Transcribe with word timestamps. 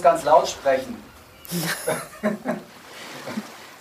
muss 0.00 0.02
ganz 0.02 0.24
laut 0.24 0.48
sprechen. 0.48 0.96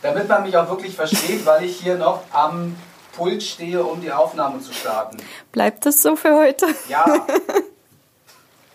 Damit 0.01 0.27
man 0.27 0.43
mich 0.43 0.55
auch 0.57 0.69
wirklich 0.69 0.95
versteht, 0.95 1.45
weil 1.45 1.63
ich 1.65 1.77
hier 1.79 1.95
noch 1.97 2.23
am 2.31 2.75
Pult 3.15 3.41
stehe, 3.43 3.83
um 3.83 4.01
die 4.01 4.11
Aufnahme 4.11 4.59
zu 4.61 4.73
starten. 4.73 5.17
Bleibt 5.51 5.85
das 5.85 6.01
so 6.01 6.15
für 6.15 6.35
heute? 6.35 6.67
Ja. 6.87 7.05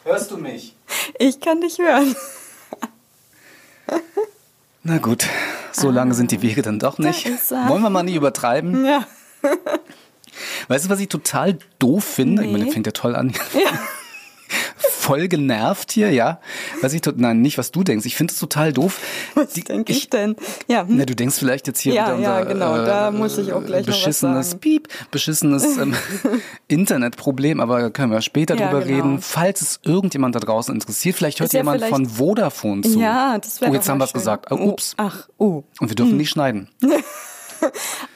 Hörst 0.05 0.31
du 0.31 0.37
mich? 0.37 0.75
Ich 1.19 1.41
kann 1.41 1.61
dich 1.61 1.79
hören. 1.79 2.15
Na 4.83 4.99
gut, 4.99 5.27
so 5.73 5.91
lange 5.91 6.13
sind 6.15 6.31
die 6.31 6.43
Wege 6.43 6.61
dann 6.61 6.79
doch 6.79 6.99
nicht. 6.99 7.27
Wollen 7.51 7.83
wir 7.83 7.89
mal 7.91 8.03
nicht 8.03 8.17
übertreiben? 8.17 8.85
Ja. 8.85 9.07
Weißt 10.69 10.85
du, 10.87 10.91
was 10.91 11.01
ich 11.01 11.09
total 11.09 11.59
doof 11.79 12.05
finde? 12.05 12.43
Ich 12.43 12.49
meine, 12.49 12.59
Nee. 12.59 12.65
das 12.67 12.75
fängt 12.75 12.87
ja 12.87 12.93
toll 12.93 13.17
an. 13.17 13.33
Ja. 13.55 13.71
Voll 15.05 15.29
genervt 15.29 15.93
hier, 15.93 16.11
ja. 16.13 16.41
Was 16.81 16.95
ich 16.95 17.03
tot, 17.03 17.19
nein, 17.19 17.43
nicht 17.43 17.59
was 17.59 17.71
du 17.71 17.85
denkst. 17.85 18.07
Ich 18.07 18.17
finde 18.17 18.33
es 18.33 18.39
total 18.39 18.73
doof. 18.73 19.01
Was 19.35 19.53
denke 19.53 19.93
ich 19.93 20.09
denn? 20.09 20.35
Ja, 20.67 20.87
hm. 20.87 20.97
Na, 20.97 21.05
du 21.05 21.15
denkst 21.15 21.37
vielleicht 21.39 21.67
jetzt 21.67 21.81
hier 21.81 21.93
Ja, 21.93 22.17
wieder 22.17 22.23
ja, 22.23 22.39
unser, 22.39 22.47
genau, 22.55 22.77
da 22.87 23.11
muss 23.11 23.37
ich 23.37 23.53
auch 23.53 23.63
gleich 23.65 23.85
beschissenes. 23.85 24.55
Piep, 24.55 24.89
beschissenes 25.11 25.77
ähm, 25.77 25.95
Internetproblem, 26.69 27.61
aber 27.61 27.81
da 27.83 27.91
können 27.91 28.13
wir 28.13 28.23
später 28.23 28.57
Ja, 28.57 28.69
drüber 28.71 28.83
genau. 28.83 28.97
reden. 29.05 29.21
Falls 29.21 29.61
es 29.61 29.81
irgendjemand 29.83 30.37
da 30.37 30.41
draußen 30.41 30.75
interessiert, 30.75 31.17
vielleicht 31.17 31.41
hört 31.41 31.53
jemand 31.53 31.79
vielleicht- 31.83 31.93
von 31.95 32.07
Vodafone 32.07 32.81
zu. 32.81 32.99
ja 32.99 33.37
das 33.39 33.61
wäre 33.61 33.71
Oh, 33.71 33.75
jetzt 33.75 33.89
haben 33.91 33.99
wir 33.99 34.05
es 34.05 34.13
gesagt. 34.15 34.51
Oh, 34.51 34.55
ups. 34.57 34.95
Ach, 34.97 35.29
oh. 35.37 35.65
Und 35.81 35.89
wir 35.91 35.97
dürfen 35.97 36.17
nicht 36.17 36.31
schneiden. 36.31 36.69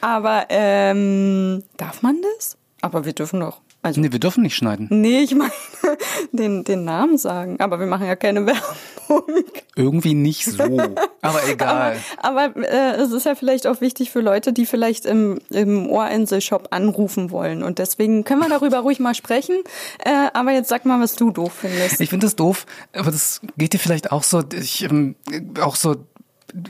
Aber 0.01 0.47
ähm, 0.49 1.63
darf 1.77 2.03
man 2.03 2.17
das? 2.37 2.57
Aber 2.81 3.05
wir 3.05 3.13
dürfen 3.13 3.41
doch. 3.41 3.61
Also, 3.81 4.01
Nee, 4.01 4.11
wir 4.13 4.19
dürfen 4.19 4.43
nicht 4.43 4.57
schneiden. 4.57 4.89
nee, 4.91 5.21
ich 5.21 5.35
meine 5.35 5.53
den, 6.33 6.65
den 6.65 6.85
Namen 6.85 7.17
sagen. 7.17 7.61
Aber 7.61 7.79
wir 7.79 7.87
machen 7.87 8.07
ja 8.07 8.17
keine 8.17 8.45
Werbung. 8.47 9.45
Irgendwie 9.77 10.15
nicht 10.15 10.45
so. 10.45 10.63
Aber 11.23 11.49
egal. 11.49 11.97
Aber 12.19 12.57
äh, 12.57 12.97
es 12.97 13.13
ist 13.13 13.25
ja 13.25 13.35
vielleicht 13.35 13.67
auch 13.67 13.81
wichtig 13.81 14.11
für 14.11 14.21
Leute, 14.21 14.53
die 14.53 14.67
vielleicht 14.67 15.07
im, 15.07 15.39
im 15.51 15.89
Ohrinsel-Shop 15.89 16.69
anrufen 16.73 17.31
wollen. 17.31 17.63
Und 17.63 17.79
deswegen 17.79 18.25
können 18.25 18.41
wir 18.41 18.49
darüber 18.49 18.81
ruhig 18.81 18.99
mal 18.99 19.15
sprechen. 19.15 19.57
Äh, 20.05 20.29
aber 20.35 20.51
jetzt 20.53 20.69
sag 20.69 20.85
mal, 20.85 21.01
was 21.01 21.15
du 21.15 21.31
doof 21.31 21.53
findest. 21.61 22.01
Ich 22.01 22.11
finde 22.11 22.27
das 22.27 22.37
doof, 22.37 22.67
aber 22.93 23.11
das 23.11 23.41
geht 23.57 23.73
dir 23.73 23.79
vielleicht 23.79 24.13
auch 24.13 24.25
so, 24.25 24.43
ich, 24.53 24.83
ähm, 24.83 25.15
auch 25.61 25.77
so 25.77 25.97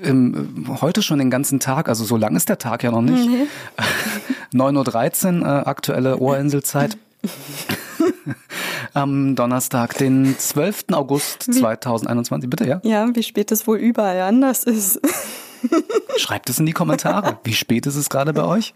ähm, 0.02 0.66
heute 0.80 1.02
schon 1.02 1.18
den 1.18 1.30
ganzen 1.30 1.60
Tag, 1.60 1.88
also 1.88 2.04
so 2.04 2.16
lang 2.16 2.36
ist 2.36 2.48
der 2.48 2.58
Tag 2.58 2.82
ja 2.82 2.90
noch 2.90 3.02
nicht. 3.02 3.28
9.13 4.52 5.40
Uhr, 5.40 5.46
äh, 5.46 5.50
aktuelle 5.64 6.18
Ohrinselzeit. 6.18 6.98
Am 8.94 9.34
Donnerstag, 9.36 9.96
den 9.98 10.36
12. 10.38 10.86
August 10.92 11.42
2021. 11.52 12.48
Bitte, 12.48 12.66
ja? 12.66 12.80
ja, 12.82 13.08
wie 13.14 13.22
spät 13.22 13.52
es 13.52 13.66
wohl 13.66 13.78
überall 13.78 14.20
anders 14.22 14.64
ist. 14.64 15.00
Schreibt 16.16 16.48
es 16.50 16.58
in 16.58 16.66
die 16.66 16.72
Kommentare. 16.72 17.38
Wie 17.44 17.54
spät 17.54 17.86
ist 17.86 17.96
es 17.96 18.08
gerade 18.08 18.32
bei 18.32 18.44
euch? 18.44 18.74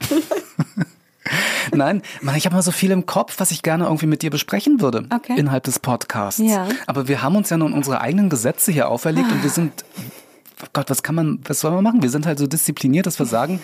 Nein, 1.72 2.02
Mann, 2.20 2.34
ich 2.36 2.44
habe 2.46 2.56
mal 2.56 2.62
so 2.62 2.72
viel 2.72 2.90
im 2.90 3.06
Kopf, 3.06 3.36
was 3.38 3.52
ich 3.52 3.62
gerne 3.62 3.84
irgendwie 3.84 4.06
mit 4.06 4.22
dir 4.22 4.30
besprechen 4.30 4.80
würde 4.80 5.06
Okay. 5.14 5.38
innerhalb 5.38 5.64
des 5.64 5.78
Podcasts. 5.78 6.40
Ja. 6.40 6.66
Aber 6.86 7.08
wir 7.08 7.22
haben 7.22 7.36
uns 7.36 7.50
ja 7.50 7.56
nun 7.56 7.72
unsere 7.72 8.00
eigenen 8.00 8.28
Gesetze 8.28 8.72
hier 8.72 8.88
auferlegt 8.88 9.30
und 9.30 9.42
wir 9.42 9.50
sind 9.50 9.84
Gott, 10.72 10.90
was 10.90 11.02
kann 11.02 11.14
man, 11.14 11.40
was 11.46 11.60
soll 11.60 11.72
man 11.72 11.84
machen? 11.84 12.02
Wir 12.02 12.10
sind 12.10 12.26
halt 12.26 12.38
so 12.38 12.46
diszipliniert, 12.46 13.06
dass 13.06 13.18
wir 13.18 13.26
sagen, 13.26 13.60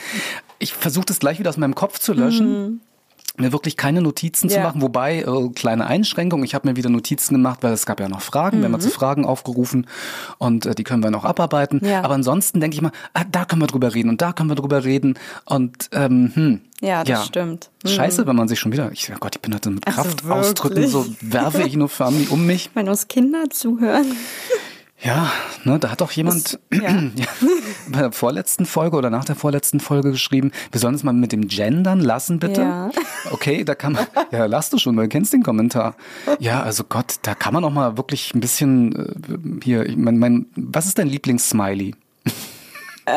ich 0.59 0.75
versuche 0.75 1.07
das 1.07 1.19
gleich 1.21 1.39
wieder 1.39 1.51
aus 1.51 1.57
meinem 1.57 1.75
Kopf 1.75 1.99
zu 1.99 2.13
löschen. 2.13 2.81
Mir 3.41 3.53
wirklich 3.53 3.77
keine 3.77 4.03
Notizen 4.03 4.49
zu 4.49 4.57
Ja. 4.57 4.65
machen, 4.65 4.83
wobei 4.83 5.21
äh, 5.21 5.49
kleine 5.55 5.87
Einschränkung. 5.87 6.43
Ich 6.43 6.57
habe 6.57 6.67
mir 6.69 6.75
wieder 6.75 6.91
Notizen 6.91 7.35
gemacht, 7.35 7.61
weil 7.63 7.73
es 7.73 7.87
gab 7.87 8.01
ja 8.01 8.09
noch 8.09 8.21
Fragen. 8.21 8.59
Wir 8.59 8.65
haben 8.65 8.73
ja 8.73 8.81
zu 8.81 8.91
Fragen 8.91 9.25
aufgerufen 9.25 9.87
und 10.39 10.67
äh, 10.67 10.75
die 10.75 10.83
können 10.83 11.05
wir 11.05 11.13
noch 11.13 11.25
abarbeiten. 11.25 11.81
Ja. 11.85 12.03
Aber 12.03 12.15
ansonsten 12.15 12.59
denke 12.59 12.75
ich 12.75 12.83
mal, 12.83 12.91
ah, 13.15 13.23
da 13.31 13.45
können 13.45 13.63
wir 13.63 13.69
drüber 13.69 13.95
reden 13.95 14.09
und 14.09 14.21
da 14.23 14.33
können 14.33 14.49
wir 14.51 14.57
drüber 14.57 14.83
reden 14.83 15.15
und 15.45 15.89
ähm, 15.93 16.33
hm, 16.35 16.61
Ja, 16.81 17.05
das 17.05 17.27
stimmt. 17.27 17.71
Mhm. 17.85 17.89
Scheiße, 17.91 18.27
wenn 18.27 18.35
man 18.35 18.49
sich 18.49 18.59
schon 18.59 18.73
wieder, 18.73 18.91
ich 18.91 19.09
oh 19.15 19.17
Gott, 19.21 19.37
ich 19.37 19.41
bin 19.41 19.55
heute 19.55 19.71
mit 19.71 19.85
Ach 19.87 19.99
so, 19.99 20.03
Kraftausdrücken, 20.03 20.89
so 20.89 21.07
werfe 21.21 21.63
ich 21.63 21.77
nur 21.77 21.89
förmlich 21.89 22.31
um 22.33 22.45
mich. 22.45 22.71
Wenn 22.75 22.89
uns 22.89 23.07
Kinder 23.07 23.45
zuhören. 23.51 24.07
Ja, 25.01 25.31
ne, 25.65 25.79
da 25.79 25.91
hat 25.91 26.01
doch 26.01 26.11
jemand 26.11 26.59
Das- 26.71 26.81
ja. 26.83 26.91
ja, 26.91 27.27
bei 27.89 28.01
der 28.01 28.11
vorletzten 28.13 28.67
Folge 28.67 28.97
oder 28.97 29.11
nach 29.11 29.25
der 29.25 29.37
vorletzten 29.37 29.79
Folge 29.79 30.11
geschrieben, 30.11 30.51
wir 30.73 30.81
sollen 30.81 30.95
es 30.97 31.05
mal 31.05 31.13
mit 31.13 31.31
dem 31.31 31.47
Gendern 31.47 32.01
lassen, 32.01 32.41
bitte. 32.41 32.63
Ja. 32.63 32.91
Okay, 33.31 33.63
da 33.63 33.77
kann 33.77 33.93
man, 33.93 34.07
ja, 34.33 34.47
lass 34.47 34.71
du 34.71 34.79
schon, 34.79 34.97
weil 34.97 35.05
du 35.05 35.11
kennst 35.11 35.33
den 35.33 35.45
Kommentar. 35.45 35.95
Ja, 36.41 36.63
also 36.63 36.83
Gott, 36.83 37.17
da 37.23 37.35
kann 37.37 37.55
man 37.55 37.65
auch 37.65 37.71
mal 37.71 37.97
wirklich 37.97 38.35
ein 38.35 38.41
bisschen 38.41 38.97
äh, 38.97 39.61
hier, 39.63 39.87
ich 39.87 39.97
mein, 39.97 40.19
mein, 40.19 40.47
was 40.57 40.87
ist 40.87 40.99
dein 40.99 41.07
Lieblingssmiley? 41.09 41.95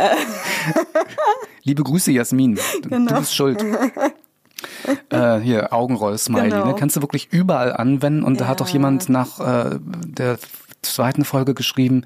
Liebe 1.64 1.84
Grüße, 1.84 2.12
Jasmin. 2.12 2.56
Du- 2.56 2.62
Du 2.82 2.90
Genau. 2.90 3.20
bist 3.20 3.36
schuld. 3.36 3.64
Äh, 5.10 5.40
hier, 5.40 5.74
Augenroll-Smiley. 5.74 6.50
Genau. 6.52 6.66
Ne? 6.68 6.76
Kannst 6.78 6.96
du 6.96 7.02
wirklich 7.02 7.30
überall 7.32 7.74
anwenden. 7.74 8.22
Und 8.24 8.40
da 8.40 8.48
hat 8.48 8.60
Ja. 8.60 8.66
doch 8.66 8.72
jemand 8.72 9.10
nach 9.10 9.40
äh, 9.40 9.80
der 10.06 10.38
zweiten 10.82 11.26
Folge 11.26 11.54
geschrieben, 11.54 12.04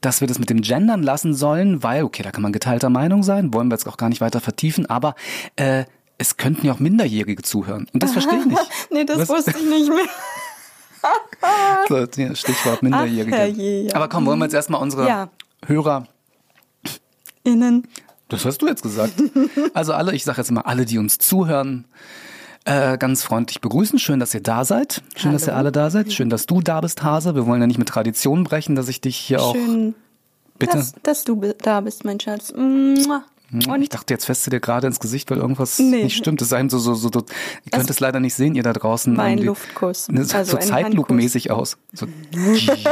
dass 0.00 0.20
wir 0.20 0.28
das 0.28 0.38
mit 0.38 0.50
dem 0.50 0.60
Gendern 0.60 1.02
lassen 1.02 1.34
sollen, 1.34 1.82
weil, 1.82 2.04
okay, 2.04 2.22
da 2.22 2.30
kann 2.30 2.42
man 2.42 2.52
geteilter 2.52 2.90
Meinung 2.90 3.22
sein, 3.22 3.52
wollen 3.54 3.68
wir 3.68 3.74
jetzt 3.74 3.86
auch 3.86 3.96
gar 3.96 4.08
nicht 4.08 4.20
weiter 4.20 4.40
vertiefen, 4.40 4.86
aber 4.86 5.14
äh, 5.56 5.84
es 6.18 6.36
könnten 6.36 6.66
ja 6.66 6.72
auch 6.72 6.78
Minderjährige 6.78 7.42
zuhören. 7.42 7.86
Und 7.92 8.02
das 8.02 8.12
verstehe 8.12 8.38
ich 8.38 8.46
nicht. 8.46 8.70
nee, 8.90 9.04
das 9.04 9.18
Was? 9.18 9.28
wusste 9.28 9.50
ich 9.52 9.68
nicht 9.68 9.88
mehr. 9.88 9.98
So, 11.88 11.98
ja, 11.98 12.34
Stichwort 12.34 12.82
Minderjährige. 12.82 13.36
Ach, 13.36 13.38
herrje, 13.38 13.82
ja. 13.82 13.94
Aber 13.94 14.08
komm, 14.08 14.26
wollen 14.26 14.40
wir 14.40 14.46
jetzt 14.46 14.54
erstmal 14.54 14.82
unsere 14.82 15.06
Ja. 15.06 15.30
Hörer 15.64 16.08
Innen. 17.44 17.86
Das 18.28 18.44
hast 18.44 18.58
du 18.58 18.66
jetzt 18.66 18.82
gesagt. 18.82 19.12
Also 19.72 19.92
alle, 19.92 20.14
ich 20.14 20.24
sage 20.24 20.38
jetzt 20.38 20.50
mal, 20.50 20.62
alle, 20.62 20.84
die 20.84 20.98
uns 20.98 21.18
zuhören, 21.18 21.84
äh, 22.66 22.98
ganz 22.98 23.22
freundlich 23.22 23.60
begrüßen. 23.60 23.98
Schön, 23.98 24.20
dass 24.20 24.34
ihr 24.34 24.42
da 24.42 24.64
seid. 24.64 25.02
Schön, 25.16 25.32
dass 25.32 25.42
ihr 25.46 25.52
Hallo. 25.52 25.58
alle 25.60 25.72
da 25.72 25.88
seid. 25.90 26.12
Schön, 26.12 26.28
dass 26.30 26.46
du 26.46 26.60
da 26.60 26.80
bist, 26.82 27.02
Hase. 27.02 27.34
Wir 27.34 27.46
wollen 27.46 27.60
ja 27.60 27.66
nicht 27.66 27.78
mit 27.78 27.88
Tradition 27.88 28.44
brechen, 28.44 28.74
dass 28.76 28.88
ich 28.88 29.00
dich 29.00 29.16
hier 29.16 29.40
auch 29.42 29.54
Schön, 29.54 29.94
bitte. 30.58 30.76
dass, 30.76 30.92
dass 31.02 31.24
du 31.24 31.40
da 31.62 31.80
bist, 31.80 32.04
mein 32.04 32.20
Schatz. 32.20 32.52
Mua. 32.54 33.22
ich 33.58 33.68
Und 33.68 33.94
dachte, 33.94 34.12
jetzt 34.12 34.24
fässt 34.26 34.44
du 34.46 34.50
dir 34.50 34.60
gerade 34.60 34.86
ins 34.88 34.98
Gesicht, 35.00 35.30
weil 35.30 35.38
irgendwas 35.38 35.78
Nee. 35.78 36.04
nicht 36.04 36.16
stimmt. 36.16 36.40
Das 36.40 36.48
sah 36.48 36.58
ihm 36.58 36.68
so, 36.68 36.78
so, 36.78 36.94
so, 36.94 37.08
so 37.12 37.24
ihr 37.64 37.70
könnt 37.70 37.88
es 37.88 38.00
leider 38.00 38.18
nicht 38.20 38.34
sehen, 38.34 38.54
ihr 38.56 38.62
da 38.64 38.72
draußen. 38.72 39.14
Mein 39.14 39.32
irgendwie. 39.38 39.46
Luftkuss. 39.46 40.08
Ne, 40.08 40.24
so 40.24 40.36
Also 40.36 40.52
so 40.52 40.58
Zeitlupenmäßig 40.58 41.50
aus. 41.52 41.78
So, 41.92 42.06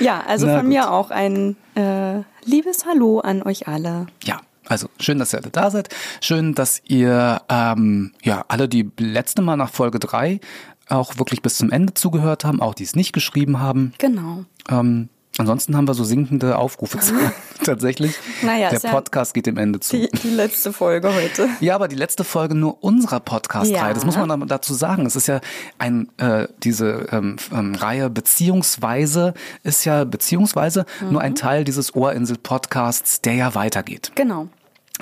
ja, 0.00 0.22
also 0.26 0.46
Na 0.46 0.56
von 0.56 0.66
gut. 0.66 0.68
mir 0.68 0.90
auch 0.90 1.10
ein 1.10 1.56
äh, 1.74 2.20
liebes 2.44 2.84
Hallo 2.86 3.20
an 3.20 3.42
euch 3.42 3.66
alle. 3.68 4.06
Ja, 4.24 4.40
also 4.68 4.88
schön, 5.00 5.18
dass 5.18 5.32
ihr 5.32 5.40
alle 5.40 5.50
da 5.50 5.70
seid. 5.70 5.88
Schön, 6.20 6.54
dass 6.54 6.80
ihr 6.84 7.40
ähm, 7.48 8.12
ja 8.22 8.44
alle 8.48 8.68
die 8.68 8.90
letzte 8.98 9.42
Mal 9.42 9.56
nach 9.56 9.70
Folge 9.70 9.98
drei 9.98 10.40
auch 10.88 11.18
wirklich 11.18 11.42
bis 11.42 11.56
zum 11.56 11.70
Ende 11.72 11.94
zugehört 11.94 12.44
haben, 12.44 12.60
auch 12.62 12.74
die 12.74 12.84
es 12.84 12.94
nicht 12.94 13.12
geschrieben 13.12 13.58
haben. 13.60 13.92
Genau. 13.98 14.44
Ähm, 14.68 15.08
ansonsten 15.38 15.76
haben 15.76 15.88
wir 15.88 15.94
so 15.94 16.04
sinkende 16.04 16.56
Aufrufe 16.58 16.98
tatsächlich. 17.64 18.14
Naja, 18.42 18.68
Der 18.68 18.76
ist 18.76 18.84
ja 18.84 18.90
Podcast 18.92 19.34
geht 19.34 19.46
dem 19.46 19.56
Ende 19.56 19.80
zu. 19.80 19.96
Die, 19.96 20.08
die 20.22 20.30
letzte 20.30 20.72
Folge 20.72 21.12
heute. 21.12 21.48
Ja, 21.60 21.74
aber 21.74 21.88
die 21.88 21.96
letzte 21.96 22.22
Folge 22.22 22.54
nur 22.54 22.84
unserer 22.84 23.18
Podcast-Reihe. 23.18 23.88
Ja. 23.88 23.92
Das 23.94 24.04
muss 24.04 24.16
man 24.16 24.28
da- 24.28 24.46
dazu 24.46 24.74
sagen. 24.74 25.06
Es 25.06 25.16
ist 25.16 25.26
ja 25.26 25.40
ein 25.78 26.08
äh, 26.18 26.46
diese 26.62 27.06
ähm, 27.10 27.36
ähm, 27.52 27.74
Reihe 27.74 28.08
beziehungsweise 28.08 29.34
ist 29.64 29.84
ja 29.84 30.04
beziehungsweise 30.04 30.86
nur 31.00 31.10
Mhm. 31.12 31.18
ein 31.18 31.34
Teil 31.34 31.64
dieses 31.64 31.94
Ohrinsel-Podcasts, 31.96 33.20
der 33.22 33.34
ja 33.34 33.54
weitergeht. 33.54 34.12
Genau. 34.14 34.48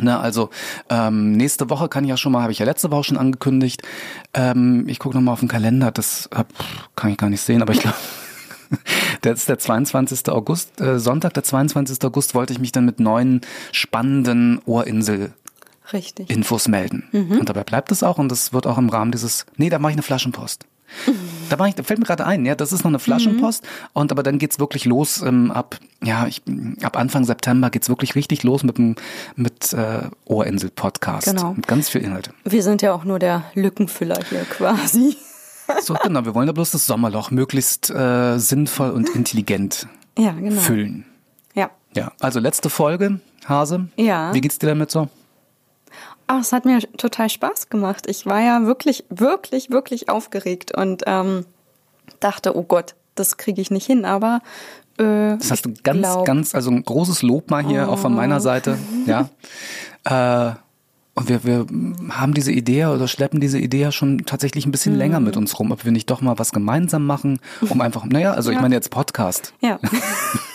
Ne, 0.00 0.18
also 0.18 0.50
ähm, 0.90 1.32
nächste 1.32 1.70
Woche 1.70 1.88
kann 1.88 2.02
ich 2.02 2.10
ja 2.10 2.16
schon 2.16 2.32
mal, 2.32 2.42
habe 2.42 2.50
ich 2.50 2.58
ja 2.58 2.66
letzte 2.66 2.90
Woche 2.90 3.04
schon 3.04 3.16
angekündigt. 3.16 3.82
Ähm, 4.32 4.88
ich 4.88 4.98
gucke 4.98 5.16
nochmal 5.16 5.34
auf 5.34 5.40
den 5.40 5.48
Kalender, 5.48 5.92
das 5.92 6.26
äh, 6.32 6.44
kann 6.96 7.10
ich 7.10 7.16
gar 7.16 7.30
nicht 7.30 7.42
sehen, 7.42 7.62
aber 7.62 7.74
ich 7.74 7.80
glaube, 7.80 7.96
der 9.22 9.34
ist 9.34 9.48
der 9.48 9.58
22. 9.58 10.28
August, 10.30 10.80
äh, 10.80 10.98
Sonntag, 10.98 11.34
der 11.34 11.44
22. 11.44 12.02
August, 12.04 12.34
wollte 12.34 12.52
ich 12.52 12.58
mich 12.58 12.72
dann 12.72 12.84
mit 12.84 12.98
neuen 12.98 13.42
spannenden 13.70 14.60
Ohrinsel-Infos 14.66 15.92
Richtig. 15.92 16.68
melden. 16.68 17.04
Mhm. 17.12 17.38
Und 17.38 17.48
dabei 17.48 17.62
bleibt 17.62 17.92
es 17.92 18.02
auch 18.02 18.18
und 18.18 18.32
das 18.32 18.52
wird 18.52 18.66
auch 18.66 18.78
im 18.78 18.88
Rahmen 18.88 19.12
dieses, 19.12 19.46
nee, 19.56 19.70
da 19.70 19.78
mache 19.78 19.92
ich 19.92 19.96
eine 19.96 20.02
Flaschenpost. 20.02 20.66
Da, 21.50 21.56
mach 21.58 21.66
ich, 21.66 21.74
da 21.74 21.82
fällt 21.82 22.00
mir 22.00 22.06
gerade 22.06 22.24
ein, 22.26 22.46
ja, 22.46 22.54
das 22.54 22.72
ist 22.72 22.84
noch 22.84 22.90
eine 22.90 22.98
Flaschenpost 22.98 23.62
und 23.92 24.10
aber 24.10 24.22
dann 24.22 24.38
geht's 24.38 24.58
wirklich 24.58 24.86
los 24.86 25.20
ähm, 25.20 25.50
ab, 25.50 25.76
ja, 26.02 26.26
ich, 26.26 26.40
ab 26.82 26.96
Anfang 26.96 27.24
September 27.24 27.68
geht's 27.68 27.90
wirklich 27.90 28.14
richtig 28.14 28.44
los 28.44 28.64
mit 28.64 28.78
dem 28.78 28.96
mit 29.36 29.74
äh, 29.74 30.08
Ohrinsel-Podcast. 30.24 31.26
Genau. 31.26 31.52
Mit 31.52 31.66
ganz 31.68 31.90
viel 31.90 32.00
Inhalt. 32.00 32.30
Wir 32.44 32.62
sind 32.62 32.80
ja 32.80 32.94
auch 32.94 33.04
nur 33.04 33.18
der 33.18 33.44
Lückenfüller 33.54 34.18
hier 34.28 34.40
quasi. 34.44 35.18
So, 35.82 35.94
genau, 36.02 36.24
wir 36.24 36.34
wollen 36.34 36.46
ja 36.46 36.52
bloß 36.52 36.70
das 36.70 36.86
Sommerloch 36.86 37.30
möglichst 37.30 37.90
äh, 37.90 38.38
sinnvoll 38.38 38.90
und 38.90 39.10
intelligent 39.10 39.86
Ja, 40.18 40.32
genau. 40.32 40.60
füllen. 40.60 41.04
Ja. 41.54 41.70
Ja, 41.94 42.12
also 42.20 42.40
letzte 42.40 42.70
Folge, 42.70 43.20
Hase. 43.46 43.88
Ja. 43.96 44.32
Wie 44.34 44.40
geht's 44.40 44.58
dir 44.58 44.68
damit 44.68 44.90
so? 44.90 45.08
Ach, 46.26 46.40
es 46.40 46.52
hat 46.52 46.64
mir 46.64 46.80
total 46.96 47.28
Spaß 47.28 47.68
gemacht. 47.68 48.06
Ich 48.08 48.26
war 48.26 48.40
ja 48.40 48.66
wirklich, 48.66 49.04
wirklich, 49.10 49.70
wirklich 49.70 50.08
aufgeregt 50.08 50.76
und 50.76 51.02
ähm, 51.06 51.44
dachte, 52.20 52.56
oh 52.56 52.62
Gott, 52.62 52.94
das 53.14 53.36
kriege 53.36 53.60
ich 53.60 53.70
nicht 53.70 53.86
hin, 53.86 54.04
aber 54.04 54.40
äh, 54.98 55.36
das 55.36 55.50
hast 55.50 55.66
du 55.66 55.74
ganz, 55.82 56.00
glaub, 56.00 56.24
ganz, 56.24 56.54
also 56.54 56.70
ein 56.70 56.82
großes 56.82 57.22
Lob 57.22 57.50
mal 57.50 57.64
hier 57.64 57.86
oh. 57.88 57.92
auch 57.92 57.98
von 57.98 58.14
meiner 58.14 58.40
Seite, 58.40 58.78
ja. 59.06 59.28
Äh, 60.04 60.54
und 61.16 61.28
wir, 61.28 61.44
wir 61.44 61.66
haben 62.10 62.34
diese 62.34 62.50
Idee 62.50 62.86
oder 62.86 63.06
schleppen 63.06 63.38
diese 63.38 63.58
Idee 63.58 63.82
ja 63.82 63.92
schon 63.92 64.24
tatsächlich 64.26 64.66
ein 64.66 64.72
bisschen 64.72 64.94
mhm. 64.94 64.98
länger 64.98 65.20
mit 65.20 65.36
uns 65.36 65.58
rum, 65.58 65.70
ob 65.70 65.84
wir 65.84 65.92
nicht 65.92 66.10
doch 66.10 66.20
mal 66.20 66.38
was 66.38 66.50
gemeinsam 66.50 67.06
machen, 67.06 67.38
um 67.68 67.80
einfach, 67.82 68.04
naja, 68.04 68.32
also 68.32 68.50
ja. 68.50 68.56
ich 68.56 68.62
meine 68.62 68.74
jetzt 68.74 68.90
Podcast. 68.90 69.54
Ja. 69.60 69.78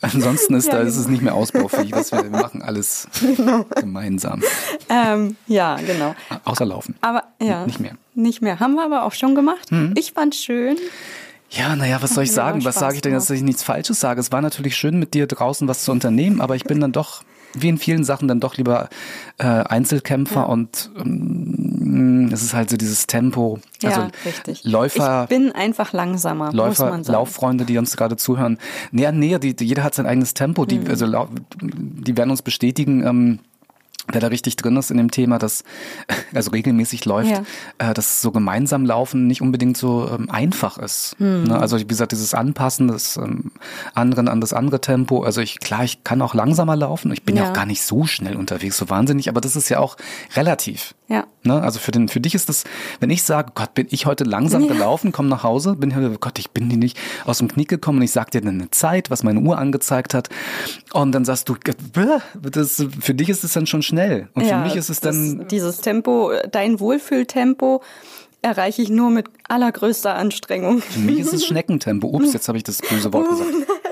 Ansonsten 0.00 0.54
ist 0.54 0.66
ja, 0.66 0.72
da 0.72 0.78
genau. 0.78 0.90
ist 0.90 0.96
es 0.96 1.08
nicht 1.08 1.22
mehr 1.22 1.34
ausbaufähig, 1.34 1.92
was 1.92 2.12
wir, 2.12 2.22
wir 2.22 2.30
machen 2.42 2.62
alles 2.62 3.08
genau. 3.20 3.64
gemeinsam. 3.74 4.42
Ähm, 4.88 5.36
ja, 5.46 5.76
genau. 5.76 6.14
Außer 6.44 6.64
Laufen. 6.64 6.94
Aber 7.00 7.24
ja. 7.40 7.66
Nicht 7.66 7.80
mehr. 7.80 7.96
Nicht 8.14 8.40
mehr. 8.42 8.60
Haben 8.60 8.74
wir 8.74 8.84
aber 8.84 9.04
auch 9.04 9.12
schon 9.12 9.34
gemacht. 9.34 9.72
Mhm. 9.72 9.94
Ich 9.96 10.12
fand 10.12 10.34
schön. 10.34 10.76
Ja, 11.50 11.74
naja, 11.76 12.00
was 12.00 12.14
soll 12.14 12.24
ich 12.24 12.32
sagen? 12.32 12.64
Was 12.64 12.76
sage 12.76 12.96
ich 12.96 13.00
denn, 13.00 13.12
dass 13.12 13.30
ich 13.30 13.42
nichts 13.42 13.62
Falsches 13.62 13.98
sage? 14.00 14.20
Es 14.20 14.30
war 14.30 14.42
natürlich 14.42 14.76
schön, 14.76 14.98
mit 14.98 15.14
dir 15.14 15.26
draußen 15.26 15.66
was 15.66 15.82
zu 15.82 15.92
unternehmen, 15.92 16.40
aber 16.40 16.56
ich 16.56 16.64
bin 16.64 16.80
dann 16.80 16.92
doch 16.92 17.22
wie 17.62 17.68
in 17.68 17.78
vielen 17.78 18.04
Sachen 18.04 18.28
dann 18.28 18.40
doch 18.40 18.56
lieber 18.56 18.88
äh, 19.38 19.44
Einzelkämpfer 19.44 20.40
ja. 20.40 20.46
und 20.46 20.90
ähm, 20.98 22.30
es 22.32 22.42
ist 22.42 22.54
halt 22.54 22.70
so 22.70 22.76
dieses 22.76 23.06
Tempo. 23.06 23.58
Also 23.82 24.00
ja, 24.00 24.10
richtig. 24.24 24.64
Läufer. 24.64 25.24
Ich 25.24 25.28
bin 25.28 25.52
einfach 25.52 25.92
langsamer. 25.92 26.52
Läufer, 26.52 27.00
Lauffreunde, 27.06 27.64
die 27.64 27.78
uns 27.78 27.96
gerade 27.96 28.16
zuhören. 28.16 28.58
Näher, 28.90 29.12
näher, 29.12 29.38
die, 29.38 29.54
jeder 29.60 29.84
hat 29.84 29.94
sein 29.94 30.06
eigenes 30.06 30.34
Tempo. 30.34 30.66
Die, 30.66 30.80
mhm. 30.80 30.88
also, 30.88 31.28
die 31.62 32.16
werden 32.16 32.30
uns 32.30 32.42
bestätigen. 32.42 33.06
Ähm, 33.06 33.38
wer 34.10 34.20
da 34.20 34.28
richtig 34.28 34.56
drin 34.56 34.76
ist 34.76 34.90
in 34.90 34.96
dem 34.96 35.10
Thema, 35.10 35.38
dass 35.38 35.64
also 36.34 36.50
regelmäßig 36.50 37.04
läuft, 37.04 37.30
ja. 37.30 37.42
äh, 37.78 37.94
dass 37.94 38.22
so 38.22 38.30
gemeinsam 38.30 38.84
laufen 38.84 39.26
nicht 39.26 39.42
unbedingt 39.42 39.76
so 39.76 40.08
ähm, 40.08 40.30
einfach 40.30 40.78
ist. 40.78 41.16
Hm. 41.18 41.44
Ne? 41.44 41.58
Also 41.58 41.78
wie 41.78 41.86
gesagt, 41.86 42.12
dieses 42.12 42.34
Anpassen 42.34 42.88
des 42.88 43.16
ähm, 43.16 43.52
anderen 43.94 44.28
an 44.28 44.40
das 44.40 44.52
andere 44.52 44.80
Tempo. 44.80 45.22
Also 45.22 45.40
ich 45.40 45.60
klar, 45.60 45.84
ich 45.84 46.04
kann 46.04 46.22
auch 46.22 46.34
langsamer 46.34 46.76
laufen. 46.76 47.12
Ich 47.12 47.24
bin 47.24 47.36
ja. 47.36 47.44
ja 47.44 47.50
auch 47.50 47.54
gar 47.54 47.66
nicht 47.66 47.82
so 47.82 48.06
schnell 48.06 48.36
unterwegs, 48.36 48.76
so 48.76 48.88
wahnsinnig, 48.90 49.28
aber 49.28 49.40
das 49.40 49.56
ist 49.56 49.68
ja 49.68 49.78
auch 49.78 49.96
relativ. 50.34 50.94
Ja. 51.08 51.26
Ne? 51.42 51.62
Also 51.62 51.78
für 51.78 51.90
den 51.90 52.08
für 52.08 52.20
dich 52.20 52.34
ist 52.34 52.50
das, 52.50 52.64
wenn 53.00 53.08
ich 53.08 53.22
sage, 53.22 53.52
Gott, 53.54 53.72
bin 53.72 53.86
ich 53.90 54.04
heute 54.04 54.24
langsam 54.24 54.62
ja. 54.62 54.68
gelaufen, 54.68 55.10
komm 55.10 55.28
nach 55.28 55.42
Hause, 55.42 55.74
bin 55.74 55.94
hier, 55.94 56.10
Gott, 56.20 56.38
ich 56.38 56.50
bin 56.50 56.68
die 56.68 56.76
nicht 56.76 56.98
aus 57.24 57.38
dem 57.38 57.48
Knie 57.48 57.64
gekommen 57.64 57.98
und 57.98 58.04
ich 58.04 58.10
sag 58.10 58.30
dir 58.30 58.42
dann 58.42 58.60
eine 58.60 58.70
Zeit, 58.70 59.10
was 59.10 59.22
meine 59.22 59.40
Uhr 59.40 59.56
angezeigt 59.56 60.12
hat, 60.12 60.28
und 60.92 61.12
dann 61.12 61.24
sagst 61.24 61.48
du, 61.48 61.56
das, 62.42 62.86
für 63.00 63.14
dich 63.14 63.30
ist 63.30 63.42
es 63.42 63.54
dann 63.54 63.66
schon 63.66 63.82
schnell. 63.82 64.28
Und 64.34 64.44
ja, 64.44 64.58
für 64.58 64.68
mich 64.68 64.76
ist 64.76 64.90
es 64.90 65.00
dann. 65.00 65.38
Das, 65.38 65.48
dieses 65.48 65.80
Tempo, 65.80 66.32
dein 66.52 66.78
Wohlfühltempo 66.78 67.82
erreiche 68.42 68.82
ich 68.82 68.90
nur 68.90 69.10
mit 69.10 69.28
allergrößter 69.48 70.14
Anstrengung. 70.14 70.80
Für 70.80 71.00
mich 71.00 71.20
ist 71.20 71.32
es 71.32 71.46
Schneckentempo. 71.46 72.08
Ups, 72.08 72.34
jetzt 72.34 72.48
habe 72.48 72.58
ich 72.58 72.64
das 72.64 72.78
böse 72.82 73.12
Wort 73.12 73.30
gesagt. 73.30 73.50
Oh 73.50 73.88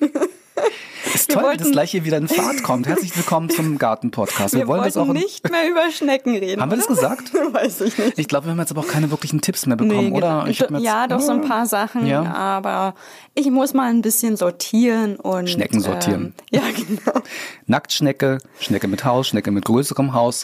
nein. 0.00 0.10
Ist 1.14 1.30
toll, 1.30 1.44
wollten, 1.44 1.62
dass 1.62 1.72
gleich 1.72 1.90
hier 1.92 2.04
wieder 2.04 2.18
in 2.18 2.28
Fahrt 2.28 2.62
kommt. 2.62 2.86
Herzlich 2.88 3.16
willkommen 3.16 3.48
zum 3.48 3.78
Garten-Podcast. 3.78 4.54
Wir, 4.54 4.60
wir 4.60 4.68
wollen 4.68 4.82
das 4.82 4.96
auch 4.96 5.06
nicht 5.06 5.50
mehr 5.50 5.70
über 5.70 5.90
Schnecken 5.90 6.36
reden. 6.36 6.60
Haben 6.60 6.70
wir 6.70 6.76
das 6.76 6.88
gesagt? 6.88 7.32
Weiß 7.52 7.80
ich 7.80 7.96
nicht. 7.96 8.18
Ich 8.18 8.28
glaube, 8.28 8.46
wir 8.46 8.50
haben 8.50 8.58
jetzt 8.58 8.70
aber 8.70 8.82
auch 8.82 8.88
keine 8.88 9.10
wirklichen 9.10 9.40
Tipps 9.40 9.66
mehr 9.66 9.76
bekommen, 9.76 10.10
nee, 10.10 10.16
oder? 10.16 10.46
Jetzt, 10.46 10.68
ja, 10.78 11.06
doch 11.06 11.20
so 11.20 11.32
ein 11.32 11.42
paar 11.42 11.66
Sachen, 11.66 12.06
ja. 12.06 12.22
aber 12.22 12.94
ich 13.34 13.50
muss 13.50 13.72
mal 13.72 13.88
ein 13.88 14.02
bisschen 14.02 14.36
sortieren 14.36 15.16
und 15.16 15.48
Schnecken 15.48 15.80
sortieren. 15.80 16.34
Ähm, 16.52 16.60
ja, 16.60 16.62
genau. 16.74 17.22
Nacktschnecke, 17.66 18.38
Schnecke 18.58 18.88
mit 18.88 19.04
Haus, 19.04 19.28
Schnecke 19.28 19.50
mit 19.50 19.64
größerem 19.64 20.12
Haus. 20.12 20.42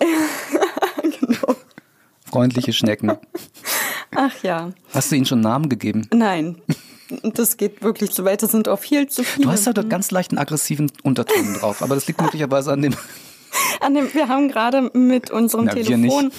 genau. 1.03 1.55
Freundliche 2.25 2.73
Schnecken. 2.73 3.13
Ach 4.15 4.43
ja. 4.43 4.71
Hast 4.95 5.11
du 5.11 5.17
ihnen 5.17 5.27
schon 5.27 5.41
Namen 5.41 5.69
gegeben? 5.69 6.09
Nein. 6.13 6.57
Das 7.35 7.57
geht 7.57 7.83
wirklich 7.83 8.13
zu 8.13 8.25
weit. 8.25 8.43
Das 8.43 8.53
sind 8.53 8.69
auch 8.69 8.79
viel 8.79 9.09
zu 9.09 9.25
viele. 9.25 9.47
Du 9.47 9.53
hast 9.53 9.67
ja 9.67 9.73
da 9.73 9.83
ganz 9.83 10.11
leichten 10.11 10.39
aggressiven 10.39 10.91
Unterton 11.03 11.55
drauf, 11.55 11.83
aber 11.83 11.95
das 11.95 12.07
liegt 12.07 12.21
möglicherweise 12.21 12.73
an 12.73 12.83
dem. 12.83 12.95
An 13.81 13.95
dem, 13.95 14.15
wir 14.15 14.29
haben 14.29 14.49
gerade 14.49 14.91
mit 14.95 15.31
unserem 15.31 15.67
Na, 15.67 15.75
Telefon. 15.75 16.33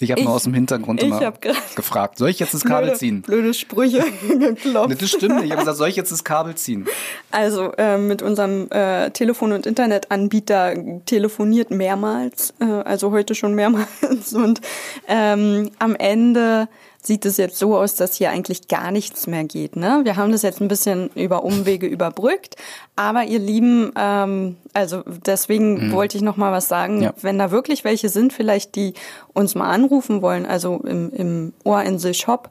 Ich 0.00 0.12
habe 0.12 0.22
nur 0.22 0.32
aus 0.32 0.44
dem 0.44 0.54
Hintergrund 0.54 1.02
immer 1.02 1.32
gefragt, 1.74 2.18
soll 2.18 2.28
ich 2.28 2.38
jetzt 2.38 2.54
das 2.54 2.64
Kabel 2.64 2.86
blöde, 2.86 2.98
ziehen? 2.98 3.22
Blöde 3.22 3.54
Sprüche 3.54 4.04
geklopft. 4.28 4.90
Nee, 4.90 4.94
das 4.94 5.10
stimmt 5.10 5.36
nicht. 5.36 5.46
Ich 5.46 5.50
habe 5.50 5.60
gesagt, 5.60 5.76
soll 5.76 5.88
ich 5.88 5.96
jetzt 5.96 6.12
das 6.12 6.22
Kabel 6.22 6.54
ziehen? 6.54 6.86
Also 7.32 7.72
äh, 7.72 7.98
mit 7.98 8.22
unserem 8.22 8.70
äh, 8.70 9.10
Telefon- 9.10 9.52
und 9.52 9.66
Internetanbieter 9.66 10.74
telefoniert 11.04 11.70
mehrmals, 11.70 12.54
äh, 12.60 12.64
also 12.64 13.10
heute 13.10 13.34
schon 13.34 13.54
mehrmals. 13.54 13.88
Und 14.32 14.60
ähm, 15.08 15.70
am 15.78 15.96
Ende 15.96 16.68
sieht 17.00 17.24
es 17.24 17.36
jetzt 17.36 17.58
so 17.58 17.76
aus, 17.76 17.94
dass 17.94 18.14
hier 18.14 18.30
eigentlich 18.30 18.68
gar 18.68 18.90
nichts 18.90 19.26
mehr 19.26 19.44
geht. 19.44 19.76
Ne? 19.76 20.00
Wir 20.04 20.16
haben 20.16 20.32
das 20.32 20.42
jetzt 20.42 20.60
ein 20.60 20.68
bisschen 20.68 21.10
über 21.14 21.44
Umwege 21.44 21.86
überbrückt, 21.98 22.56
aber 22.96 23.24
ihr 23.24 23.38
Lieben, 23.38 23.92
ähm, 23.96 24.56
also 24.72 25.02
deswegen 25.24 25.88
mhm. 25.88 25.92
wollte 25.92 26.16
ich 26.16 26.22
noch 26.22 26.36
mal 26.36 26.52
was 26.52 26.68
sagen. 26.68 27.02
Ja. 27.02 27.14
Wenn 27.20 27.38
da 27.38 27.50
wirklich 27.50 27.84
welche 27.84 28.08
sind, 28.08 28.32
vielleicht 28.32 28.74
die 28.74 28.94
uns 29.32 29.54
mal 29.54 29.70
anrufen 29.70 30.22
wollen, 30.22 30.44
also 30.44 30.80
im, 30.84 31.10
im 31.12 31.52
Ohrinsel-Shop 31.64 32.50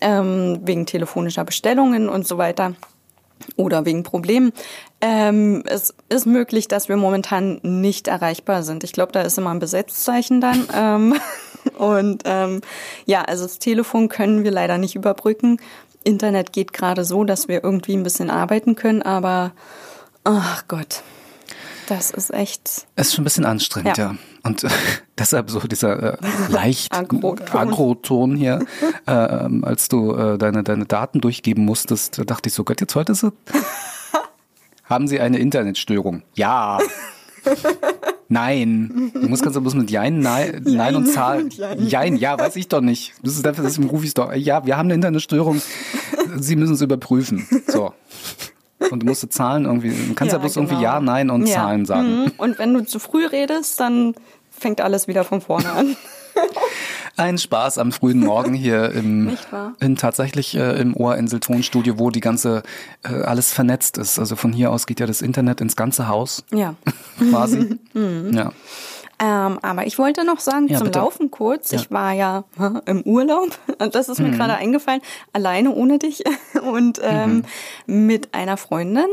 ähm, 0.00 0.60
wegen 0.62 0.86
telefonischer 0.86 1.44
Bestellungen 1.44 2.08
und 2.08 2.26
so 2.26 2.38
weiter 2.38 2.74
oder 3.56 3.84
wegen 3.84 4.02
Problemen. 4.02 4.52
Ähm, 5.00 5.62
es 5.66 5.94
ist 6.08 6.26
möglich, 6.26 6.68
dass 6.68 6.88
wir 6.88 6.96
momentan 6.96 7.60
nicht 7.62 8.08
erreichbar 8.08 8.62
sind. 8.62 8.84
Ich 8.84 8.92
glaube, 8.92 9.12
da 9.12 9.22
ist 9.22 9.38
immer 9.38 9.50
ein 9.50 9.60
Besetzzeichen 9.60 10.40
dann. 10.40 10.68
Ähm, 10.74 11.14
und 11.68 12.22
ähm, 12.24 12.60
ja, 13.06 13.22
also 13.22 13.44
das 13.44 13.58
Telefon 13.58 14.08
können 14.08 14.44
wir 14.44 14.50
leider 14.50 14.78
nicht 14.78 14.94
überbrücken. 14.94 15.58
Internet 16.04 16.52
geht 16.52 16.72
gerade 16.72 17.04
so, 17.04 17.24
dass 17.24 17.48
wir 17.48 17.62
irgendwie 17.62 17.96
ein 17.96 18.02
bisschen 18.02 18.30
arbeiten 18.30 18.76
können, 18.76 19.02
aber 19.02 19.52
ach 20.24 20.64
Gott, 20.68 21.02
das 21.88 22.10
ist 22.10 22.32
echt. 22.34 22.86
Es 22.96 23.08
ist 23.08 23.14
schon 23.14 23.22
ein 23.22 23.24
bisschen 23.24 23.46
anstrengend, 23.46 23.96
ja. 23.96 24.12
ja. 24.12 24.18
Und 24.42 24.64
äh, 24.64 24.68
deshalb 25.18 25.50
so 25.50 25.58
dieser 25.60 26.14
äh, 26.14 26.16
leicht 26.48 26.94
Agroton, 26.94 27.48
Agroton 27.48 28.36
hier, 28.36 28.64
äh, 29.06 29.10
als 29.10 29.88
du 29.88 30.14
äh, 30.14 30.38
deine, 30.38 30.62
deine 30.62 30.84
Daten 30.84 31.20
durchgeben 31.20 31.64
musstest, 31.64 32.18
da 32.18 32.24
dachte 32.24 32.48
ich 32.48 32.54
so, 32.54 32.64
Gott, 32.64 32.80
jetzt 32.80 32.94
heute 32.94 33.12
ist 33.12 33.22
es. 33.22 33.32
Haben 34.84 35.08
Sie 35.08 35.20
eine 35.20 35.38
Internetstörung? 35.38 36.22
Ja. 36.34 36.78
Nein. 38.28 39.10
Du 39.14 39.28
musst 39.28 39.42
ganz 39.42 39.58
bloß 39.58 39.74
mit 39.74 39.90
Jein, 39.90 40.20
Nein, 40.20 40.62
Nein 40.66 40.96
und 40.96 41.06
Zahl. 41.06 41.48
Jein, 41.78 42.16
ja, 42.16 42.38
weiß 42.38 42.56
ich 42.56 42.68
doch 42.68 42.82
nicht. 42.82 43.14
Das 43.22 43.34
ist 43.34 43.44
dafür, 43.44 43.64
dass 43.64 43.78
im 43.78 43.84
Ruf 43.84 44.04
ist 44.04 44.18
doch. 44.18 44.32
Ja, 44.34 44.64
wir 44.66 44.76
haben 44.76 44.86
eine 44.86 44.94
Internetstörung. 44.94 45.60
Sie 46.36 46.56
müssen 46.56 46.74
es 46.74 46.82
überprüfen. 46.82 47.46
So. 47.66 47.94
Und 48.90 49.00
du 49.02 49.06
musst 49.06 49.32
Zahlen 49.32 49.64
irgendwie, 49.64 49.90
du 49.90 50.14
kannst 50.14 50.32
ja, 50.32 50.38
ja 50.38 50.40
bloß 50.40 50.54
genau. 50.54 50.66
irgendwie 50.66 50.82
Ja, 50.82 51.00
Nein 51.00 51.30
und 51.30 51.46
ja. 51.46 51.54
Zahlen 51.54 51.86
sagen. 51.86 52.24
Mhm. 52.24 52.32
Und 52.36 52.58
wenn 52.58 52.74
du 52.74 52.84
zu 52.84 52.98
früh 52.98 53.26
redest, 53.26 53.80
dann 53.80 54.14
fängt 54.50 54.80
alles 54.80 55.08
wieder 55.08 55.24
von 55.24 55.40
vorne 55.40 55.70
an. 55.70 55.96
Ein 57.18 57.36
Spaß 57.36 57.78
am 57.78 57.90
frühen 57.90 58.20
Morgen 58.20 58.54
hier 58.54 58.90
im, 58.92 59.36
in 59.80 59.96
tatsächlich 59.96 60.56
äh, 60.56 60.80
im 60.80 60.96
Ohrinsel 60.96 61.40
Tonstudio, 61.40 61.98
wo 61.98 62.10
die 62.10 62.20
ganze 62.20 62.62
äh, 63.02 63.22
alles 63.22 63.52
vernetzt 63.52 63.98
ist. 63.98 64.18
Also 64.20 64.36
von 64.36 64.52
hier 64.52 64.70
aus 64.70 64.86
geht 64.86 65.00
ja 65.00 65.06
das 65.06 65.20
Internet 65.20 65.60
ins 65.60 65.74
ganze 65.74 66.06
Haus. 66.06 66.44
Ja. 66.52 66.74
Quasi. 67.18 67.78
mhm. 67.92 68.32
Ja. 68.32 68.52
Ähm, 69.20 69.58
aber 69.62 69.84
ich 69.84 69.98
wollte 69.98 70.24
noch 70.24 70.38
sagen, 70.38 70.68
ja, 70.68 70.78
zum 70.78 70.86
bitte. 70.86 71.00
Laufen 71.00 71.32
kurz, 71.32 71.72
ja. 71.72 71.80
ich 71.80 71.90
war 71.90 72.12
ja 72.12 72.44
im 72.86 73.02
Urlaub, 73.02 73.58
und 73.80 73.96
das 73.96 74.08
ist 74.08 74.20
mir 74.20 74.28
mhm. 74.28 74.36
gerade 74.36 74.54
eingefallen, 74.54 75.00
alleine 75.32 75.72
ohne 75.72 75.98
dich 75.98 76.22
und 76.62 77.00
ähm, 77.02 77.42
mhm. 77.86 78.06
mit 78.06 78.32
einer 78.32 78.56
Freundin, 78.56 79.08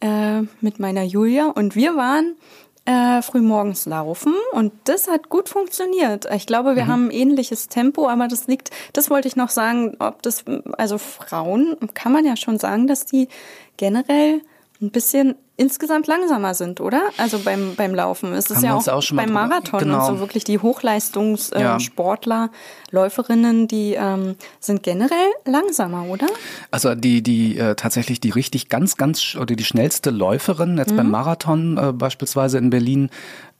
äh, 0.00 0.40
mit 0.62 0.80
meiner 0.80 1.02
Julia 1.02 1.48
und 1.48 1.74
wir 1.74 1.94
waren 1.94 2.36
äh, 2.84 3.22
frühmorgens 3.22 3.86
laufen 3.86 4.34
und 4.52 4.72
das 4.84 5.08
hat 5.08 5.28
gut 5.28 5.48
funktioniert. 5.48 6.26
Ich 6.34 6.46
glaube, 6.46 6.76
wir 6.76 6.84
mhm. 6.84 6.88
haben 6.88 7.06
ein 7.08 7.10
ähnliches 7.10 7.68
Tempo, 7.68 8.08
aber 8.08 8.28
das 8.28 8.46
liegt, 8.46 8.70
das 8.92 9.10
wollte 9.10 9.28
ich 9.28 9.36
noch 9.36 9.50
sagen, 9.50 9.96
ob 9.98 10.22
das, 10.22 10.44
also 10.78 10.98
Frauen, 10.98 11.76
kann 11.94 12.12
man 12.12 12.24
ja 12.24 12.36
schon 12.36 12.58
sagen, 12.58 12.86
dass 12.86 13.04
die 13.04 13.28
generell 13.76 14.40
ein 14.80 14.90
bisschen 14.90 15.34
insgesamt 15.60 16.06
langsamer 16.06 16.54
sind, 16.54 16.80
oder? 16.80 17.02
Also 17.18 17.38
beim, 17.40 17.74
beim 17.76 17.94
Laufen. 17.94 18.32
Es 18.32 18.50
ist 18.50 18.62
ja 18.62 18.74
auch, 18.74 18.88
auch 18.88 19.04
beim 19.12 19.30
Marathon 19.30 19.80
genau. 19.80 19.98
und 19.98 20.06
so 20.06 20.20
wirklich 20.20 20.42
die 20.42 20.58
Hochleistungssportler, 20.58 22.50
äh. 22.50 22.94
Läuferinnen, 22.94 23.68
die 23.68 23.92
ähm, 23.92 24.36
sind 24.58 24.82
generell 24.82 25.28
langsamer, 25.44 26.06
oder? 26.06 26.26
Also 26.70 26.94
die, 26.94 27.22
die 27.22 27.58
äh, 27.58 27.74
tatsächlich 27.74 28.20
die 28.20 28.30
richtig 28.30 28.70
ganz, 28.70 28.96
ganz 28.96 29.36
oder 29.36 29.54
die 29.54 29.64
schnellste 29.64 30.08
Läuferin, 30.08 30.78
jetzt 30.78 30.92
mhm. 30.92 30.96
beim 30.96 31.10
Marathon 31.10 31.76
äh, 31.76 31.92
beispielsweise 31.92 32.56
in 32.56 32.70
Berlin, 32.70 33.10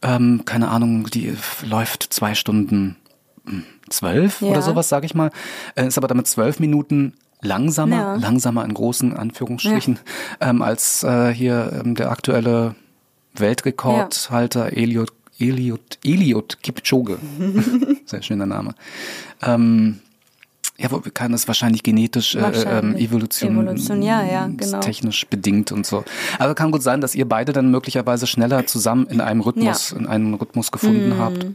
ähm, 0.00 0.45
keine 0.47 0.69
Ahnung, 0.69 1.09
die 1.11 1.37
läuft 1.62 2.02
zwei 2.14 2.35
Stunden 2.35 2.97
hm, 3.45 3.64
zwölf 3.90 4.40
ja. 4.40 4.49
oder 4.49 4.62
sowas, 4.62 4.88
sage 4.88 5.04
ich 5.04 5.14
mal, 5.14 5.30
äh, 5.75 5.87
ist 5.87 5.99
aber 5.99 6.09
damit 6.09 6.26
zwölf 6.28 6.61
Minuten 6.61 7.12
langsamer, 7.42 7.97
ja. 7.97 8.14
langsamer 8.16 8.64
in 8.64 8.75
großen 8.75 9.16
Anführungsstrichen, 9.16 9.99
ja. 10.40 10.50
ähm, 10.50 10.62
als 10.62 11.02
äh, 11.02 11.32
hier 11.32 11.82
ähm, 11.85 11.94
der 11.94 12.11
aktuelle 12.11 12.75
Weltrekordhalter. 13.35 14.73
Eliot, 14.76 15.12
Eliot, 15.38 15.99
Eliot 16.04 16.59
Kipchoge. 16.62 17.18
Sehr 18.04 18.23
schöner 18.23 18.47
Name. 18.47 18.75
Ähm, 19.42 20.00
Ja, 20.78 20.90
wo 20.90 21.00
kann 21.12 21.32
das 21.32 21.47
wahrscheinlich 21.47 21.82
genetisch, 21.82 22.35
äh, 22.35 22.40
ähm, 22.66 22.97
Evolution, 22.97 23.52
Evolution, 23.52 24.00
ja, 24.02 24.23
ja, 24.25 24.47
genau. 24.47 24.80
technisch 24.80 25.26
bedingt 25.26 25.73
und 25.73 25.85
so. 25.85 26.04
Also 26.38 26.54
kann 26.54 26.70
gut 26.70 26.82
sein, 26.82 27.02
dass 27.02 27.14
ihr 27.14 27.28
beide 27.28 27.52
dann 27.52 27.70
möglicherweise 27.70 28.26
schneller 28.26 28.66
zusammen 28.66 29.06
in 29.09 29.20
einem 29.20 29.42
Rhythmus, 29.42 29.90
Ja. 29.90 29.99
in 29.99 30.06
einem 30.06 30.32
Rhythmus 30.35 30.73
gefunden 30.73 31.18
habt. 31.18 31.47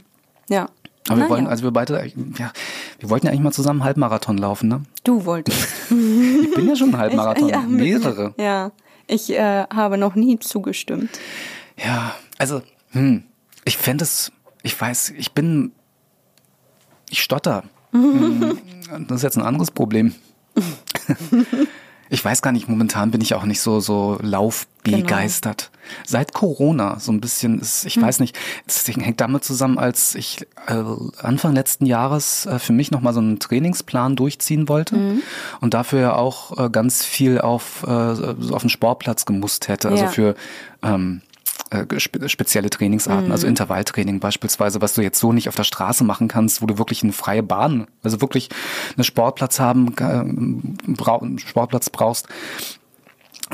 Ja. 0.47 0.69
Aber 1.07 1.21
wir 1.21 1.29
wollen, 1.29 1.45
ja. 1.45 1.49
also 1.51 1.63
wir 1.63 1.71
beide, 1.71 2.11
ja, 2.37 2.51
wir 2.99 3.09
wollten 3.09 3.27
ja 3.27 3.31
eigentlich 3.31 3.43
mal 3.43 3.51
zusammen 3.51 3.83
Halbmarathon 3.83 4.37
laufen, 4.37 4.69
ne? 4.69 4.81
Du 5.03 5.25
wolltest. 5.25 5.67
Ich 5.91 6.53
bin 6.53 6.67
ja 6.67 6.75
schon 6.75 6.89
ein 6.93 6.97
Halbmarathon, 6.97 7.49
ja, 7.49 7.59
mit- 7.61 7.81
mehrere. 7.81 8.33
Ja. 8.37 8.71
Ich 9.07 9.29
äh, 9.31 9.65
habe 9.71 9.97
noch 9.99 10.15
nie 10.15 10.39
zugestimmt. 10.39 11.19
Ja, 11.77 12.15
also, 12.39 12.61
hm, 12.91 13.23
ich 13.65 13.77
fände 13.77 14.03
es, 14.03 14.31
ich 14.63 14.79
weiß, 14.79 15.11
ich 15.17 15.33
bin, 15.33 15.71
ich 17.09 17.21
stotter. 17.21 17.63
Hm, 17.91 18.57
das 19.07 19.17
ist 19.17 19.23
jetzt 19.23 19.37
ein 19.37 19.43
anderes 19.45 19.71
Problem. 19.71 20.13
Ich 22.09 22.23
weiß 22.23 22.41
gar 22.41 22.51
nicht, 22.51 22.67
momentan 22.69 23.11
bin 23.11 23.21
ich 23.21 23.33
auch 23.33 23.45
nicht 23.45 23.59
so, 23.61 23.79
so 23.79 24.17
laufbegeistert. 24.21 25.71
Seit 26.05 26.33
Corona 26.33 26.99
so 26.99 27.11
ein 27.11 27.21
bisschen 27.21 27.59
ist, 27.59 27.85
ich 27.85 27.99
weiß 28.01 28.19
nicht, 28.19 28.37
es 28.67 28.87
hängt 28.87 29.21
damit 29.21 29.43
zusammen, 29.43 29.77
als 29.77 30.15
ich 30.15 30.41
äh, 30.67 30.83
Anfang 31.21 31.53
letzten 31.53 31.85
Jahres 31.85 32.45
äh, 32.47 32.59
für 32.59 32.73
mich 32.73 32.91
nochmal 32.91 33.13
so 33.13 33.19
einen 33.19 33.39
Trainingsplan 33.39 34.15
durchziehen 34.15 34.67
wollte 34.67 34.95
und 35.61 35.73
dafür 35.73 35.99
ja 35.99 36.15
auch 36.15 36.57
äh, 36.57 36.69
ganz 36.69 37.03
viel 37.03 37.39
auf, 37.39 37.83
äh, 37.87 37.89
auf 37.91 38.61
den 38.61 38.69
Sportplatz 38.69 39.25
gemusst 39.25 39.67
hätte, 39.67 39.89
also 39.89 40.05
Ja. 40.05 40.09
für 40.09 40.35
ähm, 40.83 41.21
äh, 41.21 41.34
spe 41.97 42.29
spezielle 42.29 42.69
Trainingsarten, 42.69 43.31
also 43.31 43.47
Intervalltraining 43.47 44.19
beispielsweise, 44.19 44.81
was 44.81 44.93
du 44.93 45.01
jetzt 45.01 45.19
so 45.19 45.33
nicht 45.33 45.49
auf 45.49 45.55
der 45.55 45.63
Straße 45.63 46.03
machen 46.03 46.27
kannst, 46.27 46.61
wo 46.61 46.65
du 46.65 46.77
wirklich 46.77 47.03
eine 47.03 47.13
freie 47.13 47.43
Bahn, 47.43 47.87
also 48.03 48.21
wirklich 48.21 48.49
einen 48.95 49.03
Sportplatz 49.03 49.59
haben, 49.59 49.93
äh, 49.97 50.03
einen 50.03 51.39
Sportplatz 51.39 51.89
brauchst. 51.89 52.27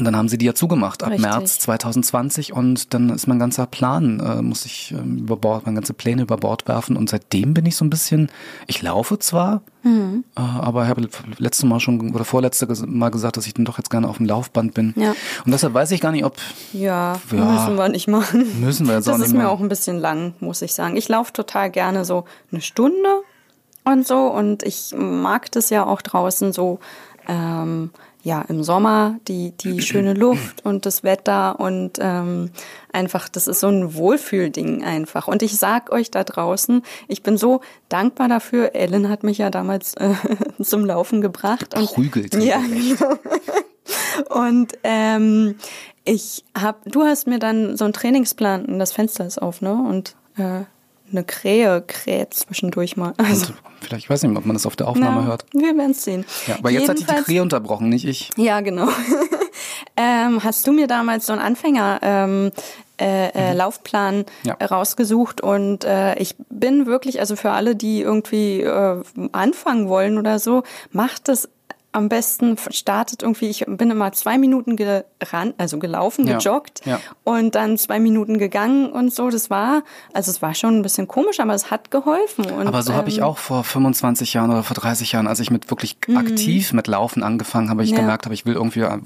Und 0.01 0.05
dann 0.05 0.15
haben 0.15 0.29
sie 0.29 0.39
die 0.39 0.47
ja 0.47 0.55
zugemacht 0.55 1.03
ab 1.03 1.11
Richtig. 1.11 1.29
März 1.29 1.59
2020 1.59 2.53
und 2.53 2.91
dann 2.95 3.11
ist 3.11 3.27
mein 3.27 3.37
ganzer 3.37 3.67
Plan, 3.67 4.19
äh, 4.19 4.41
muss 4.41 4.65
ich 4.65 4.95
ähm, 4.97 5.19
über 5.19 5.37
Bord, 5.37 5.67
meine 5.67 5.75
ganze 5.75 5.93
Pläne 5.93 6.23
über 6.23 6.37
Bord 6.37 6.67
werfen 6.67 6.97
und 6.97 7.07
seitdem 7.07 7.53
bin 7.53 7.67
ich 7.67 7.75
so 7.75 7.85
ein 7.85 7.91
bisschen, 7.91 8.31
ich 8.65 8.81
laufe 8.81 9.19
zwar, 9.19 9.61
Mhm. 9.83 10.23
äh, 10.35 10.39
aber 10.41 10.83
ich 10.85 10.89
habe 10.89 11.07
letzte 11.37 11.67
Mal 11.67 11.79
schon 11.79 12.15
oder 12.15 12.25
vorletzte 12.25 12.67
Mal 12.87 13.09
gesagt, 13.09 13.37
dass 13.37 13.45
ich 13.45 13.53
dann 13.53 13.65
doch 13.65 13.77
jetzt 13.77 13.91
gerne 13.91 14.09
auf 14.09 14.17
dem 14.17 14.25
Laufband 14.25 14.73
bin. 14.73 14.93
Ja. 14.95 15.11
Und 15.45 15.51
deshalb 15.51 15.75
weiß 15.75 15.91
ich 15.91 16.01
gar 16.01 16.11
nicht, 16.11 16.25
ob 16.25 16.35
Ja, 16.73 17.19
Ja. 17.31 17.45
müssen 17.51 17.75
wir 17.75 17.89
nicht 17.89 18.07
machen. 18.07 18.59
Müssen 18.59 18.87
wir 18.87 18.95
jetzt 18.95 19.07
Das 19.07 19.13
auch 19.13 19.19
ist 19.19 19.27
nicht 19.27 19.33
mir 19.37 19.43
machen. 19.43 19.55
auch 19.55 19.59
ein 19.59 19.69
bisschen 19.69 19.99
lang, 19.99 20.33
muss 20.39 20.63
ich 20.63 20.73
sagen. 20.73 20.97
Ich 20.97 21.09
laufe 21.09 21.31
total 21.31 21.69
gerne 21.69 22.05
so 22.05 22.25
eine 22.51 22.61
Stunde 22.61 23.21
und 23.83 24.07
so 24.07 24.17
und 24.31 24.63
ich 24.63 24.95
mag 24.97 25.51
das 25.51 25.69
ja 25.69 25.85
auch 25.85 26.01
draußen 26.01 26.53
so, 26.53 26.79
ähm, 27.27 27.91
ja, 28.23 28.41
im 28.47 28.63
Sommer 28.63 29.19
die, 29.27 29.51
die 29.51 29.81
schöne 29.81 30.13
Luft 30.13 30.65
und 30.65 30.85
das 30.85 31.03
Wetter 31.03 31.59
und 31.59 31.97
ähm, 31.99 32.51
einfach, 32.91 33.29
das 33.29 33.47
ist 33.47 33.59
so 33.59 33.67
ein 33.67 33.95
Wohlfühlding 33.95 34.83
einfach. 34.83 35.27
Und 35.27 35.41
ich 35.41 35.57
sag 35.57 35.91
euch 35.91 36.11
da 36.11 36.23
draußen, 36.23 36.83
ich 37.07 37.23
bin 37.23 37.37
so 37.37 37.61
dankbar 37.89 38.27
dafür. 38.27 38.75
Ellen 38.75 39.09
hat 39.09 39.23
mich 39.23 39.37
ja 39.37 39.49
damals 39.49 39.93
äh, 39.95 40.13
zum 40.61 40.85
Laufen 40.85 41.21
gebracht. 41.21 41.75
Und, 41.75 41.87
Prügelt. 41.87 42.33
Ja, 42.35 42.59
genau. 42.59 43.17
Und 44.29 44.73
ähm, 44.83 45.55
ich 46.03 46.43
hab, 46.59 46.83
du 46.85 47.03
hast 47.03 47.27
mir 47.27 47.39
dann 47.39 47.77
so 47.77 47.85
einen 47.85 47.93
Trainingsplan, 47.93 48.65
und 48.65 48.79
das 48.79 48.91
Fenster 48.91 49.25
ist 49.25 49.41
auf, 49.41 49.61
ne? 49.61 49.73
Und 49.73 50.15
äh, 50.37 50.63
eine 51.11 51.23
Krähe 51.23 51.81
kräht 51.85 52.33
zwischendurch 52.33 52.97
mal. 52.97 53.13
Also, 53.17 53.53
vielleicht, 53.81 54.03
ich 54.05 54.09
weiß 54.09 54.23
nicht, 54.23 54.37
ob 54.37 54.45
man 54.45 54.55
das 54.55 54.65
auf 54.65 54.75
der 54.75 54.87
Aufnahme 54.87 55.21
na, 55.21 55.27
hört. 55.27 55.45
wir 55.53 55.75
werden 55.77 55.91
es 55.91 56.03
sehen. 56.03 56.25
Ja, 56.47 56.55
aber 56.57 56.69
jetzt 56.71 56.89
hat 56.89 56.97
die 56.99 57.03
die 57.03 57.07
Jedenfalls- 57.11 57.25
Krähe 57.25 57.41
unterbrochen, 57.41 57.89
nicht 57.89 58.05
ich. 58.05 58.29
Ja, 58.37 58.61
genau. 58.61 58.87
ähm, 59.97 60.43
hast 60.43 60.65
du 60.67 60.71
mir 60.71 60.87
damals 60.87 61.25
so 61.25 61.33
einen 61.33 61.41
Anfänger 61.41 61.99
ähm, 62.01 62.51
äh, 62.99 63.29
äh, 63.29 63.53
Laufplan 63.53 64.17
Mhm. 64.19 64.25
Ja. 64.43 64.53
rausgesucht 64.65 65.41
und 65.41 65.83
äh, 65.85 66.15
ich 66.19 66.35
bin 66.49 66.85
wirklich, 66.85 67.19
also 67.19 67.35
für 67.35 67.51
alle, 67.51 67.75
die 67.75 68.01
irgendwie 68.01 68.61
äh, 68.61 69.01
anfangen 69.31 69.89
wollen 69.89 70.17
oder 70.17 70.37
so, 70.39 70.63
macht 70.91 71.29
es 71.29 71.49
am 71.93 72.07
besten, 72.07 72.57
startet 72.69 73.21
irgendwie, 73.21 73.49
ich 73.49 73.65
bin 73.67 73.91
immer 73.91 74.11
zwei 74.13 74.37
Minuten 74.37 74.77
gerannt, 74.77 75.55
also 75.57 75.77
gelaufen, 75.77 76.25
Ja. 76.25 76.37
gejoggt 76.37 76.81
Ja. 76.85 76.99
und 77.23 77.55
dann 77.55 77.77
zwei 77.77 77.99
Minuten 77.99 78.37
gegangen 78.37 78.91
und 78.91 79.13
so. 79.13 79.29
Das 79.29 79.49
war, 79.49 79.83
also 80.13 80.31
es 80.31 80.41
war 80.41 80.53
schon 80.55 80.77
ein 80.79 80.81
bisschen 80.83 81.07
komisch, 81.07 81.39
aber 81.41 81.53
es 81.53 81.69
hat 81.69 81.91
geholfen. 81.91 82.45
Und, 82.45 82.67
Aber 82.67 82.81
so 82.83 82.93
habe 82.93 83.09
ich 83.09 83.17
ähm, 83.17 83.23
auch 83.25 83.37
vor 83.37 83.63
25 83.63 84.33
Jahren 84.33 84.51
oder 84.51 84.63
vor 84.63 84.75
30 84.75 85.11
Jahren, 85.11 85.27
als 85.27 85.39
ich 85.41 85.51
mit 85.51 85.69
wirklich 85.69 85.97
aktiv 86.15 86.71
mit 86.73 86.87
Laufen 86.87 87.23
angefangen 87.23 87.69
habe, 87.69 87.83
ich 87.83 87.91
Mhm. 87.91 87.95
Ja. 87.97 88.01
gemerkt 88.03 88.25
habe, 88.25 88.33
ich 88.35 88.45
will 88.45 88.53
irgendwie, 88.53 88.81
äh, 88.81 88.97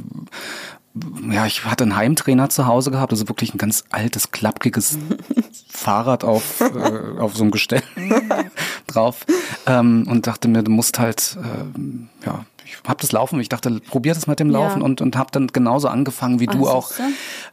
ja, 1.32 1.46
ich 1.46 1.66
hatte 1.66 1.84
einen 1.84 1.96
Heimtrainer 1.96 2.50
zu 2.50 2.68
Hause 2.68 2.92
gehabt, 2.92 3.12
also 3.12 3.28
wirklich 3.28 3.54
ein 3.54 3.58
ganz 3.58 3.84
altes, 3.90 4.32
klappkiges 4.32 4.98
Fahrrad 5.70 6.24
auf, 6.24 6.62
äh, 6.62 7.20
auf 7.20 7.36
so 7.36 7.42
einem 7.44 7.52
Gestell 7.52 7.82
drauf 8.88 9.26
ähm, 9.66 10.06
und 10.10 10.28
dachte 10.28 10.48
mir, 10.48 10.64
du 10.64 10.72
musst 10.72 11.00
halt, 11.00 11.38
ähm, 11.44 12.10
ja, 12.26 12.46
ich 12.66 12.78
habe 12.88 13.00
das 13.02 13.12
Laufen, 13.12 13.40
ich 13.40 13.50
dachte, 13.50 13.80
probier 13.80 14.14
das 14.14 14.28
mit 14.28 14.40
dem 14.40 14.52
Ja. 14.52 14.60
Laufen 14.60 14.82
und, 14.82 15.02
und 15.02 15.16
habe 15.18 15.30
dann 15.32 15.48
genauso 15.48 15.88
angefangen 15.88 16.40
wie 16.40 16.48
du 16.48 16.68
auch 16.68 16.92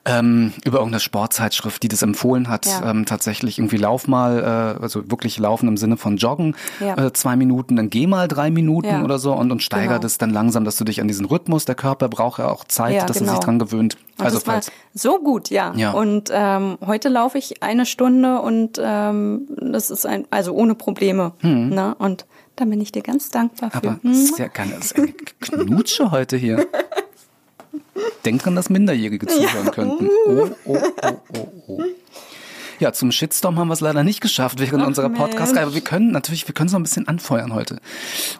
ähm, 0.04 0.52
über 0.64 0.78
irgendeine 0.78 1.00
Sportzeitschrift, 1.00 1.82
die 1.82 1.88
das 1.88 2.02
empfohlen 2.02 2.48
hat, 2.48 2.66
Ja. 2.66 2.90
ähm, 2.90 3.06
tatsächlich 3.06 3.58
irgendwie 3.58 3.76
lauf 3.76 4.08
mal, 4.08 4.76
äh, 4.78 4.82
also 4.82 5.10
wirklich 5.10 5.38
laufen 5.38 5.68
im 5.68 5.76
Sinne 5.76 5.96
von 5.96 6.16
joggen, 6.16 6.56
Ja. 6.80 6.96
äh, 7.06 7.12
zwei 7.12 7.36
Minuten, 7.36 7.76
dann 7.76 7.90
geh 7.90 8.06
mal 8.06 8.28
drei 8.28 8.50
Minuten 8.50 8.88
Ja. 8.88 9.04
oder 9.04 9.18
so 9.18 9.32
und, 9.32 9.50
und 9.52 9.62
steiger 9.62 9.88
Genau. 9.88 9.98
das 10.00 10.18
dann 10.18 10.30
langsam, 10.30 10.64
dass 10.64 10.76
du 10.76 10.84
dich 10.84 11.00
an 11.00 11.08
diesen 11.08 11.26
Rhythmus, 11.26 11.64
der 11.64 11.74
Körper 11.74 12.08
braucht 12.08 12.38
ja 12.38 12.48
auch 12.48 12.64
Zeit, 12.64 12.94
Ja, 12.94 13.06
dass 13.06 13.16
er 13.16 13.20
genau. 13.20 13.32
sich 13.32 13.40
dran 13.40 13.58
gewöhnt. 13.58 13.96
Und 14.18 14.24
Also 14.24 14.40
falls, 14.40 14.70
so 14.94 15.18
gut, 15.20 15.50
ja. 15.50 15.72
Ja. 15.74 15.92
Und 15.92 16.30
ähm, 16.32 16.78
heute 16.84 17.08
laufe 17.08 17.38
ich 17.38 17.62
eine 17.62 17.86
Stunde 17.86 18.40
und 18.40 18.80
ähm, 18.82 19.48
das 19.60 19.90
ist 19.90 20.06
ein, 20.06 20.26
also 20.30 20.52
ohne 20.52 20.74
Probleme. 20.74 21.32
Ne? 21.42 21.94
Und 21.98 22.26
da 22.56 22.64
bin 22.64 22.80
ich 22.80 22.92
dir 22.92 23.02
ganz 23.02 23.30
dankbar 23.30 23.70
für. 23.70 23.76
Aber 23.76 23.98
Hm. 24.02 24.14
sehr 24.14 24.48
gerne, 24.48 24.72
das 24.74 24.92
ist 24.92 24.96
eine 24.98 25.12
Knutsche 25.40 26.10
heute 26.10 26.36
hier. 26.36 26.66
Denk 28.24 28.42
dran, 28.42 28.54
dass 28.54 28.70
Minderjährige 28.70 29.26
zuhören 29.26 29.70
könnten. 29.70 30.08
Oh, 30.26 30.48
oh, 30.64 30.78
oh, 31.02 31.16
oh, 31.36 31.48
oh. 31.66 31.82
Ja, 32.78 32.92
zum 32.92 33.12
Shitstorm 33.12 33.58
haben 33.58 33.68
wir 33.68 33.74
es 33.74 33.80
leider 33.80 34.02
nicht 34.02 34.20
geschafft 34.20 34.58
während 34.58 34.82
Ach, 34.82 34.86
unserer 34.88 35.08
Podcast. 35.08 35.54
Mensch. 35.54 35.62
Aber 35.66 35.74
wir 35.74 35.82
können 35.82 36.10
natürlich, 36.10 36.48
wir 36.48 36.54
können 36.54 36.66
es 36.66 36.72
noch 36.72 36.80
ein 36.80 36.84
bisschen 36.84 37.06
anfeuern 37.06 37.54
heute. 37.54 37.78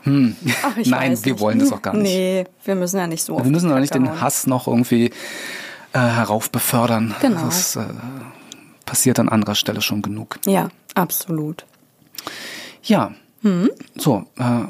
Hm. 0.03 0.35
Ach, 0.65 0.77
Nein, 0.85 1.17
wir 1.25 1.33
nicht. 1.33 1.41
wollen 1.41 1.59
das 1.61 1.71
auch 1.73 1.81
gar 1.83 1.95
nicht. 1.95 2.03
Nee, 2.13 2.45
wir 2.65 2.75
müssen 2.75 2.97
ja 2.99 3.07
nicht 3.07 3.23
so. 3.23 3.39
Wir 3.39 3.51
müssen 3.51 3.71
aber 3.71 3.81
nicht 3.81 3.95
den. 3.95 4.21
Hass 4.21 4.47
noch 4.49 4.67
irgendwie 4.67 5.07
äh, 5.93 5.99
heraufbefördern. 5.99 7.15
Genau. 7.21 7.45
Das 7.45 7.77
äh, 7.77 7.85
passiert 8.85 9.21
an 9.21 9.29
anderer 9.29 9.55
Stelle 9.55 9.81
schon 9.81 10.03
genug. 10.03 10.39
Ja, 10.47 10.71
absolut. 10.95 11.65
Ja. 12.83 13.13
Hm? 13.43 13.71
So, 13.97 14.25
äh, 14.39 14.65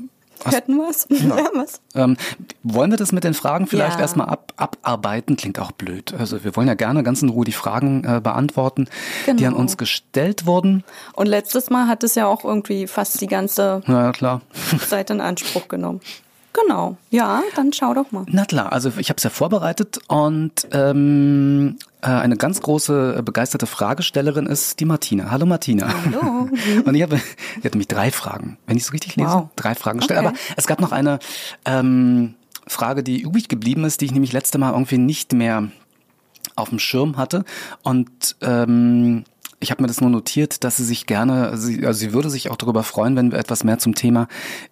Hörten 0.44 0.76
wir 0.78 0.90
es? 0.90 1.06
Ja. 1.08 1.36
was? 1.54 1.80
ähm, 1.94 2.16
wollen 2.64 2.90
wir 2.90 2.98
das 2.98 3.12
mit 3.12 3.22
den 3.22 3.32
Fragen 3.34 3.68
vielleicht 3.68 3.94
Ja. 3.96 4.00
erstmal 4.00 4.28
ab, 4.28 4.52
abarbeiten? 4.56 5.36
Klingt 5.36 5.60
auch 5.60 5.70
blöd. 5.70 6.14
Also 6.18 6.42
wir 6.42 6.56
wollen 6.56 6.66
ja 6.66 6.74
gerne 6.74 7.04
ganz 7.04 7.22
in 7.22 7.28
Ruhe 7.28 7.44
die 7.44 7.52
Fragen 7.52 8.02
äh, 8.04 8.20
beantworten, 8.20 8.88
die 9.28 9.36
Genau. 9.36 9.48
an 9.50 9.54
uns 9.54 9.76
gestellt 9.76 10.44
wurden. 10.46 10.82
Und 11.12 11.26
letztes 11.26 11.70
Mal 11.70 11.86
hat 11.86 12.02
es 12.02 12.16
ja 12.16 12.26
auch 12.26 12.44
irgendwie 12.44 12.88
fast 12.88 13.20
die 13.20 13.28
ganze 13.28 13.82
klar. 14.14 14.40
Zeit 14.88 15.10
in 15.10 15.20
Anspruch 15.20 15.68
genommen. 15.68 16.00
Genau. 16.52 16.96
Ja, 17.10 17.42
dann 17.56 17.72
schau 17.72 17.94
doch 17.94 18.12
mal. 18.12 18.24
Na 18.28 18.44
klar, 18.44 18.72
also 18.72 18.92
ich 18.98 19.08
habe 19.08 19.16
es 19.16 19.22
ja 19.24 19.30
vorbereitet 19.30 20.00
und 20.08 20.68
ähm, 20.72 21.76
äh, 22.02 22.08
eine 22.08 22.36
ganz 22.36 22.60
große 22.60 23.16
äh, 23.18 23.22
begeisterte 23.22 23.66
Fragestellerin 23.66 24.46
ist 24.46 24.78
die 24.80 24.84
Martina. 24.84 25.30
Hallo 25.30 25.46
Martina. 25.46 25.88
Hallo. 26.04 26.48
und 26.84 26.94
ich 26.94 27.02
habe, 27.02 27.16
die 27.56 27.64
hat 27.64 27.72
nämlich 27.74 27.88
drei 27.88 28.10
Fragen, 28.10 28.58
wenn 28.66 28.76
ich 28.76 28.82
es 28.82 28.92
richtig 28.92 29.16
lese, 29.16 29.28
Wow. 29.30 29.48
drei 29.56 29.74
Fragen 29.74 30.00
gestellt. 30.00 30.20
Okay. 30.20 30.28
Aber 30.28 30.36
es 30.56 30.66
gab 30.66 30.80
noch 30.80 30.92
eine 30.92 31.20
ähm, 31.64 32.34
Frage, 32.66 33.02
die 33.02 33.22
übrig 33.22 33.48
geblieben 33.48 33.84
ist, 33.84 34.00
die 34.00 34.04
ich 34.06 34.12
nämlich 34.12 34.32
letzte 34.32 34.58
Mal 34.58 34.72
irgendwie 34.72 34.98
nicht 34.98 35.32
mehr 35.32 35.68
auf 36.54 36.68
dem 36.68 36.78
Schirm 36.78 37.16
hatte 37.16 37.44
und 37.82 38.36
ähm, 38.42 39.24
ich 39.62 39.70
habe 39.70 39.80
mir 39.82 39.88
das 39.88 40.00
nur 40.00 40.10
notiert, 40.10 40.64
dass 40.64 40.76
sie 40.76 40.84
sich 40.84 41.06
gerne, 41.06 41.56
sie, 41.56 41.86
also 41.86 41.98
sie 41.98 42.12
würde 42.12 42.28
sich 42.30 42.50
auch 42.50 42.56
darüber 42.56 42.82
freuen, 42.82 43.16
wenn 43.16 43.32
wir 43.32 43.38
etwas 43.38 43.64
mehr 43.64 43.78
zum 43.78 43.94
Thema 43.94 44.28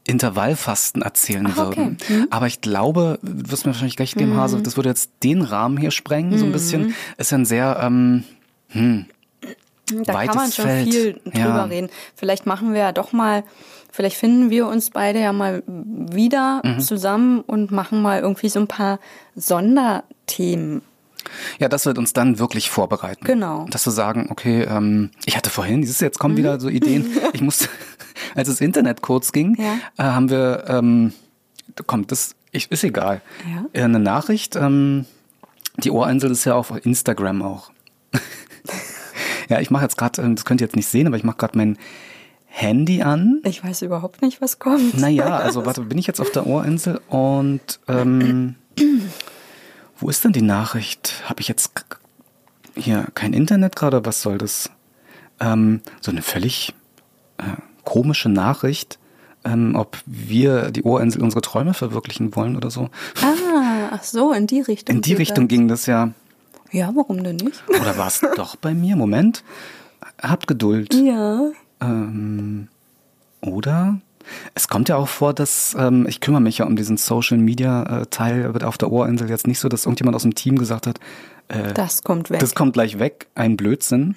Intervallfasten 0.07 1.03
erzählen 1.03 1.47
Ach, 1.51 1.59
okay. 1.69 1.77
würden. 1.79 1.99
Aber 2.31 2.47
ich 2.47 2.61
glaube, 2.61 3.19
du 3.23 3.51
wirst 3.51 3.65
mir 3.65 3.73
wahrscheinlich 3.73 3.99
recht 3.99 4.17
geben, 4.17 4.37
Hase, 4.37 4.61
das 4.61 4.77
würde 4.77 4.89
jetzt 4.89 5.11
den 5.23 5.43
Rahmen 5.43 5.77
hier 5.79 5.91
sprengen, 5.91 6.39
so 6.39 6.45
ein 6.45 6.53
bisschen. 6.53 6.95
Ist 7.17 7.31
ja 7.33 7.39
ein 7.39 7.45
sehr, 7.47 7.79
ähm, 7.83 8.25
Da 8.73 10.15
Weites 10.15 10.35
kann 10.35 10.43
man 10.43 10.53
schon 10.53 10.65
Feld. 10.67 10.89
viel 10.93 11.21
drüber 11.25 11.39
Ja. 11.39 11.65
reden. 11.65 11.89
Vielleicht 12.15 12.47
machen 12.47 12.73
wir 12.75 12.81
ja 12.81 12.93
doch 12.93 13.13
mal, 13.13 13.43
vielleicht 13.91 14.17
finden 14.17 14.51
wir 14.51 14.69
uns 14.69 14.91
beide 14.91 15.21
ja 15.21 15.33
mal 15.33 15.63
wieder 15.67 16.63
Mhm. 16.65 16.81
zusammen 16.81 17.41
und 17.41 17.71
machen 17.73 18.01
mal 18.03 18.21
irgendwie 18.21 18.49
so 18.49 18.61
ein 18.61 18.69
paar 18.69 19.01
Sonderthemen. 19.35 20.83
Ja, 21.59 21.69
das 21.69 21.87
wird 21.87 21.99
uns 21.99 22.13
dann 22.13 22.39
wirklich 22.39 22.71
vorbereiten. 22.71 23.25
Genau. 23.25 23.67
Dass 23.71 23.87
wir 23.87 23.93
sagen, 23.93 24.29
okay, 24.31 24.63
ähm, 24.63 25.11
ich 25.27 25.37
hatte 25.37 25.51
vorhin, 25.51 25.81
dieses 25.83 26.01
jetzt 26.01 26.19
kommen 26.19 26.37
wieder 26.37 26.59
so 26.61 26.69
Ideen. 26.69 27.07
Ich 27.33 27.41
musste, 27.43 27.69
als 28.35 28.49
das 28.49 28.61
Internet 28.61 29.03
kurz 29.03 29.33
ging, 29.33 29.57
Ja. 29.59 29.75
äh, 29.99 30.11
haben 30.11 30.31
wir, 30.31 30.65
ähm, 30.69 31.13
kommt, 31.87 32.11
das 32.13 32.35
ich, 32.53 32.71
ist 32.71 32.83
egal, 32.85 33.21
Ja. 33.49 33.65
Äh, 33.73 33.85
eine 33.85 34.01
Nachricht, 34.01 34.57
ähm, 34.57 35.05
die 35.77 35.91
Ohrinsel 35.91 36.31
ist 36.31 36.45
ja 36.45 36.55
auf 36.55 36.73
Instagram 36.85 37.43
auch. 37.43 37.71
ja, 39.49 39.61
ich 39.61 39.71
mache 39.71 39.85
jetzt 39.85 39.97
gerade, 39.97 40.21
ähm, 40.23 40.35
das 40.35 40.45
könnt 40.45 40.61
ihr 40.61 40.67
jetzt 40.67 40.77
nicht 40.77 40.89
sehen, 40.89 41.07
aber 41.07 41.17
ich 41.17 41.25
mache 41.25 41.37
gerade 41.37 41.57
mein 41.57 41.79
Handy 42.47 43.03
an. 43.03 43.41
Ich 43.45 43.63
weiß 43.63 43.83
überhaupt 43.83 44.23
nicht, 44.23 44.41
was 44.41 44.59
kommt. 44.59 44.99
Naja, 44.99 45.37
also 45.39 45.65
warte, 45.67 45.83
bin 45.83 45.99
ich 45.99 46.07
jetzt 46.09 46.21
auf 46.21 46.33
der 46.33 46.47
Ohrinsel 46.47 47.01
und 47.09 47.79
ähm, 47.87 48.57
wo 50.01 50.09
ist 50.09 50.25
denn 50.25 50.33
die 50.33 50.43
Nachricht? 50.43 51.23
Habe 51.27 51.41
ich 51.41 51.49
jetzt 51.49 51.73
hier 52.75 53.07
kein 53.15 53.33
Internet 53.33 53.77
gerade? 53.77 54.05
Was 54.05 54.23
soll 54.23 54.39
das? 54.39 54.71
Ähm, 55.39 55.81
so 56.01 56.11
eine 56.11 56.23
völlig 56.23 56.75
äh, 57.39 57.45
komische 57.85 58.29
Nachricht, 58.29 58.99
ähm, 59.45 59.75
ob 59.77 59.99
wir 60.07 60.71
die 60.71 60.83
Ohrinsel 60.83 61.23
unsere 61.23 61.41
Träume 61.41 61.75
verwirklichen 61.75 62.35
wollen 62.37 62.57
oder 62.57 62.71
so. 62.71 62.91
Ah, 63.23 63.91
ach 63.93 64.03
so, 64.03 64.33
in 64.33 64.47
die 64.47 64.61
Richtung. 64.61 64.97
In 64.97 65.03
die 65.03 65.15
Richtung 65.15 65.49
das. 65.49 65.57
ging 65.57 65.69
das 65.69 65.87
ja. 65.87 66.13
Ja, 66.73 66.93
warum 66.95 67.25
denn 67.25 67.37
nicht? 67.37 67.63
Oder 67.69 67.99
war 67.99 68.07
es 68.07 68.21
doch 68.37 68.55
bei 68.55 68.75
mir? 68.75 68.95
Moment. 68.95 69.43
Habt 70.23 70.47
Geduld. 70.47 70.95
Ja. 70.95 71.51
Ähm, 71.81 72.69
oder? 73.41 73.99
Es 74.55 74.69
kommt 74.69 74.89
ja 74.89 74.97
auch 74.97 75.09
vor, 75.09 75.35
dass 75.35 75.75
ähm, 75.79 76.07
ich 76.09 76.21
kümmere 76.21 76.41
mich 76.43 76.59
ja 76.59 76.67
um 76.67 76.77
diesen 76.77 76.97
Social 76.97 77.39
Media 77.39 78.03
äh, 78.03 78.07
Teil 78.07 78.53
auf 78.65 78.79
der 78.79 78.91
Ohrinsel 78.91 79.29
jetzt 79.29 79.47
nicht 79.47 79.59
so, 79.59 79.69
dass 79.69 79.87
irgendjemand 79.87 80.17
aus 80.17 80.23
dem 80.23 80.35
Team 80.35 80.59
gesagt 80.59 80.87
hat, 80.87 80.99
äh, 81.49 81.73
Das 81.75 82.03
kommt 82.03 82.31
weg. 82.31 82.41
das 82.41 82.55
kommt 82.55 82.73
gleich 82.75 82.99
weg, 82.99 83.27
ein 83.35 83.57
Blödsinn. 83.57 84.15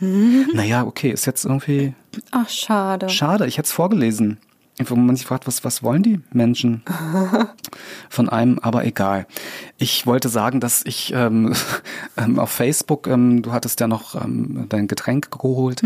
Naja, 0.53 0.85
okay, 0.85 1.11
ist 1.11 1.25
jetzt 1.25 1.45
irgendwie 1.45 1.93
ach, 2.31 2.49
schade. 2.49 3.09
schade. 3.09 3.47
Ich 3.47 3.57
hätte 3.57 3.67
es 3.67 3.71
vorgelesen. 3.71 4.37
Wo 4.85 4.95
man 4.95 5.15
sich 5.15 5.27
fragt, 5.27 5.45
was, 5.45 5.63
was 5.63 5.83
wollen 5.83 6.01
die 6.01 6.19
Menschen 6.31 6.81
von 8.09 8.27
einem, 8.27 8.57
aber 8.57 8.85
egal. 8.85 9.27
Ich 9.77 10.07
wollte 10.07 10.29
sagen, 10.29 10.59
dass 10.59 10.83
ich 10.83 11.13
ähm, 11.15 11.53
ähm, 12.17 12.39
auf 12.39 12.49
Facebook, 12.49 13.05
ähm, 13.05 13.43
du 13.43 13.51
hattest 13.51 13.79
ja 13.81 13.87
noch 13.87 14.15
ähm, 14.15 14.65
dein 14.69 14.87
Getränk 14.87 15.29
geholt 15.29 15.83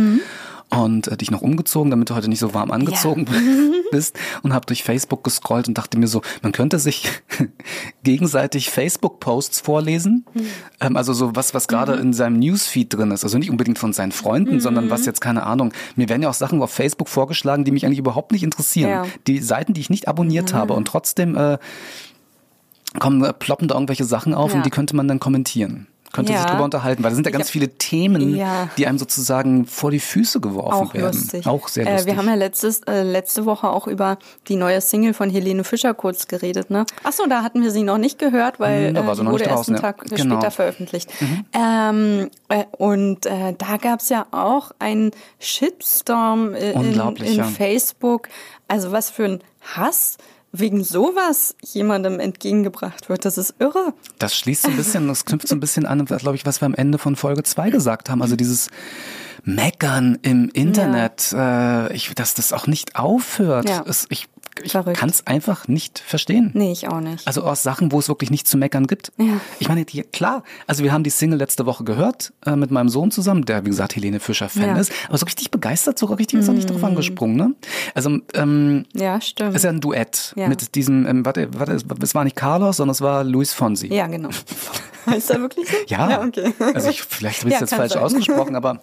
und 0.70 1.08
äh, 1.08 1.16
dich 1.16 1.32
noch 1.32 1.42
umgezogen, 1.42 1.92
damit 1.92 2.10
du 2.10 2.16
heute 2.16 2.28
nicht 2.30 2.40
so 2.40 2.54
warm 2.54 2.72
angezogen 2.72 3.26
bist 3.92 4.18
und 4.44 4.54
habe 4.54 4.66
durch 4.66 4.84
Facebook 4.84 5.24
gescrollt 5.24 5.68
und 5.70 5.78
dachte 5.78 5.98
mir 5.98 6.08
so, 6.08 6.22
man 6.42 6.52
könnte 6.52 6.78
sich 6.78 7.08
gegenseitig 8.04 8.70
Facebook-Posts 8.70 9.62
vorlesen, 9.62 10.26
ähm, 10.82 10.98
also 10.98 11.14
so 11.14 11.36
was, 11.36 11.54
was 11.54 11.68
gerade 11.68 11.94
in 11.94 12.12
seinem 12.14 12.40
Newsfeed 12.40 12.94
drin 12.94 13.12
ist, 13.12 13.24
also 13.24 13.38
nicht 13.38 13.50
unbedingt 13.50 13.80
von 13.80 13.94
seinen 13.94 14.12
Freunden, 14.12 14.60
sondern 14.60 14.90
was 14.90 15.06
jetzt 15.06 15.22
keine 15.22 15.44
Ahnung. 15.44 15.72
Mir 15.96 16.10
werden 16.10 16.22
ja 16.22 16.30
auch 16.30 16.34
Sachen 16.34 16.62
auf 16.62 16.72
Facebook 16.72 17.08
vorgeschlagen, 17.08 17.64
die 17.64 17.72
mich 17.72 17.86
eigentlich 17.86 18.00
überhaupt 18.00 18.32
nicht 18.34 18.44
interessieren. 18.44 18.90
Ja. 18.90 19.06
Die 19.28 19.40
Seiten, 19.40 19.74
die 19.74 19.82
ich 19.82 19.90
nicht 19.90 20.08
abonniert 20.08 20.54
habe 20.54 20.74
und 20.74 20.86
trotzdem 20.86 21.36
äh, 21.38 21.58
kommen, 23.00 23.24
äh, 23.24 23.34
ploppen 23.34 23.68
da 23.68 23.76
irgendwelche 23.76 24.04
Sachen 24.06 24.34
auf 24.34 24.52
Ja. 24.52 24.58
und 24.58 24.66
die 24.66 24.70
könnte 24.70 24.96
man 24.96 25.08
dann 25.08 25.20
kommentieren. 25.20 25.88
Könnte 26.14 26.32
Ja. 26.32 26.40
sich 26.42 26.50
drüber 26.52 26.64
unterhalten, 26.64 27.04
weil 27.04 27.12
da 27.12 27.16
sind 27.16 27.26
ja 27.26 27.32
ganz 27.32 27.50
viele 27.50 27.70
Themen, 27.78 28.36
Ja. 28.36 28.70
die 28.78 28.88
einem 28.88 28.98
sozusagen 28.98 29.66
vor 29.66 29.92
die 29.92 30.00
Füße 30.00 30.40
geworfen 30.40 30.88
Auch 30.88 30.94
werden. 30.94 31.06
lustig. 31.14 31.46
Auch 31.46 31.68
sehr 31.68 31.86
Äh, 31.86 31.92
lustig. 31.94 32.08
wir 32.14 32.18
haben 32.18 32.28
ja 32.30 32.36
letztes, 32.36 32.80
äh, 32.88 33.04
letzte 33.04 33.46
Woche 33.46 33.70
auch 33.70 33.88
über 33.88 34.18
die 34.48 34.56
neue 34.56 34.80
Single 34.82 35.14
von 35.14 35.30
Helene 35.30 35.64
Fischer 35.64 35.94
kurz 35.94 36.28
geredet. 36.28 36.70
Ne? 36.70 36.86
Achso, 37.04 37.26
da 37.28 37.44
hatten 37.44 37.62
wir 37.62 37.72
sie 37.72 37.84
noch 37.84 37.98
nicht 37.98 38.20
gehört, 38.20 38.60
weil 38.60 38.88
Hm, 38.88 38.94
da 38.96 39.06
war 39.06 39.12
äh, 39.12 39.16
sie 39.16 39.22
die 39.22 39.26
noch 39.26 39.32
wurde 39.34 39.44
erst 39.44 39.70
einen. 39.70 39.80
Tag 39.82 39.98
Genau. 40.10 40.36
später 40.38 40.52
veröffentlicht. 40.52 41.10
Ähm, 41.54 42.30
äh, 42.50 42.64
und 42.78 43.26
äh, 43.26 43.54
da 43.58 43.78
gab's 43.78 44.10
ja 44.10 44.26
auch 44.32 44.72
einen 44.80 45.12
Shitstorm 45.40 46.54
äh, 46.54 46.72
in, 46.72 46.94
in. 47.18 47.44
Facebook. 47.44 48.30
Also 48.68 48.92
was 48.92 49.10
für 49.10 49.26
ein 49.26 49.40
Hass 49.76 50.18
wegen 50.60 50.84
sowas 50.84 51.56
jemandem 51.62 52.20
entgegengebracht 52.20 53.10
wird. 53.10 53.26
Das 53.26 53.38
ist 53.38 53.56
irre. 53.60 53.94
Das 54.20 54.36
schließt 54.36 54.64
so 54.64 54.70
ein 54.70 54.78
bisschen, 54.78 55.08
das 55.08 55.26
knüpft 55.26 55.48
so 55.48 55.56
ein 55.56 55.60
bisschen 55.60 55.86
an, 55.86 56.06
glaube 56.06 56.36
ich, 56.36 56.46
was 56.46 56.62
wir 56.62 56.66
am 56.66 56.74
Ende 56.74 56.98
von 56.98 57.16
Folge 57.16 57.44
2 57.44 57.70
gesagt 57.70 58.10
haben. 58.10 58.22
Also 58.22 58.36
dieses 58.36 58.70
Meckern 59.48 60.20
im 60.24 60.50
Internet, 60.50 61.32
äh, 61.34 61.94
ich, 61.94 62.14
dass 62.16 62.34
das 62.34 62.52
auch 62.52 62.68
nicht 62.68 62.98
aufhört. 62.98 63.70
Ja. 63.70 63.84
Es, 63.88 64.06
ich 64.10 64.28
ich 64.64 64.74
kann 64.74 65.08
es 65.10 65.26
einfach 65.28 65.68
nicht 65.68 66.00
verstehen. 66.00 66.50
Nee, 66.56 66.72
ich 66.72 66.88
auch 66.90 67.00
nicht. 67.00 67.28
Also 67.28 67.44
aus 67.44 67.62
Sachen, 67.62 67.92
wo 67.92 68.00
es 68.00 68.08
wirklich 68.10 68.32
nicht 68.32 68.48
zu 68.48 68.58
meckern 68.58 68.88
gibt. 68.88 69.12
Ja. 69.18 69.40
Ich 69.60 69.70
meine, 69.70 69.86
die, 69.86 70.02
klar, 70.02 70.42
also 70.66 70.84
wir 70.84 70.92
haben 70.92 71.04
die 71.04 71.12
Single 71.12 71.38
letzte 71.38 71.68
Woche 71.68 71.84
gehört 71.84 72.34
äh, 72.44 72.56
mit 72.56 72.72
meinem 72.72 72.90
Sohn 72.90 73.12
zusammen, 73.12 73.46
der 73.46 73.64
wie 73.66 73.70
gesagt 73.70 73.96
Helene 73.96 74.20
Fischer 74.20 74.50
Fan 74.50 74.64
Ja. 74.64 74.74
Mhm. 74.74 74.80
ist, 74.80 74.92
aber 75.10 75.18
so 75.20 75.26
richtig 75.26 75.52
begeistert, 75.52 76.00
so 76.00 76.08
richtig 76.08 76.40
ist 76.40 76.48
er 76.48 76.56
nicht 76.56 76.68
drauf 76.72 76.84
angesprungen. 76.84 77.36
Ne? 77.38 77.54
Also 77.94 78.18
ähm, 78.34 78.86
ja, 78.96 79.22
stimmt. 79.22 79.56
ist 79.56 79.62
ja 79.64 79.70
ein 79.70 79.80
Duett 79.80 80.34
Ja. 80.36 80.48
mit 80.48 80.74
diesem, 80.74 81.06
ähm, 81.06 81.24
warte, 81.24 81.50
warte, 81.54 81.74
es 82.02 82.16
war 82.16 82.24
nicht 82.24 82.36
Carlos, 82.36 82.78
sondern 82.78 82.94
es 82.94 83.02
war 83.02 83.24
Luis 83.24 83.54
Fonsi. 83.54 83.94
ja, 83.94 84.08
genau. 84.08 84.30
heißt 85.06 85.30
er 85.30 85.40
wirklich 85.40 85.70
so? 85.70 85.78
Ja, 85.86 86.10
Ja, 86.10 86.22
okay. 86.24 86.52
also 86.74 86.90
ich, 86.90 87.04
vielleicht 87.04 87.42
habe 87.42 87.50
ich 87.50 87.54
Ja, 87.54 87.58
es 87.64 87.70
jetzt 87.70 87.76
falsch 87.78 87.94
sein. 87.94 88.02
ausgesprochen, 88.02 88.56
aber 88.56 88.82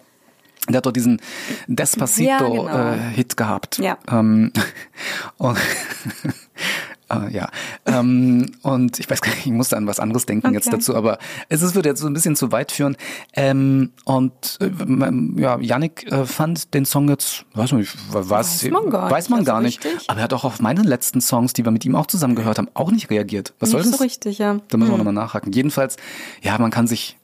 der 0.68 0.76
hat 0.78 0.86
doch 0.86 0.92
diesen 0.92 1.18
Ja, 1.18 1.74
Despacito-Hit 1.74 3.36
genau. 3.36 3.46
gehabt. 3.48 3.78
Ja. 3.78 3.98
Ähm, 4.10 4.50
und, 5.38 5.58
äh, 7.10 7.30
ja. 7.32 7.50
Ähm, 7.86 8.46
und 8.62 8.98
ich 8.98 9.10
weiß 9.10 9.20
gar 9.20 9.30
nicht, 9.34 9.44
ich 9.46 9.52
musste 9.52 9.76
an 9.76 9.86
was 9.86 10.00
anderes 10.00 10.24
denken 10.26 10.54
jetzt 10.54 10.68
Okay. 10.68 10.76
dazu, 10.76 10.96
aber 10.96 11.18
es 11.50 11.60
ist, 11.62 11.74
würde 11.74 11.90
jetzt 11.90 12.00
so 12.00 12.06
ein 12.06 12.14
bisschen 12.14 12.34
zu 12.34 12.50
weit 12.50 12.72
führen. 12.72 12.96
Ähm, 13.34 13.90
und 14.04 14.32
äh, 14.60 14.64
m- 14.66 15.36
ja, 15.38 15.58
Yannick 15.60 16.10
äh, 16.10 16.24
fand 16.24 16.72
den 16.72 16.86
Song 16.86 17.08
jetzt, 17.10 17.44
weiß 17.54 17.72
man 17.72 17.80
nicht, 17.82 17.94
was, 18.10 18.30
Weiß 18.30 18.64
man 18.70 18.88
gar 18.90 19.10
weiß 19.10 19.24
nicht, 19.24 19.30
man 19.30 19.38
also 19.40 19.52
gar 19.52 19.60
nicht. 19.60 19.84
richtig. 19.84 20.08
Aber 20.08 20.20
er 20.20 20.24
hat 20.24 20.32
auch 20.32 20.44
auf 20.44 20.60
meine 20.60 20.82
letzten 20.82 21.20
Songs, 21.20 21.52
die 21.52 21.64
wir 21.64 21.72
mit 21.72 21.84
ihm 21.84 21.94
auch 21.94 22.06
zusammen 22.06 22.34
gehört 22.36 22.56
haben, 22.58 22.68
auch 22.74 22.90
nicht 22.90 23.10
reagiert. 23.10 23.52
Was 23.60 23.70
soll 23.70 23.80
Nicht 23.80 23.92
das? 23.92 23.98
so 23.98 24.04
richtig, 24.04 24.38
ja. 24.38 24.56
Da 24.68 24.78
müssen 24.78 24.90
wir 24.92 24.96
nochmal 24.96 25.12
nachhaken. 25.12 25.52
Jedenfalls, 25.52 25.96
ja, 26.42 26.56
man 26.58 26.70
kann 26.70 26.86
sich, 26.86 27.18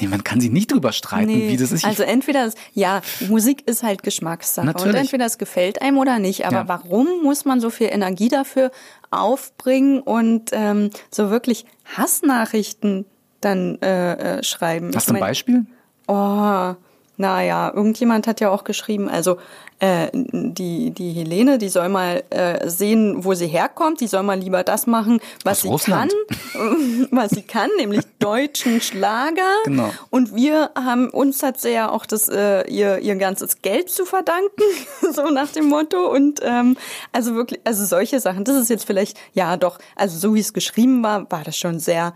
nee, 0.00 0.06
man 0.06 0.24
kann 0.24 0.40
sich 0.40 0.50
nicht 0.50 0.72
drüber 0.72 0.92
streiten, 0.92 1.28
wie 1.28 1.56
das 1.56 1.72
ist. 1.72 1.84
Also 1.84 2.02
entweder, 2.02 2.46
ist, 2.46 2.58
ja, 2.74 3.00
Musik 3.28 3.66
ist 3.66 3.82
halt 3.82 4.02
Geschmackssache. 4.02 4.66
Natürlich. 4.66 4.94
Und 4.94 5.00
entweder 5.00 5.26
es 5.26 5.38
gefällt 5.38 5.80
einem 5.82 5.98
oder 5.98 6.18
nicht. 6.18 6.46
Aber 6.46 6.56
Ja. 6.58 6.68
warum 6.68 7.06
muss 7.22 7.44
man 7.44 7.60
so 7.60 7.70
viel 7.70 7.88
Energie 7.90 8.28
dafür 8.28 8.70
aufbringen 9.10 10.00
und 10.00 10.50
ähm, 10.52 10.90
so 11.10 11.30
wirklich 11.30 11.64
Hassnachrichten 11.96 13.04
dann 13.40 13.78
äh, 13.82 14.38
äh, 14.38 14.42
schreiben? 14.42 14.90
Hast 14.94 15.08
du 15.10 15.14
ein 15.14 15.20
Beispiel? 15.20 15.66
Oh, 16.08 16.74
naja, 17.20 17.70
irgendjemand 17.74 18.26
hat 18.26 18.40
ja 18.40 18.48
auch 18.48 18.64
geschrieben, 18.64 19.10
also 19.10 19.36
äh, 19.78 20.08
die, 20.12 20.90
die 20.90 21.12
Helene, 21.12 21.58
die 21.58 21.68
soll 21.68 21.90
mal 21.90 22.22
äh, 22.30 22.66
sehen, 22.68 23.24
wo 23.24 23.34
sie 23.34 23.46
herkommt, 23.46 24.00
die 24.00 24.06
soll 24.06 24.22
mal 24.22 24.38
lieber 24.38 24.64
das 24.64 24.86
machen, 24.86 25.20
was 25.44 25.58
Aus 25.58 25.62
sie 25.62 25.68
Russland. 25.68 26.14
kann, 26.52 27.08
was 27.10 27.30
sie 27.32 27.42
kann, 27.42 27.68
nämlich 27.76 28.00
deutschen 28.20 28.80
Schlager. 28.80 29.52
Genau. 29.64 29.92
Und 30.08 30.34
wir 30.34 30.70
haben, 30.74 31.10
uns 31.10 31.42
hat 31.42 31.60
sie 31.60 31.72
ja 31.72 31.90
auch 31.90 32.06
das, 32.06 32.30
äh, 32.30 32.66
ihr, 32.70 33.00
ihr 33.00 33.16
ganzes 33.16 33.60
Geld 33.60 33.90
zu 33.90 34.06
verdanken, 34.06 34.64
so 35.12 35.28
nach 35.28 35.52
dem 35.52 35.66
Motto. 35.68 36.10
Und 36.10 36.40
ähm, 36.42 36.78
also 37.12 37.34
wirklich, 37.34 37.60
also 37.64 37.84
solche 37.84 38.18
Sachen, 38.18 38.44
das 38.44 38.56
ist 38.56 38.70
jetzt 38.70 38.86
vielleicht, 38.86 39.18
ja 39.34 39.58
doch, 39.58 39.78
also 39.94 40.18
so 40.18 40.34
wie 40.34 40.40
es 40.40 40.54
geschrieben 40.54 41.02
war, 41.02 41.30
war 41.30 41.44
das 41.44 41.58
schon 41.58 41.80
sehr 41.80 42.14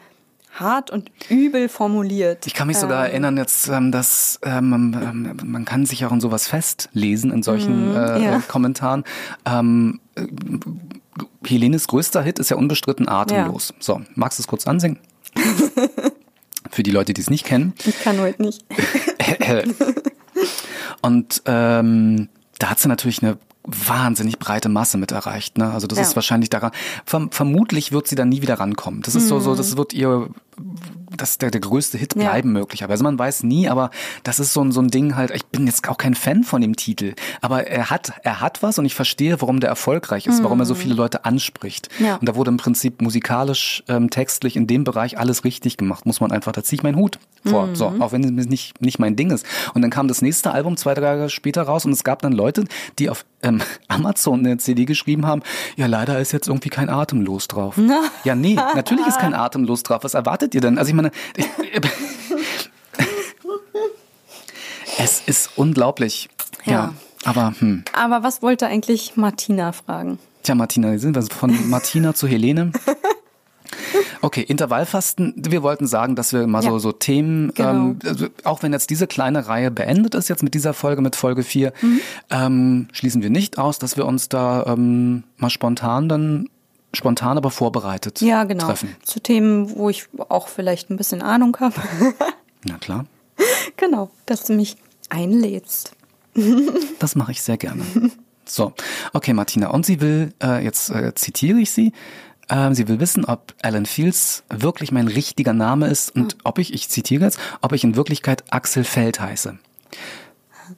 hart 0.54 0.90
und 0.90 1.10
übel 1.28 1.68
formuliert. 1.68 2.46
Ich 2.46 2.54
kann 2.54 2.66
mich 2.68 2.78
sogar 2.78 3.06
erinnern 3.08 3.36
jetzt, 3.36 3.68
ähm, 3.68 3.90
dass 3.92 4.38
ähm, 4.44 4.72
ähm, 5.00 5.36
man 5.44 5.64
kann 5.64 5.84
sich 5.86 6.04
auch 6.06 6.12
in 6.12 6.20
sowas 6.20 6.46
festlesen 6.48 7.30
in 7.32 7.42
solchen 7.42 7.94
äh, 7.94 8.18
Mhm, 8.18 8.24
ja. 8.24 8.36
äh, 8.36 8.40
Kommentaren. 8.46 9.04
Ähm, 9.44 10.00
äh, 10.14 10.26
Helenes 11.46 11.86
größter 11.88 12.22
Hit 12.22 12.38
ist 12.38 12.50
ja 12.50 12.56
unbestritten 12.56 13.08
atemlos. 13.08 13.74
So, 13.78 14.00
magst 14.14 14.38
du 14.38 14.42
es 14.42 14.46
kurz 14.46 14.66
ansingen? 14.66 14.98
Für 16.70 16.82
die 16.82 16.90
Leute, 16.90 17.12
die 17.14 17.20
es 17.20 17.30
nicht 17.30 17.44
kennen. 17.44 17.74
Ich 17.84 18.00
kann 18.00 18.18
heute 18.20 18.42
nicht. 18.42 18.64
Und 21.02 21.42
ähm, 21.46 22.28
da 22.58 22.70
hat 22.70 22.78
sie 22.80 22.88
natürlich 22.88 23.22
eine 23.22 23.36
wahnsinnig 23.64 24.38
breite 24.38 24.68
Masse 24.68 24.98
mit 24.98 25.10
erreicht. 25.12 25.58
Ne? 25.58 25.70
Also 25.72 25.86
das 25.86 25.98
Ja. 25.98 26.02
ist 26.04 26.16
wahrscheinlich 26.16 26.50
daran. 26.50 26.70
Verm 27.06 27.30
vermutlich 27.30 27.92
wird 27.92 28.06
sie 28.08 28.14
dann 28.16 28.28
nie 28.28 28.42
wieder 28.42 28.58
rankommen. 28.60 29.02
Das 29.02 29.14
ist 29.14 29.28
so, 29.28 29.40
so, 29.40 29.54
das 29.54 29.76
wird 29.76 29.92
ihr 29.92 30.28
das 31.16 31.38
der, 31.38 31.50
der 31.52 31.60
größte 31.60 31.96
Hit 31.96 32.16
Mhm. 32.16 32.22
Ja. 32.22 32.28
bleiben 32.30 32.52
möglicherweise. 32.52 33.02
Man 33.04 33.18
weiß 33.18 33.44
nie, 33.44 33.68
aber 33.68 33.90
das 34.24 34.40
ist 34.40 34.52
so 34.52 34.60
ein, 34.62 34.72
so 34.72 34.80
ein 34.80 34.88
Ding 34.88 35.14
halt, 35.16 35.30
ich 35.32 35.44
bin 35.46 35.66
jetzt 35.66 35.88
auch 35.88 35.96
kein 35.96 36.14
Fan 36.14 36.42
von 36.42 36.60
dem 36.60 36.74
Titel, 36.76 37.14
aber 37.40 37.66
er 37.68 37.90
hat, 37.90 38.12
er 38.24 38.40
hat 38.40 38.62
was 38.62 38.78
und 38.78 38.84
ich 38.84 38.94
verstehe, 38.94 39.40
warum 39.40 39.60
der 39.60 39.70
erfolgreich 39.70 40.26
ist, 40.26 40.42
warum 40.42 40.58
er 40.60 40.66
so 40.66 40.74
viele 40.74 40.94
Leute 40.94 41.24
anspricht. 41.24 41.88
Mhm. 42.00 42.06
Ja. 42.06 42.16
Und 42.16 42.28
da 42.28 42.34
wurde 42.34 42.50
im 42.50 42.56
Prinzip 42.56 43.00
musikalisch, 43.00 43.84
ähm, 43.88 44.10
textlich 44.10 44.56
in 44.56 44.66
dem 44.66 44.82
Bereich 44.84 45.18
alles 45.18 45.44
richtig 45.44 45.76
gemacht, 45.76 46.04
muss 46.04 46.20
man 46.20 46.32
einfach, 46.32 46.52
da 46.52 46.62
ziehe 46.64 46.78
ich 46.78 46.82
meinen 46.82 46.96
Hut 46.96 47.18
vor. 47.44 47.66
Mhm. 47.68 47.76
So, 47.76 47.94
auch 48.00 48.10
wenn 48.12 48.38
es 48.38 48.46
nicht, 48.46 48.80
nicht 48.80 48.98
mein 48.98 49.14
Ding 49.16 49.30
ist. 49.30 49.46
Und 49.74 49.82
dann 49.82 49.90
kam 49.90 50.08
das 50.08 50.20
nächste 50.20 50.50
Album 50.52 50.76
zwei, 50.76 50.94
drei 50.94 51.06
Jahre 51.16 51.30
später 51.30 51.62
raus 51.62 51.84
und 51.84 51.92
es 51.92 52.02
gab 52.04 52.22
dann 52.22 52.32
Leute, 52.32 52.64
die 52.98 53.08
auf 53.08 53.24
ähm, 53.42 53.53
Amazon 53.88 54.40
eine 54.40 54.56
CD 54.58 54.84
geschrieben 54.84 55.26
haben, 55.26 55.42
ja, 55.76 55.86
leider 55.86 56.18
ist 56.18 56.32
jetzt 56.32 56.48
irgendwie 56.48 56.70
kein 56.70 56.88
Atemlos 56.88 57.48
drauf. 57.48 57.78
Ja, 58.24 58.34
nee, 58.34 58.54
natürlich 58.74 59.06
ist 59.06 59.18
kein 59.18 59.34
Atemlos 59.34 59.82
drauf. 59.82 60.02
Was 60.02 60.14
erwartet 60.14 60.54
ihr 60.54 60.60
denn? 60.62 60.78
Also 60.78 60.88
ich 60.88 60.94
meine, 60.94 61.10
es 64.98 65.22
ist 65.26 65.50
unglaublich. 65.56 66.28
Ja. 66.64 66.72
Ja. 66.72 66.94
Aber, 67.24 67.54
hm. 67.58 67.84
Aber 67.92 68.22
was 68.22 68.42
wollte 68.42 68.66
eigentlich 68.66 69.16
Martina 69.16 69.72
fragen? 69.72 70.18
Tja, 70.42 70.54
Martina, 70.54 70.96
sind 70.98 71.14
wir 71.14 71.22
von 71.22 71.70
Martina 71.70 72.14
zu 72.14 72.26
Helene? 72.26 72.72
Okay, 74.22 74.40
Intervallfasten. 74.42 75.34
Wir 75.36 75.62
wollten 75.62 75.86
sagen, 75.86 76.16
dass 76.16 76.32
wir 76.32 76.46
mal 76.46 76.62
Ja. 76.64 76.70
so, 76.70 76.78
so 76.78 76.92
Themen, 76.92 77.52
Genau. 77.54 77.70
ähm, 77.70 77.98
also 78.04 78.26
auch 78.44 78.62
wenn 78.62 78.72
jetzt 78.72 78.90
diese 78.90 79.06
kleine 79.06 79.46
Reihe 79.48 79.70
beendet 79.70 80.14
ist, 80.14 80.28
jetzt 80.28 80.42
mit 80.42 80.54
dieser 80.54 80.72
Folge, 80.74 81.02
mit 81.02 81.14
Folge 81.16 81.42
4, 81.42 81.72
Mhm. 81.82 82.00
ähm, 82.30 82.88
schließen 82.92 83.22
wir 83.22 83.30
nicht 83.30 83.58
aus, 83.58 83.78
dass 83.78 83.96
wir 83.96 84.06
uns 84.06 84.28
da 84.28 84.64
ähm, 84.66 85.24
mal 85.36 85.50
spontan 85.50 86.08
dann, 86.08 86.48
spontan 86.94 87.36
aber 87.36 87.50
vorbereitet 87.50 88.20
Ja, 88.20 88.44
genau. 88.44 88.66
treffen. 88.66 88.96
Zu 89.02 89.20
Themen, 89.20 89.74
wo 89.76 89.90
ich 89.90 90.06
auch 90.28 90.48
vielleicht 90.48 90.90
ein 90.90 90.96
bisschen 90.96 91.20
Ahnung 91.22 91.56
habe. 91.60 91.74
Na 92.66 92.78
klar, 92.78 93.04
genau, 93.76 94.10
dass 94.26 94.44
du 94.44 94.54
mich 94.54 94.76
einlädst. 95.10 95.92
das 96.98 97.14
mache 97.14 97.32
ich 97.32 97.42
sehr 97.42 97.56
gerne. 97.56 97.82
So, 98.46 98.72
okay, 99.12 99.32
Martina. 99.32 99.68
Und 99.70 99.86
sie 99.86 100.00
will, 100.00 100.32
äh, 100.42 100.62
jetzt 100.64 100.90
äh, 100.90 101.14
zitiere 101.14 101.58
ich 101.60 101.70
sie, 101.70 101.92
ähm, 102.48 102.74
sie 102.74 102.88
will 102.88 103.00
wissen, 103.00 103.24
ob 103.24 103.54
Alan 103.62 103.86
Fields 103.86 104.44
wirklich 104.50 104.92
mein 104.92 105.08
richtiger 105.08 105.52
Name 105.52 105.88
ist 105.88 106.14
und 106.14 106.36
ob 106.44 106.58
ich, 106.58 106.74
ich 106.74 106.88
zitiere 106.88 107.24
jetzt, 107.24 107.38
ob 107.60 107.72
ich 107.72 107.84
in 107.84 107.96
Wirklichkeit 107.96 108.44
Axel 108.50 108.84
Feld 108.84 109.20
heiße. 109.20 109.58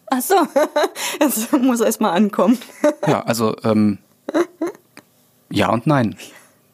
Ach 0.07 0.21
so, 0.21 0.35
das 1.19 1.53
muss 1.53 1.81
erst 1.81 2.01
mal 2.01 2.13
ankommen. 2.13 2.59
Ja, 3.07 3.23
also 3.23 3.57
ähm, 3.65 3.99
ja 5.51 5.71
und 5.71 5.87
nein. 5.87 6.17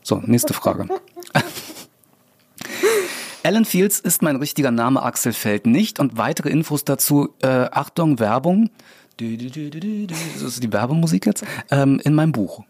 So, 0.02 0.20
nächste 0.24 0.52
Frage. 0.54 0.88
Alan 3.44 3.64
Fields 3.64 3.98
ist 3.98 4.22
mein 4.22 4.36
richtiger 4.36 4.70
Name 4.70 5.02
Axel 5.02 5.32
Feld 5.32 5.66
nicht 5.66 5.98
und 5.98 6.16
weitere 6.16 6.48
Infos 6.50 6.84
dazu, 6.84 7.34
äh, 7.42 7.68
Achtung, 7.70 8.18
Werbung, 8.18 8.70
das 9.18 10.42
ist 10.42 10.62
die 10.62 10.72
Werbemusik 10.72 11.26
jetzt, 11.26 11.44
ähm, 11.70 12.00
in 12.02 12.14
meinem 12.14 12.32
Buch. 12.32 12.64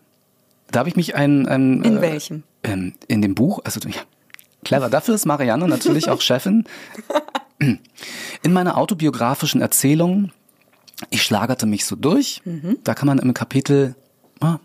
Da 0.72 0.80
habe 0.80 0.88
ich 0.88 0.96
mich 0.96 1.14
ein... 1.14 1.46
ein 1.46 1.82
In 1.82 1.98
äh, 1.98 2.00
welchem? 2.00 2.42
Ähm, 2.64 2.94
in 3.08 3.22
dem 3.22 3.34
Buch, 3.34 3.60
also 3.64 3.80
ja, 3.88 4.00
clever. 4.64 4.88
Dafür 4.90 5.14
ist 5.14 5.26
Marianne 5.26 5.68
natürlich 5.68 6.08
auch 6.08 6.20
Chefin. 6.20 6.64
In 8.42 8.52
meiner 8.52 8.76
autobiografischen 8.76 9.60
Erzählung, 9.60 10.32
ich 11.10 11.22
schlagerte 11.22 11.64
mich 11.66 11.84
so 11.84 11.94
durch, 11.94 12.42
Mhm. 12.44 12.78
da 12.82 12.94
kann 12.94 13.06
man 13.06 13.18
im 13.20 13.34
Kapitel 13.34 13.94
ah, 14.40 14.58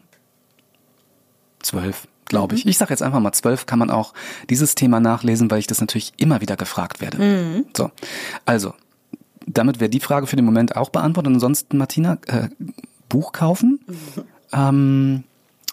12, 1.59 2.07
glaube 2.25 2.53
Mhm. 2.55 2.59
ich. 2.59 2.65
Ich 2.65 2.77
sage 2.77 2.91
jetzt 2.91 3.03
einfach 3.03 3.19
mal 3.19 3.31
12, 3.33 3.65
kann 3.67 3.77
man 3.79 3.91
auch 3.91 4.13
dieses 4.49 4.73
Thema 4.75 4.99
nachlesen, 4.99 5.51
weil 5.51 5.59
ich 5.59 5.67
das 5.67 5.79
natürlich 5.81 6.13
immer 6.17 6.41
wieder 6.41 6.55
gefragt 6.55 6.99
werde. 7.01 7.17
Mhm. 7.19 7.65
So, 7.75 7.91
also, 8.45 8.73
damit 9.45 9.79
wäre 9.79 9.89
die 9.89 9.99
Frage 9.99 10.25
für 10.27 10.35
den 10.35 10.45
Moment 10.45 10.75
auch 10.75 10.89
beantwortet. 10.89 11.33
Ansonsten, 11.33 11.77
Martina, 11.77 12.17
äh, 12.27 12.49
Buch 13.09 13.31
kaufen. 13.31 13.79
Ähm, 14.51 15.23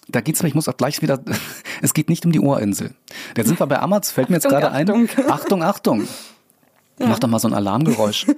da 0.09 0.21
geht's, 0.21 0.41
aber 0.41 0.49
ich 0.49 0.55
muss 0.55 0.69
auch 0.69 0.77
gleich 0.77 1.03
wieder, 1.03 1.21
es 1.83 1.95
geht 1.95 2.09
nicht 2.09 2.25
um 2.25 2.33
die 2.33 2.41
Ohrinsel. 2.41 2.95
Jetzt 3.37 3.49
sind 3.49 3.61
wir 3.61 3.67
bei 3.67 3.79
Amazon, 3.81 4.15
fällt 4.15 4.31
mir 4.31 4.37
jetzt 4.37 4.47
Achtung, 4.47 4.61
gerade 4.61 4.73
ein. 4.73 4.91
Achtung. 4.91 5.31
Achtung, 5.31 5.63
Achtung. 5.63 6.09
Mach 6.99 7.19
doch 7.19 7.29
mal 7.29 7.39
so 7.39 7.49
ein 7.49 7.55
Alarmgeräusch. 7.55 8.27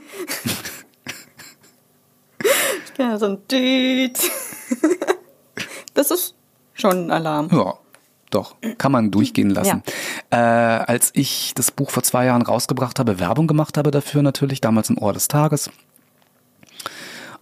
Ja, 2.98 3.18
so 3.18 3.26
ein 3.26 3.38
Düt. 3.50 4.18
Das 5.94 6.10
ist 6.10 6.34
schon 6.74 7.06
ein 7.06 7.10
Alarm. 7.10 7.48
Ja, 7.52 7.74
doch, 8.30 8.56
kann 8.78 8.92
man 8.92 9.10
durchgehen 9.10 9.50
lassen. 9.50 9.82
Äh, 10.30 10.36
als 10.36 11.10
ich 11.14 11.52
das 11.54 11.70
Buch 11.70 11.90
vor 11.90 12.02
zwei 12.02 12.26
Jahren 12.26 12.42
rausgebracht 12.42 12.98
habe, 12.98 13.18
Werbung 13.18 13.46
gemacht 13.46 13.78
habe 13.78 13.90
dafür 13.90 14.22
natürlich, 14.22 14.60
damals 14.60 14.90
im 14.90 14.98
Ohr 14.98 15.12
des 15.12 15.28
Tages, 15.28 15.70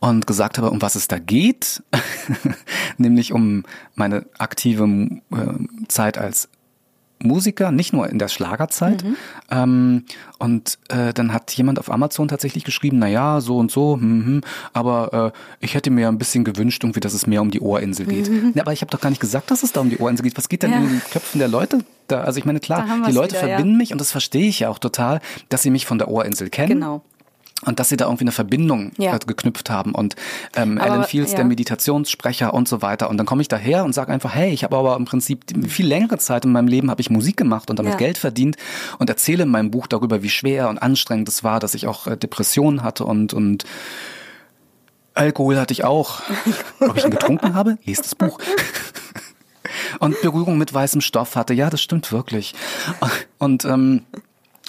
und 0.00 0.26
gesagt 0.26 0.58
habe, 0.58 0.70
um 0.70 0.82
was 0.82 0.94
es 0.94 1.08
da 1.08 1.18
geht, 1.18 1.82
nämlich 2.98 3.32
um 3.32 3.64
meine 3.94 4.26
aktive 4.38 4.84
äh, 4.84 5.86
Zeit 5.88 6.18
als 6.18 6.48
Musiker, 7.22 7.70
nicht 7.72 7.92
nur 7.92 8.08
in 8.10 8.18
der 8.18 8.28
Schlagerzeit. 8.28 9.04
Ähm, 9.50 10.04
und 10.38 10.78
äh, 10.88 11.14
dann 11.14 11.32
hat 11.32 11.52
jemand 11.52 11.78
auf 11.78 11.90
Amazon 11.90 12.28
tatsächlich 12.28 12.64
geschrieben, 12.64 12.98
na 12.98 13.08
ja, 13.08 13.40
so 13.40 13.56
und 13.56 13.70
so, 13.70 13.94
hm, 13.94 14.26
hm, 14.26 14.40
aber 14.72 15.32
äh, 15.32 15.64
ich 15.64 15.74
hätte 15.74 15.90
mir 15.90 16.08
ein 16.08 16.18
bisschen 16.18 16.44
gewünscht, 16.44 16.84
irgendwie, 16.84 17.00
dass 17.00 17.14
es 17.14 17.26
mehr 17.26 17.40
um 17.40 17.50
die 17.50 17.60
Ohrinsel 17.60 18.06
geht. 18.06 18.30
Ja, 18.54 18.62
aber 18.62 18.72
ich 18.72 18.82
habe 18.82 18.90
doch 18.90 19.00
gar 19.00 19.10
nicht 19.10 19.20
gesagt, 19.20 19.50
dass 19.50 19.62
es 19.62 19.72
da 19.72 19.80
um 19.80 19.90
die 19.90 19.98
Ohrinsel 19.98 20.24
geht. 20.24 20.36
Was 20.36 20.48
geht 20.48 20.62
denn 20.62 20.72
Ja. 20.72 20.78
in 20.78 20.88
den 20.88 21.02
Köpfen 21.10 21.38
der 21.38 21.48
Leute 21.48 21.78
da? 22.08 22.22
Also 22.22 22.38
ich 22.38 22.44
meine, 22.44 22.60
klar, 22.60 22.86
die 23.06 23.12
Leute 23.12 23.36
wieder, 23.36 23.48
ja. 23.48 23.56
verbinden 23.56 23.78
mich 23.78 23.92
und 23.92 24.00
das 24.00 24.10
verstehe 24.10 24.48
ich 24.48 24.60
ja 24.60 24.68
auch 24.68 24.78
total, 24.78 25.20
dass 25.48 25.62
sie 25.62 25.70
mich 25.70 25.86
von 25.86 25.98
der 25.98 26.08
Ohrinsel 26.08 26.50
kennen. 26.50 26.68
Genau. 26.80 27.02
Und 27.64 27.80
dass 27.80 27.88
sie 27.88 27.96
da 27.96 28.04
irgendwie 28.06 28.24
eine 28.24 28.32
Verbindung 28.32 28.92
Ja. 28.98 29.14
äh, 29.14 29.18
geknüpft 29.26 29.70
haben 29.70 29.94
und 29.94 30.16
ähm, 30.54 30.78
Aber, 30.78 30.90
Alan 30.92 31.04
Fields, 31.04 31.32
ja. 31.32 31.36
der 31.36 31.44
Meditationssprecher 31.46 32.52
und 32.52 32.68
so 32.68 32.82
weiter. 32.82 33.08
Und 33.10 33.16
dann 33.16 33.26
komme 33.26 33.42
ich 33.42 33.48
daher 33.48 33.84
und 33.84 33.92
sage 33.94 34.12
einfach, 34.12 34.34
hey, 34.34 34.50
ich 34.52 34.64
habe 34.64 34.76
aber 34.76 34.96
im 34.96 35.04
Prinzip 35.04 35.44
viel 35.68 35.86
längere 35.86 36.18
Zeit 36.18 36.44
in 36.44 36.52
meinem 36.52 36.68
Leben 36.68 36.90
habe 36.90 37.00
ich 37.00 37.10
Musik 37.10 37.36
gemacht 37.36 37.70
und 37.70 37.78
damit 37.78 37.92
Ja. 37.92 37.98
Geld 37.98 38.18
verdient 38.18 38.56
und 38.98 39.08
erzähle 39.08 39.44
in 39.44 39.48
meinem 39.48 39.70
Buch 39.70 39.86
darüber, 39.86 40.22
wie 40.22 40.30
schwer 40.30 40.68
und 40.68 40.78
anstrengend 40.78 41.28
es 41.28 41.42
war, 41.44 41.60
dass 41.60 41.74
ich 41.74 41.86
auch 41.86 42.06
äh, 42.06 42.16
Depressionen 42.16 42.82
hatte 42.82 43.04
und 43.04 43.32
und 43.34 43.64
Alkohol 45.14 45.56
hatte 45.58 45.72
ich 45.72 45.84
auch. 45.84 46.22
Ob 46.80 46.96
ich 46.96 47.04
ihn 47.04 47.10
getrunken 47.12 47.54
habe? 47.54 47.78
Lest 47.84 48.04
das 48.04 48.14
Buch. 48.14 48.38
Und 50.00 50.20
Berührung 50.22 50.58
mit 50.58 50.74
weißem 50.74 51.00
Stoff 51.00 51.36
hatte. 51.36 51.54
Ja, 51.54 51.70
das 51.70 51.80
stimmt 51.80 52.10
wirklich. 52.12 52.54
Und 53.38 53.64
ähm, 53.64 54.02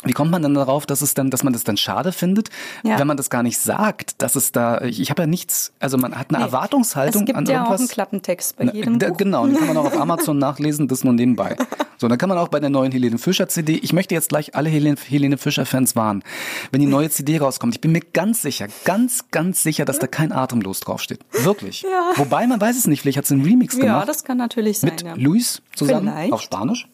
wie 0.06 0.14
kommt 0.14 0.32
man 0.32 0.42
dann 0.42 0.54
darauf, 0.54 0.86
dass 0.86 1.02
es 1.02 1.14
dann, 1.14 1.30
dass 1.30 1.44
man 1.44 1.54
das 1.54 1.64
dann 1.64 1.78
schade 1.78 2.12
findet, 2.12 2.50
Ja. 2.84 2.98
wenn 3.00 3.08
man 3.08 3.18
das 3.18 3.30
gar 3.30 3.44
nicht 3.44 3.60
sagt, 3.60 4.22
dass 4.22 4.36
es 4.36 4.52
da, 4.52 4.82
ich, 4.82 5.00
ich 5.02 5.10
habe 5.10 5.24
ja 5.24 5.28
nichts, 5.28 5.74
also 5.80 5.98
man 5.98 6.18
hat 6.18 6.30
eine 6.30 6.40
Nee. 6.40 6.44
Erwartungshaltung 6.46 7.24
Es 7.24 7.26
gibt 7.26 7.38
an 7.38 7.46
ja 7.46 7.54
auch 7.54 7.66
irgendwas. 7.66 7.80
einen 7.82 7.90
Klappentext 7.90 8.58
bei 8.58 8.66
Na, 8.66 8.74
jedem 8.74 9.00
da- 9.00 9.10
Buch. 9.10 9.18
Genau, 9.18 9.46
den 9.46 9.58
kann 9.58 9.68
man 9.68 9.78
auch 9.78 9.86
auf 9.86 9.98
Amazon 10.00 10.38
nachlesen, 10.38 10.88
das 10.88 11.04
nur 11.04 11.14
nebenbei. 11.14 11.56
So, 11.98 12.08
dann 12.10 12.18
kann 12.18 12.28
man 12.30 12.38
auch 12.38 12.50
bei 12.50 12.60
der 12.60 12.70
neuen 12.70 12.92
Helene 12.92 13.18
Fischer 13.18 13.48
CD, 13.48 13.76
ich 13.76 13.94
möchte 13.94 14.14
jetzt 14.14 14.30
gleich 14.30 14.54
alle 14.56 14.70
Helene, 14.70 14.98
Helene 15.08 15.38
Fischer 15.38 15.66
Fans 15.66 15.96
warnen, 15.96 16.24
wenn 16.72 16.82
die 16.82 16.88
neue 16.88 17.10
CD 17.10 17.38
rauskommt, 17.40 17.74
ich 17.76 17.82
bin 17.82 17.92
mir 17.94 18.02
ganz 18.02 18.42
sicher, 18.42 18.68
ganz, 18.84 19.26
ganz 19.32 19.64
sicher, 19.64 19.86
dass 19.86 20.00
da 20.00 20.08
kein 20.08 20.32
Atemlos 20.32 20.82
draufsteht. 20.82 21.20
Wirklich. 21.32 21.84
Ja. 21.84 22.12
Wobei, 22.18 22.48
man 22.48 22.60
weiß 22.60 22.78
es 22.78 22.88
nicht, 22.88 23.02
vielleicht 23.02 23.18
hat 23.18 23.26
sie 23.26 23.36
einen 23.36 23.44
Remix 23.46 23.76
Ja, 23.78 23.82
gemacht. 23.86 24.10
das 24.10 24.24
kann 24.26 24.38
natürlich 24.38 24.80
sein. 24.80 24.92
mit 24.92 25.04
ja. 25.04 25.14
Luis 25.16 25.62
zusammen 25.76 26.10
Vielleicht. 26.10 26.34
auf 26.34 26.42
Spanisch. 26.42 26.88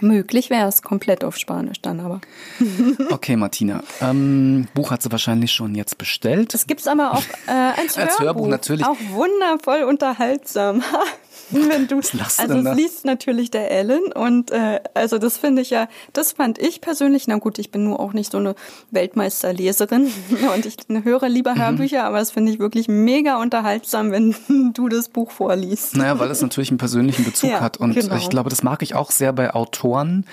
Möglich 0.00 0.50
wäre 0.50 0.68
es 0.68 0.82
komplett 0.82 1.24
auf 1.24 1.36
Spanisch 1.36 1.80
dann 1.80 2.00
aber. 2.00 2.20
Okay, 3.10 3.36
Martina. 3.36 3.82
Ähm, 4.00 4.68
Buch 4.74 4.90
hat 4.90 5.02
sie 5.02 5.10
wahrscheinlich 5.10 5.52
schon 5.52 5.74
jetzt 5.74 5.98
bestellt. 5.98 6.54
Es 6.54 6.66
gibt's 6.66 6.86
aber 6.86 7.12
auch 7.12 7.22
äh, 7.46 7.80
als, 7.80 7.96
Als 7.96 8.18
Hörbuch 8.20 8.46
natürlich. 8.46 8.84
Auch 8.84 8.96
wundervoll 9.10 9.84
unterhaltsam. 9.84 10.82
Wenn 11.50 11.86
du, 11.86 11.96
lachst 12.12 12.38
du 12.38 12.42
also 12.42 12.68
es 12.68 12.76
liest 12.76 13.04
natürlich 13.04 13.50
der 13.50 13.70
Ellen 13.70 14.12
und 14.12 14.50
äh, 14.50 14.80
also 14.94 15.18
das 15.18 15.38
finde 15.38 15.62
ich 15.62 15.70
ja, 15.70 15.88
das 16.12 16.32
fand 16.32 16.58
ich 16.58 16.80
persönlich, 16.80 17.26
na 17.28 17.36
gut, 17.36 17.58
ich 17.58 17.70
bin 17.70 17.84
nur 17.84 18.00
auch 18.00 18.12
nicht 18.12 18.32
so 18.32 18.38
eine 18.38 18.54
Weltmeisterleserin 18.90 20.10
und 20.54 20.66
ich 20.66 20.76
höre 21.04 21.28
lieber 21.28 21.54
Mhm. 21.54 21.58
Hörbücher, 21.60 22.04
aber 22.04 22.20
es 22.20 22.30
finde 22.30 22.52
ich 22.52 22.58
wirklich 22.58 22.88
mega 22.88 23.40
unterhaltsam, 23.40 24.10
wenn 24.10 24.34
du 24.74 24.88
das 24.88 25.08
Buch 25.08 25.30
vorliest. 25.30 25.96
Naja, 25.96 26.18
weil 26.18 26.30
es 26.30 26.42
natürlich 26.42 26.70
einen 26.70 26.78
persönlichen 26.78 27.24
Bezug 27.24 27.50
Ja, 27.50 27.60
hat. 27.60 27.76
Und 27.78 27.94
genau. 27.94 28.16
ich 28.16 28.28
glaube, 28.28 28.50
das 28.50 28.62
mag 28.62 28.82
ich 28.82 28.94
auch 28.94 29.10
sehr 29.10 29.32
bei 29.32 29.54
Autoren, 29.54 30.26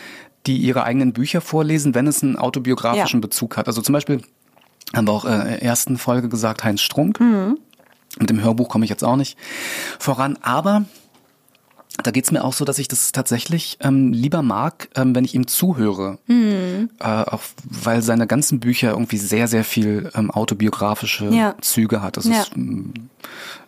die 0.45 0.57
ihre 0.57 0.83
eigenen 0.83 1.13
Bücher 1.13 1.39
vorlesen, 1.39 1.95
wenn 1.95 2.07
es 2.07 2.21
einen 2.23 2.35
autobiografischen 2.35 3.19
Ja. 3.21 3.27
Bezug 3.27 3.55
hat. 3.57 3.67
Also 3.67 3.81
zum 3.81 3.93
Beispiel 3.93 4.21
haben 4.93 5.07
wir 5.07 5.13
auch 5.13 5.25
äh, 5.25 5.29
in 5.33 5.39
der 5.47 5.63
ersten 5.63 5.97
Folge 5.97 6.27
gesagt, 6.29 6.63
Heinz 6.63 6.81
Strunk. 6.81 7.19
Mhm. 7.19 7.57
Mit 8.19 8.29
dem 8.29 8.43
Hörbuch 8.43 8.69
komme 8.69 8.83
ich 8.85 8.89
jetzt 8.89 9.03
auch 9.03 9.15
nicht 9.15 9.37
voran. 9.99 10.37
Aber 10.41 10.85
da 12.01 12.09
geht's 12.11 12.31
mir 12.31 12.43
auch 12.43 12.53
so, 12.53 12.65
dass 12.65 12.79
ich 12.79 12.87
das 12.87 13.11
tatsächlich 13.11 13.77
ähm, 13.81 14.13
lieber 14.13 14.41
mag, 14.41 14.89
ähm, 14.95 15.13
wenn 15.15 15.25
ich 15.25 15.35
ihm 15.35 15.45
zuhöre. 15.45 16.17
Mhm. 16.27 16.89
Äh, 16.99 17.03
auch 17.03 17.41
weil 17.65 18.01
seine 18.01 18.25
ganzen 18.25 18.59
Bücher 18.59 18.91
irgendwie 18.91 19.17
sehr, 19.17 19.47
sehr 19.47 19.63
viel 19.63 20.09
ähm, 20.15 20.31
autobiografische 20.31 21.25
Ja. 21.27 21.55
Züge 21.61 22.01
hat. 22.01 22.17
Das 22.17 22.25
Ja. 22.25 22.41
ist, 22.41 22.55
ähm, 22.55 22.93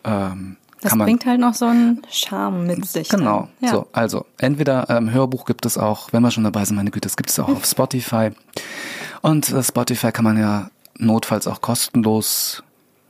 ähm, 0.04 0.58
Das 0.82 0.96
man, 0.96 1.06
bringt 1.06 1.26
halt 1.28 1.40
noch 1.40 1.54
so 1.54 1.66
einen 1.66 2.02
Charme 2.12 2.66
mit 2.66 2.86
sich. 2.88 3.10
Genau. 3.10 3.48
Ja. 3.60 3.70
So, 3.70 3.88
also 3.92 4.26
entweder 4.40 4.90
ähm, 4.90 5.12
Hörbuch 5.12 5.46
gibt 5.46 5.66
es 5.68 5.78
auch, 5.78 6.12
wenn 6.12 6.24
wir 6.24 6.32
schon 6.32 6.44
dabei 6.44 6.66
sind, 6.66 6.76
meine 6.78 6.90
Güte, 6.92 7.08
das 7.08 7.18
gibt 7.18 7.30
es 7.30 7.38
auch 7.40 7.50
auf 7.50 7.66
Spotify. 7.70 8.32
Und 9.22 9.52
äh, 9.52 9.62
Spotify 9.64 10.12
kann 10.12 10.26
man 10.26 10.38
ja 10.40 10.70
notfalls 10.98 11.46
auch 11.46 11.62
kostenlos 11.62 12.64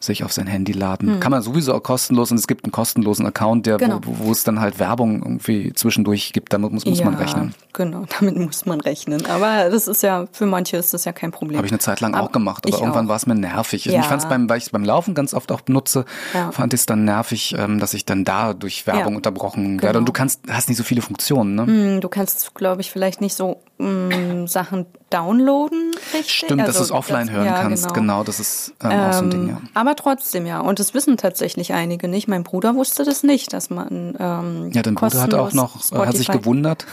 sich 0.06 0.24
auf 0.24 0.32
sein 0.32 0.48
Handy 0.48 0.72
laden. 0.72 1.20
Kann 1.20 1.32
man 1.32 1.42
sowieso 1.42 1.74
auch 1.74 1.84
kostenlos 1.84 2.32
und 2.32 2.38
es 2.38 2.48
gibt 2.48 2.64
einen 2.66 2.72
kostenlosen 2.72 3.26
Account, 3.26 3.66
der 3.66 3.76
Hm. 3.76 3.80
Genau. 3.80 4.00
wo, 4.06 4.26
wo 4.28 4.32
es 4.32 4.44
dann 4.44 4.60
halt 4.60 4.80
Werbung 4.80 5.22
irgendwie 5.22 5.74
zwischendurch 5.74 6.32
gibt. 6.34 6.54
Damit 6.54 6.72
muss, 6.72 6.86
muss 6.86 7.00
ja, 7.00 7.06
man 7.06 7.16
rechnen. 7.16 7.54
Genau, 7.74 8.06
damit 8.20 8.38
muss 8.38 8.66
man 8.66 8.80
rechnen. 8.82 9.26
Aber 9.26 9.70
das 9.70 9.88
ist 9.88 10.02
ja, 10.04 10.26
für 10.32 10.46
manche 10.46 10.78
ist 10.78 10.94
das 10.94 11.06
ja 11.06 11.12
kein 11.12 11.32
Problem. 11.32 11.58
Habe 11.58 11.68
ich 11.68 11.74
eine 11.74 11.80
Zeit 11.80 12.00
lang 12.02 12.16
Aber 12.16 12.28
auch 12.28 12.32
gemacht, 12.32 12.66
aber 12.68 12.78
irgendwann 12.80 13.08
war 13.08 13.16
es 13.18 13.26
mir 13.26 13.36
nervig. 13.36 13.86
Ja. 13.86 14.00
Ich 14.00 14.06
fand 14.06 14.22
es 14.24 14.30
beim, 14.30 14.48
weil 14.50 14.58
ich 14.60 14.66
es 14.66 14.70
beim 14.70 14.84
Laufen 14.86 15.14
ganz 15.14 15.34
oft 15.34 15.52
auch 15.52 15.62
benutze, 15.62 16.06
Ja. 16.34 16.52
fand 16.52 16.74
ich 16.74 16.82
es 16.82 16.86
dann 16.86 17.04
nervig, 17.06 17.56
ähm, 17.58 17.80
dass 17.80 17.94
ich 17.94 18.06
dann 18.06 18.24
da 18.24 18.54
durch 18.54 18.88
Werbung 18.88 19.16
unterbrochen 19.16 19.82
werde. 19.82 20.00
Und 20.00 20.06
Genau. 20.06 20.06
du 20.06 20.12
kannst, 20.14 20.42
hast 20.50 20.70
nicht 20.70 20.78
so 20.78 20.84
viele 20.84 21.02
Funktionen, 21.02 21.56
ne? 21.56 21.66
Hm, 21.66 22.02
Du 22.02 22.10
kannst, 22.10 22.54
glaube 22.56 22.82
ich, 22.82 22.92
vielleicht 22.92 23.20
nicht 23.22 23.34
so 23.36 23.62
mh, 23.78 24.48
Sachen 24.48 24.86
downloaden, 25.10 25.92
richtig? 26.14 26.34
Stimmt, 26.34 26.62
dass 26.62 26.68
Also, 26.70 26.80
du 26.80 26.84
es 26.86 26.92
offline 26.92 27.28
das- 27.28 27.36
hören 27.36 27.46
ja, 27.46 27.62
kannst. 27.62 27.94
Genau. 27.94 28.24
das 28.24 28.40
ist 28.40 28.74
ähm, 28.84 28.92
auch 28.92 29.14
so 29.14 29.24
ein 29.24 29.30
Ding, 29.32 29.48
ja. 29.50 29.62
Aber 29.74 29.96
trotzdem, 29.96 30.46
ja. 30.46 30.60
Und 30.62 30.80
das 30.80 30.94
wissen 30.94 31.18
tatsächlich 31.18 31.74
einige 31.74 32.08
nicht. 32.08 32.28
Mein 32.28 32.44
Bruder 32.44 32.76
wusste 32.76 33.04
das 33.04 33.24
nicht, 33.24 33.54
dass 33.54 33.70
man 33.70 34.16
ähm, 34.20 34.72
Ja, 34.74 34.82
dein 34.82 34.96
Bruder 34.96 35.22
hat 35.22 35.34
auch 35.34 35.54
noch, 35.54 35.76
äh, 35.92 35.98
hat 36.06 36.16
sich 36.18 36.28
Spotify- 36.28 36.40
gewundert. 36.40 36.86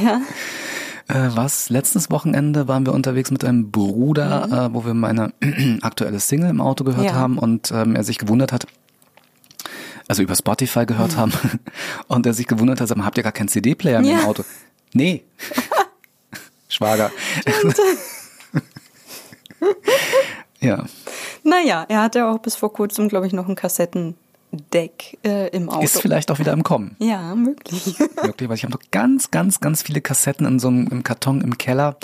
Ja. 0.00 0.20
Äh, 1.08 1.28
was? 1.36 1.70
Letztes 1.70 2.10
Wochenende 2.10 2.66
waren 2.66 2.84
wir 2.84 2.92
unterwegs 2.92 3.30
mit 3.30 3.44
einem 3.44 3.70
Bruder, 3.70 4.48
äh, 4.70 4.74
wo 4.74 4.84
wir 4.84 4.92
meine 4.92 5.32
aktuelle 5.82 6.18
Single 6.18 6.50
im 6.50 6.60
Auto 6.60 6.82
gehört 6.82 7.02
Mhm. 7.02 7.06
Ja. 7.06 7.14
haben 7.14 7.38
und 7.38 7.70
ähm, 7.70 7.94
er 7.94 8.02
sich 8.02 8.18
gewundert 8.18 8.52
hat, 8.52 8.66
also 10.08 10.22
über 10.24 10.34
Spotify 10.34 10.84
gehört 10.84 11.12
Mhm. 11.12 11.16
haben 11.16 11.32
und 12.08 12.26
er 12.26 12.34
sich 12.34 12.48
gewundert 12.48 12.80
hat, 12.80 12.90
habt 12.90 13.16
ihr 13.18 13.22
gar 13.22 13.30
keinen 13.30 13.46
CD-Player 13.46 14.00
Ja. 14.00 14.18
im 14.18 14.26
Auto? 14.26 14.44
Nee. 14.94 15.22
Schwager. 16.76 17.10
ja. 20.60 20.84
Naja, 21.42 21.86
er 21.88 22.02
hatte 22.02 22.26
auch 22.26 22.38
bis 22.38 22.56
vor 22.56 22.72
kurzem, 22.72 23.08
glaube 23.08 23.26
ich, 23.26 23.32
noch 23.32 23.48
ein 23.48 23.54
Kassettendeck 23.54 25.18
äh, 25.24 25.48
im 25.56 25.68
Auto. 25.70 25.82
Ist 25.82 26.00
vielleicht 26.02 26.30
auch 26.30 26.38
wieder 26.38 26.52
im 26.52 26.62
Kommen. 26.62 26.96
ja, 26.98 27.34
möglich. 27.34 27.98
Wirklich, 28.22 28.48
weil 28.48 28.56
ich 28.56 28.64
habe 28.64 28.72
noch 28.74 28.82
ganz, 28.90 29.30
ganz, 29.30 29.60
ganz 29.60 29.82
viele 29.82 30.00
Kassetten 30.00 30.46
in 30.46 30.58
so 30.58 30.68
einem 30.68 30.86
im 30.88 31.02
Karton 31.02 31.40
im 31.40 31.56
Keller, 31.56 31.96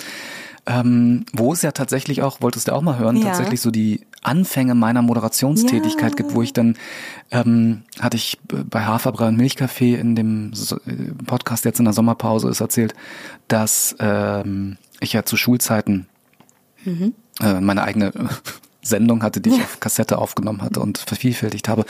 ähm, 0.65 1.25
wo 1.33 1.53
es 1.53 1.61
ja 1.61 1.71
tatsächlich 1.71 2.21
auch, 2.23 2.41
wolltest 2.41 2.67
du 2.67 2.71
auch 2.73 2.81
mal 2.81 2.97
hören, 2.97 3.17
Ja. 3.17 3.25
tatsächlich 3.27 3.61
so 3.61 3.69
die 3.69 4.01
Anfänge 4.23 4.75
meiner 4.75 5.01
Moderationstätigkeit 5.01 6.11
Ja. 6.11 6.15
gibt, 6.15 6.33
wo 6.33 6.41
ich 6.41 6.53
dann, 6.53 6.75
ähm, 7.31 7.83
hatte 7.99 8.17
ich 8.17 8.37
bei 8.49 8.83
Haferbrei 8.85 9.27
und 9.27 9.37
Milchkaffee 9.37 9.95
in 9.95 10.15
dem 10.15 10.53
so 10.53 10.77
Podcast 11.25 11.65
jetzt 11.65 11.79
in 11.79 11.85
der 11.85 11.93
Sommerpause 11.93 12.49
ist 12.49 12.61
erzählt, 12.61 12.93
dass 13.47 13.95
ähm, 13.99 14.77
ich 14.99 15.13
ja 15.13 15.23
zu 15.23 15.37
Schulzeiten 15.37 16.07
Mhm. 16.85 17.13
äh, 17.41 17.61
meine 17.61 17.83
eigene 17.83 18.11
Sendung 18.81 19.23
hatte, 19.23 19.39
die 19.39 19.51
ich 19.51 19.61
auf 19.61 19.79
Kassette 19.79 20.17
aufgenommen 20.17 20.61
hatte 20.61 20.81
und 20.81 20.97
vervielfältigt 20.97 21.69
habe. 21.69 21.85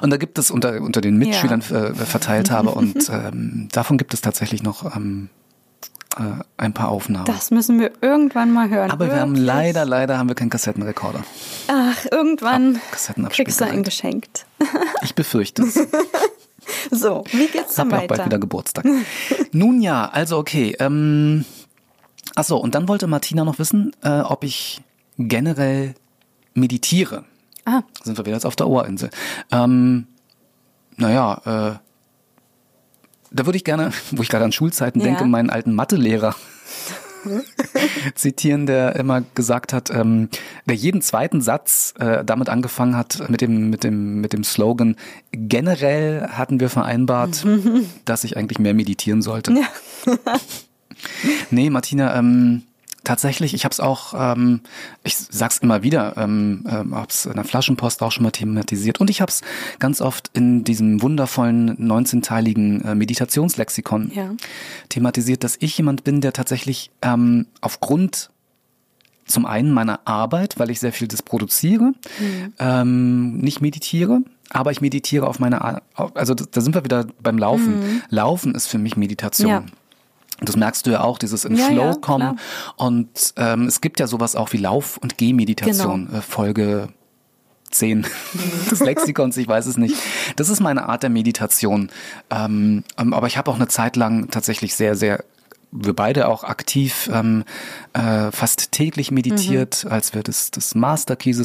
Und 0.00 0.08
da 0.08 0.16
gibt 0.16 0.38
es 0.38 0.50
unter, 0.50 0.80
unter 0.80 1.02
den 1.02 1.18
Mitschülern 1.18 1.60
äh, 1.60 1.92
verteilt 1.94 2.50
habe 2.50 2.70
und 2.70 3.08
ähm, 3.12 3.68
davon 3.72 3.98
gibt 3.98 4.14
es 4.14 4.22
tatsächlich 4.22 4.62
noch 4.62 4.96
ähm, 4.96 5.28
äh, 6.16 6.42
ein 6.56 6.72
paar 6.74 6.88
Aufnahmen. 6.88 7.26
Das 7.26 7.50
müssen 7.50 7.78
wir 7.78 7.92
irgendwann 8.00 8.52
mal 8.52 8.68
hören. 8.70 8.90
Aber 8.90 9.06
wir 9.06 9.20
haben 9.20 9.32
Wirklich. 9.32 9.46
leider, 9.46 9.84
leider 9.84 10.18
haben 10.18 10.28
wir 10.28 10.34
keinen 10.34 10.50
Kassettenrekorder. 10.50 11.22
Ach, 11.68 12.06
irgendwann 12.10 12.80
Kassettenabspielgerät. 12.90 13.46
kriegst 13.46 13.60
du 13.60 13.64
einen 13.64 13.82
geschenkt. 13.82 14.46
Ich 15.02 15.14
befürchte 15.14 15.62
es. 15.62 15.78
So, 16.90 17.24
wie 17.30 17.46
geht's 17.46 17.76
dann 17.76 17.88
ja 17.90 17.96
auch 17.96 18.00
bald 18.00 18.10
weiter? 18.10 18.26
wieder 18.26 18.38
Geburtstag. 18.38 18.84
Nun 19.52 19.80
ja, 19.80 20.06
also 20.08 20.38
okay. 20.38 20.76
Ähm, 20.80 21.44
ach 22.34 22.44
so, 22.44 22.58
und 22.58 22.74
dann 22.74 22.88
wollte 22.88 23.06
Martina 23.06 23.44
noch 23.44 23.58
wissen, 23.58 23.92
äh, 24.02 24.20
ob 24.20 24.44
ich 24.44 24.82
generell 25.18 25.94
meditiere. 26.54 27.24
Ah, 27.64 27.82
Sind 28.02 28.18
wir 28.18 28.26
wieder 28.26 28.36
jetzt 28.36 28.44
auf 28.46 28.56
der 28.56 28.66
Ohrinsel. 28.68 29.10
Ähm, 29.52 30.06
naja, 30.96 31.78
äh, 31.78 31.78
da 33.30 33.46
würde 33.46 33.56
ich 33.56 33.64
gerne, 33.64 33.92
wo 34.10 34.22
ich 34.22 34.28
gerade 34.28 34.44
an 34.44 34.52
Schulzeiten 34.52 35.00
Ja. 35.00 35.06
denke, 35.06 35.24
meinen 35.24 35.50
alten 35.50 35.74
Mathelehrer 35.74 36.34
zitieren, 38.14 38.66
der 38.66 38.96
immer 38.96 39.22
gesagt 39.34 39.72
hat, 39.72 39.90
ähm, 39.90 40.28
der 40.66 40.76
jeden 40.76 41.02
zweiten 41.02 41.40
Satz 41.40 41.94
äh, 41.98 42.24
damit 42.24 42.48
angefangen 42.48 42.96
hat 42.96 43.28
mit 43.28 43.40
dem 43.40 43.70
mit 43.70 43.84
dem 43.84 44.20
mit 44.20 44.32
dem 44.32 44.44
Slogan: 44.44 44.96
Generell 45.32 46.28
hatten 46.28 46.60
wir 46.60 46.70
vereinbart, 46.70 47.44
dass 48.04 48.24
ich 48.24 48.36
eigentlich 48.36 48.58
mehr 48.58 48.74
meditieren 48.74 49.20
sollte. 49.22 49.54
nee, 51.50 51.70
Martina, 51.70 52.16
ähm, 52.16 52.62
tatsächlich, 53.08 53.54
ich 53.54 53.64
habe 53.64 53.72
es 53.72 53.80
auch, 53.80 54.14
ähm, 54.16 54.60
ich 55.02 55.16
sag's 55.16 55.58
immer 55.58 55.82
wieder, 55.82 56.16
ähm, 56.16 56.64
ähm, 56.68 56.94
hab's 56.94 57.26
in 57.26 57.32
der 57.34 57.44
Flaschenpost 57.44 58.02
auch 58.02 58.12
schon 58.12 58.22
mal 58.22 58.30
thematisiert 58.30 59.00
und 59.00 59.08
ich 59.10 59.20
habe 59.20 59.30
es 59.30 59.40
ganz 59.78 60.00
oft 60.00 60.30
in 60.34 60.62
diesem 60.62 61.02
wundervollen 61.02 61.76
19-teiligen 61.78 62.82
äh, 62.84 62.94
Meditationslexikon 62.94 64.12
Ja. 64.14 64.30
thematisiert, 64.90 65.42
dass 65.42 65.56
ich 65.58 65.76
jemand 65.78 66.04
bin, 66.04 66.20
der 66.20 66.32
tatsächlich 66.32 66.90
ähm, 67.02 67.46
aufgrund 67.60 68.30
zum 69.26 69.44
einen 69.44 69.72
meiner 69.72 70.00
Arbeit, 70.06 70.58
weil 70.58 70.70
ich 70.70 70.80
sehr 70.80 70.92
viel 70.92 71.06
das 71.08 71.22
produziere, 71.22 71.92
ähm, 72.58 73.38
nicht 73.38 73.60
meditiere, 73.60 74.20
aber 74.50 74.70
ich 74.70 74.80
meditiere 74.80 75.26
auf 75.26 75.38
meine, 75.38 75.60
Ar- 75.62 75.82
also 76.14 76.34
da 76.34 76.60
sind 76.62 76.74
wir 76.74 76.84
wieder 76.84 77.06
beim 77.22 77.36
Laufen. 77.36 78.02
Laufen 78.08 78.54
ist 78.54 78.66
für 78.68 78.78
mich 78.78 78.96
Meditation. 78.96 79.50
Ja. 79.50 79.64
Das 80.40 80.56
merkst 80.56 80.86
du 80.86 80.90
ja 80.90 81.00
auch, 81.00 81.18
dieses 81.18 81.44
in 81.44 81.56
Ja, 81.56 81.66
Flow 81.66 81.82
ja, 81.86 81.94
kommen. 81.94 82.36
klar. 82.36 82.36
Und 82.76 83.34
ähm, 83.36 83.66
es 83.66 83.80
gibt 83.80 83.98
ja 84.00 84.06
sowas 84.06 84.36
auch 84.36 84.52
wie 84.52 84.58
Lauf- 84.58 84.96
und 84.98 85.18
Gehmeditation, 85.18 86.06
Genau. 86.06 86.18
äh, 86.18 86.22
Folge 86.22 86.88
10 87.70 88.06
des 88.70 88.80
Lexikons, 88.80 89.36
ich 89.36 89.48
weiß 89.48 89.66
es 89.66 89.76
nicht. 89.76 89.96
Das 90.36 90.48
ist 90.48 90.60
meine 90.60 90.88
Art 90.88 91.02
der 91.02 91.10
Meditation. 91.10 91.90
Ähm, 92.30 92.84
ähm, 92.96 93.12
aber 93.12 93.26
ich 93.26 93.36
habe 93.36 93.50
auch 93.50 93.56
eine 93.56 93.68
Zeit 93.68 93.96
lang 93.96 94.30
tatsächlich 94.30 94.74
sehr, 94.74 94.94
sehr 94.94 95.24
wir 95.70 95.92
beide 95.92 96.28
auch 96.28 96.44
aktiv 96.44 97.10
ähm, 97.12 97.44
äh, 97.92 98.30
fast 98.32 98.72
täglich 98.72 99.10
meditiert, 99.10 99.84
Mhm. 99.84 99.92
als 99.92 100.14
wir 100.14 100.22
das, 100.22 100.50
das 100.50 100.74
Master 100.74 101.14
Keys 101.14 101.36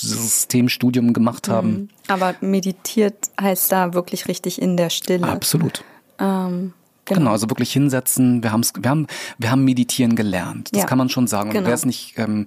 Systemstudium 0.00 1.12
gemacht 1.14 1.48
haben. 1.48 1.88
aber 2.08 2.34
meditiert 2.42 3.30
heißt 3.40 3.72
da 3.72 3.94
wirklich 3.94 4.28
richtig 4.28 4.60
in 4.60 4.76
der 4.76 4.90
Stille. 4.90 5.26
Absolut. 5.26 5.82
Ähm, 6.18 6.74
Genau. 7.18 7.32
also 7.32 7.48
wirklich 7.50 7.72
hinsetzen. 7.72 8.42
Wir, 8.42 8.52
haben's, 8.52 8.72
wir, 8.78 8.90
haben, 8.90 9.06
wir 9.38 9.50
haben 9.50 9.64
meditieren 9.64 10.16
gelernt. 10.16 10.70
Das 10.72 10.80
Ja. 10.82 10.86
kann 10.86 10.98
man 10.98 11.08
schon 11.08 11.26
sagen. 11.26 11.50
Und 11.50 11.54
Genau. 11.54 11.66
wer 11.68 11.74
es 11.74 11.84
nicht 11.84 12.14
ähm, 12.18 12.46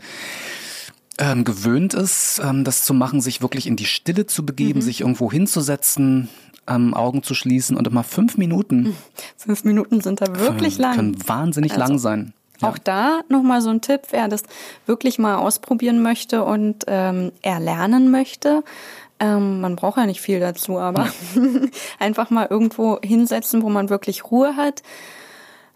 ähm, 1.19 1.43
gewöhnt 1.43 1.93
ist, 1.93 2.41
ähm, 2.43 2.63
das 2.63 2.85
zu 2.85 2.93
machen, 2.93 3.21
sich 3.21 3.41
wirklich 3.41 3.67
in 3.67 3.75
die 3.75 3.85
Stille 3.85 4.25
zu 4.25 4.45
begeben, 4.45 4.79
Mhm. 4.79 4.83
sich 4.83 5.01
irgendwo 5.01 5.31
hinzusetzen, 5.31 6.27
ähm, 6.67 6.93
Augen 6.93 7.23
zu 7.23 7.33
schließen 7.35 7.77
und 7.77 7.85
immer 7.87 8.03
fünf 8.03 8.37
Minuten 8.37 8.95
Fünf 9.37 9.63
Minuten 9.63 10.01
sind 10.01 10.21
da 10.21 10.27
wirklich 10.39 10.75
können, 10.77 10.81
lang. 10.81 10.95
können 10.95 11.27
wahnsinnig 11.27 11.73
Also, 11.73 11.83
lang 11.83 11.99
sein. 11.99 12.33
Ja. 12.61 12.69
Auch 12.69 12.77
da 12.77 13.21
nochmal 13.29 13.61
so 13.61 13.69
ein 13.69 13.81
Tipp, 13.81 14.01
wer 14.11 14.27
das 14.29 14.43
wirklich 14.85 15.19
mal 15.19 15.35
ausprobieren 15.35 16.01
möchte 16.01 16.43
und 16.45 16.85
ähm, 16.87 17.31
erlernen 17.41 18.09
möchte. 18.09 18.63
Ähm, 19.19 19.61
man 19.61 19.75
braucht 19.75 19.97
ja 19.97 20.05
nicht 20.05 20.21
viel 20.21 20.39
dazu, 20.39 20.79
aber 20.79 21.07
einfach 21.99 22.29
mal 22.29 22.47
irgendwo 22.49 22.99
hinsetzen, 23.03 23.61
wo 23.61 23.69
man 23.69 23.89
wirklich 23.89 24.25
Ruhe 24.31 24.55
hat. 24.55 24.81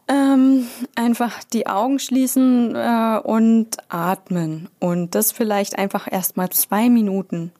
Ähm, 0.09 0.67
einfach 0.95 1.43
die 1.51 1.67
Augen 1.67 1.99
schließen 1.99 2.75
äh, 2.75 3.19
und 3.23 3.77
atmen. 3.89 4.69
Und 4.79 5.15
das 5.15 5.31
vielleicht 5.31 5.77
einfach 5.77 6.07
erst 6.09 6.37
mal 6.37 6.49
zwei 6.49 6.89
Minuten 6.89 7.51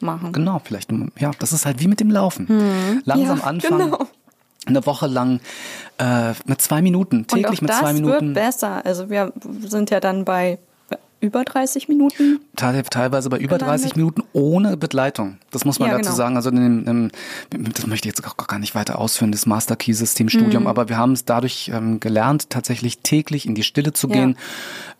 machen. 0.00 0.32
Genau, 0.32 0.60
vielleicht, 0.64 0.90
ja, 1.18 1.30
das 1.38 1.52
ist 1.52 1.64
halt 1.64 1.78
wie 1.80 1.86
mit 1.86 2.00
dem 2.00 2.10
Laufen. 2.10 2.48
Langsam 3.04 3.36
Hm. 3.36 3.38
Ja, 3.38 3.44
anfangen. 3.44 3.90
genau. 3.90 4.06
Eine 4.64 4.86
Woche 4.86 5.06
lang 5.08 5.40
äh, 5.98 6.34
mit 6.44 6.60
zwei 6.60 6.82
Minuten, 6.82 7.26
täglich 7.26 7.62
mit 7.62 7.70
das 7.70 7.80
zwei 7.80 7.92
Minuten. 7.94 8.26
wird 8.26 8.34
besser. 8.34 8.84
Also 8.84 9.10
wir 9.10 9.32
sind 9.60 9.90
ja 9.90 9.98
dann 9.98 10.24
bei 10.24 10.58
über 11.22 11.44
30 11.44 11.88
Minuten. 11.88 12.40
Teil- 12.56 12.82
teilweise 12.82 13.30
bei 13.30 13.38
über 13.38 13.56
Gelandet. 13.58 13.84
30 13.84 13.96
Minuten 13.96 14.22
ohne 14.34 14.76
Begleitung. 14.76 15.38
Das 15.50 15.64
muss 15.64 15.78
man 15.78 15.88
Ja, 15.88 15.94
dazu 15.96 16.08
genau. 16.10 16.16
sagen. 16.16 16.36
Also 16.36 16.50
in 16.50 16.56
dem, 16.84 17.10
im, 17.54 17.72
das 17.72 17.86
möchte 17.86 18.08
ich 18.08 18.14
jetzt 18.16 18.26
auch 18.26 18.36
gar 18.36 18.58
nicht 18.58 18.74
weiter 18.74 18.98
ausführen, 18.98 19.32
das 19.32 19.46
Master 19.46 19.76
Key 19.76 19.92
System 19.94 20.28
Studium, 20.28 20.66
aber 20.66 20.88
wir 20.88 20.98
haben 20.98 21.12
es 21.12 21.24
dadurch 21.24 21.70
ähm, 21.72 22.00
gelernt, 22.00 22.50
tatsächlich 22.50 22.98
täglich 22.98 23.46
in 23.46 23.54
die 23.54 23.62
Stille 23.62 23.92
zu 23.92 24.08
Ja. 24.08 24.14
gehen. 24.14 24.36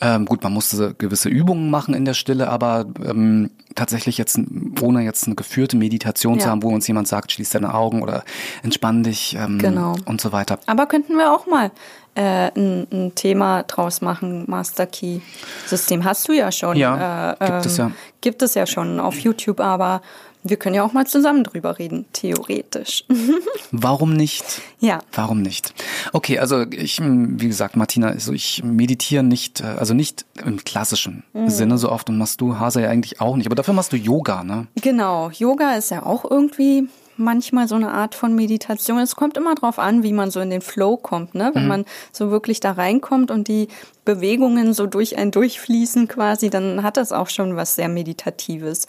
Ähm, 0.01 0.25
gut, 0.27 0.43
man 0.43 0.53
musste 0.53 0.95
gewisse 0.97 1.29
Übungen 1.29 1.71
machen 1.71 1.93
in 1.95 2.05
der 2.05 2.15
Stille, 2.15 2.49
aber 2.49 2.87
ähm, 3.05 3.51
tatsächlich 3.75 4.19
jetzt 4.19 4.39
ohne 4.81 5.03
jetzt 5.03 5.27
eine 5.27 5.35
geführte 5.35 5.77
Meditation 5.77 6.39
zu 6.39 6.47
Ja. 6.47 6.51
haben, 6.53 6.63
wo 6.63 6.69
uns 6.69 6.87
jemand 6.87 7.09
sagt, 7.09 7.33
schließ 7.33 7.51
deine 7.51 7.75
Augen 7.75 8.03
oder 8.03 8.23
entspann 8.63 9.03
dich 9.03 9.37
ähm, 9.39 9.59
Genau. 9.59 9.97
und 10.05 10.21
so 10.21 10.31
weiter. 10.33 10.59
Aber 10.67 10.87
könnten 10.87 11.17
wir 11.17 11.33
auch 11.33 11.47
mal 11.47 11.71
äh, 12.15 12.51
ein, 12.55 12.87
ein 12.93 13.15
Thema 13.15 13.63
draus 13.63 14.01
machen, 14.01 14.45
Master 14.47 14.87
Key 14.87 15.21
System. 15.67 16.05
Hast 16.05 16.29
du 16.29 16.33
ja 16.33 16.53
schon. 16.53 16.77
Ja, 16.77 17.33
äh, 17.39 17.47
gibt 17.47 17.67
es 17.67 17.77
ja. 17.77 17.91
Gibt 18.21 18.43
es 18.43 18.55
ja 18.55 18.67
schon 18.67 19.01
auf 19.01 19.19
YouTube, 19.19 19.61
aber 19.61 20.03
wir 20.45 20.57
können 20.57 20.75
ja 20.75 20.83
auch 20.85 20.93
mal 20.93 21.07
zusammen 21.07 21.45
drüber 21.45 21.79
reden, 21.79 22.05
theoretisch. 22.13 23.05
Warum 23.71 24.13
nicht? 24.15 24.45
ja. 24.81 24.99
Warum 25.13 25.41
nicht? 25.43 25.73
Okay, 26.13 26.39
also 26.39 26.63
ich, 26.69 27.01
wie 27.01 27.47
gesagt, 27.47 27.77
Martina, 27.77 28.09
also 28.09 28.33
ich 28.33 28.63
meditiere 28.65 29.23
nicht, 29.23 29.61
äh, 29.61 29.65
also 29.65 29.95
nicht 29.95 30.25
im 30.45 30.63
klassischen 30.65 31.23
Mhm. 31.33 31.49
Sinne 31.49 31.79
so 31.79 31.91
oft 31.91 32.09
und 32.09 32.19
machst 32.19 32.41
du 32.41 32.59
Hase 32.59 32.83
ja 32.83 32.89
eigentlich 32.89 33.21
auch 33.21 33.37
nicht, 33.37 33.47
aber 33.47 33.55
dafür 33.55 33.75
machst 33.75 33.93
du 33.93 33.97
Yoga, 33.97 34.43
ne? 34.45 34.67
Genau, 34.81 35.31
Yoga 35.31 35.77
ist 35.77 35.91
ja 35.91 36.05
auch 36.05 36.29
irgendwie 36.29 36.89
manchmal 37.17 37.69
so 37.69 37.75
eine 37.75 37.91
Art 37.91 38.15
von 38.15 38.35
Meditation. 38.35 38.99
Es 38.99 39.17
kommt 39.17 39.37
immer 39.37 39.55
drauf 39.55 39.79
an, 39.79 40.03
wie 40.03 40.13
man 40.13 40.31
so 40.31 40.41
in 40.41 40.51
den 40.51 40.63
Flow 40.63 40.97
kommt, 40.97 41.35
ne? 41.35 41.51
Wenn 41.55 41.69
man 41.69 41.85
so 42.13 42.31
wirklich 42.31 42.61
da 42.61 42.73
reinkommt 42.73 43.31
und 43.31 43.49
die 43.49 43.69
Bewegungen 44.05 44.73
so 44.73 44.87
durch 44.87 45.17
ein 45.19 45.31
durchfließen 45.31 46.09
quasi, 46.09 46.51
dann 46.51 46.83
hat 46.83 46.97
das 46.97 47.13
auch 47.13 47.29
schon 47.29 47.57
was 47.57 47.75
sehr 47.75 47.89
Meditatives. 47.89 48.87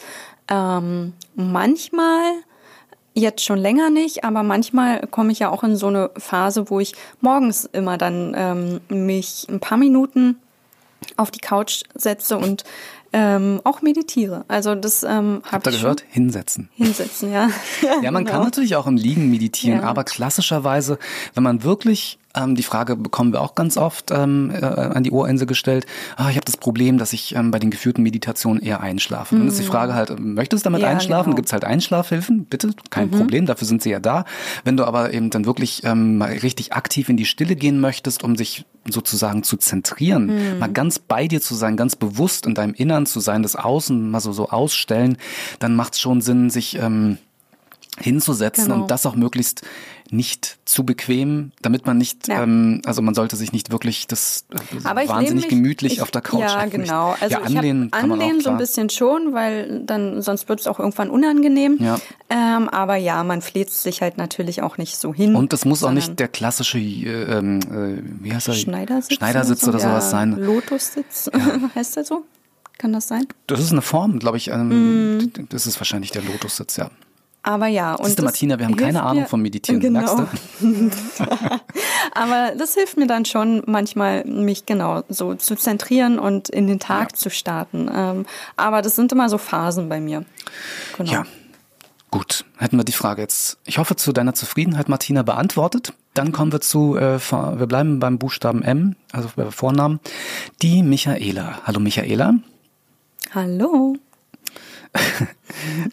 Ähm, 0.49 1.13
manchmal 1.35 2.33
jetzt 3.13 3.43
schon 3.43 3.59
länger 3.59 3.89
nicht, 3.89 4.23
aber 4.23 4.43
manchmal 4.43 5.05
komme 5.07 5.31
ich 5.31 5.39
ja 5.39 5.49
auch 5.49 5.63
in 5.63 5.75
so 5.75 5.87
eine 5.87 6.09
Phase, 6.17 6.69
wo 6.69 6.79
ich 6.79 6.93
morgens 7.21 7.65
immer 7.65 7.97
dann 7.97 8.33
ähm, 8.35 8.81
mich 8.89 9.47
ein 9.49 9.59
paar 9.59 9.77
Minuten 9.77 10.37
auf 11.17 11.31
die 11.31 11.39
Couch 11.39 11.83
setze 11.93 12.37
und 12.37 12.63
ähm, 13.13 13.61
auch 13.63 13.81
meditiere. 13.81 14.43
Also 14.47 14.75
das 14.75 15.03
ähm, 15.03 15.41
habe 15.43 15.51
Habt 15.51 15.67
ihr 15.67 15.73
ich 15.73 15.81
gehört? 15.81 15.99
Schon. 16.01 16.09
Hinsetzen. 16.11 16.69
Hinsetzen, 16.73 17.31
ja. 17.31 17.49
Ja, 18.01 18.11
man 18.11 18.25
kann 18.25 18.33
genau. 18.35 18.43
natürlich 18.45 18.75
auch 18.75 18.87
im 18.87 18.97
Liegen 18.97 19.29
meditieren, 19.29 19.81
Ja. 19.81 19.87
aber 19.87 20.03
klassischerweise, 20.03 20.97
wenn 21.35 21.43
man 21.43 21.63
wirklich, 21.63 22.17
ähm, 22.35 22.55
die 22.55 22.63
Frage 22.63 22.95
bekommen 22.95 23.31
wir 23.33 23.41
auch 23.41 23.55
ganz 23.55 23.77
oft 23.77 24.11
ähm, 24.11 24.51
äh, 24.53 24.63
an 24.65 25.03
die 25.03 25.11
Ohrinsel 25.11 25.45
gestellt, 25.47 25.85
ah, 26.17 26.29
ich 26.29 26.35
habe 26.35 26.45
das 26.45 26.57
Problem, 26.57 26.97
dass 26.97 27.13
ich 27.13 27.35
ähm, 27.35 27.51
bei 27.51 27.59
den 27.59 27.69
geführten 27.71 28.01
Meditationen 28.03 28.61
eher 28.61 28.81
einschlafe. 28.81 29.35
Dann 29.37 29.47
ist 29.47 29.59
die 29.59 29.63
Frage 29.63 29.93
halt, 29.93 30.19
möchtest 30.19 30.65
du 30.65 30.69
damit 30.69 30.81
Mhm. 30.81 30.85
Ja, 30.85 30.91
einschlafen? 30.91 31.25
genau. 31.31 31.35
Gibt's 31.35 31.53
halt 31.53 31.63
Einschlafhilfen? 31.65 32.45
Bitte, 32.45 32.71
kein 32.89 33.11
Problem, 33.11 33.45
dafür 33.45 33.67
sind 33.67 33.81
sie 33.83 33.89
ja 33.91 33.99
da. 33.99 34.25
Wenn 34.63 34.77
du 34.77 34.85
aber 34.85 35.13
eben 35.13 35.29
dann 35.29 35.45
wirklich 35.45 35.83
ähm, 35.83 36.17
mal 36.17 36.31
richtig 36.31 36.73
aktiv 36.73 37.09
in 37.09 37.17
die 37.17 37.25
Stille 37.25 37.55
gehen 37.55 37.79
möchtest, 37.79 38.23
um 38.23 38.35
sich 38.35 38.65
sozusagen 38.89 39.43
zu 39.43 39.55
zentrieren, 39.57 40.25
Mhm. 40.53 40.59
mal 40.59 40.71
ganz 40.71 40.99
bei 40.99 41.27
dir 41.27 41.39
zu 41.41 41.55
sein, 41.55 41.77
ganz 41.77 41.95
bewusst 41.95 42.45
in 42.45 42.53
deinem 42.55 42.73
Innern 42.73 43.05
zu 43.05 43.19
sein, 43.19 43.43
das 43.43 43.55
Außen 43.55 44.09
mal 44.11 44.19
so, 44.19 44.33
so 44.33 44.49
ausstellen, 44.49 45.17
dann 45.59 45.75
macht 45.75 45.93
es 45.93 46.01
schon 46.01 46.19
Sinn, 46.21 46.49
sich 46.49 46.77
ähm, 46.81 47.17
hinzusetzen 48.03 48.65
Genau. 48.65 48.81
und 48.83 48.91
das 48.91 49.05
auch 49.05 49.15
möglichst 49.15 49.61
nicht 50.11 50.57
zu 50.65 50.83
bequem, 50.85 51.51
damit 51.61 51.87
man 51.87 51.97
nicht, 51.97 52.27
Ja. 52.27 52.43
ähm, 52.43 52.81
also 52.85 53.01
man 53.01 53.15
sollte 53.15 53.35
sich 53.35 53.51
nicht 53.51 53.71
wirklich 53.71 54.05
das 54.05 54.45
äh, 54.51 54.77
ich 54.77 54.83
wahnsinnig 55.09 55.45
mich, 55.45 55.49
gemütlich 55.49 55.93
ich, 55.93 56.01
auf 56.01 56.11
der 56.11 56.21
Couch 56.21 56.41
Ja, 56.41 56.65
genau. 56.65 57.15
Also 57.19 57.33
ja, 57.35 57.41
ich 57.47 57.57
anlehnen 57.57 57.89
kann 57.89 58.09
man 58.09 58.19
auch, 58.19 58.23
anlehnen 58.23 58.41
so 58.41 58.49
ein 58.51 58.57
bisschen 58.57 58.89
schon, 58.89 59.33
weil 59.33 59.81
dann 59.85 60.21
sonst 60.21 60.49
wird 60.49 60.59
es 60.59 60.67
auch 60.67 60.79
irgendwann 60.79 61.09
unangenehm. 61.09 61.77
Ja. 61.79 61.97
Ähm, 62.29 62.69
aber 62.69 62.97
ja, 62.97 63.23
man 63.23 63.41
fläzt 63.41 63.81
sich 63.81 64.01
halt 64.01 64.17
natürlich 64.17 64.61
auch 64.61 64.77
nicht 64.77 64.97
so 64.97 65.13
hin. 65.13 65.35
Und 65.35 65.53
das 65.53 65.65
muss 65.65 65.83
auch 65.83 65.91
nicht 65.91 66.19
der 66.19 66.27
klassische, 66.27 66.77
äh, 66.77 67.37
ähm, 67.37 67.59
äh, 67.61 68.23
wie 68.23 68.33
heißt 68.33 68.49
er? 68.49 68.53
Schneidersitz, 68.53 69.15
Schneidersitz 69.15 69.63
oder 69.67 69.79
so, 69.79 69.87
sowas 69.87 70.05
ja, 70.05 70.09
sein. 70.11 70.33
Lotussitz, 70.33 71.31
heißt 71.75 71.95
der 71.95 72.03
so? 72.03 72.23
Kann 72.77 72.91
das 72.91 73.07
sein? 73.07 73.27
Das 73.47 73.59
ist 73.61 73.71
eine 73.71 73.81
Form, 73.81 74.19
glaube 74.19 74.37
ich. 74.37 74.49
Ähm, 74.49 75.31
Das 75.49 75.65
ist 75.67 75.79
wahrscheinlich 75.79 76.11
der 76.11 76.21
Lotussitz, 76.23 76.75
ja. 76.75 76.89
Aber 77.43 77.67
ja. 77.67 77.95
Und 77.95 78.05
Siehst 78.05 78.19
du, 78.19 78.23
das 78.23 78.31
Martina, 78.31 78.57
wir 78.57 78.65
haben 78.65 78.77
keine 78.77 79.03
Ahnung 79.03 79.27
vom 79.27 79.41
Meditieren, 79.41 79.81
Genau. 79.81 79.99
merkst 79.99 80.17
du? 80.61 80.91
Aber 82.13 82.53
das 82.57 82.73
hilft 82.73 82.97
mir 82.97 83.07
dann 83.07 83.25
schon 83.25 83.63
manchmal, 83.65 84.23
mich 84.25 84.65
genau 84.65 85.03
so 85.09 85.35
zu 85.35 85.55
zentrieren 85.55 86.19
und 86.19 86.47
in 86.49 86.67
den 86.67 86.79
Tag 86.79 87.17
zu 87.17 87.29
starten. 87.29 87.89
Ähm, 87.93 88.25
aber 88.55 88.81
das 88.81 88.95
sind 88.95 89.11
immer 89.11 89.29
so 89.29 89.37
Phasen 89.37 89.89
bei 89.89 89.99
mir. 89.99 90.25
Genau. 90.97 91.11
Ja. 91.11 91.25
Gut, 92.11 92.45
hätten 92.57 92.77
wir 92.77 92.83
die 92.83 92.91
Frage 92.91 93.21
jetzt, 93.23 93.57
ich 93.65 93.79
hoffe, 93.79 93.95
zu 93.95 94.13
deiner 94.13 94.35
Zufriedenheit, 94.35 94.87
Martina, 94.87 95.23
beantwortet. 95.23 95.93
Dann 96.13 96.31
kommen 96.31 96.51
wir 96.51 96.61
zu, 96.61 96.95
äh, 96.95 97.19
wir 97.19 97.65
bleiben 97.65 97.99
beim 97.99 98.19
Buchstaben 98.19 98.61
M, 98.61 98.95
also 99.11 99.29
bei 99.35 99.49
Vornamen, 99.49 99.99
die 100.61 100.83
Michaela. 100.83 101.61
Hallo 101.65 101.79
Michaela. 101.79 102.35
Hallo. 103.33 103.95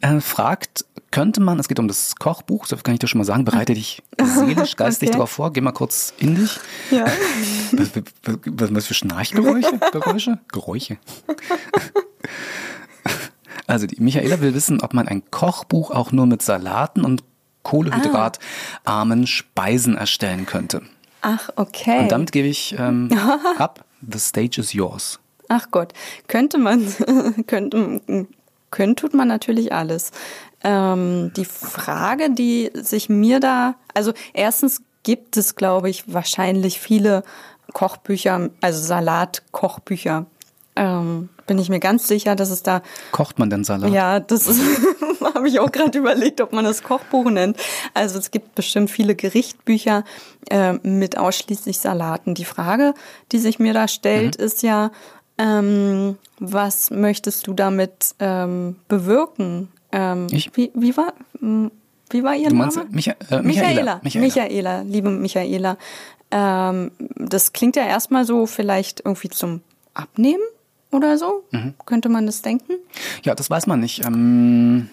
Äh, 0.01 0.21
fragt, 0.21 0.87
könnte 1.11 1.41
man, 1.41 1.59
es 1.59 1.69
geht 1.69 1.79
um 1.79 1.89
das 1.89 2.17
Kochbuch, 2.17 2.67
so 2.67 2.77
kann 2.77 2.95
ich 2.95 3.01
dir 3.01 3.09
schon 3.09 3.19
mal 3.19 3.25
sagen, 3.25 3.45
bereite 3.45 3.75
dich 3.75 4.03
seelisch, 4.23 4.77
geistig 4.77 5.09
Okay. 5.09 5.17
darauf 5.17 5.31
vor, 5.31 5.53
geh 5.53 5.61
mal 5.61 5.73
kurz 5.73 6.13
in 6.19 6.37
dich. 6.37 6.59
Ja. 6.91 7.07
Was, 7.73 7.91
was, 8.25 8.75
was, 8.75 8.87
für 8.87 8.95
Schnarchgeräusche? 8.95 9.79
Geräusche? 9.93 10.39
Geräusche. 10.53 10.99
Also 13.69 13.87
die 13.87 14.01
Michaela 14.03 14.41
will 14.41 14.55
wissen, 14.55 14.81
ob 14.81 14.93
man 14.93 15.07
ein 15.07 15.23
Kochbuch 15.31 15.93
auch 15.93 16.11
nur 16.11 16.27
mit 16.27 16.43
Salaten 16.43 17.05
und 17.05 17.23
kohlehydratarmen 17.63 19.29
Speisen 19.29 19.97
erstellen 19.97 20.47
könnte. 20.47 20.83
Ach, 21.23 21.51
okay. 21.55 22.01
Und 22.01 22.13
damit 22.13 22.33
gebe 22.33 22.49
ich 22.49 22.75
ähm, 22.79 23.11
ab. 23.59 23.85
The 24.01 24.19
stage 24.19 24.61
is 24.61 24.73
yours. 24.73 25.21
Ach 25.49 25.69
Gott, 25.71 25.93
könnte 26.27 26.59
man, 26.59 26.87
könnte, 27.47 28.27
können 28.71 28.97
tut 28.97 29.15
man 29.15 29.29
natürlich 29.29 29.73
alles. 29.73 30.11
Ähm, 30.63 31.33
die 31.37 31.45
Frage, 31.45 32.31
die 32.31 32.71
sich 32.75 33.09
mir 33.09 33.41
da, 33.41 33.75
also 33.95 34.13
erstens 34.35 34.83
gibt 35.03 35.37
es, 35.37 35.57
glaube 35.57 35.89
ich, 35.89 36.13
wahrscheinlich 36.13 36.79
viele 36.81 37.23
Kochbücher, 37.73 38.51
also 38.61 38.83
Salatkochbücher. 38.83 40.27
Ähm, 40.77 41.29
bin 41.47 41.59
ich 41.59 41.69
mir 41.69 41.81
ganz 41.81 42.07
sicher, 42.07 42.37
dass 42.37 42.51
es 42.51 42.63
da 42.63 42.83
Kocht 43.11 43.39
man 43.39 43.51
denn 43.51 43.65
Salat? 43.65 43.91
ja, 43.91 44.21
das 44.21 44.47
ist, 44.47 44.61
habe 45.35 45.49
ich 45.49 45.59
auch 45.59 45.73
gerade 45.73 45.99
überlegt, 45.99 46.41
ob 46.41 46.53
man 46.53 46.65
das 46.65 46.83
Kochbuch 46.83 47.29
nennt. 47.31 47.57
Also 47.93 48.19
es 48.19 48.31
gibt 48.31 48.55
bestimmt 48.55 48.91
viele 48.91 49.15
Gerichtbücher 49.17 50.05
äh, 50.51 50.75
mit 50.85 51.19
ausschließlich 51.19 51.79
Salaten. 51.79 52.35
Die 52.35 52.45
Frage, 52.45 52.95
die 53.33 53.39
sich 53.39 53.59
mir 53.59 53.73
da 53.75 53.89
stellt, 53.89 54.39
Mhm. 54.39 54.45
ist 54.45 54.63
ja, 54.63 54.91
ähm, 55.39 56.19
was 56.39 56.91
möchtest 56.91 57.47
du 57.47 57.53
damit 57.55 58.15
ähm, 58.21 58.77
bewirken? 58.89 59.69
Ähm, 59.93 60.27
Ich? 60.31 60.51
Wie, 60.57 60.71
wie 60.75 60.97
war 60.97 61.13
m, 61.41 61.71
wie 62.11 62.23
war 62.25 62.35
ihr 62.35 62.53
Name? 62.53 62.87
Micha 62.91 63.15
äh, 63.31 63.41
Michaela. 63.43 64.01
Michaela. 64.03 64.25
Michaela, 64.25 64.81
liebe 64.83 65.11
Michaela. 65.11 65.77
Ähm, 66.31 66.91
das 67.17 67.53
klingt 67.53 67.77
ja 67.77 67.87
erstmal 67.87 68.25
so 68.25 68.47
vielleicht 68.47 69.01
irgendwie 69.01 69.31
zum 69.31 69.63
Abnehmen 69.95 70.43
oder 70.91 71.19
so. 71.19 71.45
Mhm. 71.51 71.75
Könnte 71.87 72.09
man 72.09 72.27
das 72.27 72.43
denken? 72.43 72.75
Ja, 73.23 73.35
das 73.35 73.51
weiß 73.51 73.67
man 73.67 73.81
nicht. 73.81 74.05
Ähm, 74.05 74.89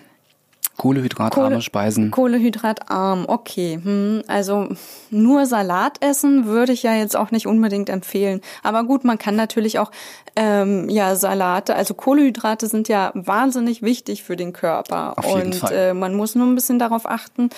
kohlehydratarme 0.78 1.56
Kohle- 1.56 1.62
Speisen. 1.62 2.12
Kohlehydratarm, 2.12 3.26
okay. 3.28 3.80
Hm, 3.84 4.24
also 4.28 4.70
nur 5.10 5.46
Salat 5.46 5.98
essen 6.04 6.46
würde 6.46 6.72
ich 6.74 6.84
ja 6.84 6.94
jetzt 6.96 7.16
auch 7.18 7.32
nicht 7.32 7.48
unbedingt 7.48 7.90
empfehlen. 7.90 8.42
Aber 8.64 8.84
gut, 8.84 9.04
man 9.04 9.18
kann 9.18 9.36
natürlich 9.36 9.80
auch 9.80 9.92
ähm, 10.36 10.88
ja 10.90 11.16
Salate, 11.16 11.76
also 11.76 11.94
Kohlehydrate 11.94 12.68
sind 12.68 12.88
ja 12.88 13.12
wahnsinnig 13.16 13.82
wichtig 13.82 14.24
für 14.24 14.36
den 14.36 14.54
Körper. 14.54 15.18
Auf 15.18 15.26
jeden 15.26 15.48
Und 15.48 15.56
Fall. 15.56 15.74
Äh, 15.74 15.94
man 15.94 16.14
muss 16.14 16.36
nur 16.36 16.46
ein 16.48 16.56
bisschen 16.56 16.80
darauf 16.80 17.10
achten, 17.10 17.50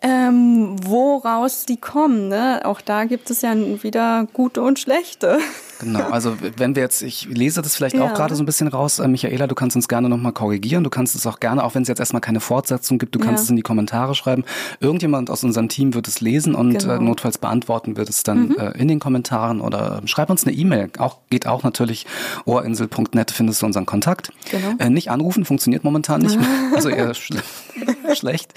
ähm, 0.00 0.76
woraus 0.84 1.66
die 1.66 1.76
kommen. 1.76 2.28
Ne? 2.28 2.62
Auch 2.64 2.80
da 2.80 3.04
gibt 3.04 3.30
es 3.30 3.42
ja 3.42 3.54
wieder 3.82 4.26
gute 4.32 4.62
und 4.62 4.78
schlechte. 4.78 5.38
Genau, 5.80 6.00
also 6.10 6.36
wenn 6.56 6.74
wir 6.74 6.82
jetzt, 6.82 7.02
ich 7.02 7.26
lese 7.26 7.62
das 7.62 7.76
vielleicht 7.76 7.94
Ja. 7.96 8.04
auch 8.04 8.14
gerade 8.14 8.34
so 8.34 8.42
ein 8.42 8.46
bisschen 8.46 8.66
raus, 8.68 8.98
äh, 8.98 9.06
Michaela, 9.06 9.46
du 9.46 9.54
kannst 9.54 9.76
uns 9.76 9.86
gerne 9.86 10.08
nochmal 10.08 10.32
korrigieren, 10.32 10.82
du 10.82 10.90
kannst 10.90 11.14
es 11.14 11.26
auch 11.26 11.38
gerne, 11.40 11.62
auch 11.62 11.74
wenn 11.74 11.82
es 11.82 11.88
jetzt 11.88 12.00
erstmal 12.00 12.20
keine 12.20 12.40
Fortsetzung 12.40 12.98
gibt, 12.98 13.14
du 13.14 13.18
kannst 13.20 13.42
Ja. 13.42 13.44
es 13.44 13.50
in 13.50 13.56
die 13.56 13.62
Kommentare 13.62 14.14
schreiben. 14.16 14.44
Irgendjemand 14.80 15.30
aus 15.30 15.44
unserem 15.44 15.68
Team 15.68 15.94
wird 15.94 16.08
es 16.08 16.20
lesen 16.20 16.54
und 16.56 16.78
Genau. 16.80 16.94
äh, 16.94 16.98
notfalls 16.98 17.38
beantworten 17.38 17.96
wird 17.96 18.08
es 18.08 18.22
dann 18.24 18.56
äh, 18.56 18.72
in 18.78 18.88
den 18.88 18.98
Kommentaren 18.98 19.60
oder 19.60 20.00
äh, 20.02 20.08
schreib 20.08 20.30
uns 20.30 20.44
eine 20.46 20.54
E-Mail. 20.56 20.90
Auch 20.98 21.18
geht 21.30 21.46
auch 21.46 21.62
natürlich 21.62 22.06
ohrinsel.net 22.44 23.30
findest 23.30 23.62
du 23.62 23.66
unseren 23.66 23.86
Kontakt. 23.86 24.32
Genau. 24.50 24.74
Äh, 24.78 24.90
nicht 24.90 25.10
anrufen 25.10 25.44
funktioniert 25.44 25.84
momentan 25.84 26.22
nicht, 26.22 26.38
also 26.74 26.88
eher 26.88 27.14
schl 27.14 27.36
schlecht. 28.14 28.52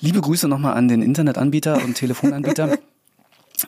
Liebe 0.00 0.20
Grüße 0.20 0.48
nochmal 0.48 0.74
an 0.74 0.88
den 0.88 1.02
Internetanbieter 1.02 1.82
und 1.84 1.94
Telefonanbieter. 1.94 2.78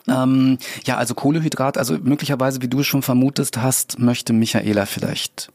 Ähm, 0.07 0.57
ja, 0.85 0.97
also 0.97 1.13
Kohlehydrat, 1.15 1.77
also 1.77 1.97
möglicherweise, 2.01 2.61
wie 2.61 2.67
du 2.67 2.79
es 2.81 2.87
schon 2.87 3.01
vermutest 3.01 3.57
hast, 3.61 3.99
möchte 3.99 4.33
Michaela 4.33 4.85
vielleicht 4.85 5.49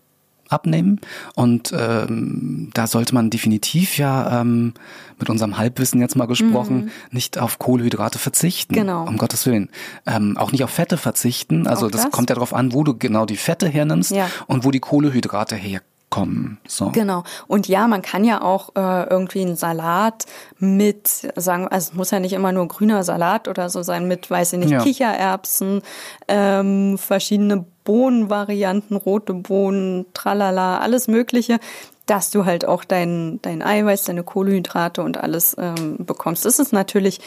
abnehmen. 0.49 1.01
Und 1.35 1.73
ähm, 1.77 2.71
da 2.75 2.87
sollte 2.87 3.15
man 3.15 3.31
definitiv 3.31 3.99
ja 3.99 4.41
ähm, 4.41 4.75
mit 5.19 5.29
unserem 5.31 5.59
Halbwissen 5.59 6.01
jetzt 6.01 6.17
mal 6.17 6.27
gesprochen 6.27 6.91
nicht 7.11 7.39
auf 7.39 7.59
Kohlenhydrate 7.59 8.19
verzichten. 8.19 8.75
Mhm. 8.75 8.79
Genau. 8.79 9.07
Um 9.07 9.19
Gottes 9.19 9.45
Willen. 9.47 9.69
Ähm, 10.07 10.37
auch 10.37 10.53
nicht 10.53 10.65
auf 10.65 10.71
Fette 10.71 10.97
verzichten. 10.97 11.67
Also 11.67 11.89
das, 11.89 12.05
das? 12.05 12.11
kommt 12.11 12.31
ja 12.31 12.35
darauf 12.35 12.55
an, 12.55 12.73
wo 12.73 12.83
du 12.85 12.97
genau 12.97 13.27
die 13.27 13.37
Fette 13.37 13.69
hernimmst 13.69 14.11
Ja. 14.13 14.31
und 14.47 14.65
wo 14.65 14.71
die 14.71 14.81
Kohlenhydrate 14.81 15.55
herkommen. 15.57 15.98
So. 16.67 16.91
Genau. 16.91 17.23
Und 17.47 17.69
ja, 17.69 17.87
man 17.87 18.03
kann 18.03 18.25
ja 18.25 18.41
auch 18.41 18.71
äh, 18.75 19.05
irgendwie 19.09 19.43
einen 19.43 19.57
Salat 19.57 20.25
mit, 20.59 21.07
sagen, 21.37 21.69
also 21.69 21.91
es 21.91 21.95
muss 21.95 22.11
ja 22.11 22.19
nicht 22.19 22.33
immer 22.33 22.51
nur 22.51 22.67
grüner 22.67 23.05
Salat 23.05 23.47
oder 23.47 23.69
so 23.71 23.83
sein, 23.83 24.09
mit, 24.09 24.31
weiß 24.31 24.55
ich 24.55 24.59
nicht, 24.59 24.71
Ja. 24.71 24.83
Kichererbsen, 24.83 25.83
ähm, 26.27 26.99
verschiedene 26.99 27.65
Bohnenvarianten, 27.85 28.97
rote 28.97 29.35
Bohnen, 29.35 30.07
tralala, 30.15 30.79
alles 30.79 31.09
Mögliche, 31.09 31.61
dass 32.07 32.31
du 32.31 32.47
halt 32.47 32.65
auch 32.65 32.85
dein, 32.85 33.39
dein 33.43 33.63
Eiweiß, 33.63 34.05
deine 34.05 34.23
Kohlenhydrate 34.23 35.03
und 35.03 35.19
alles 35.19 35.55
ähm, 35.59 35.97
bekommst. 35.99 36.45
Das 36.47 36.59
ist 36.59 36.73
natürlich, 36.73 37.21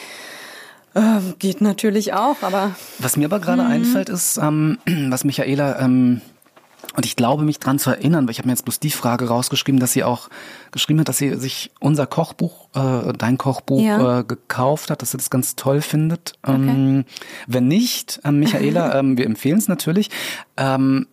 ähm, 0.94 1.34
geht 1.38 1.60
natürlich 1.60 2.12
auch, 2.14 2.36
aber 2.42 2.72
Was 2.98 3.16
mir 3.16 3.26
aber 3.26 3.38
gerade 3.38 3.62
Mhm. 3.62 3.70
einfällt, 3.70 4.08
ist, 4.08 4.38
ähm, 4.38 4.78
was 5.08 5.24
Michaela, 5.24 5.78
ähm, 5.80 6.20
und 6.94 7.06
ich 7.06 7.16
glaube 7.16 7.42
mich 7.44 7.58
dran 7.58 7.78
zu 7.78 7.90
erinnern, 7.90 8.26
weil 8.26 8.32
ich 8.32 8.38
habe 8.38 8.48
mir 8.48 8.52
jetzt 8.52 8.64
bloß 8.64 8.80
die 8.80 8.90
Frage 8.90 9.28
rausgeschrieben, 9.28 9.80
dass 9.80 9.92
sie 9.92 10.04
auch 10.04 10.28
geschrieben 10.70 11.00
hat, 11.00 11.08
dass 11.08 11.18
sie 11.18 11.34
sich 11.36 11.70
unser 11.80 12.06
Kochbuch, 12.06 12.68
äh, 12.74 13.12
dein 13.16 13.38
Kochbuch 13.38 13.80
Ja. 13.80 14.20
äh, 14.20 14.24
gekauft 14.24 14.90
hat, 14.90 15.02
dass 15.02 15.12
sie 15.12 15.16
das 15.16 15.30
ganz 15.30 15.56
toll 15.56 15.80
findet. 15.80 16.34
Ähm, 16.46 17.04
wenn 17.46 17.68
nicht, 17.68 18.20
ähm, 18.24 18.38
Michaela, 18.38 18.94
ähm, 18.98 19.16
wir 19.16 19.26
empfehlen 19.26 19.58
es 19.58 19.68
natürlich. 19.68 20.10
Ähm, 20.56 21.06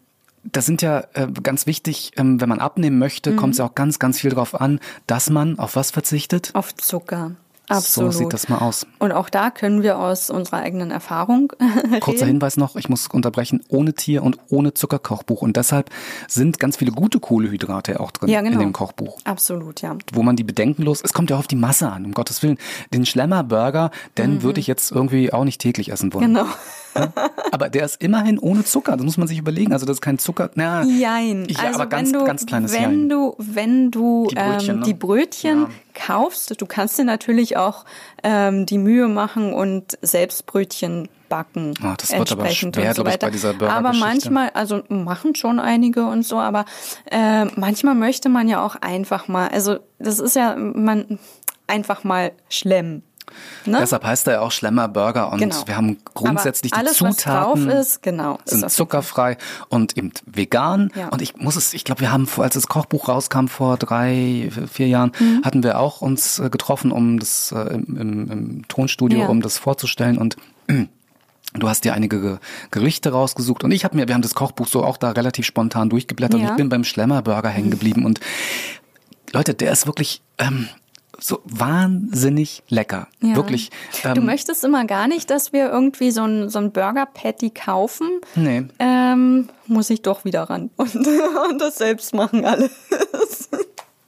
das 0.43 0.65
sind 0.65 0.81
ja 0.81 1.03
äh, 1.13 1.27
ganz 1.43 1.65
wichtig, 1.65 2.11
ähm, 2.17 2.39
wenn 2.39 2.49
man 2.49 2.59
abnehmen 2.59 2.97
möchte, 2.97 3.35
kommt 3.35 3.53
es 3.53 3.57
ja 3.59 3.65
auch 3.65 3.75
ganz, 3.75 3.99
ganz 3.99 4.19
viel 4.19 4.29
darauf 4.29 4.59
an, 4.59 4.79
dass 5.05 5.29
man 5.29 5.59
auf 5.59 5.75
was 5.75 5.91
verzichtet? 5.91 6.51
Auf 6.53 6.73
Zucker. 6.75 7.31
Absolut. 7.69 8.13
So 8.13 8.19
sieht 8.19 8.33
das 8.33 8.49
mal 8.49 8.57
aus. 8.57 8.85
Und 8.97 9.11
auch 9.11 9.29
da 9.29 9.51
können 9.51 9.83
wir 9.83 9.99
aus 9.99 10.29
unserer 10.29 10.57
eigenen 10.57 10.91
Erfahrung 10.91 11.53
Kurzer. 12.01 12.25
Hinweis 12.25 12.57
noch, 12.57 12.75
ich 12.75 12.89
muss 12.89 13.07
unterbrechen, 13.07 13.63
ohne 13.69 13.93
Tier 13.93 14.23
und 14.23 14.37
ohne 14.49 14.73
Zuckerkochbuch. 14.73 15.41
Und 15.41 15.55
deshalb 15.55 15.89
sind 16.27 16.59
ganz 16.59 16.77
viele 16.77 16.91
gute 16.91 17.19
Kohlehydrate 17.19 17.99
auch 17.99 18.11
drin 18.11 18.29
Ja, 18.29 18.41
genau. 18.41 18.53
in 18.53 18.59
dem 18.59 18.73
Kochbuch. 18.73 19.19
Absolut, 19.23 19.81
ja. 19.81 19.95
Wo 20.13 20.23
man 20.23 20.35
die 20.35 20.43
bedenkenlos, 20.43 21.01
es 21.03 21.13
kommt 21.13 21.29
ja 21.29 21.37
auf 21.37 21.47
die 21.47 21.55
Masse 21.55 21.89
an, 21.91 22.05
um 22.05 22.13
Gottes 22.13 22.41
Willen. 22.43 22.57
Den 22.93 23.05
Schlemmer-Burger, 23.05 23.91
den 24.17 24.41
würde 24.41 24.59
ich 24.59 24.67
jetzt 24.67 24.91
irgendwie 24.91 25.31
auch 25.31 25.43
nicht 25.43 25.61
täglich 25.61 25.91
essen 25.91 26.13
wollen. 26.13 26.33
Mhm. 26.33 26.39
Genau. 26.99 27.27
Aber 27.51 27.69
der 27.69 27.85
ist 27.85 28.01
immerhin 28.01 28.37
ohne 28.39 28.63
Zucker, 28.63 28.95
das 28.97 29.05
muss 29.05 29.17
man 29.17 29.27
sich 29.27 29.37
überlegen. 29.37 29.73
Also 29.73 29.85
das 29.85 29.97
ist 29.97 30.01
kein 30.01 30.19
Zucker, 30.19 30.51
na, 30.55 30.83
Jein. 30.83 31.45
Ja, 31.49 31.59
also 31.67 31.79
aber 31.81 31.87
ganz, 31.89 32.11
wenn 32.13 32.19
du, 32.19 32.25
ganz 32.25 32.45
kleines 32.45 32.73
wenn 32.73 32.81
Jein. 32.81 33.09
du, 33.09 33.35
wenn 33.37 33.91
du 33.91 34.27
Die 34.29 34.35
Brötchen, 34.35 34.69
ähm, 34.75 34.79
ne? 34.79 34.85
die 34.85 34.93
Brötchen 34.93 35.61
Ja. 35.61 35.69
kaufst, 35.93 36.59
du 36.61 36.65
kannst 36.65 36.97
dir 36.97 37.05
natürlich 37.05 37.57
auch 37.57 37.85
ähm, 38.23 38.65
die 38.65 38.77
Mühe 38.77 39.07
machen 39.07 39.53
und 39.53 39.97
selbst 40.01 40.45
Brötchen 40.45 41.09
backen. 41.29 41.73
Ah, 41.83 41.95
das 41.97 42.11
wird 42.17 42.31
aber 42.31 42.49
schwer, 42.49 42.93
so 42.95 43.05
ich, 43.05 43.19
bei 43.19 43.29
dieser 43.29 43.49
Aber 43.49 43.57
Burgergeschichte. 43.59 44.05
manchmal, 44.05 44.49
also 44.49 44.81
machen 44.89 45.35
schon 45.35 45.59
einige 45.59 46.05
und 46.07 46.23
so, 46.23 46.37
aber 46.39 46.65
äh, 47.11 47.45
manchmal 47.55 47.95
möchte 47.95 48.29
man 48.29 48.47
ja 48.47 48.65
auch 48.65 48.75
einfach 48.75 49.27
mal, 49.27 49.47
also 49.49 49.77
das 49.99 50.19
ist 50.19 50.35
ja 50.35 50.55
man 50.55 51.19
einfach 51.67 52.03
mal 52.03 52.31
schlemmen. 52.49 53.03
Ne? 53.65 53.77
Deshalb 53.79 54.03
heißt 54.03 54.27
er 54.27 54.33
ja 54.33 54.39
auch 54.41 54.51
Schlemmer 54.51 54.87
Burger 54.87 55.31
und 55.31 55.39
Genau. 55.39 55.55
wir 55.67 55.75
haben 55.77 55.97
grundsätzlich 56.13 56.73
Aber 56.73 56.81
alles, 56.81 56.97
die 56.97 57.05
Zutaten 57.05 57.65
was 57.67 57.73
drauf 57.73 57.79
ist, 57.79 58.03
genau, 58.03 58.35
ist 58.45 58.49
sind 58.51 58.59
jeden 58.59 58.69
zuckerfrei 58.69 59.37
und 59.69 59.97
eben 59.97 60.11
vegan. 60.25 60.91
Ja. 60.95 61.09
Und 61.09 61.21
ich 61.21 61.37
muss 61.37 61.55
es, 61.55 61.73
ich 61.73 61.83
glaube, 61.83 62.01
wir 62.01 62.11
haben, 62.11 62.27
als 62.37 62.53
das 62.55 62.67
Kochbuch 62.67 63.07
rauskam 63.09 63.47
vor 63.47 63.77
drei, 63.77 64.49
vier 64.71 64.87
Jahren, 64.87 65.11
Mhm. 65.19 65.41
hatten 65.43 65.63
wir 65.63 65.79
auch 65.79 66.01
uns 66.01 66.39
äh, 66.39 66.49
getroffen, 66.49 66.91
um 66.91 67.19
das 67.19 67.51
äh, 67.51 67.59
im, 67.73 67.97
im, 67.97 68.31
im 68.31 68.67
Tonstudio, 68.67 69.19
Ja. 69.19 69.27
um 69.27 69.41
das 69.41 69.57
vorzustellen 69.57 70.17
und 70.17 70.35
Du 71.53 71.67
hast 71.67 71.83
dir 71.83 71.95
einige 71.95 72.21
Ge- 72.21 72.37
Gerichte 72.69 73.11
rausgesucht 73.11 73.63
und 73.63 73.71
ich 73.71 73.83
habe 73.83 73.95
mir, 73.97 74.07
wir 74.07 74.13
haben 74.13 74.21
das 74.21 74.35
Kochbuch 74.35 74.67
so 74.67 74.83
auch 74.83 74.97
da 74.97 75.09
relativ 75.09 75.47
spontan 75.47 75.89
durchgeblättert 75.89 76.35
und 76.39 76.45
Ja. 76.45 76.51
ich 76.51 76.57
bin 76.57 76.69
beim 76.69 76.83
Schlemmer-Burger 76.83 77.49
hängen 77.49 77.71
geblieben 77.71 78.05
und 78.05 78.19
Leute, 79.33 79.55
der 79.55 79.71
ist 79.71 79.87
wirklich 79.87 80.21
ähm, 80.37 80.67
so 81.21 81.41
wahnsinnig 81.45 82.63
lecker. 82.69 83.07
Ja. 83.21 83.35
Wirklich. 83.35 83.69
Du 84.03 84.09
Ähm, 84.19 84.25
möchtest 84.25 84.63
immer 84.63 84.85
gar 84.85 85.07
nicht, 85.07 85.29
dass 85.29 85.53
wir 85.53 85.69
irgendwie 85.69 86.11
so 86.11 86.23
ein, 86.23 86.49
so 86.49 86.59
ein 86.59 86.71
Burger-Patty 86.71 87.49
kaufen. 87.51 88.07
Nee. 88.35 88.65
Ähm, 88.79 89.49
muss 89.67 89.89
ich 89.89 90.01
doch 90.01 90.25
wieder 90.25 90.43
ran 90.43 90.69
und, 90.77 90.95
und 90.95 91.59
das 91.59 91.77
selbst 91.77 92.13
machen 92.13 92.45
alles. 92.45 92.71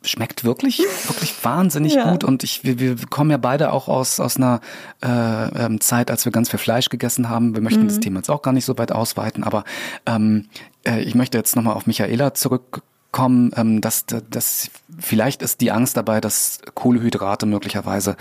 schmeckt 0.03 0.43
wirklich, 0.43 0.79
wirklich 1.07 1.33
wahnsinnig 1.45 1.93
Ja. 1.93 2.11
gut. 2.11 2.23
Und 2.23 2.43
ich, 2.43 2.63
wir, 2.63 2.79
wir 2.79 2.95
kommen 3.09 3.29
ja 3.29 3.37
beide 3.37 3.71
auch 3.71 3.87
aus, 3.87 4.19
aus 4.19 4.37
einer 4.37 4.59
äh, 5.03 5.07
ähm, 5.65 5.79
Zeit, 5.79 6.09
als 6.09 6.25
wir 6.25 6.31
ganz 6.31 6.49
viel 6.49 6.57
Fleisch 6.59 6.89
gegessen 6.89 7.29
haben. 7.29 7.53
Wir 7.53 7.61
möchten 7.61 7.87
das 7.87 7.97
Mhm. 7.97 8.01
Thema 8.01 8.17
jetzt 8.19 8.29
auch 8.29 8.41
gar 8.41 8.51
nicht 8.53 8.65
so 8.65 8.77
weit 8.79 8.91
ausweiten, 8.91 9.43
aber 9.43 9.63
ähm, 10.07 10.47
äh, 10.87 11.01
ich 11.01 11.13
möchte 11.13 11.37
jetzt 11.37 11.55
nochmal 11.55 11.75
auf 11.75 11.85
Michaela 11.85 12.33
zurückkommen, 13.11 13.51
ähm, 13.55 13.81
dass, 13.81 14.05
dass 14.29 14.69
vielleicht 14.99 15.41
ist 15.41 15.61
die 15.61 15.71
Angst 15.71 15.97
dabei, 15.97 16.21
dass 16.21 16.59
Kohlehydrate 16.75 17.45
möglicherweise 17.45 18.15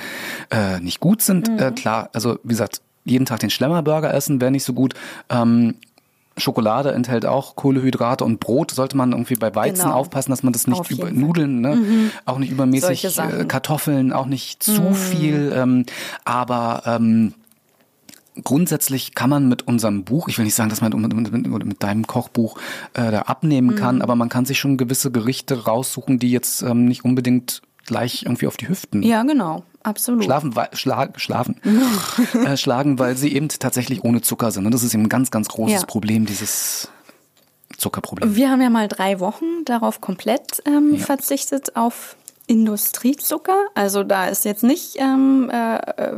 äh, 0.50 0.80
nicht 0.80 1.00
gut 1.00 1.22
sind. 1.22 1.48
Mhm. 1.48 1.58
Äh, 1.58 1.70
klar, 1.72 2.10
also 2.12 2.38
wie 2.42 2.50
gesagt, 2.50 2.80
jeden 3.04 3.26
Tag 3.26 3.40
den 3.40 3.50
Schlemmerburger 3.50 4.12
essen 4.12 4.40
wäre 4.40 4.50
nicht 4.50 4.64
so 4.64 4.72
gut. 4.72 4.94
Ähm, 5.28 5.74
Schokolade 6.36 6.92
enthält 6.92 7.26
auch 7.26 7.54
Kohlehydrate 7.56 8.24
und 8.24 8.40
Brot 8.40 8.70
sollte 8.70 8.96
man 8.96 9.12
irgendwie 9.12 9.34
bei 9.34 9.54
Weizen 9.54 9.84
Genau. 9.84 9.96
aufpassen, 9.96 10.30
dass 10.30 10.42
man 10.42 10.52
das 10.52 10.66
nicht 10.66 10.90
über 10.90 11.06
Fall. 11.06 11.12
Nudeln, 11.12 11.60
ne? 11.60 12.10
auch 12.24 12.38
nicht 12.38 12.50
übermäßig. 12.50 13.04
Mhm. 13.18 13.40
äh, 13.40 13.44
Kartoffeln, 13.44 14.12
auch 14.12 14.26
nicht 14.26 14.62
zu 14.62 14.94
viel, 14.94 15.52
ähm, 15.54 15.84
aber 16.24 16.82
ähm, 16.86 17.34
grundsätzlich 18.44 19.14
kann 19.14 19.30
man 19.30 19.48
mit 19.48 19.66
unserem 19.66 20.04
Buch, 20.04 20.28
ich 20.28 20.38
will 20.38 20.44
nicht 20.44 20.54
sagen, 20.54 20.70
dass 20.70 20.80
man 20.80 20.92
mit, 20.92 21.32
mit, 21.32 21.64
mit, 21.64 21.82
deinem 21.82 22.06
Kochbuch 22.06 22.58
äh, 22.94 23.10
da 23.10 23.22
abnehmen 23.22 23.70
Mhm. 23.70 23.74
kann, 23.76 24.02
aber 24.02 24.14
man 24.14 24.28
kann 24.28 24.44
sich 24.44 24.58
schon 24.58 24.76
gewisse 24.76 25.10
Gerichte 25.10 25.64
raussuchen, 25.64 26.18
die 26.18 26.30
jetzt 26.30 26.62
ähm, 26.62 26.84
nicht 26.86 27.04
unbedingt 27.04 27.62
gleich 27.86 28.22
irgendwie 28.24 28.46
auf 28.46 28.56
die 28.56 28.68
Hüften 28.68 29.02
Ja, 29.02 29.22
genau. 29.24 29.64
Absolut. 29.82 30.24
schlafen, 30.24 30.54
weil, 30.54 30.68
schlag, 30.74 31.18
schlafen, 31.20 31.56
äh, 32.44 32.56
schlagen, 32.56 32.98
weil 32.98 33.16
sie 33.16 33.32
eben 33.34 33.48
tatsächlich 33.48 34.04
ohne 34.04 34.20
Zucker 34.20 34.50
sind. 34.50 34.66
Und 34.66 34.72
das 34.72 34.82
ist 34.82 34.92
eben 34.94 35.04
ein 35.04 35.08
ganz, 35.08 35.30
ganz 35.30 35.48
großes 35.48 35.80
Ja. 35.80 35.86
Problem, 35.86 36.26
dieses 36.26 36.88
Zuckerproblem. 37.78 38.36
Wir 38.36 38.50
haben 38.50 38.60
ja 38.60 38.68
mal 38.70 38.88
drei 38.88 39.20
Wochen 39.20 39.64
darauf 39.64 40.00
komplett 40.00 40.62
ähm, 40.66 40.94
Ja. 40.96 41.04
verzichtet 41.04 41.76
auf 41.76 42.16
Industriezucker. 42.50 43.68
Also 43.76 44.02
da 44.02 44.26
ist 44.26 44.44
jetzt 44.44 44.64
nicht 44.64 44.96
ähm, 44.98 45.48
äh, 45.52 45.76
äh, 45.76 46.16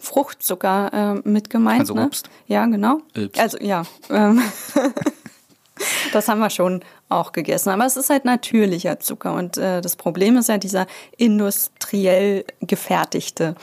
Fruchtzucker 0.00 1.22
äh, 1.24 1.28
mit 1.28 1.50
gemeint. 1.50 1.80
Also 1.82 1.94
ne? 1.94 2.06
Obst. 2.06 2.28
Ja, 2.48 2.66
genau. 2.66 2.98
Obst. 3.16 3.38
Also 3.38 3.58
ja. 3.60 3.84
Ähm, 4.10 4.42
das 6.12 6.26
haben 6.26 6.40
wir 6.40 6.50
schon 6.50 6.82
auch 7.08 7.30
gegessen. 7.30 7.70
Aber 7.70 7.86
es 7.86 7.96
ist 7.96 8.10
halt 8.10 8.24
natürlicher 8.24 8.98
Zucker. 8.98 9.34
Und 9.34 9.56
äh, 9.56 9.80
das 9.80 9.94
Problem 9.94 10.36
ist 10.36 10.48
ja 10.48 10.58
dieser 10.58 10.88
industriell 11.16 12.44
gefertigte 12.60 13.54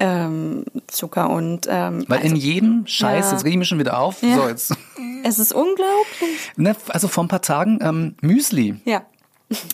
ähm, 0.00 0.66
Zucker. 0.86 1.30
Und 1.30 1.66
ähm, 1.70 2.04
Weil 2.08 2.26
in 2.26 2.36
jedem 2.36 2.86
Scheiß, 2.86 3.24
Ja. 3.24 3.32
jetzt 3.32 3.44
rege 3.44 3.52
ich 3.54 3.58
mich 3.58 3.68
schon 3.68 3.78
wieder 3.78 3.98
auf, 3.98 4.22
Ja. 4.22 4.36
so 4.36 4.48
jetzt, 4.48 4.74
es 5.22 5.38
ist 5.38 5.54
unglaublich. 5.54 6.52
ne, 6.56 6.76
also 6.88 7.08
vor 7.08 7.24
ein 7.24 7.28
paar 7.28 7.40
Tagen, 7.40 7.78
ähm, 7.80 8.16
Müsli. 8.20 8.76
Ja. 8.84 9.00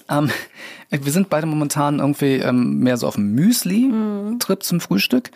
Ähm, 0.08 0.30
wir 0.90 1.12
sind 1.12 1.30
beide 1.30 1.46
momentan 1.46 2.00
irgendwie 2.00 2.36
ähm, 2.36 2.78
mehr 2.80 2.96
so 2.96 3.06
auf 3.06 3.14
dem 3.14 3.32
Müsli-Trip 3.32 4.62
zum 4.62 4.80
Frühstück. 4.80 5.30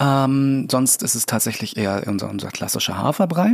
Ähm, 0.00 0.66
sonst 0.70 1.02
ist 1.02 1.14
es 1.14 1.26
tatsächlich 1.26 1.76
eher 1.76 2.02
unser, 2.06 2.30
unser 2.30 2.48
klassischer 2.48 2.96
Haferbrei. 2.96 3.52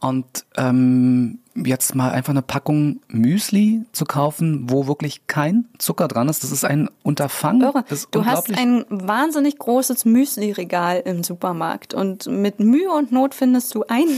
Und 0.00 0.26
ähm, 0.56 1.38
jetzt 1.54 1.94
mal 1.94 2.10
einfach 2.10 2.30
eine 2.30 2.42
Packung 2.42 3.00
Müsli 3.08 3.82
zu 3.92 4.04
kaufen, 4.04 4.70
wo 4.70 4.86
wirklich 4.86 5.26
kein 5.26 5.66
Zucker 5.78 6.08
dran 6.08 6.28
ist, 6.28 6.42
das 6.42 6.50
ist 6.50 6.64
ein 6.64 6.88
Unterfangen. 7.02 7.62
Irre. 7.62 7.84
Du 8.10 8.24
hast 8.24 8.56
ein 8.56 8.84
wahnsinnig 8.88 9.58
großes 9.58 10.06
Müsli-Regal 10.06 11.02
im 11.04 11.22
Supermarkt 11.22 11.94
und 11.94 12.26
mit 12.26 12.58
Mühe 12.58 12.90
und 12.90 13.12
Not 13.12 13.34
findest 13.34 13.74
du 13.74 13.84
ein 13.88 14.08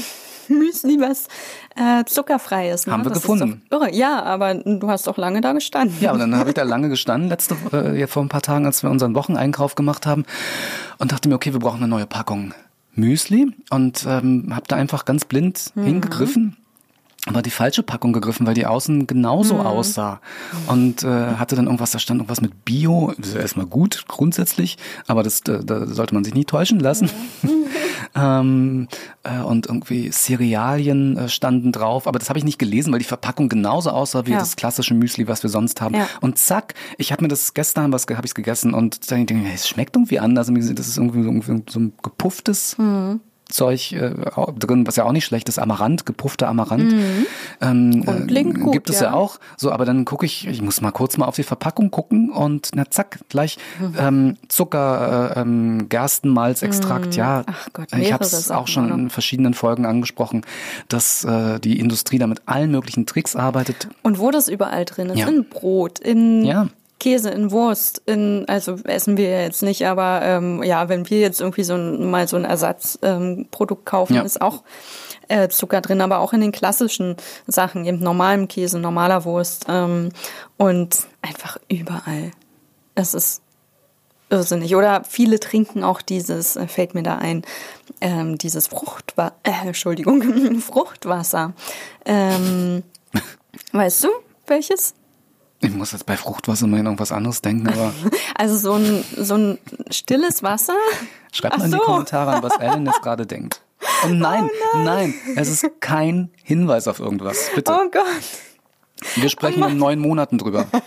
Müsli, 0.49 0.99
was 1.01 1.27
äh, 1.77 2.05
zuckerfrei 2.05 2.71
ist. 2.71 2.87
Ne? 2.87 2.93
Haben 2.93 3.05
wir 3.05 3.11
das 3.11 3.23
gefunden. 3.23 3.63
Irre. 3.71 3.95
Ja, 3.95 4.23
aber 4.23 4.55
du 4.55 4.89
hast 4.89 5.07
doch 5.07 5.17
lange 5.17 5.41
da 5.41 5.53
gestanden. 5.53 5.97
Ja, 6.01 6.13
und 6.13 6.19
dann 6.19 6.35
habe 6.37 6.51
ich 6.51 6.55
da 6.55 6.63
lange 6.63 6.89
gestanden, 6.89 7.29
letzte 7.29 7.57
äh, 7.73 7.99
ja, 7.99 8.07
vor 8.07 8.23
ein 8.23 8.29
paar 8.29 8.43
Tagen, 8.43 8.67
als 8.67 8.83
wir 8.83 8.91
unseren 8.91 9.15
Wocheneinkauf 9.15 9.75
gemacht 9.75 10.07
haben 10.07 10.25
und 10.99 11.13
dachte 11.13 11.29
mir, 11.29 11.35
okay, 11.35 11.53
wir 11.53 11.61
brauchen 11.61 11.79
eine 11.79 11.89
neue 11.89 12.07
Packung 12.07 12.55
Müsli 12.95 13.53
und 13.71 14.05
ähm, 14.09 14.53
habe 14.55 14.65
da 14.69 14.77
einfach 14.77 15.05
ganz 15.05 15.25
blind 15.25 15.71
Mhm. 15.75 15.85
hingegriffen. 15.85 16.57
Aber 17.29 17.43
die 17.43 17.51
falsche 17.51 17.83
Packung 17.83 18.13
gegriffen, 18.13 18.47
weil 18.47 18.55
die 18.55 18.67
außen 18.67 19.07
genauso 19.07 19.55
Mhm. 19.55 19.61
aussah. 19.61 20.21
Und 20.67 21.03
äh, 21.03 21.07
hatte 21.37 21.57
dann 21.57 21.67
irgendwas, 21.67 21.91
da 21.91 21.99
stand 21.99 22.19
irgendwas 22.21 22.41
mit 22.41 22.65
Bio. 22.65 23.13
Das 23.19 23.29
ist 23.29 23.35
ja 23.35 23.41
erstmal 23.41 23.67
gut, 23.67 24.05
grundsätzlich, 24.09 24.77
aber 25.07 25.23
das, 25.23 25.43
da, 25.43 25.59
da 25.59 25.87
sollte 25.87 26.15
man 26.15 26.25
sich 26.25 26.35
nie 26.35 26.45
täuschen 26.45 26.81
lassen. 26.81 27.11
ähm, 28.15 28.89
äh, 29.25 29.41
und 29.43 29.67
irgendwie 29.67 30.11
Cerealien 30.11 31.17
äh, 31.17 31.29
standen 31.29 31.73
drauf, 31.73 32.07
aber 32.07 32.19
das 32.19 32.29
habe 32.29 32.39
ich 32.39 32.45
nicht 32.45 32.59
gelesen, 32.59 32.93
weil 32.93 32.99
die 32.99 33.05
Verpackung 33.05 33.49
genauso 33.49 33.91
aussah 33.91 34.27
wie 34.27 34.33
Ja. 34.33 34.39
das 34.39 34.57
klassische 34.57 34.95
Müsli, 34.95 35.29
was 35.29 35.43
wir 35.43 35.51
sonst 35.51 35.81
haben. 35.81 35.95
Ja. 35.95 36.07
Und 36.21 36.39
zack, 36.39 36.75
ich 36.97 37.13
habe 37.13 37.23
mir 37.23 37.29
das 37.29 37.55
gestern 37.55 37.93
was 37.93 38.07
habe 38.09 38.27
ich 38.27 38.35
gegessen 38.35 38.75
und 38.75 39.11
dann 39.11 39.27
denke 39.27 39.47
ich, 39.49 39.55
es 39.55 39.69
schmeckt 39.69 39.97
irgendwie 39.97 40.19
anders. 40.19 40.49
Das 40.53 40.89
ist 40.89 40.97
irgendwie 40.97 41.23
so, 41.23 41.29
irgendwie 41.29 41.63
so 41.71 41.81
ein 41.81 41.93
gepufftes 42.03 42.77
Mhm. 42.79 43.21
Zeug 43.49 43.93
äh, 43.93 44.11
drin, 44.59 44.87
was 44.87 44.97
ja 44.97 45.05
auch 45.05 45.13
nicht 45.13 45.25
schlecht 45.25 45.49
ist, 45.49 45.59
Amaranth, 45.59 46.05
gepuffter 46.05 46.49
Amaranth. 46.49 46.95
Ähm, 47.61 48.05
Grundlegend 48.05 48.59
äh, 48.59 48.61
gut, 48.61 48.73
gibt 48.73 48.91
es 48.91 49.01
ja. 49.01 49.07
ja. 49.09 49.13
auch. 49.15 49.39
So, 49.57 49.73
aber 49.73 49.85
dann 49.85 50.05
gucke 50.05 50.27
ich, 50.27 50.47
ich 50.47 50.61
muss 50.63 50.81
mal 50.81 50.91
kurz 50.91 51.17
mal 51.17 51.27
auf 51.27 51.37
die 51.37 51.43
Verpackung 51.43 51.91
gucken 51.91 52.31
und 52.31 52.71
na 52.75 52.85
zack, 52.91 53.21
gleich 53.29 53.59
ähm, 53.99 54.37
Zucker, 54.49 55.33
äh, 55.37 55.41
ähm, 55.41 55.89
Gerstenmalzextrakt, 55.89 57.17
ja. 57.17 57.39
Mhm. 57.39 57.45
Ach 57.47 57.69
Gott, 57.73 57.89
ich 57.97 58.13
habe 58.13 58.25
es 58.25 58.51
auch 58.51 58.69
schon 58.69 58.91
in 58.93 59.11
verschiedenen 59.11 59.55
Folgen 59.55 59.87
angesprochen, 59.87 60.43
dass 60.89 61.25
äh, 61.25 61.59
die 61.59 61.79
Industrie 61.81 62.19
da 62.19 62.27
mit 62.27 62.43
allen 62.47 62.71
möglichen 62.71 63.07
Tricks 63.07 63.35
arbeitet. 63.35 63.89
Und 64.03 64.19
wo 64.19 64.31
das 64.31 64.49
überall 64.49 64.85
drin 64.85 65.11
ist, 65.11 65.19
Ja. 65.19 65.29
in 65.29 65.49
Brot, 65.49 65.99
in 65.99 66.45
Ja. 66.45 66.69
Käse, 66.99 67.31
in 67.31 67.51
Wurst, 67.51 68.03
in, 68.07 68.45
also 68.49 68.77
essen 68.85 69.17
wir 69.17 69.43
jetzt 69.43 69.63
nicht, 69.63 69.87
aber 69.87 70.21
ähm, 70.23 70.63
ja, 70.63 70.89
wenn 70.89 71.09
wir 71.09 71.21
jetzt 71.21 71.41
irgendwie 71.41 71.65
so 71.65 71.75
ein, 71.75 72.11
mal 72.11 72.27
so 72.29 72.37
ein 72.37 72.45
Ersatzprodukt 72.45 73.81
ähm, 73.83 73.85
kaufen, 73.85 74.15
Ja. 74.15 74.23
ist 74.23 74.41
auch 74.41 74.63
äh, 75.29 75.49
Zucker 75.49 75.81
drin, 75.81 76.01
aber 76.01 76.19
auch 76.19 76.33
in 76.33 76.41
den 76.41 76.53
klassischen 76.53 77.17
Sachen, 77.47 77.85
eben 77.85 78.01
normalem 78.01 78.49
Käse, 78.49 78.79
normaler 78.79 79.25
Wurst 79.25 79.67
ähm, 79.69 80.11
und 80.57 81.07
einfach 81.23 81.59
überall. 81.69 82.33
Es 82.95 83.15
ist 83.15 83.43
irrsinnig. 84.31 84.75
Oder 84.75 85.05
viele 85.09 85.39
trinken 85.41 85.85
auch 85.85 86.03
dieses, 86.03 86.57
äh, 86.57 86.67
fällt 86.67 86.95
mir 86.95 87.03
da 87.03 87.17
ein, 87.17 87.43
ähm, 88.01 88.39
dieses 88.39 88.67
Fruchtwasser, 88.69 89.35
äh, 89.43 89.67
Entschuldigung, 89.67 90.61
Fruchtwasser. 90.61 91.53
Ähm, 92.05 92.83
Weißt 93.73 94.05
du, 94.05 94.09
welches? 94.47 94.95
Ich 95.61 95.71
muss 95.71 95.93
jetzt 95.93 96.07
bei 96.07 96.17
Fruchtwasser 96.17 96.67
mal 96.69 96.77
irgendwas 96.79 97.11
anderes 97.11 97.43
denken, 97.43 97.69
aber 97.69 97.93
Also 98.37 98.57
so 98.57 98.75
ein, 98.75 99.05
so 99.17 99.35
ein 99.35 99.59
stilles 99.91 100.43
Wasser. 100.43 100.75
schreibt 101.33 101.57
mal 101.59 101.63
Ach 101.63 101.67
in 101.67 101.73
die. 101.73 101.79
Kommentare 101.79 102.33
an, 102.33 102.43
was 102.43 102.57
Ellen 102.59 102.87
jetzt 102.87 103.03
gerade 103.03 103.27
denkt. 103.27 103.61
Und 104.05 104.19
nein, 104.19 104.49
nein, 104.85 105.15
es 105.37 105.49
ist 105.49 105.67
kein 105.81 106.31
Hinweis 106.43 106.87
auf 106.89 107.01
irgendwas. 107.01 107.51
Bitte. 107.55 107.73
Oh 107.73 107.89
Gott. 107.91 108.05
Wir 109.17 109.29
sprechen 109.29 109.63
in 109.65 109.79
neun 109.79 109.99
Monaten 110.01 110.39
drüber. 110.39 110.67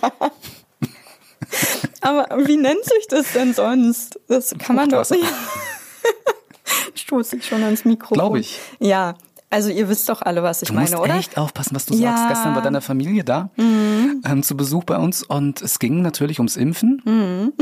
Aber 2.02 2.28
wie 2.46 2.58
nennt 2.58 2.84
sich 2.84 3.08
das 3.10 3.32
denn 3.34 3.54
sonst? 3.54 4.20
Das 4.28 4.54
kann 4.58 4.76
man 4.76 4.90
doch 4.90 5.10
nicht. 5.10 5.24
Stoße 6.96 7.38
ich 7.38 7.46
schon 7.46 7.64
ans 7.64 7.86
Mikrofon. 7.86 8.16
Glaub 8.16 8.36
ich. 8.36 8.60
Ja, 8.80 9.16
also 9.52 9.70
ihr 9.70 9.88
wisst 9.90 10.10
doch 10.10 10.22
alle, 10.24 10.42
was 10.42 10.62
ich 10.64 10.70
Du 10.70 10.74
musst 10.74 10.92
meine, 10.94 11.04
oder? 11.04 11.16
echt 11.16 11.38
aufpassen, 11.38 11.76
was 11.76 11.86
du 11.86 11.94
Ja. 11.94 12.12
Mhm. 12.12 12.18
sagst. 12.18 12.30
Gestern 12.30 12.56
war 12.56 12.62
deine 12.64 12.82
Familie 12.82 13.24
da 13.24 13.50
ähm, 13.58 14.42
zu 14.44 14.58
Besuch 14.58 14.84
bei 14.86 14.98
uns 14.98 15.22
und 15.24 15.62
es 15.62 15.78
ging 15.80 16.02
natürlich 16.02 16.40
ums 16.40 16.58
Impfen. 16.58 17.02
Mhm. 17.06 17.54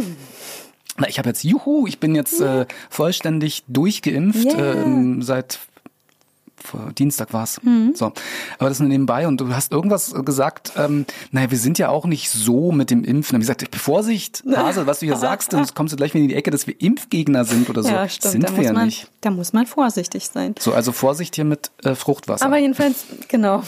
Na, 0.97 1.07
ich 1.07 1.17
habe 1.17 1.29
jetzt, 1.29 1.43
juhu, 1.43 1.87
ich 1.87 1.99
bin 1.99 2.13
jetzt 2.15 2.41
äh, 2.41 2.65
vollständig 2.89 3.63
durchgeimpft 3.67 4.45
Yeah. 4.53 4.83
ähm, 4.83 5.21
seit 5.21 5.59
Dienstag 6.97 7.33
war's. 7.33 7.61
Mhm. 7.63 7.93
So, 7.95 8.11
aber 8.57 8.69
das 8.69 8.79
nur 8.79 8.89
nebenbei 8.89 9.27
und 9.27 9.39
du 9.41 9.53
hast 9.53 9.71
irgendwas 9.71 10.13
gesagt. 10.25 10.73
Ähm, 10.77 11.05
naja, 11.31 11.51
wir 11.51 11.57
sind 11.57 11.77
ja 11.77 11.89
auch 11.89 12.05
nicht 12.05 12.29
so 12.29 12.71
mit 12.71 12.91
dem 12.91 13.03
Impfen. 13.03 13.35
Und 13.35 13.41
ich 13.41 13.47
gesagt, 13.47 13.75
Vorsicht, 13.75 14.43
Hase, 14.55 14.87
was 14.87 14.99
du 14.99 15.05
hier 15.05 15.17
sagst, 15.17 15.53
dann 15.53 15.65
kommst 15.73 15.93
du 15.93 15.97
gleich 15.97 16.13
wieder 16.13 16.23
in 16.23 16.29
die 16.29 16.35
Ecke, 16.35 16.51
dass 16.51 16.67
wir 16.67 16.79
Impfgegner 16.79 17.45
sind 17.45 17.69
oder 17.69 17.83
so. 17.83 17.89
ja, 17.89 18.07
stimmt. 18.07 18.31
Sind 18.31 18.43
da 18.43 18.49
wir 18.49 18.57
muss 18.57 18.65
ja 18.65 18.73
man, 18.73 18.85
nicht. 18.85 19.07
Da 19.21 19.31
muss 19.31 19.53
man 19.53 19.65
vorsichtig 19.65 20.27
sein. 20.27 20.55
So, 20.59 20.73
also 20.73 20.91
Vorsicht 20.91 21.35
hier 21.35 21.45
mit 21.45 21.71
äh, 21.83 21.95
Fruchtwasser. 21.95 22.45
Aber 22.45 22.57
jedenfalls, 22.57 23.05
genau, 23.27 23.63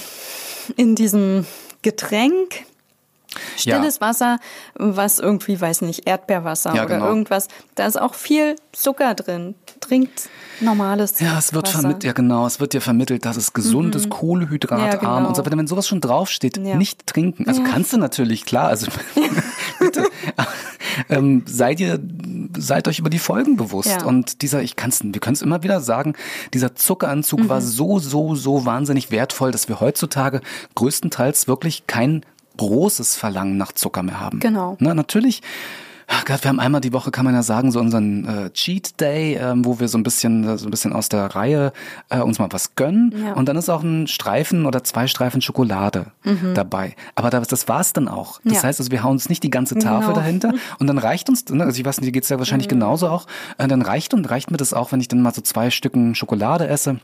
in 0.76 0.96
diesem 0.96 1.46
Getränk, 1.82 2.66
stilles 3.58 4.02
Wasser, 4.02 4.40
was 4.76 5.20
irgendwie, 5.20 5.60
weiß 5.60 5.82
nicht, 5.82 6.08
Erdbeerwasser 6.08 6.76
Ja, 6.76 6.86
oder 6.86 6.96
genau. 6.96 7.08
irgendwas, 7.08 7.48
da 7.76 7.86
ist 7.86 8.00
auch 8.00 8.14
viel 8.14 8.56
Zucker 8.72 9.14
drin. 9.16 9.56
Trinkt 9.82 10.30
normales 10.62 11.20
Ja, 11.20 11.38
es 11.38 11.54
wird 11.54 11.68
vermittelt, 11.68 12.04
ja 12.04 12.14
genau, 12.14 12.46
es 12.46 12.60
wird 12.60 12.74
dir 12.74 12.82
vermittelt, 12.82 13.26
dass 13.26 13.36
es 13.36 13.54
gesund 13.54 13.96
ist, 13.96 14.10
kohlenhydratarm 14.10 14.86
Ja, 14.88 14.96
genau. 14.96 15.28
und 15.28 15.36
so 15.36 15.46
weiter. 15.46 15.58
Wenn 15.58 15.68
sowas 15.68 15.88
schon 15.88 16.02
draufsteht, 16.02 16.58
Ja. 16.58 16.76
nicht 16.76 17.08
trinken. 17.08 17.48
Also 17.48 17.64
kannst 17.64 17.92
du 17.94 17.98
natürlich, 17.98 18.46
klar, 18.46 18.68
also 18.68 18.88
bitte, 19.80 20.08
ähm, 21.10 21.44
seid 21.48 21.80
ihr, 21.80 22.00
seid 22.58 22.88
euch 22.88 23.00
über 23.00 23.10
die 23.10 23.20
Folgen 23.20 23.58
bewusst. 23.58 23.90
Ja. 23.90 24.06
Und 24.06 24.42
dieser, 24.42 24.62
ich 24.62 24.76
kann's, 24.76 25.04
wir 25.04 25.20
können 25.20 25.34
es 25.36 25.42
immer 25.42 25.64
wieder 25.64 25.82
sagen, 25.82 26.14
dieser 26.54 26.76
Zuckeranzug 26.76 27.50
war 27.50 27.62
so, 27.62 28.00
so, 28.00 28.36
so 28.36 28.66
wahnsinnig 28.66 29.12
wertvoll, 29.12 29.52
dass 29.52 29.68
wir 29.68 29.80
heutzutage 29.80 30.42
größtenteils 30.76 31.48
wirklich 31.48 31.88
kein 31.88 32.24
großes 32.58 33.16
Verlangen 33.16 33.58
nach 33.58 33.72
Zucker 33.72 34.04
mehr 34.04 34.20
haben. 34.20 34.40
Genau. 34.40 34.78
Na, 34.80 34.94
natürlich. 34.94 35.42
Ach 36.08 36.26
Gott, 36.26 36.44
wir 36.44 36.50
haben 36.50 36.60
einmal 36.60 36.82
die 36.82 36.94
Woche, 36.94 37.12
kann 37.12 37.26
man 37.26 37.34
ja 37.34 37.44
sagen, 37.44 37.72
so 37.72 37.80
unseren 37.80 38.26
äh, 38.26 38.50
Cheat 38.52 39.00
Day, 39.00 39.36
ähm, 39.36 39.64
wo 39.66 39.80
wir 39.80 39.88
so 39.88 39.98
ein 39.98 40.04
bisschen, 40.04 40.48
äh, 40.48 40.58
so 40.58 40.68
ein 40.68 40.72
bisschen 40.72 40.94
aus 40.94 41.10
der 41.10 41.26
Reihe 41.36 41.72
äh, 42.10 42.20
uns 42.20 42.38
mal 42.40 42.48
was 42.52 42.76
gönnen. 42.76 43.14
Ja. 43.26 43.34
Und 43.34 43.48
dann 43.48 43.56
ist 43.56 43.70
auch 43.70 43.84
ein 43.84 44.08
Streifen 44.08 44.66
oder 44.66 44.84
zwei 44.84 45.08
Streifen 45.08 45.42
Schokolade 45.42 46.08
dabei. 46.54 46.96
Aber 47.16 47.30
das, 47.30 47.48
das 47.48 47.68
war's 47.68 47.94
dann 47.94 48.08
auch. 48.08 48.40
Das 48.44 48.46
Mhm. 48.46 48.54
Ja. 48.54 48.64
heißt, 48.64 48.80
also 48.80 48.92
wir 48.92 49.04
hauen 49.04 49.14
uns 49.14 49.30
nicht 49.30 49.44
die 49.44 49.50
ganze 49.50 49.76
Tafel 49.76 50.08
Genau. 50.10 50.16
dahinter. 50.20 50.54
Und 50.80 50.88
dann 50.88 50.98
reicht 50.98 51.30
uns, 51.30 51.46
ne, 51.50 51.64
also 51.64 51.80
ich 51.80 51.86
weiß 51.86 52.00
nicht, 52.02 52.08
dir 52.08 52.12
geht's 52.12 52.30
ja 52.30 52.38
wahrscheinlich 52.40 52.68
Mhm. 52.68 52.72
genauso 52.76 53.08
auch. 53.08 53.28
Äh, 53.58 53.68
dann 53.68 53.82
reicht 53.82 54.14
und 54.14 54.30
reicht 54.30 54.52
mir 54.52 54.58
das 54.58 54.74
auch, 54.74 54.92
wenn 54.92 55.00
ich 55.00 55.08
dann 55.08 55.22
mal 55.22 55.34
so 55.34 55.42
zwei 55.42 55.70
Stücken 55.70 56.16
Schokolade 56.16 56.68
esse. 56.68 57.00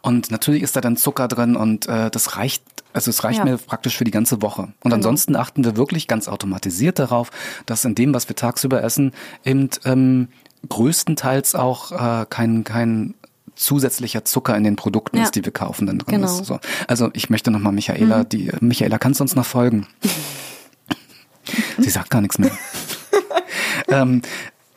Und 0.00 0.30
natürlich 0.30 0.62
ist 0.62 0.74
da 0.76 0.80
dann 0.80 0.96
Zucker 0.96 1.28
drin 1.28 1.54
und 1.56 1.86
äh, 1.86 2.10
das 2.10 2.36
reicht, 2.36 2.62
also 2.92 3.10
es 3.10 3.24
reicht 3.24 3.38
Ja. 3.38 3.44
mir 3.44 3.56
praktisch 3.58 3.96
für 3.96 4.04
die 4.04 4.10
ganze 4.10 4.42
Woche. 4.42 4.72
Und 4.82 4.92
ansonsten 4.92 5.36
achten 5.36 5.64
wir 5.64 5.76
wirklich 5.76 6.08
ganz 6.08 6.28
automatisiert 6.28 6.98
darauf, 6.98 7.30
dass 7.66 7.84
in 7.84 7.94
dem, 7.94 8.14
was 8.14 8.28
wir 8.28 8.36
tagsüber 8.36 8.82
essen, 8.82 9.12
eben 9.44 9.70
ähm, 9.84 10.28
größtenteils 10.68 11.54
auch 11.54 11.92
äh, 11.92 12.26
kein, 12.28 12.64
kein 12.64 13.14
zusätzlicher 13.54 14.24
Zucker 14.24 14.56
in 14.56 14.64
den 14.64 14.76
Produkten 14.76 15.18
Ja. 15.18 15.24
ist, 15.24 15.34
die 15.34 15.44
wir 15.44 15.52
kaufen, 15.52 15.86
dann 15.86 15.98
drin 15.98 16.16
Genau. 16.20 16.26
ist. 16.40 16.46
So. 16.46 16.58
Also 16.88 17.10
ich 17.12 17.30
möchte 17.30 17.50
nochmal 17.50 17.72
Michaela, 17.72 18.24
die 18.24 18.50
Michaela, 18.60 18.98
kannst 18.98 19.20
du 19.20 19.24
uns 19.24 19.34
noch 19.34 19.44
folgen? 19.46 19.86
Sie 21.78 21.90
sagt 21.90 22.10
gar 22.10 22.20
nichts 22.20 22.38
mehr. 22.38 22.50
ähm, 23.88 24.22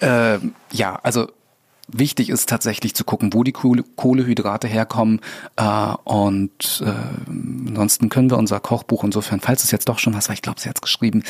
äh, 0.02 0.40
ja, 0.72 0.96
also 1.04 1.28
wichtig 1.88 2.30
ist 2.30 2.50
tatsächlich 2.50 2.96
zu 2.96 3.04
gucken, 3.04 3.34
wo 3.34 3.44
die 3.44 3.52
Kohle- 3.54 3.84
Kohlehydrate 3.96 4.68
herkommen. 4.68 5.22
Äh, 5.56 5.94
und 6.04 6.84
äh, 6.86 6.92
ansonsten 7.68 8.10
können 8.10 8.30
wir 8.30 8.38
unser 8.38 8.60
Kochbuch 8.60 9.04
insofern, 9.04 9.40
falls 9.40 9.64
es 9.64 9.72
jetzt 9.72 9.88
doch 9.90 10.00
schon 10.00 10.14
was 10.14 10.28
war, 10.30 10.34
ich 10.34 10.42
glaube, 10.42 10.60
sie 10.60 10.70
hat 10.70 10.78
es 10.78 10.82
geschrieben, 10.82 11.24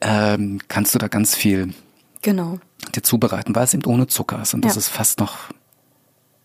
ähm, 0.00 0.60
kannst 0.68 0.94
du 0.94 0.98
da 0.98 1.08
ganz 1.08 1.34
viel 1.34 1.74
Genau. 2.22 2.58
dir 2.94 3.02
zubereiten, 3.02 3.54
weil 3.54 3.64
es 3.64 3.74
eben 3.74 3.84
ohne 3.86 4.06
Zucker 4.06 4.40
ist. 4.42 4.54
Und 4.54 4.64
das 4.64 4.74
Ja. 4.74 4.78
ist 4.80 4.88
fast 4.88 5.20
noch, 5.20 5.36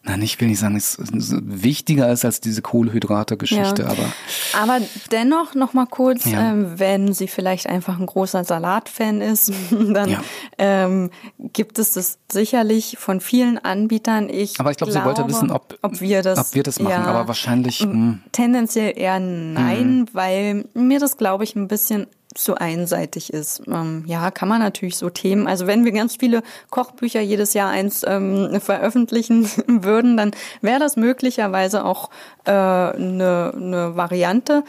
na, 0.06 0.18
ich 0.18 0.40
will 0.42 0.50
nicht 0.50 0.60
sagen, 0.60 0.76
es 0.76 0.96
ist 0.96 1.34
wichtiger 1.44 2.12
ist 2.12 2.26
als 2.26 2.42
diese 2.42 2.62
Kohlehydrate-Geschichte, 2.62 3.84
Ja. 3.84 3.88
aber 3.90 4.14
Aber 4.62 4.86
dennoch 5.12 5.56
noch 5.56 5.74
mal 5.74 5.86
kurz, 5.86 6.26
Ja. 6.26 6.52
ähm, 6.52 6.74
wenn 6.78 7.14
sie 7.14 7.28
vielleicht 7.28 7.68
einfach 7.68 7.98
ein 8.00 8.06
großer 8.06 8.44
Salatfan 8.44 9.22
ist, 9.22 9.52
dann 9.72 10.10
Ja. 10.10 10.22
ähm, 10.58 11.10
gibt 11.40 11.80
es 11.80 11.92
das 11.94 12.20
sicherlich 12.32 12.98
von 13.00 13.22
vielen 13.22 13.58
Anbietern. 13.58 14.30
Ich 14.30 14.60
Aber 14.60 14.72
ich 14.72 14.78
glaube, 14.78 14.92
sie 14.92 15.04
wollte 15.06 15.28
wissen, 15.28 15.52
ob- 15.52 15.78
ob 15.82 16.02
wir 16.02 16.22
das, 16.22 16.38
ob 16.40 16.56
wir 16.56 16.64
das 16.64 16.80
machen, 16.80 17.04
aber 17.06 17.28
wahrscheinlich, 17.28 17.80
hm. 17.80 18.22
tendenziell 18.32 18.94
eher 18.98 19.20
nein, 19.20 20.08
weil 20.14 20.66
mir 20.74 21.00
das 21.00 21.18
glaube 21.18 21.44
ich 21.46 21.56
ein 21.56 21.68
bisschen 21.68 22.08
zu 22.36 22.56
einseitig 22.56 23.32
ist. 23.34 23.62
Ähm, 23.68 24.04
ja, 24.08 24.32
kann 24.32 24.48
man 24.50 24.60
natürlich 24.60 24.98
so 24.98 25.10
Themen, 25.10 25.48
also 25.48 25.68
wenn 25.68 25.86
wir 25.86 25.92
ganz 25.92 26.16
viele 26.20 26.42
Kochbücher 26.70 27.22
jedes 27.22 27.54
Jahr 27.54 27.70
eins 27.70 28.04
ähm, 28.08 28.60
veröffentlichen 28.62 29.48
würden, 29.68 30.18
dann 30.18 30.32
wäre 30.62 30.80
das 30.80 30.96
möglicherweise 30.96 31.86
auch 31.86 32.10
äh, 32.46 32.52
eine, 32.52 33.54
eine 33.56 33.96
Variante. 33.96 34.64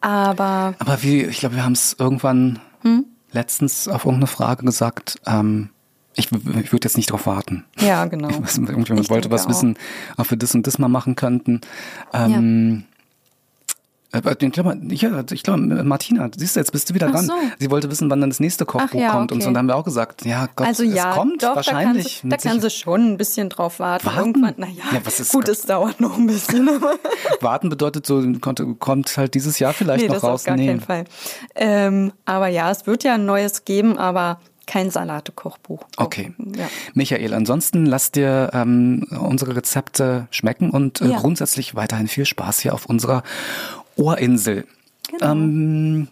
Aber 0.00 0.74
Aber 0.78 1.02
wie, 1.02 1.22
ich 1.24 1.38
glaube, 1.38 1.56
wir 1.56 1.64
haben 1.64 1.72
es 1.72 1.96
irgendwann 1.98 2.60
Hm? 2.82 3.06
letztens 3.32 3.88
auf 3.88 4.04
irgendeine 4.04 4.26
Frage 4.28 4.64
gesagt. 4.64 5.16
Ähm, 5.26 5.70
ich 6.14 6.30
ich 6.32 6.72
würde 6.72 6.84
jetzt 6.86 6.96
nicht 6.96 7.10
drauf 7.10 7.26
warten. 7.26 7.64
ja, 7.80 8.04
genau. 8.06 8.28
Was- 8.40 8.56
Irgendjemand 8.58 9.04
Ich 9.04 9.10
wollte 9.10 9.30
was 9.30 9.48
wissen, 9.48 9.76
ob 10.16 10.30
wir 10.30 10.38
das 10.38 10.54
und 10.54 10.66
das 10.66 10.78
mal 10.78 10.88
machen 10.88 11.14
könnten. 11.16 11.60
Ähm, 12.14 12.84
aber 12.84 12.95
Ich 14.12 14.52
glaube, 14.52 14.78
ich, 14.88 15.02
ich 15.32 15.42
glaube, 15.42 15.60
Martina, 15.84 16.30
siehst 16.34 16.56
du, 16.56 16.60
jetzt 16.60 16.72
bist 16.72 16.88
du 16.88 16.94
wieder 16.94 17.08
Ach 17.08 17.12
dran. 17.12 17.26
so. 17.26 17.32
Sie 17.58 17.70
wollte 17.70 17.90
wissen, 17.90 18.08
wann 18.08 18.20
dann 18.20 18.30
das 18.30 18.40
nächste 18.40 18.64
Kochbuch 18.64 18.98
ja, 19.00 19.10
kommt 19.10 19.32
und 19.32 19.38
okay. 19.38 19.42
so. 19.42 19.48
Und 19.48 19.54
dann 19.54 19.62
haben 19.62 19.66
wir 19.68 19.76
auch 19.76 19.84
gesagt, 19.84 20.24
ja, 20.24 20.48
Gott, 20.56 20.66
Also 20.66 20.84
ja, 20.84 21.10
es 21.10 21.16
kommt 21.16 21.42
doch, 21.42 21.56
wahrscheinlich. 21.56 22.20
da 22.22 22.28
kann, 22.30 22.30
sie, 22.40 22.44
da 22.44 22.50
kann 22.50 22.60
sie 22.60 22.70
schon 22.70 23.12
ein 23.12 23.16
bisschen 23.18 23.48
drauf 23.48 23.78
warten. 23.78 24.06
Warten? 24.06 24.18
Irgendwann, 24.20 24.54
naja, 24.56 24.82
Ja, 24.92 25.00
was 25.04 25.20
ist- 25.20 25.32
gut, 25.32 25.48
es 25.48 25.62
dauert 25.62 26.00
noch 26.00 26.16
ein 26.16 26.26
bisschen. 26.26 26.68
Warten 27.40 27.68
bedeutet 27.68 28.06
so, 28.06 28.22
kommt, 28.40 28.62
kommt 28.78 29.16
halt 29.16 29.34
dieses 29.34 29.58
Jahr 29.58 29.72
vielleicht 29.72 30.02
nee, 30.02 30.08
noch 30.08 30.14
das 30.14 30.24
auf 30.24 30.30
raus. 30.30 30.44
gar 30.44 30.56
keinen 30.56 30.80
Fall. 30.80 31.04
Ähm, 31.54 32.12
aber 32.24 32.48
ja, 32.48 32.70
es 32.70 32.86
wird 32.86 33.04
ja 33.04 33.14
ein 33.14 33.26
neues 33.26 33.64
geben, 33.64 33.98
aber 33.98 34.40
kein 34.66 34.90
Salate-Kochbuch. 34.90 35.84
Okay. 35.96 36.32
Ja. 36.56 36.68
Michael, 36.94 37.34
ansonsten 37.34 37.86
lass 37.86 38.10
dir 38.10 38.50
ähm, 38.52 39.06
unsere 39.10 39.54
Rezepte 39.56 40.26
schmecken 40.30 40.70
und 40.70 41.00
äh, 41.00 41.08
Ja. 41.10 41.18
grundsätzlich 41.20 41.74
weiterhin 41.76 42.08
viel 42.08 42.24
Spaß 42.26 42.60
hier 42.60 42.74
auf 42.74 42.86
unserer 42.86 43.22
Ohrinsel. 43.96 44.66
Genau. 45.10 45.32
Ähm, 45.32 46.08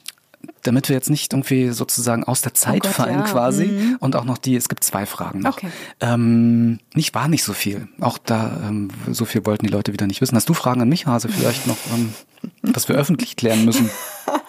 damit 0.62 0.88
wir 0.88 0.96
jetzt 0.96 1.10
nicht 1.10 1.32
irgendwie 1.32 1.70
sozusagen 1.70 2.24
aus 2.24 2.42
der 2.42 2.54
Zeit 2.54 2.82
Gott, 2.82 2.92
fallen 2.92 3.20
ja. 3.20 3.24
quasi 3.24 3.96
und 4.00 4.16
auch 4.16 4.24
noch 4.24 4.38
die, 4.38 4.56
es 4.56 4.68
gibt 4.68 4.84
zwei 4.84 5.06
Fragen 5.06 5.40
noch. 5.40 5.58
Okay. 5.58 5.68
Ähm, 6.00 6.80
nicht 6.94 7.14
war 7.14 7.28
nicht 7.28 7.44
so 7.44 7.52
viel. 7.52 7.88
Auch 8.00 8.18
da, 8.18 8.60
ähm, 8.66 8.88
so 9.10 9.24
viel 9.24 9.44
wollten 9.46 9.66
die 9.66 9.72
Leute 9.72 9.92
wieder 9.92 10.06
nicht 10.06 10.20
wissen. 10.20 10.36
Hast 10.36 10.48
du 10.48 10.54
Fragen 10.54 10.80
an 10.80 10.88
mich, 10.88 11.06
Hase, 11.06 11.28
vielleicht 11.28 11.66
noch, 11.66 11.76
ähm, 11.92 12.14
was 12.62 12.88
wir 12.88 12.96
öffentlich 12.96 13.36
klären 13.36 13.64
müssen? 13.64 13.90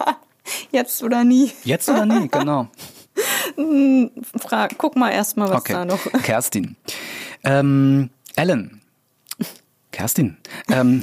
Jetzt 0.70 1.02
oder 1.02 1.24
nie. 1.24 1.52
Jetzt 1.64 1.88
oder 1.88 2.06
nie, 2.06 2.28
genau. 2.28 2.68
Fra 4.36 4.68
guck 4.76 4.96
mal 4.96 5.10
erst 5.10 5.36
mal, 5.36 5.48
was 5.48 5.58
Okay. 5.58 5.72
da 5.72 5.84
noch. 5.84 6.00
Kerstin. 6.22 6.76
Ähm, 7.44 8.10
Ellen. 8.36 8.80
Kerstin. 9.92 10.36
Ähm, 10.70 11.02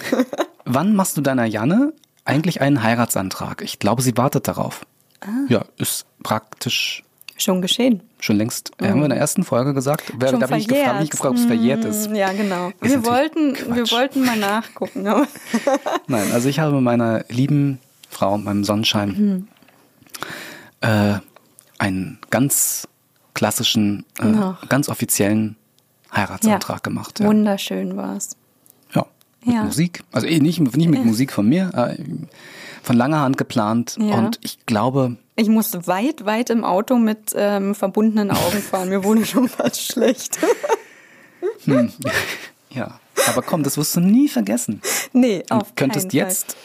wann 0.66 0.96
machst 0.96 1.18
du 1.18 1.22
deiner 1.22 1.46
Janne 1.46 1.94
eigentlich 2.26 2.62
einen 2.62 2.84
Heiratsantrag? 2.84 3.62
Ich 3.62 3.80
glaube, 3.80 4.02
sie 4.02 4.16
wartet 4.18 4.48
darauf. 4.48 4.86
Ah. 5.22 5.28
Ja, 5.50 5.66
ist 5.78 6.06
praktisch 6.22 7.04
Schon 7.38 7.62
geschehen. 7.62 8.02
schon 8.20 8.36
längst, 8.38 8.72
haben 8.82 9.00
wir 9.00 9.06
in 9.06 9.10
der 9.10 9.18
ersten 9.20 9.44
Folge 9.44 9.74
gesagt, 9.74 10.14
wer, 10.18 10.32
da 10.34 10.46
bin 10.48 10.58
ich 10.58 10.68
gefragt, 10.68 10.94
bin 10.98 11.04
ich 11.04 11.10
gefragt, 11.10 11.32
ob 11.32 11.38
es 11.38 11.46
verjährt 11.46 11.84
ist. 11.84 12.10
Mm, 12.12 12.16
Ja, 12.16 12.32
genau. 12.32 12.68
Ist 12.80 12.92
Wir 12.92 13.06
wollten, 13.06 13.56
wir 13.76 13.90
wollten 13.92 14.24
mal 14.24 14.38
nachgucken. 14.38 15.04
Nein, 16.08 16.32
also 16.32 16.48
ich 16.48 16.60
habe 16.60 16.76
mit 16.76 16.84
meiner 16.84 17.26
lieben 17.30 17.80
Frau, 18.10 18.38
meinem 18.38 18.64
Sonnenschein, 18.64 19.18
Hm. 19.18 19.48
äh, 20.82 21.20
einen 21.80 22.20
ganz 22.30 22.88
klassischen, 23.34 24.06
äh, 24.20 24.32
ganz 24.70 24.88
offiziellen 24.90 25.56
Heiratsantrag 26.16 26.84
gemacht. 26.84 27.20
Ja. 27.20 27.26
Wunderschön 27.26 27.98
war's. 27.98 28.30
ja. 28.32 28.38
Mit 29.46 29.56
Ja. 29.56 29.64
Musik. 29.64 30.04
Also 30.12 30.28
eh 30.28 30.40
nicht, 30.40 30.60
nicht 30.60 30.90
mit 30.90 31.04
Musik 31.06 31.32
von 31.32 31.48
mir, 31.48 31.72
äh, 31.74 32.02
von 32.82 32.96
langer 32.98 33.22
Hand 33.22 33.38
geplant. 33.38 33.96
Ja. 34.00 34.16
Und 34.18 34.40
ich 34.44 34.66
glaube, 34.66 35.18
Ich 35.36 35.48
musste 35.50 35.88
weit, 35.88 36.26
weit 36.26 36.50
im 36.50 36.64
Auto 36.64 36.98
mit 36.98 37.34
ähm, 37.36 37.76
verbundenen 37.76 38.32
Augen 38.32 38.60
fahren. 38.62 38.90
Mir 38.90 39.04
wurde 39.04 39.26
schon 39.26 39.48
fast 39.50 39.82
schlecht. 39.82 40.38
ja. 42.70 43.00
Aber 43.28 43.42
komm, 43.42 43.64
das 43.64 43.78
wirst 43.78 43.96
du 43.96 44.00
nie 44.02 44.28
vergessen. 44.28 44.82
nee, 45.14 45.44
Du 45.48 45.56
auf 45.56 45.76
könntest 45.76 46.10
keinen 46.10 46.18
jetzt 46.20 46.56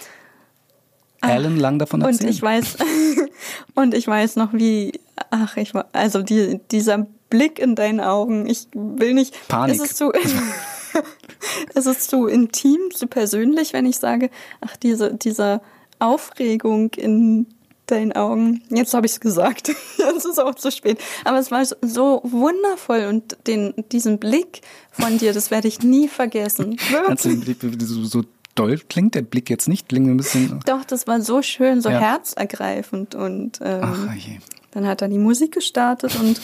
ellenlang 1.21 1.79
davon 1.79 2.01
Fall. 2.01 2.11
Und 2.11 2.15
erzählen. 2.15 2.33
ich 2.33 2.43
weiß, 2.43 2.77
und 3.75 3.95
ich 3.95 4.07
weiß 4.07 4.37
noch, 4.37 4.53
wie, 4.53 5.01
ach, 5.31 5.57
ich 5.57 5.75
war, 5.75 5.87
also 5.93 6.23
die, 6.23 6.61
dieser 6.71 7.07
Blick 7.31 7.59
in 7.59 7.75
deinen 7.75 8.01
Augen, 8.01 8.47
ich 8.47 8.67
will 8.73 9.15
nicht. 9.15 9.35
Panik. 9.49 9.77
Es 9.77 9.83
ist 9.91 9.97
zu, 9.97 10.13
es 11.75 11.87
ist 11.87 12.11
zu 12.11 12.27
intim, 12.27 12.79
zu 12.95 13.07
persönlich, 13.07 13.73
wenn 13.73 13.87
ich 13.87 13.99
sage, 13.99 14.31
ach, 14.61 14.77
diese, 14.77 15.15
diese 15.15 15.61
Aufregung 15.99 16.91
in 16.95 17.47
deinen 17.87 18.13
Augen. 18.13 18.63
Jetzt 18.69 18.93
habe 18.95 19.07
ich 19.07 19.13
es 19.13 19.21
gesagt. 19.21 19.69
Jetzt 19.99 20.27
ist 20.27 20.39
auch 20.39 20.55
zu 20.55 20.71
spät. 20.71 20.99
Aber 21.25 21.39
es 21.39 21.51
war 21.51 21.65
so 21.65 22.21
wundervoll 22.23 23.07
und 23.09 23.37
den, 23.47 23.73
diesen 23.93 24.19
Blick 24.19 24.61
von 24.91 25.19
dir, 25.19 25.33
das 25.33 25.51
werde 25.51 25.69
ich 25.69 25.81
nie 25.81 26.07
vergessen. 26.09 26.77
Wirklich. 26.91 27.57
so, 27.89 28.05
so 28.05 28.23
doll 28.55 28.79
klingt 28.91 29.15
der 29.15 29.23
Blick 29.23 29.49
jetzt 29.49 29.69
nicht, 29.69 29.89
klingt 29.89 30.09
ein 30.09 30.17
bisschen. 30.17 30.61
Doch, 30.67 30.85
das 30.85 31.07
war 31.07 31.21
so 31.21 31.41
schön, 31.43 31.81
so 31.81 31.89
Ja. 31.89 31.99
herzergreifend 32.01 33.15
und 33.15 33.61
ähm, 33.63 33.81
Ach 33.83 34.15
je. 34.15 34.39
dann 34.73 34.87
hat 34.87 35.01
er 35.01 35.09
die 35.09 35.19
Musik 35.19 35.53
gestartet 35.53 36.19
und 36.21 36.41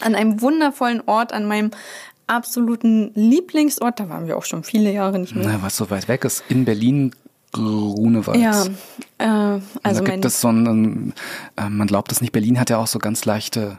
an 0.00 0.14
einem 0.14 0.40
wundervollen 0.42 1.02
Ort, 1.06 1.32
an 1.32 1.46
meinem 1.46 1.70
absoluten 2.28 3.10
Lieblingsort, 3.14 3.98
da 4.00 4.08
waren 4.08 4.26
wir 4.26 4.36
auch 4.36 4.44
schon 4.44 4.62
viele 4.62 4.92
Jahre 4.92 5.18
nicht 5.18 5.34
mehr. 5.34 5.46
Na, 5.48 5.62
was 5.62 5.76
so 5.76 5.90
weit 5.90 6.08
weg 6.08 6.24
ist, 6.24 6.44
in 6.48 6.64
Berlin, 6.64 7.12
Grunewald. 7.52 8.38
Ja, 8.38 8.64
äh, 9.18 9.60
also 9.82 10.04
da 10.04 10.10
gibt 10.12 10.24
es 10.24 10.40
so 10.40 10.48
einen, 10.48 11.14
äh, 11.56 11.68
man 11.68 11.86
glaubt 11.86 12.12
es 12.12 12.20
nicht, 12.20 12.32
Berlin 12.32 12.60
hat 12.60 12.68
ja 12.70 12.76
auch 12.78 12.86
so 12.86 12.98
ganz 12.98 13.24
leichte 13.24 13.78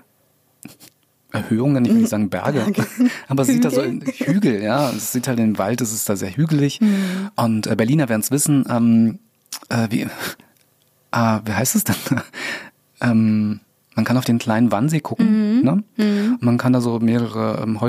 Erhöhungen, 1.32 1.86
ich 1.86 1.91
will 1.91 2.00
nicht 2.00 2.10
sagen 2.10 2.32
Berge, 2.32 2.74
aber 3.28 3.43
es 3.43 3.50
sieht 3.50 3.64
da 3.64 3.70
so 3.70 3.84
Hügel, 3.84 4.64
ja, 4.64 4.89
es 4.89 5.12
sieht 5.12 5.28
halt 5.28 5.39
im 5.39 5.60
Wald, 5.60 5.80
es 5.82 5.93
ist 5.93 6.10
da 6.10 6.16
sehr 6.16 6.36
hügelig 6.36 6.82
Mhm. 6.82 7.30
und 7.36 7.68
äh, 7.68 7.76
Berliner 7.76 8.10
werden 8.10 8.22
es 8.22 8.32
wissen, 8.32 8.66
ähm, 8.68 9.20
äh, 9.70 9.88
wie, 9.91 10.02
äh, 10.02 10.08
wie 11.45 11.52
heißt 11.54 11.76
es 11.76 11.84
denn? 11.84 11.95
ähm, 13.02 13.60
man 13.95 14.06
kann 14.06 14.18
auf 14.18 14.26
den 14.26 14.39
kleinen 14.39 14.72
Wannsee 14.72 15.02
gucken, 15.02 15.60
Mhm. 15.60 15.62
ne? 15.64 15.84
Und 15.97 16.41
man 16.41 16.58
kann 16.58 16.74
da 16.74 16.82
so 16.82 17.00
mehrere 17.00 17.62
ähm, 17.62 17.80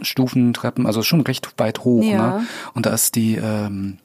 Holzstufen, 0.00 0.52
Treppen, 0.52 0.86
also 0.86 1.02
schon 1.02 1.20
recht 1.22 1.48
weit 1.58 1.80
hoch, 1.84 2.02
Ja. 2.02 2.38
ne? 2.38 2.46
Und 2.74 2.86
da 2.86 2.90
ist 2.90 3.14
die, 3.16 3.36
ähm, 3.36 3.98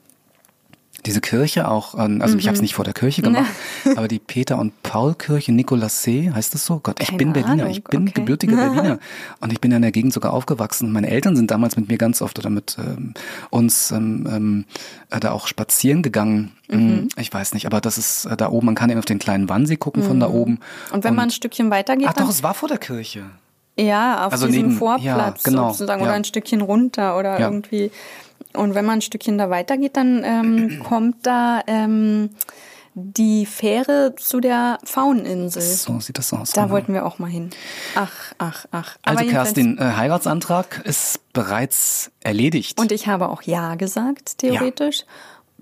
diese 1.04 1.20
Kirche 1.20 1.68
auch, 1.68 1.96
also 1.96 2.38
ich 2.38 2.46
habe 2.46 2.54
es 2.54 2.62
nicht 2.62 2.74
vor 2.74 2.84
der 2.84 2.94
Kirche 2.94 3.22
gemacht, 3.22 3.50
aber 3.96 4.06
die 4.06 4.20
Peter- 4.20 4.56
und 4.58 4.84
Paul-Kirche, 4.84 5.50
Nikolassee, 5.50 6.30
heißt 6.32 6.54
das 6.54 6.64
so? 6.64 6.78
Gott, 6.80 7.00
ich 7.00 7.08
Keine 7.08 7.18
bin 7.18 7.32
Berliner, 7.32 7.64
Ahnung, 7.64 7.70
ich 7.70 7.82
bin 7.82 8.02
okay. 8.02 8.12
gebürtiger 8.14 8.54
Berliner 8.72 9.00
und 9.40 9.52
ich 9.52 9.60
bin 9.60 9.72
in 9.72 9.82
der 9.82 9.90
Gegend 9.90 10.12
sogar 10.12 10.32
aufgewachsen. 10.32 10.92
Meine 10.92 11.10
Eltern 11.10 11.34
sind 11.34 11.50
damals 11.50 11.76
mit 11.76 11.88
mir 11.88 11.98
ganz 11.98 12.22
oft 12.22 12.38
oder 12.38 12.50
mit 12.50 12.76
ähm, 12.78 13.14
uns 13.50 13.90
ähm, 13.90 14.28
ähm, 14.30 14.64
äh, 15.10 15.18
da 15.18 15.32
auch 15.32 15.48
spazieren 15.48 16.02
gegangen. 16.02 16.52
Mhm. 16.70 17.08
Ich 17.16 17.32
weiß 17.32 17.52
nicht, 17.54 17.66
aber 17.66 17.80
das 17.80 17.98
ist 17.98 18.26
äh, 18.26 18.36
da 18.36 18.50
oben, 18.50 18.66
man 18.66 18.74
kann 18.76 18.88
eben 18.88 19.00
auf 19.00 19.04
den 19.04 19.18
kleinen 19.18 19.48
Wannsee 19.48 19.76
gucken 19.76 20.04
von 20.04 20.20
da 20.20 20.28
oben. 20.28 20.52
Mhm. 20.52 20.58
und 20.94 21.04
wenn 21.04 21.16
man 21.16 21.28
ein 21.28 21.30
Stückchen 21.32 21.68
weitergeht, 21.70 22.06
Ach 22.08 22.14
doch, 22.14 22.28
es 22.28 22.44
war 22.44 22.54
vor 22.54 22.68
der 22.68 22.78
Kirche. 22.78 23.24
Ja, 23.78 24.26
auf 24.26 24.32
also 24.32 24.46
diesem 24.46 24.62
neben- 24.68 24.76
Vorplatz 24.78 25.42
ja, 25.44 25.50
genau, 25.50 25.68
sozusagen 25.70 26.00
ja. 26.02 26.06
oder 26.08 26.14
ein 26.14 26.24
Stückchen 26.24 26.60
runter 26.60 27.18
oder 27.18 27.38
Ja. 27.38 27.46
irgendwie. 27.46 27.90
Und 28.54 28.74
wenn 28.74 28.84
man 28.84 28.98
ein 28.98 29.02
Stückchen 29.02 29.38
da 29.38 29.48
weitergeht, 29.50 29.96
dann 29.96 30.22
ähm, 30.24 30.82
kommt 30.88 31.26
da 31.26 31.62
ähm, 31.66 32.30
die 32.94 33.46
Fähre 33.46 34.14
zu 34.18 34.40
der 34.40 34.78
Fauninsel. 34.84 35.62
So 35.62 35.98
sieht 36.00 36.18
das 36.18 36.32
aus. 36.34 36.50
Da 36.50 36.62
genau. 36.62 36.74
wollten 36.74 36.92
wir 36.92 37.06
auch 37.06 37.18
mal 37.18 37.30
hin. 37.30 37.48
Ach, 37.94 38.12
ach, 38.36 38.66
ach. 38.70 38.96
Also 39.02 39.20
Aber 39.20 39.30
Kerstin, 39.30 39.78
äh, 39.78 39.82
Heiratsantrag 39.96 40.82
ist 40.84 41.20
bereits 41.32 42.10
erledigt. 42.20 42.78
Und 42.78 42.92
ich 42.92 43.06
habe 43.06 43.30
auch 43.30 43.42
Ja 43.42 43.76
gesagt, 43.76 44.38
theoretisch. 44.38 45.04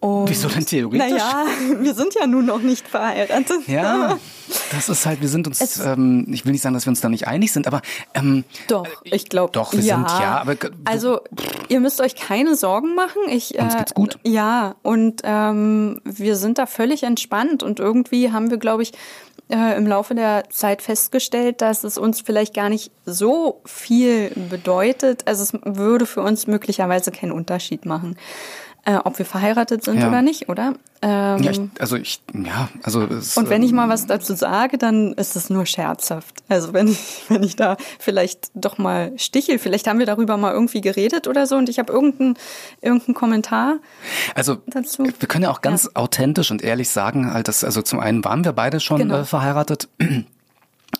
Und 0.00 0.30
Wieso 0.30 0.48
denn 0.48 0.64
theoretisch? 0.64 1.10
Naja, 1.10 1.44
wir 1.80 1.94
sind 1.94 2.14
ja 2.18 2.26
nun 2.26 2.46
noch 2.46 2.62
nicht 2.62 2.88
verheiratet. 2.88 3.68
Ja, 3.68 4.18
das 4.72 4.88
ist 4.88 5.04
halt, 5.04 5.20
wir 5.20 5.28
sind 5.28 5.46
uns, 5.46 5.78
ähm, 5.78 6.26
ich 6.30 6.46
will 6.46 6.52
nicht 6.52 6.62
sagen, 6.62 6.74
dass 6.74 6.86
wir 6.86 6.90
uns 6.90 7.02
da 7.02 7.10
nicht 7.10 7.28
einig 7.28 7.52
sind, 7.52 7.66
aber 7.66 7.82
ähm, 8.14 8.44
Doch, 8.66 8.86
ich 9.04 9.28
glaube. 9.28 9.52
Doch, 9.52 9.74
wir 9.74 9.80
ja. 9.80 9.96
sind 9.96 10.08
ja, 10.20 10.40
aber 10.40 10.56
also 10.86 11.20
ihr 11.68 11.80
müsst 11.80 12.00
euch 12.00 12.16
keine 12.16 12.56
Sorgen 12.56 12.94
machen. 12.94 13.20
Ich, 13.28 13.58
Uns 13.58 13.74
äh, 13.74 13.78
geht's 13.78 13.92
gut. 13.92 14.18
Ja, 14.24 14.74
und 14.82 15.20
ähm, 15.22 16.00
wir 16.04 16.36
sind 16.36 16.56
da 16.56 16.64
völlig 16.64 17.02
entspannt 17.02 17.62
und 17.62 17.78
irgendwie 17.78 18.32
haben 18.32 18.50
wir, 18.50 18.56
glaube 18.56 18.82
ich, 18.82 18.92
äh, 19.50 19.76
im 19.76 19.86
Laufe 19.86 20.14
der 20.14 20.44
Zeit 20.50 20.80
festgestellt, 20.80 21.60
dass 21.60 21.84
es 21.84 21.98
uns 21.98 22.20
vielleicht 22.20 22.54
gar 22.54 22.68
nicht 22.68 22.90
so 23.04 23.60
viel 23.66 24.30
bedeutet. 24.48 25.26
Also 25.26 25.42
es 25.42 25.52
würde 25.64 26.06
für 26.06 26.22
uns 26.22 26.46
möglicherweise 26.46 27.10
keinen 27.10 27.32
Unterschied 27.32 27.84
machen, 27.84 28.16
äh, 28.84 28.96
ob 28.96 29.18
wir 29.18 29.26
verheiratet 29.26 29.84
sind 29.84 30.00
Ja. 30.00 30.08
oder 30.08 30.22
nicht, 30.22 30.48
oder? 30.48 30.74
Ähm, 31.02 31.42
ja, 31.42 31.50
ich, 31.50 31.60
also 31.78 31.96
ich, 31.96 32.20
ja, 32.34 32.68
also 32.82 33.02
es, 33.04 33.36
und 33.38 33.48
wenn 33.48 33.62
ich 33.62 33.72
mal 33.72 33.88
was 33.88 34.06
dazu 34.06 34.34
sage, 34.34 34.76
dann 34.76 35.14
ist 35.14 35.34
es 35.34 35.48
nur 35.48 35.64
scherzhaft. 35.64 36.34
Also 36.48 36.74
wenn 36.74 36.88
ich, 36.88 37.22
wenn 37.28 37.42
ich 37.42 37.56
da 37.56 37.76
vielleicht 37.98 38.50
doch 38.54 38.76
mal 38.76 39.12
stichel, 39.16 39.58
vielleicht 39.58 39.86
haben 39.86 39.98
wir 39.98 40.04
darüber 40.06 40.36
mal 40.36 40.52
irgendwie 40.52 40.82
geredet 40.82 41.26
oder 41.26 41.46
so 41.46 41.56
und 41.56 41.68
ich 41.70 41.78
habe 41.78 41.90
irgendeinen 41.92 42.34
irgendeinen 42.82 43.14
Kommentar. 43.14 43.76
also 44.34 44.58
dazu. 44.66 45.04
wir 45.04 45.28
können 45.28 45.44
ja 45.44 45.50
auch 45.50 45.62
ganz 45.62 45.88
authentisch 45.94 46.50
und 46.50 46.62
ehrlich 46.62 46.90
sagen, 46.90 47.32
halt, 47.32 47.48
dass, 47.48 47.64
also 47.64 47.80
zum 47.80 48.00
einen 48.00 48.22
waren 48.24 48.44
wir 48.44 48.52
beide 48.52 48.78
schon 48.80 48.98
Genau. 48.98 49.20
äh, 49.20 49.24
verheiratet. 49.24 49.88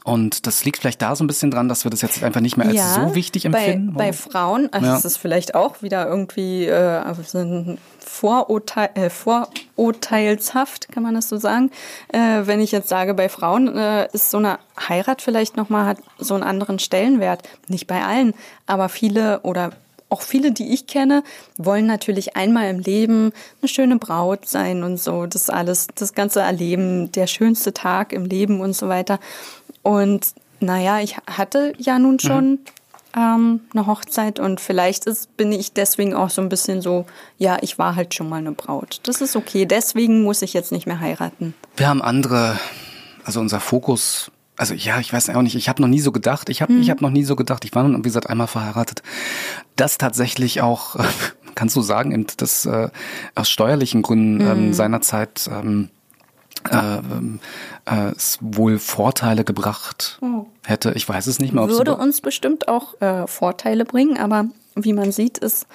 Und 0.04 0.46
das 0.46 0.64
liegt 0.64 0.78
vielleicht 0.78 1.02
da 1.02 1.14
so 1.14 1.22
ein 1.22 1.26
bisschen 1.26 1.50
dran, 1.50 1.68
dass 1.68 1.84
wir 1.84 1.90
das 1.90 2.00
jetzt 2.00 2.22
einfach 2.22 2.40
nicht 2.40 2.56
mehr 2.56 2.68
als 2.68 2.94
so 2.94 3.14
wichtig 3.14 3.44
empfinden. 3.44 3.92
Bei, 3.92 4.06
bei 4.06 4.12
Frauen, 4.14 4.72
also 4.72 4.86
Ja. 4.86 4.96
ist 4.96 5.18
vielleicht 5.18 5.54
auch 5.54 5.82
wieder 5.82 6.06
irgendwie 6.06 6.66
äh, 6.66 7.02
so 7.26 7.38
ein 7.38 7.78
Vorurteil, 7.98 8.90
äh, 8.94 9.10
vorurteilshaft, 9.10 10.88
kann 10.90 11.02
man 11.02 11.14
das 11.14 11.28
so 11.28 11.36
sagen. 11.36 11.70
Äh, 12.12 12.46
wenn 12.46 12.60
ich 12.60 12.72
jetzt 12.72 12.88
sage, 12.88 13.12
bei 13.14 13.28
Frauen 13.28 13.76
äh, 13.76 14.08
ist 14.12 14.30
so 14.30 14.38
eine 14.38 14.58
Heirat 14.88 15.20
vielleicht 15.20 15.56
nochmal, 15.56 15.84
hat 15.84 15.98
so 16.18 16.34
einen 16.34 16.42
anderen 16.44 16.78
Stellenwert. 16.78 17.42
Nicht 17.68 17.86
bei 17.86 18.02
allen, 18.02 18.32
aber 18.66 18.88
viele 18.88 19.40
oder 19.40 19.72
auch 20.10 20.22
viele, 20.22 20.50
die 20.52 20.74
ich 20.74 20.86
kenne, 20.86 21.22
wollen 21.56 21.86
natürlich 21.86 22.36
einmal 22.36 22.68
im 22.68 22.80
Leben 22.80 23.32
eine 23.62 23.68
schöne 23.68 23.96
Braut 23.96 24.48
sein 24.48 24.82
und 24.82 24.98
so. 24.98 25.26
Das 25.26 25.48
alles, 25.48 25.86
das 25.94 26.14
ganze 26.14 26.40
Erleben, 26.40 27.12
der 27.12 27.28
schönste 27.28 27.72
Tag 27.72 28.12
im 28.12 28.24
Leben 28.24 28.60
und 28.60 28.74
so 28.74 28.88
weiter. 28.88 29.20
Und 29.82 30.34
naja, 30.60 31.00
ich 31.00 31.16
hatte 31.26 31.72
ja 31.78 31.98
nun 31.98 32.18
schon 32.20 32.58
ähm, 33.16 33.60
eine 33.74 33.86
Hochzeit 33.86 34.38
und 34.38 34.60
vielleicht 34.60 35.06
ist, 35.06 35.36
bin 35.36 35.52
ich 35.52 35.72
deswegen 35.72 36.14
auch 36.14 36.30
so 36.30 36.42
ein 36.42 36.48
bisschen 36.48 36.80
so, 36.82 37.06
ja, 37.38 37.58
ich 37.62 37.78
war 37.78 37.96
halt 37.96 38.14
schon 38.14 38.28
mal 38.28 38.36
eine 38.36 38.52
Braut. 38.52 39.00
Das 39.04 39.20
ist 39.20 39.36
okay. 39.36 39.66
Deswegen 39.66 40.22
muss 40.22 40.42
ich 40.42 40.52
jetzt 40.52 40.70
nicht 40.70 40.86
mehr 40.86 41.00
heiraten. 41.00 41.54
Wir 41.76 41.88
haben 41.88 42.02
andere, 42.02 42.58
also 43.24 43.40
unser 43.40 43.58
Fokus, 43.60 44.30
also 44.56 44.74
ja, 44.74 45.00
ich 45.00 45.12
weiß 45.12 45.30
auch 45.30 45.42
nicht, 45.42 45.56
ich 45.56 45.68
habe 45.70 45.80
noch 45.80 45.88
nie 45.88 46.00
so 46.00 46.12
gedacht, 46.12 46.50
ich 46.50 46.60
habe 46.62 46.74
Mhm. 46.74 46.82
ich 46.82 46.90
hab 46.90 47.00
noch 47.00 47.10
nie 47.10 47.24
so 47.24 47.34
gedacht, 47.36 47.64
ich 47.64 47.74
war 47.74 47.82
nun, 47.82 47.96
wie 47.98 48.02
gesagt, 48.02 48.28
einmal 48.28 48.46
verheiratet, 48.46 49.02
dass 49.76 49.96
tatsächlich 49.98 50.60
auch, 50.60 50.96
kannst 51.54 51.74
du 51.76 51.80
sagen, 51.80 52.12
eben 52.12 52.26
das 52.36 52.66
äh, 52.66 52.90
aus 53.34 53.48
steuerlichen 53.50 54.02
Gründen 54.02 54.34
Mhm. 54.44 54.50
ähm, 54.50 54.72
seinerzeit 54.74 55.48
ähm, 55.50 55.88
äh, 56.70 56.76
ähm, 56.76 57.40
äh, 57.86 58.10
es 58.10 58.38
wohl 58.40 58.78
Vorteile 58.78 59.44
gebracht 59.44 60.20
hätte. 60.64 60.92
Ich 60.92 61.08
weiß 61.08 61.26
es 61.26 61.38
nicht 61.38 61.52
mehr. 61.52 61.64
Oh. 61.64 61.68
Würde 61.68 61.96
uns 61.96 62.20
bestimmt 62.20 62.68
auch 62.68 63.00
äh, 63.00 63.26
Vorteile 63.26 63.84
bringen, 63.84 64.18
aber 64.18 64.46
wie 64.74 64.92
man 64.92 65.12
sieht, 65.12 65.38
ist 65.38 65.66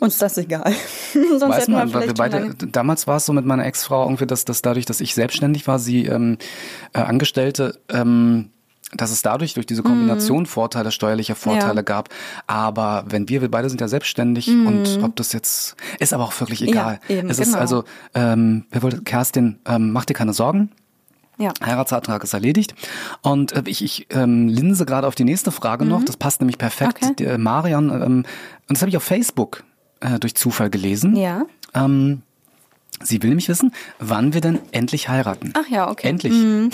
uns 0.00 0.18
das 0.18 0.36
egal. 0.38 0.72
Sonst 1.12 1.42
Weiß 1.42 1.62
hätten 1.62 1.72
wir 1.72 1.78
man, 1.78 1.94
weil 1.94 2.06
wir 2.08 2.14
beide, 2.14 2.54
damals 2.54 3.06
war 3.06 3.16
es 3.16 3.26
so 3.26 3.32
mit 3.32 3.44
meiner 3.44 3.64
Ex-Frau 3.64 4.04
irgendwie, 4.04 4.26
dass, 4.26 4.44
dass 4.44 4.62
dadurch, 4.62 4.86
dass 4.86 5.00
ich 5.00 5.14
selbstständig 5.14 5.66
war, 5.66 5.78
sie 5.78 6.06
ähm, 6.06 6.38
äh, 6.92 7.00
Angestellte, 7.00 7.80
ähm, 7.88 8.50
dass 8.96 9.10
es 9.10 9.22
dadurch, 9.22 9.54
durch 9.54 9.66
diese 9.66 9.82
Kombination 9.82 10.46
Vorteile, 10.46 10.90
steuerliche 10.90 11.34
Vorteile 11.34 11.72
Mhm. 11.72 11.76
Ja. 11.78 11.82
gab. 11.82 12.08
Aber 12.46 13.04
wenn 13.08 13.28
wir, 13.28 13.40
wir 13.40 13.50
beide 13.50 13.68
sind 13.68 13.80
ja 13.80 13.88
selbstständig 13.88 14.48
und 14.48 15.00
ob 15.02 15.16
das 15.16 15.32
jetzt, 15.32 15.76
ist 15.98 16.12
aber 16.12 16.24
auch 16.24 16.40
wirklich 16.40 16.62
egal. 16.62 17.00
Mhm. 17.08 17.14
Ja, 17.14 17.18
eben, 17.20 17.30
es 17.30 17.38
ist 17.38 17.48
genau. 17.48 17.58
also, 17.58 17.84
ähm, 18.14 18.64
wir 18.70 18.82
wollten, 18.82 19.04
Kerstin, 19.04 19.58
ähm, 19.66 19.90
mach 19.92 20.04
dir 20.04 20.14
keine 20.14 20.32
Sorgen. 20.32 20.70
Ja. 21.36 21.52
Heiratsantrag 21.64 22.22
ist 22.22 22.32
erledigt. 22.32 22.74
Und 23.22 23.52
äh, 23.52 23.62
ich, 23.66 23.82
ich 23.82 24.06
ähm, 24.10 24.46
linse 24.46 24.86
gerade 24.86 25.06
auf 25.08 25.16
die 25.16 25.24
nächste 25.24 25.50
Frage 25.50 25.84
noch. 25.84 26.04
Das 26.04 26.16
passt 26.16 26.40
nämlich 26.40 26.58
perfekt. 26.58 27.02
Mhm. 27.02 27.08
Okay. 27.08 27.14
Die, 27.18 27.24
äh, 27.24 27.38
Marian, 27.38 27.90
ähm, 27.90 28.02
und 28.22 28.24
das 28.68 28.82
habe 28.82 28.90
ich 28.90 28.96
auf 28.96 29.02
Facebook 29.02 29.64
äh, 30.00 30.18
durch 30.20 30.36
Zufall 30.36 30.70
gelesen. 30.70 31.16
Ja. 31.16 31.42
Ähm, 31.74 32.22
sie 33.02 33.20
will 33.22 33.30
nämlich 33.30 33.48
wissen, 33.48 33.72
wann 33.98 34.32
wir 34.32 34.40
denn 34.40 34.60
endlich 34.70 35.08
heiraten. 35.08 35.52
Ach 35.56 35.68
ja, 35.68 35.90
okay. 35.90 36.06
Endlich. 36.08 36.32
Mhm. 36.32 36.70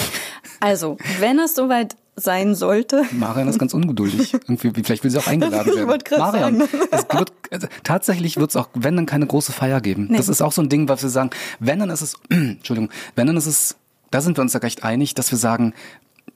Also, 0.60 0.98
wenn 1.20 1.38
es 1.38 1.54
soweit 1.54 1.96
sein 2.20 2.54
sollte. 2.54 3.04
Marian 3.12 3.48
ist 3.48 3.58
ganz 3.58 3.74
ungeduldig. 3.74 4.34
Irgendwie, 4.48 4.72
vielleicht 4.82 5.04
will 5.04 5.10
sie 5.10 5.18
auch 5.18 5.26
eingeladen 5.26 5.74
werden. 5.74 6.00
Marian, 6.18 6.58
wird, 6.60 7.32
also, 7.50 7.66
tatsächlich 7.82 8.36
wird 8.36 8.50
es 8.50 8.56
auch, 8.56 8.68
wenn 8.74 8.96
dann 8.96 9.06
keine 9.06 9.26
große 9.26 9.52
Feier 9.52 9.80
geben. 9.80 10.08
Nee. 10.10 10.16
Das 10.16 10.28
ist 10.28 10.42
auch 10.42 10.52
so 10.52 10.62
ein 10.62 10.68
Ding, 10.68 10.88
was 10.88 11.02
wir 11.02 11.10
sagen, 11.10 11.30
wenn 11.58 11.78
dann 11.78 11.90
ist 11.90 12.02
es, 12.02 12.14
Entschuldigung, 12.28 12.90
wenn 13.16 13.26
dann 13.26 13.36
ist 13.36 13.46
es, 13.46 13.76
da 14.10 14.20
sind 14.20 14.36
wir 14.36 14.42
uns 14.42 14.52
ja 14.52 14.60
recht 14.60 14.84
einig, 14.84 15.14
dass 15.14 15.30
wir 15.30 15.38
sagen, 15.38 15.74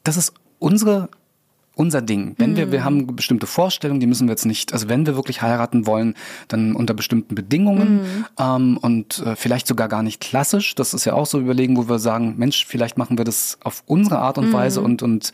das 0.02 0.16
ist 0.16 0.34
unsere 0.58 1.08
unser 1.76 2.02
Ding. 2.02 2.34
Wenn 2.38 2.56
wir, 2.56 2.70
wir 2.72 2.84
haben 2.84 3.16
bestimmte 3.16 3.46
Vorstellungen, 3.46 4.00
die 4.00 4.06
müssen 4.06 4.28
wir 4.28 4.32
jetzt 4.32 4.46
nicht, 4.46 4.72
also 4.72 4.88
wenn 4.88 5.06
wir 5.06 5.16
wirklich 5.16 5.42
heiraten 5.42 5.86
wollen, 5.86 6.14
dann 6.48 6.76
unter 6.76 6.94
bestimmten 6.94 7.34
Bedingungen 7.34 8.24
ähm, 8.38 8.78
und 8.78 9.18
äh, 9.26 9.36
vielleicht 9.36 9.66
sogar 9.66 9.88
gar 9.88 10.02
nicht 10.02 10.20
klassisch. 10.20 10.74
Das 10.74 10.94
ist 10.94 11.04
ja 11.04 11.14
auch 11.14 11.26
so 11.26 11.40
überlegen, 11.40 11.76
wo 11.76 11.88
wir 11.88 11.98
sagen, 11.98 12.34
Mensch, 12.36 12.64
vielleicht 12.66 12.96
machen 12.96 13.18
wir 13.18 13.24
das 13.24 13.58
auf 13.62 13.82
unsere 13.86 14.18
Art 14.18 14.38
und 14.38 14.52
Weise 14.52 14.80
und 14.80 15.02
und 15.02 15.32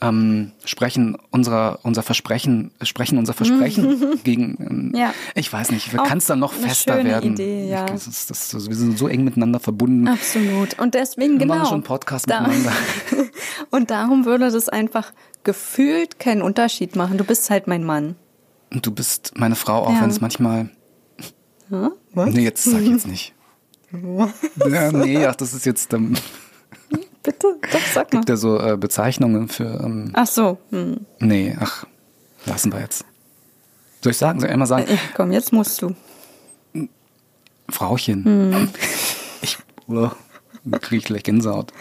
ähm, 0.00 0.52
sprechen 0.64 1.16
unser 1.30 1.78
unser 1.82 2.02
Versprechen, 2.02 2.72
sprechen 2.82 3.16
unser 3.18 3.32
Versprechen 3.32 4.20
gegen. 4.24 4.56
Ähm, 4.60 4.92
Ja. 4.94 5.14
Ich 5.34 5.52
weiß 5.52 5.70
nicht, 5.70 5.92
kann 5.96 6.18
es 6.18 6.26
dann 6.26 6.40
noch 6.40 6.52
fester 6.52 6.96
schöne 6.96 7.08
werden? 7.10 7.32
Idee, 7.34 7.68
ja. 7.70 7.84
Ich, 7.86 7.92
das 7.92 8.06
ist, 8.06 8.30
das, 8.30 8.52
ist- 8.54 8.68
wir 8.68 8.76
sind 8.76 8.98
so 8.98 9.08
eng 9.08 9.24
miteinander 9.24 9.60
verbunden. 9.60 10.08
Absolut. 10.08 10.78
Und 10.78 10.94
deswegen 10.94 11.34
Wir 11.34 11.38
genau. 11.40 11.54
machen 11.56 11.68
schon 11.68 11.82
Podcast 11.82 12.28
da, 12.28 12.40
miteinander. 12.42 12.72
Und 13.70 13.90
darum 13.90 14.24
würde 14.24 14.50
das 14.50 14.68
einfach 14.68 15.12
gefühlt 15.44 16.18
keinen 16.18 16.42
Unterschied 16.42 16.96
machen. 16.96 17.18
Du 17.18 17.24
bist 17.24 17.48
halt 17.50 17.66
mein 17.66 17.84
Mann. 17.84 18.16
Und 18.72 18.84
du 18.86 18.90
bist 18.90 19.32
meine 19.36 19.54
Frau, 19.54 19.84
auch 19.84 19.92
Ja. 19.92 20.02
wenn 20.02 20.10
es 20.10 20.20
manchmal. 20.20 20.70
Hm? 21.70 21.90
Was? 22.12 22.34
Nee, 22.34 22.42
jetzt 22.44 22.64
sag 22.64 22.80
ich 22.82 22.88
jetzt 22.88 23.06
nicht. 23.06 23.32
ja, 24.70 24.90
nee, 24.92 25.24
ach, 25.24 25.36
das 25.36 25.54
ist 25.54 25.64
jetzt. 25.66 25.92
Ähm, 25.94 26.14
Bitte, 27.24 27.56
doch, 27.72 27.80
sag 27.92 28.12
mal. 28.12 28.20
gibt 28.20 28.28
ja 28.28 28.36
so 28.36 28.60
äh, 28.60 28.76
Bezeichnungen 28.76 29.48
für. 29.48 29.80
Ähm, 29.82 30.10
Ach 30.12 30.26
so. 30.26 30.58
Hm. 30.70 31.06
nee, 31.18 31.56
ach, 31.58 31.86
lassen 32.44 32.70
wir 32.70 32.80
jetzt. 32.80 33.04
Soll 34.02 34.12
ich 34.12 34.18
sagen? 34.18 34.38
Soll 34.38 34.48
ich 34.48 34.52
einmal 34.52 34.68
sagen? 34.68 34.84
Ja, 34.88 34.98
komm, 35.16 35.32
jetzt 35.32 35.52
musst 35.52 35.80
du. 35.80 35.96
Frauchen. 37.70 38.24
Hm. 38.24 38.68
Ich 39.40 39.58
oh, 39.88 40.10
kriege 40.80 40.96
ich 40.96 41.04
gleich 41.04 41.22
Gänsehaut. 41.22 41.72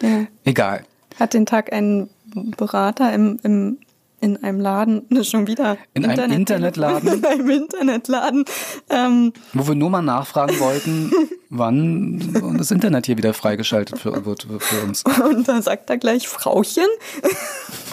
Ja. 0.00 0.26
Egal. 0.44 0.84
Hat 1.18 1.34
den 1.34 1.46
Tag 1.46 1.72
ein 1.72 2.08
Berater 2.56 3.12
im, 3.12 3.38
im, 3.42 3.78
in 4.22 4.42
einem 4.42 4.60
Laden, 4.60 5.04
ne, 5.10 5.24
schon 5.24 5.46
wieder. 5.46 5.76
In 5.92 6.06
einem 6.06 6.32
Internetladen? 6.32 7.08
In 7.18 7.24
einem 7.26 7.50
Internetladen. 7.50 8.44
Ähm, 8.88 9.32
Wo 9.52 9.66
wir 9.68 9.74
nur 9.74 9.90
mal 9.90 10.00
nachfragen 10.00 10.58
wollten, 10.60 11.12
wann 11.50 12.56
das 12.56 12.70
Internet 12.70 13.04
hier 13.06 13.18
wieder 13.18 13.34
freigeschaltet 13.34 13.98
für, 13.98 14.24
wird 14.24 14.46
für 14.60 14.82
uns. 14.82 15.02
und 15.04 15.46
da 15.48 15.60
sagt 15.60 15.90
er 15.90 15.98
gleich, 15.98 16.28
Frauchen, 16.28 16.86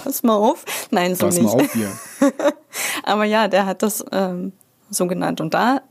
pass 0.03 0.23
mal 0.23 0.35
auf. 0.35 0.63
Nein, 0.91 1.15
so 1.15 1.25
Pass 1.25 1.35
nicht. 1.35 1.43
mal 1.45 1.51
auf 1.63 1.73
hier. 1.73 1.91
Aber 3.03 3.25
ja, 3.25 3.47
der 3.47 3.65
hat 3.65 3.81
das 3.83 4.05
ähm, 4.11 4.53
so 4.89 5.07
genannt. 5.07 5.41
Und 5.41 5.53
da 5.53 5.81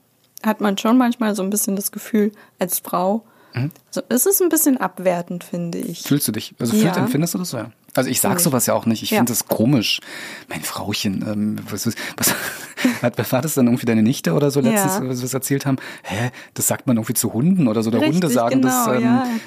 hat 0.43 0.61
man 0.61 0.79
schon 0.79 0.97
manchmal 0.97 1.35
so 1.35 1.43
ein 1.43 1.51
bisschen 1.51 1.77
das 1.77 1.93
Gefühl, 1.93 2.33
als 2.59 2.79
Frau, 2.79 3.25
Mhm. 3.55 3.71
so, 3.91 4.03
es 4.11 4.27
ist 4.27 4.43
ein 4.43 4.51
bisschen 4.51 4.77
abwertend, 4.77 5.43
finde 5.43 5.79
ich. 5.79 6.03
Fühlst 6.03 6.29
du 6.29 6.33
dich? 6.33 6.55
Also 6.61 6.77
Ja. 6.77 6.83
fühlst, 6.83 6.99
empfindest 6.99 7.33
du 7.35 7.39
das 7.39 7.49
so? 7.51 7.57
Ja. 7.57 7.71
Also 7.99 8.11
ich 8.11 8.21
sag 8.21 8.41
sowas 8.41 8.67
ja 8.67 8.75
auch 8.75 8.87
nicht. 8.87 9.03
Ich 9.03 9.11
Ja. 9.11 9.19
finde 9.19 9.33
das 9.33 9.47
komisch. 9.49 10.01
Mein 10.49 10.63
Frauchen, 10.63 11.23
ähm, 11.29 11.57
was, 11.71 11.87
was, 12.17 12.35
was 13.17 13.33
war 13.33 13.43
das 13.43 13.55
dann 13.55 13.67
irgendwie 13.67 13.87
deine 13.87 14.03
Nichte 14.03 14.33
oder 14.33 14.51
so 14.51 14.61
letztens, 14.61 14.95
Ja. 14.95 15.09
was 15.09 15.19
wir 15.19 15.25
es 15.27 15.35
erzählt 15.35 15.67
haben? 15.67 15.77
Hä, 16.03 16.31
das 16.55 16.67
sagt 16.67 16.87
man 16.87 16.97
irgendwie 16.97 17.15
zu 17.15 17.33
Hunden 17.33 17.69
oder 17.69 17.83
so. 17.83 17.91
Oder 17.91 18.01
Richtig, 18.01 18.15
Hunde 18.23 18.31
sagen 18.31 18.63
das 18.63 18.87
genau, 18.87 18.97
ähm, 18.97 19.03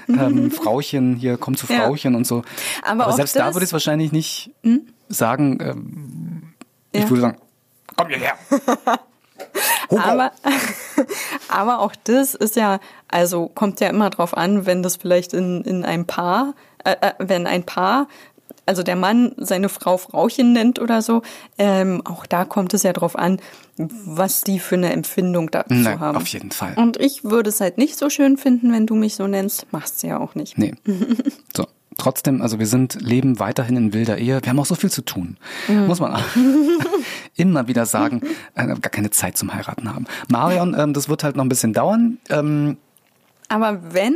ja. 0.08 0.28
ähm, 0.28 0.52
Frauchen, 0.52 1.16
hier 1.16 1.38
komm 1.38 1.58
zu. 1.58 1.66
Frauchen 1.68 2.14
und 2.16 2.28
so. 2.28 2.44
Aber 2.84 3.08
auch 3.08 3.16
selbst 3.16 3.36
da 3.36 3.40
das- 3.40 3.48
Hm? 3.50 3.56
würde 3.56 3.64
ich 3.64 3.70
es 3.70 3.74
wahrscheinlich 3.74 4.12
nicht 4.12 4.52
sagen. 5.10 5.58
Ähm, 5.62 6.44
Ich 6.92 7.10
würde 7.10 7.22
sagen, 7.22 7.38
komm 7.96 8.08
hierher. 8.10 8.34
Aber, 9.90 10.32
aber 11.50 11.80
auch 11.80 11.94
das 12.06 12.34
ist 12.36 12.56
ja, 12.56 12.80
also 13.10 13.48
kommt 13.54 13.80
ja 13.82 13.90
immer 13.90 14.10
drauf 14.10 14.38
an, 14.38 14.66
wenn 14.66 14.84
das 14.84 14.96
vielleicht 14.96 15.34
in, 15.34 15.64
in 15.64 15.84
einem 15.84 16.06
Paar, 16.06 16.54
äh, 16.86 16.96
äh, 17.02 17.14
wenn 17.20 17.46
ein 17.48 17.64
Paar, 17.66 18.08
also 18.66 18.84
der 18.84 18.96
Mann 18.96 19.34
seine 19.38 19.70
Frau 19.70 19.98
Frauchen 19.98 20.54
nennt 20.54 20.80
oder 20.80 21.02
so, 21.02 21.22
ähm, 21.58 22.02
auch 22.06 22.26
da 22.26 22.46
kommt 22.46 22.74
es 22.74 22.84
ja 22.84 22.94
drauf 22.94 23.18
an, 23.18 23.40
was 23.78 24.42
die 24.42 24.60
für 24.60 24.76
eine 24.76 24.92
Empfindung 24.92 25.50
dazu 25.52 25.74
Nein, 25.74 26.00
haben. 26.00 26.18
auf 26.18 26.28
jeden 26.28 26.52
Fall. 26.52 26.74
Und 26.76 26.98
ich 26.98 27.24
würde 27.24 27.50
es 27.50 27.60
halt 27.60 27.78
nicht 27.78 27.98
so 27.98 28.10
schön 28.10 28.38
finden, 28.38 28.72
wenn 28.72 28.86
du 28.86 28.96
mich 28.96 29.16
so 29.16 29.28
nennst. 29.28 29.72
Machst 29.72 30.04
du 30.04 30.08
ja 30.08 30.20
auch 30.20 30.36
nicht. 30.36 30.58
Nee. 30.58 30.74
So. 31.56 31.66
Trotzdem, 31.98 32.42
also 32.42 32.58
wir 32.58 32.68
sind, 32.68 33.02
leben 33.02 33.38
weiterhin 33.40 33.76
in 33.76 33.94
wilder 33.94 34.18
Ehe. 34.18 34.40
Wir 34.42 34.50
haben 34.50 34.60
auch 34.60 34.66
so 34.66 34.76
viel 34.76 34.90
zu 34.90 35.02
tun. 35.04 35.38
Muss 35.68 36.00
man 36.00 36.24
immer 37.36 37.68
wieder 37.68 37.86
sagen, 37.86 38.22
äh, 38.56 38.66
gar 38.66 38.90
keine 38.90 39.10
Zeit 39.12 39.38
zum 39.38 39.54
Heiraten 39.54 39.94
haben. 39.94 40.06
Marion, 40.30 40.74
ähm, 40.80 40.94
das 40.94 41.10
wird 41.10 41.24
halt 41.24 41.36
noch 41.36 41.44
ein 41.44 41.50
bisschen 41.50 41.74
dauern. 41.74 42.18
Ähm, 42.30 42.78
Aber 43.50 43.94
wenn, 43.94 44.16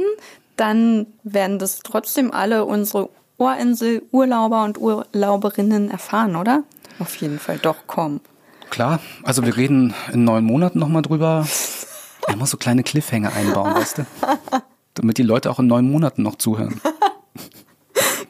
dann 0.55 1.05
werden 1.23 1.59
das 1.59 1.79
trotzdem 1.79 2.31
alle 2.31 2.63
unsere 2.65 3.09
Ohrinsel-Urlauber 3.37 4.63
und 4.63 4.77
Urlauberinnen 4.79 5.89
erfahren, 5.91 6.35
oder? 6.35 6.63
Auf 6.99 7.15
jeden 7.17 7.39
Fall, 7.39 7.57
doch, 7.57 7.77
komm. 7.87 8.21
klar, 8.69 8.99
also 9.23 9.43
wir 9.45 9.57
reden 9.57 9.93
in 10.13 10.23
neun 10.23 10.43
Monaten 10.45 10.79
nochmal 10.79 11.01
drüber. 11.01 11.45
Er 12.27 12.37
muss 12.37 12.49
so 12.49 12.57
kleine 12.57 12.81
Cliffhanger 12.81 13.31
einbauen, 13.33 13.75
weißt 13.75 13.99
du? 13.99 14.05
Damit 14.95 15.19
die 15.19 15.23
Leute 15.23 15.51
auch 15.51 15.59
in 15.59 15.67
neun 15.67 15.89
Monaten 15.91 16.23
noch 16.23 16.35
zuhören. 16.35 16.81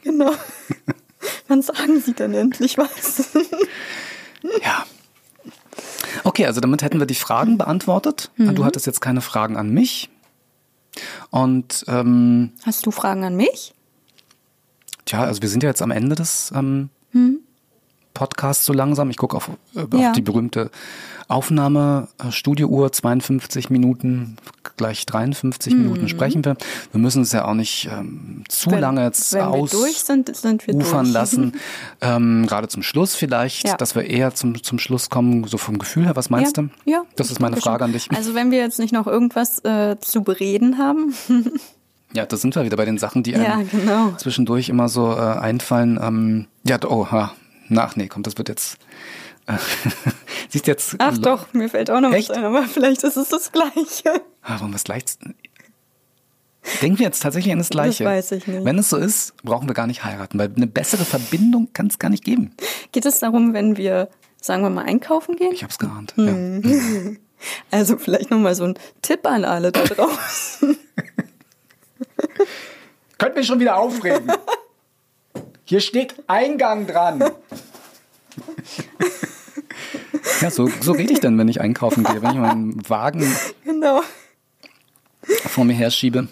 Genau. 0.04 0.32
Wann 1.48 1.62
sagen 1.62 2.00
sie 2.00 2.14
denn 2.14 2.34
endlich 2.34 2.78
was? 2.78 3.30
Ja. 4.62 4.86
Okay, 6.24 6.46
also 6.46 6.62
damit 6.62 6.82
hätten 6.84 7.00
wir 7.00 7.08
die 7.08 7.16
Fragen 7.16 7.58
beantwortet. 7.58 8.32
Du 8.38 8.66
hattest 8.66 8.86
jetzt 8.86 9.02
keine 9.02 9.22
Fragen 9.22 9.58
an 9.58 9.70
mich. 9.72 10.10
Und 11.32 11.84
ähm, 11.88 12.52
Hast 12.66 12.86
du 12.86 12.92
Fragen 12.92 13.24
an 13.24 13.36
mich? 13.36 13.74
Tja, 15.06 15.24
also 15.24 15.42
wir 15.42 15.50
sind 15.50 15.64
ja 15.64 15.70
jetzt 15.70 15.82
am 15.82 15.92
Ende 15.92 16.16
des 16.16 16.52
ähm, 16.56 16.90
Podcasts 18.14 18.66
so 18.66 18.74
langsam. 18.74 19.10
Ich 19.10 19.18
gucke 19.18 19.36
auf, 19.38 19.50
äh, 19.76 19.82
auf 19.82 19.88
Ja. 19.94 20.14
die 20.14 20.22
berühmte 20.22 20.72
Aufnahme, 21.28 22.08
äh, 22.24 22.32
Studiouhr, 22.32 22.92
52 22.92 23.70
Minuten, 23.70 24.38
gleich 24.78 25.06
53 25.06 25.74
Minuten 25.76 26.08
sprechen 26.08 26.46
wir. 26.46 26.56
Wir 26.92 27.00
müssen 27.02 27.24
es 27.24 27.32
ja 27.34 27.46
auch 27.46 27.54
nicht 27.56 27.90
ähm, 27.92 28.44
zu 28.48 28.72
Wenn- 28.72 28.80
lange 28.80 29.04
jetzt 29.04 29.34
wenn 29.34 29.52
wir 29.52 29.68
durch 29.68 29.98
sind, 30.02 30.36
sind 30.36 30.66
wir 30.68 30.76
ufern 30.76 31.06
durch. 31.06 31.14
lassen. 31.14 31.54
Ähm, 32.02 32.46
gerade 32.48 32.68
zum 32.68 32.84
Schluss 32.84 33.16
vielleicht, 33.16 33.68
Ja. 33.68 33.78
dass 33.78 33.96
wir 33.96 34.04
eher 34.06 34.34
zum, 34.36 34.62
zum 34.62 34.78
Schluss 34.80 35.10
kommen, 35.10 35.46
so 35.46 35.58
vom 35.58 35.80
Gefühl 35.80 36.06
her. 36.06 36.16
Was 36.16 36.30
meinst 36.30 36.58
ja, 36.58 36.64
du? 36.64 36.70
Ja. 36.90 37.04
Das 37.16 37.32
ist 37.32 37.40
meine 37.40 37.58
Frage 37.58 37.80
schon. 37.80 37.86
an 37.86 37.94
dich. 37.94 38.12
Also 38.12 38.36
wenn 38.36 38.52
wir 38.52 38.60
jetzt 38.60 38.78
nicht 38.80 38.92
noch 38.94 39.08
irgendwas 39.08 39.60
äh, 39.66 39.98
zu 40.00 40.24
bereden 40.24 40.78
haben. 40.78 41.14
Ja, 42.16 42.26
da 42.26 42.38
sind 42.38 42.56
wir 42.56 42.64
wieder 42.64 42.78
bei 42.78 42.86
den 42.86 42.98
Sachen, 42.98 43.24
die 43.24 43.36
einem 43.36 43.44
Ja, 43.44 43.62
genau. 43.70 44.12
zwischendurch 44.18 44.70
immer 44.70 44.88
so 44.88 45.12
äh, 45.12 45.20
einfallen. 45.20 46.00
Ähm, 46.02 46.48
ja, 46.64 46.78
oh, 46.88 47.12
ha, 47.12 47.34
nach, 47.68 47.96
nee, 47.98 48.08
komm, 48.08 48.24
das 48.24 48.38
wird 48.38 48.48
jetzt. 48.48 48.78
Äh, 49.48 49.58
siehst 50.50 50.66
jetzt. 50.68 50.96
Ach 51.00 51.18
doch, 51.18 51.52
mir 51.54 51.68
fällt 51.70 51.92
auch 51.92 52.00
noch 52.00 52.14
Echt? 52.14 52.30
was 52.30 52.38
ein, 52.38 52.46
aber 52.46 52.64
vielleicht 52.64 53.04
ist 53.04 53.18
es 53.18 53.30
das 53.30 53.52
Gleiche. 53.52 54.22
Ah, 54.42 54.60
wollen 54.62 54.72
wir 54.72 54.78
es 54.78 54.86
gleich. 54.86 55.04
Denken 56.82 57.00
wir 57.00 57.06
jetzt 57.06 57.22
tatsächlich 57.22 57.52
an 57.52 57.60
das 57.60 57.70
Gleiche? 57.70 58.06
weiß 58.06 58.32
ich 58.32 58.48
nicht. 58.48 58.64
Wenn 58.66 58.80
es 58.80 58.90
so 58.90 58.98
ist, 58.98 59.36
brauchen 59.44 59.68
wir 59.68 59.74
gar 59.76 59.86
nicht 59.86 60.04
heiraten, 60.04 60.40
weil 60.40 60.52
eine 60.56 60.68
bessere 60.68 61.06
Verbindung 61.06 61.70
kann 61.74 61.88
es 61.88 62.00
gar 62.00 62.10
nicht 62.10 62.24
geben. 62.24 62.56
Geht 62.92 63.06
es 63.06 63.20
darum, 63.20 63.54
wenn 63.54 63.78
wir, 63.78 64.10
sagen 64.42 64.64
wir 64.64 64.70
mal, 64.70 64.86
einkaufen 64.86 65.36
gehen? 65.36 65.52
Ich 65.52 65.64
hab's 65.64 65.78
geahnt. 65.80 66.14
Hm. 66.16 66.62
Ja. 66.64 67.18
Also 67.70 67.98
vielleicht 67.98 68.32
nochmal 68.32 68.56
so 68.56 68.64
ein 68.64 68.76
Tipp 69.04 69.28
an 69.28 69.44
alle 69.46 69.72
da 69.72 69.84
draußen. 69.84 70.78
Könnt 73.18 73.36
mich 73.36 73.48
schon 73.48 73.60
wieder 73.60 73.78
aufregen. 73.78 74.32
Hier 75.64 75.80
steht 75.80 76.16
Eingang 76.28 76.86
dran. 76.86 77.24
ja, 80.42 80.52
so, 80.52 80.70
so 80.82 80.92
rede 80.92 81.14
ich 81.14 81.20
dann, 81.20 81.38
wenn 81.38 81.48
ich 81.48 81.62
einkaufen 81.62 82.04
gehe, 82.04 82.22
wenn 82.22 82.32
ich 82.32 82.38
meinen 82.38 82.90
Wagen 82.90 83.36
genau. 83.64 84.02
vor 85.24 85.66
mir 85.66 85.74
herschiebe. 85.74 86.28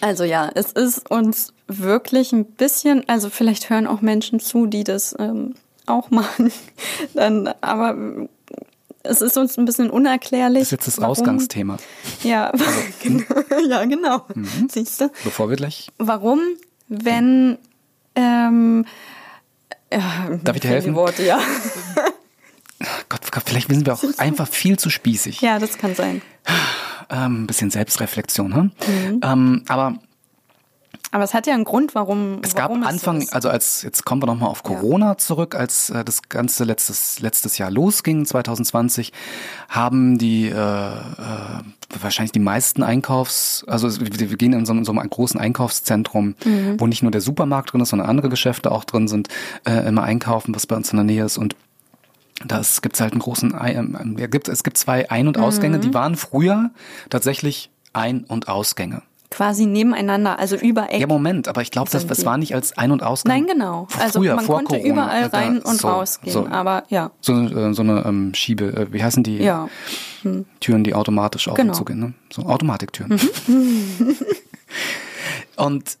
Also 0.00 0.24
ja, 0.24 0.50
es 0.54 0.72
ist 0.72 1.10
uns 1.10 1.52
wirklich 1.68 2.32
ein 2.32 2.44
bisschen, 2.44 3.08
also 3.08 3.30
vielleicht 3.30 3.70
hören 3.70 3.86
auch 3.86 4.00
Menschen 4.00 4.40
zu, 4.40 4.66
die 4.66 4.84
das 4.84 5.14
ähm, 5.18 5.54
auch 5.86 6.10
machen. 6.10 6.50
Dann, 7.14 7.48
aber 7.60 8.28
es 9.04 9.20
ist 9.22 9.36
uns 9.36 9.58
ein 9.58 9.64
bisschen 9.64 9.90
unerklärlich. 9.90 10.60
Das 10.60 10.68
ist 10.68 10.72
jetzt 10.72 10.86
das 10.86 10.98
warum- 10.98 11.10
Ausgangsthema. 11.12 11.76
Ja, 12.22 12.52
genau. 13.02 13.24
ja, 13.68 13.84
genau. 13.84 14.26
Mhm. 14.34 14.68
Siehst 14.70 15.00
du? 15.00 15.10
Bevor 15.24 15.48
wir 15.50 15.56
gleich. 15.56 15.88
Warum, 15.98 16.40
wenn 16.88 17.58
ähm, 18.14 18.84
ja, 19.92 20.30
Darf 20.42 20.56
ich 20.56 20.62
dir 20.62 20.68
helfen? 20.68 20.90
Die 20.90 20.94
Worte, 20.94 21.24
ja. 21.24 21.38
Gott, 23.08 23.30
Gott, 23.30 23.44
vielleicht 23.46 23.68
sind 23.68 23.86
wir 23.86 23.94
auch 23.94 24.02
einfach 24.18 24.48
viel 24.48 24.78
zu 24.78 24.90
spießig. 24.90 25.40
ja, 25.40 25.58
das 25.58 25.78
kann 25.78 25.94
sein. 25.94 26.20
Ähm, 27.10 27.44
ein 27.44 27.46
bisschen 27.46 27.70
Selbstreflexion, 27.70 28.54
hm? 28.54 28.72
Ähm, 29.22 29.64
aber 29.68 29.98
Aber 31.12 31.24
es 31.24 31.34
hat 31.34 31.46
ja 31.46 31.52
einen 31.52 31.64
Grund, 31.64 31.94
warum 31.94 32.38
es 32.42 32.54
gab 32.54 32.70
warum 32.70 32.84
Anfang, 32.84 33.20
so 33.20 33.32
also 33.32 33.50
als 33.50 33.82
jetzt 33.82 34.06
kommen 34.06 34.22
wir 34.22 34.26
noch 34.26 34.38
mal 34.38 34.46
auf 34.46 34.62
Corona 34.62 35.10
ja. 35.10 35.18
zurück, 35.18 35.54
als 35.54 35.90
äh, 35.90 36.04
das 36.04 36.22
ganze 36.30 36.64
letztes 36.64 37.20
letztes 37.20 37.58
Jahr 37.58 37.70
losging, 37.70 38.24
2020, 38.24 39.12
haben 39.68 40.16
die 40.16 40.48
äh, 40.48 40.54
äh, 40.54 40.92
wahrscheinlich 42.00 42.32
die 42.32 42.38
meisten 42.38 42.82
Einkaufs, 42.82 43.62
also 43.68 44.00
wir, 44.00 44.36
gehen 44.38 44.54
in 44.54 44.64
so, 44.64 44.72
in 44.72 44.86
so 44.86 44.92
einem 44.92 45.08
großen 45.08 45.38
Einkaufszentrum, 45.38 46.34
mhm. 46.46 46.80
wo 46.80 46.86
nicht 46.86 47.02
nur 47.02 47.12
der 47.12 47.20
Supermarkt 47.20 47.74
drin 47.74 47.82
ist, 47.82 47.90
sondern 47.90 48.08
andere 48.08 48.30
Geschäfte 48.30 48.72
auch 48.72 48.84
drin 48.84 49.06
sind, 49.06 49.28
äh, 49.64 49.86
immer 49.86 50.04
einkaufen, 50.04 50.54
was 50.54 50.66
bei 50.66 50.76
uns 50.76 50.90
in 50.92 50.96
der 50.96 51.04
Nähe 51.04 51.24
ist 51.24 51.36
und 51.36 51.56
das 52.44 52.80
gibt's 52.80 53.02
halt 53.02 53.12
einen 53.12 53.20
großen, 53.20 53.54
ja, 54.18 54.26
gibt, 54.26 54.48
es 54.48 54.64
gibt 54.64 54.78
zwei 54.78 55.10
Ein- 55.10 55.28
und 55.28 55.38
Ausgänge, 55.38 55.76
mhm. 55.76 55.82
die 55.82 55.94
waren 55.94 56.16
früher 56.16 56.70
tatsächlich 57.10 57.70
Ein- 57.92 58.24
und 58.24 58.48
Ausgänge 58.48 59.02
quasi 59.32 59.64
nebeneinander, 59.64 60.38
also 60.38 60.56
über 60.56 60.92
Eck. 60.92 61.00
Ja, 61.00 61.06
Moment, 61.06 61.48
aber 61.48 61.62
ich 61.62 61.70
glaube, 61.70 61.90
das, 61.90 62.06
das 62.06 62.24
war 62.26 62.36
nicht 62.36 62.54
als 62.54 62.76
Ein- 62.76 62.90
und 62.90 63.02
Ausgang. 63.02 63.32
Nein, 63.34 63.46
genau. 63.46 63.88
Also 63.98 64.20
früher, 64.20 64.36
man 64.36 64.46
konnte 64.46 64.76
Corona, 64.76 64.86
überall 64.86 65.26
rein 65.26 65.58
und 65.60 65.80
so, 65.80 65.88
rausgehen, 65.88 66.32
so, 66.32 66.46
aber 66.46 66.84
ja. 66.88 67.10
So, 67.22 67.32
äh, 67.32 67.72
so 67.72 67.82
eine 67.82 68.04
ähm, 68.04 68.34
Schiebe, 68.34 68.66
äh, 68.66 68.92
wie 68.92 69.02
heißen 69.02 69.22
die 69.22 69.38
ja. 69.38 69.68
hm. 70.20 70.44
Türen, 70.60 70.84
die 70.84 70.94
automatisch 70.94 71.48
auf 71.48 71.56
genau. 71.56 71.70
und 71.70 71.74
zu 71.74 71.84
gehen, 71.84 71.98
ne? 71.98 72.12
So 72.30 72.42
Automatiktüren. 72.42 73.18
Mhm. 73.46 74.16
und 75.56 75.98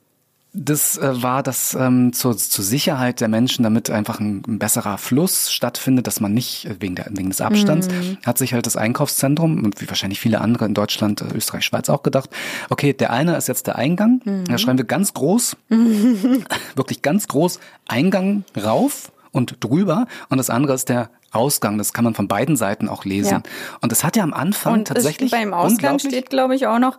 das 0.54 0.98
äh, 0.98 1.22
war 1.22 1.42
das 1.42 1.74
ähm, 1.74 2.12
zur, 2.12 2.36
zur 2.36 2.64
Sicherheit 2.64 3.20
der 3.20 3.28
Menschen, 3.28 3.62
damit 3.62 3.90
einfach 3.90 4.20
ein, 4.20 4.42
ein 4.46 4.58
besserer 4.58 4.98
Fluss 4.98 5.50
stattfindet, 5.50 6.06
dass 6.06 6.20
man 6.20 6.34
nicht 6.34 6.66
äh, 6.66 6.76
wegen, 6.80 6.94
der, 6.94 7.06
wegen 7.10 7.30
des 7.30 7.40
Abstands, 7.40 7.88
mhm. 7.88 8.18
hat 8.24 8.36
sich 8.36 8.52
halt 8.52 8.66
das 8.66 8.76
Einkaufszentrum 8.76 9.64
und 9.64 9.80
wie 9.80 9.88
wahrscheinlich 9.88 10.20
viele 10.20 10.42
andere 10.42 10.66
in 10.66 10.74
Deutschland, 10.74 11.22
äh, 11.22 11.34
Österreich, 11.34 11.64
Schweiz 11.64 11.88
auch 11.88 12.02
gedacht, 12.02 12.28
okay, 12.68 12.92
der 12.92 13.12
eine 13.12 13.36
ist 13.36 13.48
jetzt 13.48 13.66
der 13.66 13.76
Eingang, 13.76 14.20
mhm. 14.24 14.44
da 14.44 14.58
schreiben 14.58 14.78
wir 14.78 14.84
ganz 14.84 15.14
groß, 15.14 15.56
wirklich 16.74 17.00
ganz 17.00 17.28
groß 17.28 17.58
Eingang 17.88 18.44
rauf 18.62 19.10
und 19.32 19.56
drüber 19.64 20.06
und 20.28 20.38
das 20.38 20.50
andere 20.50 20.74
ist 20.74 20.88
der 20.88 21.10
Ausgang. 21.32 21.78
Das 21.78 21.92
kann 21.92 22.04
man 22.04 22.14
von 22.14 22.28
beiden 22.28 22.56
Seiten 22.56 22.88
auch 22.88 23.04
lesen. 23.04 23.30
Ja. 23.30 23.42
Und 23.80 23.90
das 23.90 24.04
hat 24.04 24.16
ja 24.16 24.22
am 24.22 24.34
Anfang 24.34 24.74
und 24.74 24.88
tatsächlich 24.88 25.30
beim 25.30 25.54
Ausgang 25.54 25.98
steht, 25.98 26.30
glaube 26.30 26.54
ich, 26.54 26.66
auch 26.66 26.78
noch 26.78 26.98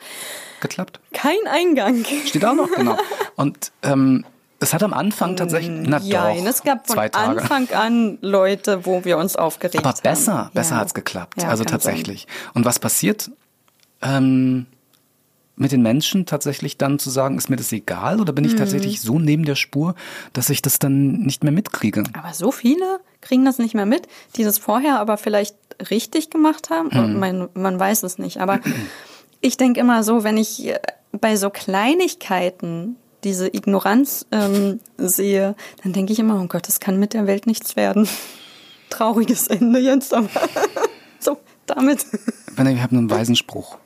geklappt. 0.60 1.00
Kein 1.14 1.38
Eingang. 1.50 2.04
Steht 2.26 2.44
auch 2.44 2.56
noch 2.56 2.72
genau. 2.72 2.98
Und 3.36 3.72
ähm, 3.84 4.26
es 4.60 4.74
hat 4.74 4.82
am 4.82 4.94
Anfang 4.94 5.36
tatsächlich, 5.36 5.88
na 5.88 6.00
ja, 6.00 6.34
doch, 6.34 6.46
es 6.46 6.64
gab 6.64 6.88
von 6.88 6.98
Anfang 6.98 7.70
an 7.72 8.18
Leute, 8.22 8.86
wo 8.86 9.04
wir 9.04 9.18
uns 9.18 9.36
aufgeregt 9.36 9.86
Aber 9.86 9.94
besser, 10.02 10.46
haben. 10.46 10.54
besser 10.54 10.76
ja. 10.76 10.82
hat's 10.82 10.94
geklappt. 10.94 11.42
Ja, 11.42 11.50
also 11.50 11.66
tatsächlich. 11.66 12.22
Sein. 12.22 12.52
Und 12.54 12.66
was 12.66 12.80
passiert? 12.80 13.30
Ähm, 14.02 14.68
mit 15.56 15.72
den 15.72 15.82
Menschen 15.82 16.26
tatsächlich 16.26 16.78
dann 16.78 17.00
zu 17.00 17.10
sagen, 17.10 17.38
ist 17.38 17.50
mir 17.50 17.56
das 17.56 17.72
egal 17.72 18.20
oder 18.20 18.34
bin 18.34 18.46
ich 18.46 18.54
mhm. 18.54 18.58
tatsächlich 18.58 19.02
so 19.02 19.20
neben 19.20 19.46
der 19.46 19.56
Spur, 19.56 19.96
dass 20.34 20.50
ich 20.50 20.62
das 20.62 20.80
dann 20.80 21.20
nicht 21.20 21.44
mehr 21.44 21.54
mitkriege? 21.54 22.04
Aber 22.14 22.34
so 22.34 22.52
viele 22.52 23.00
kriegen 23.22 23.46
das 23.46 23.60
nicht 23.60 23.76
mehr 23.76 23.86
mit, 23.86 24.08
die 24.36 24.44
das 24.44 24.58
vorher 24.58 25.00
aber 25.00 25.18
vielleicht 25.18 25.56
richtig 25.90 26.30
gemacht 26.30 26.70
haben. 26.70 26.90
Mhm. 26.92 27.20
Man, 27.20 27.50
man 27.54 27.80
weiß 27.80 28.04
es 28.04 28.18
nicht. 28.18 28.42
Aber 28.42 28.60
ich 29.42 29.58
denke 29.58 29.80
immer 29.80 30.04
so, 30.04 30.24
wenn 30.24 30.38
ich 30.38 30.68
äh, 30.68 30.80
bei 31.12 31.36
so 31.36 31.50
Kleinigkeiten 31.50 32.96
diese 33.24 33.48
Ignoranz 33.48 34.26
ähm, 34.32 34.80
sehe, 34.98 35.56
dann 35.84 35.94
denke 35.94 36.14
ich 36.14 36.20
immer, 36.20 36.42
oh 36.42 36.48
Gott, 36.48 36.68
das 36.68 36.80
kann 36.80 37.00
mit 37.00 37.14
der 37.14 37.28
Welt 37.28 37.48
nichts 37.48 37.76
werden. 37.76 38.08
Trauriges 38.90 39.48
Ende 39.48 39.80
jetzt, 39.80 40.14
aber 40.14 40.30
so, 41.20 41.38
damit. 41.66 42.06
Ich 42.52 42.58
habe 42.58 42.98
einen 42.98 43.10
weisen 43.10 43.36
Spruch. 43.36 43.78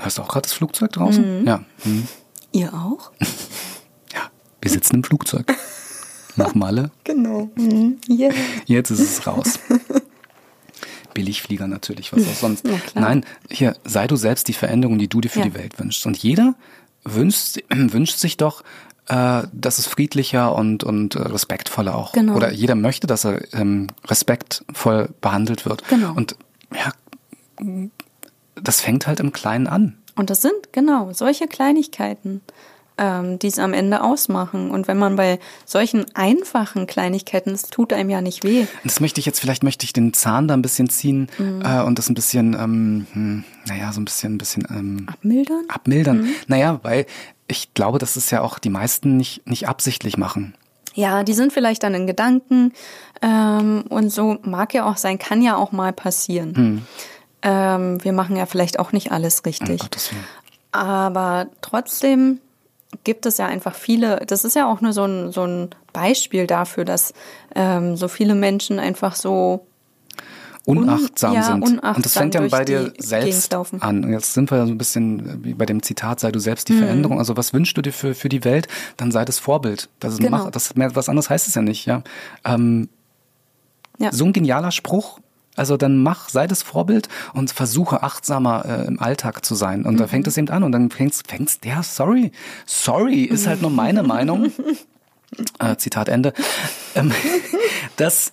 Hörst 0.00 0.18
du 0.18 0.22
auch 0.22 0.28
gerade 0.28 0.42
das 0.42 0.52
Flugzeug 0.52 0.92
draußen? 0.92 1.40
Mhm. 1.40 1.46
Ja. 1.46 1.64
Mhm. 1.84 2.08
Ihr 2.52 2.72
auch? 2.72 3.10
ja, 4.12 4.30
wir 4.60 4.70
sitzen 4.70 4.96
im 4.96 5.04
Flugzeug. 5.04 5.54
Nach 6.36 6.54
Malle. 6.54 6.90
Genau. 7.04 7.50
Mhm. 7.56 7.98
Yeah. 8.08 8.32
Jetzt 8.66 8.90
ist 8.90 9.00
es 9.00 9.26
raus. 9.26 9.58
Billigflieger 11.14 11.66
natürlich, 11.66 12.12
was 12.12 12.22
auch 12.28 12.34
sonst. 12.34 12.68
Nein, 12.94 13.24
hier, 13.50 13.74
sei 13.84 14.06
du 14.06 14.14
selbst 14.14 14.46
die 14.46 14.52
Veränderung, 14.52 14.98
die 14.98 15.08
du 15.08 15.20
dir 15.20 15.30
für 15.30 15.40
ja. 15.40 15.46
die 15.46 15.54
Welt 15.54 15.78
wünschst. 15.80 16.06
Und 16.06 16.16
jeder 16.18 16.54
wünscht, 17.02 17.58
wünscht 17.70 18.18
sich 18.18 18.36
doch, 18.36 18.62
äh, 19.08 19.42
dass 19.52 19.78
es 19.78 19.86
friedlicher 19.86 20.54
und, 20.54 20.84
und 20.84 21.16
äh, 21.16 21.22
respektvoller 21.22 21.96
auch. 21.96 22.12
Genau. 22.12 22.36
Oder 22.36 22.52
jeder 22.52 22.74
möchte, 22.74 23.06
dass 23.06 23.24
er 23.24 23.52
ähm, 23.54 23.88
respektvoll 24.06 25.08
behandelt 25.20 25.66
wird. 25.66 25.88
Genau. 25.88 26.12
Und 26.14 26.36
ja, 26.72 26.92
das 28.62 28.80
fängt 28.80 29.06
halt 29.06 29.20
im 29.20 29.32
Kleinen 29.32 29.66
an. 29.66 29.98
Und 30.16 30.30
das 30.30 30.42
sind 30.42 30.72
genau 30.72 31.12
solche 31.12 31.46
Kleinigkeiten, 31.46 32.40
ähm, 32.98 33.38
die 33.38 33.46
es 33.46 33.58
am 33.58 33.72
Ende 33.72 34.02
ausmachen. 34.02 34.70
Und 34.70 34.88
wenn 34.88 34.98
man 34.98 35.16
bei 35.16 35.38
solchen 35.64 36.06
einfachen 36.14 36.86
Kleinigkeiten, 36.86 37.50
es 37.50 37.62
tut 37.62 37.92
einem 37.92 38.10
ja 38.10 38.20
nicht 38.20 38.42
weh. 38.42 38.66
Das 38.84 39.00
möchte 39.00 39.20
ich 39.20 39.26
jetzt, 39.26 39.38
vielleicht 39.38 39.62
möchte 39.62 39.84
ich 39.84 39.92
den 39.92 40.12
Zahn 40.12 40.48
da 40.48 40.54
ein 40.54 40.62
bisschen 40.62 40.90
ziehen 40.90 41.28
mhm. 41.38 41.62
äh, 41.64 41.82
und 41.82 41.98
das 41.98 42.08
ein 42.10 42.14
bisschen, 42.14 42.54
ähm, 42.54 43.06
hm, 43.12 43.44
naja, 43.66 43.92
so 43.92 44.00
ein 44.00 44.04
bisschen, 44.04 44.34
ein 44.34 44.38
bisschen 44.38 44.66
ähm, 44.70 45.06
abmildern. 45.06 45.64
Abmildern. 45.68 46.22
Mhm. 46.22 46.34
Naja, 46.48 46.80
weil 46.82 47.06
ich 47.46 47.72
glaube, 47.74 47.98
dass 47.98 48.16
es 48.16 48.30
ja 48.30 48.42
auch 48.42 48.58
die 48.58 48.70
meisten 48.70 49.16
nicht, 49.16 49.46
nicht 49.46 49.68
absichtlich 49.68 50.18
machen. 50.18 50.54
Ja, 50.94 51.22
die 51.22 51.34
sind 51.34 51.52
vielleicht 51.52 51.84
dann 51.84 51.94
in 51.94 52.08
Gedanken 52.08 52.72
ähm, 53.22 53.84
und 53.88 54.10
so 54.10 54.38
mag 54.42 54.74
ja 54.74 54.84
auch 54.84 54.96
sein, 54.96 55.18
kann 55.18 55.42
ja 55.42 55.56
auch 55.56 55.70
mal 55.70 55.92
passieren. 55.92 56.52
Mhm. 56.56 56.82
Ähm, 57.42 58.02
wir 58.02 58.12
machen 58.12 58.36
ja 58.36 58.46
vielleicht 58.46 58.78
auch 58.78 58.92
nicht 58.92 59.12
alles 59.12 59.44
richtig. 59.44 59.80
Aber 60.72 61.46
trotzdem 61.60 62.40
gibt 63.04 63.26
es 63.26 63.38
ja 63.38 63.46
einfach 63.46 63.74
viele, 63.74 64.20
das 64.26 64.44
ist 64.44 64.56
ja 64.56 64.70
auch 64.70 64.80
nur 64.80 64.92
so 64.92 65.04
ein, 65.04 65.32
so 65.32 65.44
ein 65.44 65.70
Beispiel 65.92 66.46
dafür, 66.46 66.84
dass 66.84 67.12
ähm, 67.54 67.96
so 67.96 68.08
viele 68.08 68.34
Menschen 68.34 68.78
einfach 68.78 69.14
so 69.14 69.66
unachtsam 70.64 71.30
un, 71.30 71.36
ja, 71.36 71.42
sind. 71.42 71.62
Unachtsam 71.62 71.96
und 71.96 72.04
das 72.04 72.12
fängt 72.12 72.34
ja 72.34 72.46
bei 72.46 72.64
dir 72.64 72.92
selbst 72.98 73.54
an. 73.54 74.04
Und 74.04 74.12
jetzt 74.12 74.34
sind 74.34 74.50
wir 74.50 74.58
ja 74.58 74.66
so 74.66 74.72
ein 74.72 74.78
bisschen 74.78 75.44
wie 75.44 75.54
bei 75.54 75.64
dem 75.64 75.82
Zitat, 75.82 76.20
sei 76.20 76.30
du 76.30 76.38
selbst 76.38 76.68
die 76.68 76.74
mhm. 76.74 76.78
Veränderung. 76.80 77.18
Also 77.18 77.36
was 77.36 77.54
wünschst 77.54 77.76
du 77.76 77.82
dir 77.82 77.92
für, 77.92 78.14
für 78.14 78.28
die 78.28 78.44
Welt? 78.44 78.68
Dann 78.96 79.10
sei 79.10 79.24
das 79.24 79.38
Vorbild. 79.38 79.88
Das 79.98 80.12
ist 80.12 80.20
genau. 80.20 80.36
mach, 80.36 80.50
das, 80.50 80.74
mehr, 80.76 80.94
was 80.94 81.08
anderes 81.08 81.30
heißt 81.30 81.48
es 81.48 81.54
ja 81.54 81.62
nicht, 81.62 81.86
ja. 81.86 82.02
Ähm, 82.44 82.88
ja. 83.98 84.12
So 84.12 84.26
ein 84.26 84.32
genialer 84.32 84.70
Spruch, 84.70 85.20
also 85.58 85.76
dann 85.76 86.02
mach, 86.02 86.28
sei 86.28 86.46
das 86.46 86.62
Vorbild 86.62 87.08
und 87.34 87.50
versuche 87.50 88.02
achtsamer 88.02 88.64
äh, 88.64 88.86
im 88.86 89.00
Alltag 89.00 89.44
zu 89.44 89.54
sein. 89.54 89.84
Und 89.84 89.94
mhm. 89.94 89.98
da 89.98 90.06
fängt 90.06 90.26
es 90.26 90.36
eben 90.36 90.48
an 90.48 90.62
und 90.62 90.72
dann 90.72 90.90
fängst, 90.90 91.28
fängst, 91.28 91.64
ja, 91.64 91.82
sorry, 91.82 92.32
sorry, 92.66 93.22
ist 93.24 93.46
halt 93.46 93.62
nur 93.62 93.70
meine 93.70 94.02
Meinung. 94.02 94.52
Äh, 95.58 95.76
Zitat 95.76 96.08
Ende. 96.08 96.32
Ähm, 96.94 97.12
dass 97.96 98.32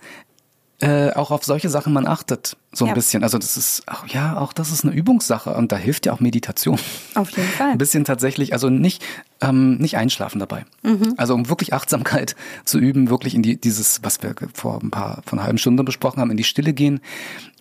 äh, 0.82 1.12
auch 1.12 1.32
auf 1.32 1.46
solche 1.46 1.70
Sachen 1.70 1.94
man 1.94 2.06
achtet, 2.06 2.58
so 2.74 2.86
ein 2.86 2.90
ja. 2.90 2.94
bisschen. 2.94 3.24
Also 3.24 3.38
das 3.38 3.56
ist, 3.56 3.84
ach, 3.86 4.06
ja, 4.08 4.38
auch 4.38 4.52
das 4.52 4.72
ist 4.72 4.84
eine 4.84 4.94
Übungssache 4.94 5.54
und 5.54 5.72
da 5.72 5.78
hilft 5.78 6.06
ja 6.06 6.14
auch 6.14 6.20
Meditation. 6.20 6.78
Auf 7.16 7.30
jeden 7.32 7.48
Fall. 7.50 7.72
Ein 7.72 7.78
bisschen 7.78 8.04
tatsächlich, 8.04 8.52
also 8.52 8.70
nicht, 8.70 9.04
ähm, 9.40 9.78
nicht 9.78 9.96
einschlafen 9.96 10.40
dabei. 10.40 10.66
Mhm. 10.84 11.14
Also 11.16 11.34
um 11.34 11.48
wirklich 11.48 11.74
Achtsamkeit 11.74 12.36
zu 12.66 12.78
üben, 12.78 13.10
wirklich 13.10 13.36
in 13.36 13.42
die, 13.42 13.60
dieses, 13.60 14.04
was 14.04 14.22
wir 14.22 14.36
vor 14.54 14.82
ein 14.84 14.92
paar, 14.92 15.22
von 15.26 15.40
einer 15.40 15.46
halben 15.46 15.58
Stunde 15.60 15.84
besprochen 15.84 16.20
haben, 16.20 16.32
in 16.32 16.38
die 16.38 16.44
Stille 16.44 16.74
gehen 16.74 17.00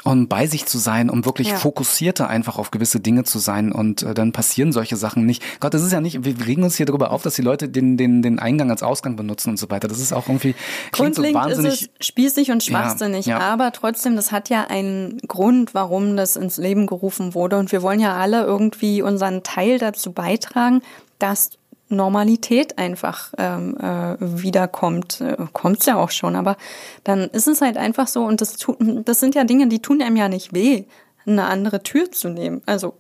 um 0.04 0.28
bei 0.28 0.46
sich 0.46 0.66
zu 0.66 0.78
sein, 0.78 1.08
um 1.10 1.24
wirklich 1.24 1.48
ja. 1.48 1.56
fokussierter 1.56 2.28
einfach 2.28 2.58
auf 2.58 2.70
gewisse 2.70 3.00
Dinge 3.00 3.24
zu 3.24 3.38
sein 3.38 3.72
und 3.72 4.02
äh, 4.02 4.14
dann 4.14 4.32
passieren 4.32 4.70
solche 4.70 4.96
Sachen 4.96 5.24
nicht. 5.24 5.42
Gott, 5.60 5.74
das 5.74 5.82
ist 5.82 5.92
ja 5.92 6.00
nicht, 6.00 6.24
wir 6.24 6.46
regen 6.46 6.62
uns 6.62 6.76
hier 6.76 6.86
darüber 6.86 7.10
auf, 7.10 7.22
dass 7.22 7.34
die 7.34 7.42
Leute 7.42 7.68
den, 7.68 7.96
den, 7.96 8.22
den 8.22 8.38
Eingang 8.38 8.70
als 8.70 8.82
Ausgang 8.82 9.16
benutzen 9.16 9.50
und 9.50 9.56
so 9.56 9.70
weiter. 9.70 9.88
Das 9.88 9.98
ist 9.98 10.12
auch 10.12 10.28
irgendwie 10.28 10.54
Grundlegend 10.92 11.42
so 11.42 11.48
wahnsinnig, 11.48 11.72
ist 11.72 11.90
es 11.98 12.06
spießig 12.06 12.50
und 12.50 12.62
schwachsinnig, 12.62 13.26
ja, 13.26 13.38
ja. 13.38 13.44
aber 13.44 13.72
trotzdem, 13.72 14.14
das 14.16 14.30
hat 14.30 14.50
ja 14.50 14.66
einen 14.68 15.18
Grund, 15.26 15.74
warum 15.74 16.16
das 16.16 16.36
ins 16.36 16.58
Leben 16.58 16.86
gerufen 16.86 17.34
wurde 17.34 17.58
und 17.58 17.72
wir 17.72 17.82
wollen 17.82 18.00
ja 18.00 18.14
alle 18.14 18.44
irgendwie 18.44 19.00
unseren 19.00 19.42
Teil 19.42 19.78
dazu 19.78 20.12
beitragen, 20.12 20.82
dass 21.18 21.50
Normalität 21.88 22.78
einfach 22.78 23.32
ähm, 23.38 23.76
äh, 23.76 24.16
wiederkommt. 24.20 25.20
Äh, 25.20 25.36
Kommt's 25.52 25.86
ja 25.86 25.96
auch 25.96 26.10
schon, 26.10 26.36
aber 26.36 26.56
dann 27.04 27.28
ist 27.30 27.46
es 27.46 27.60
halt 27.60 27.76
einfach 27.76 28.08
so 28.08 28.24
und 28.24 28.40
das 28.40 28.56
tut, 28.56 28.78
das 28.80 29.20
sind 29.20 29.34
ja 29.34 29.44
Dinge, 29.44 29.68
die 29.68 29.80
tun 29.80 30.02
einem 30.02 30.16
ja 30.16 30.28
nicht 30.28 30.54
weh, 30.54 30.84
eine 31.26 31.44
andere 31.44 31.82
Tür 31.82 32.10
zu 32.10 32.28
nehmen. 32.28 32.62
Also 32.66 32.94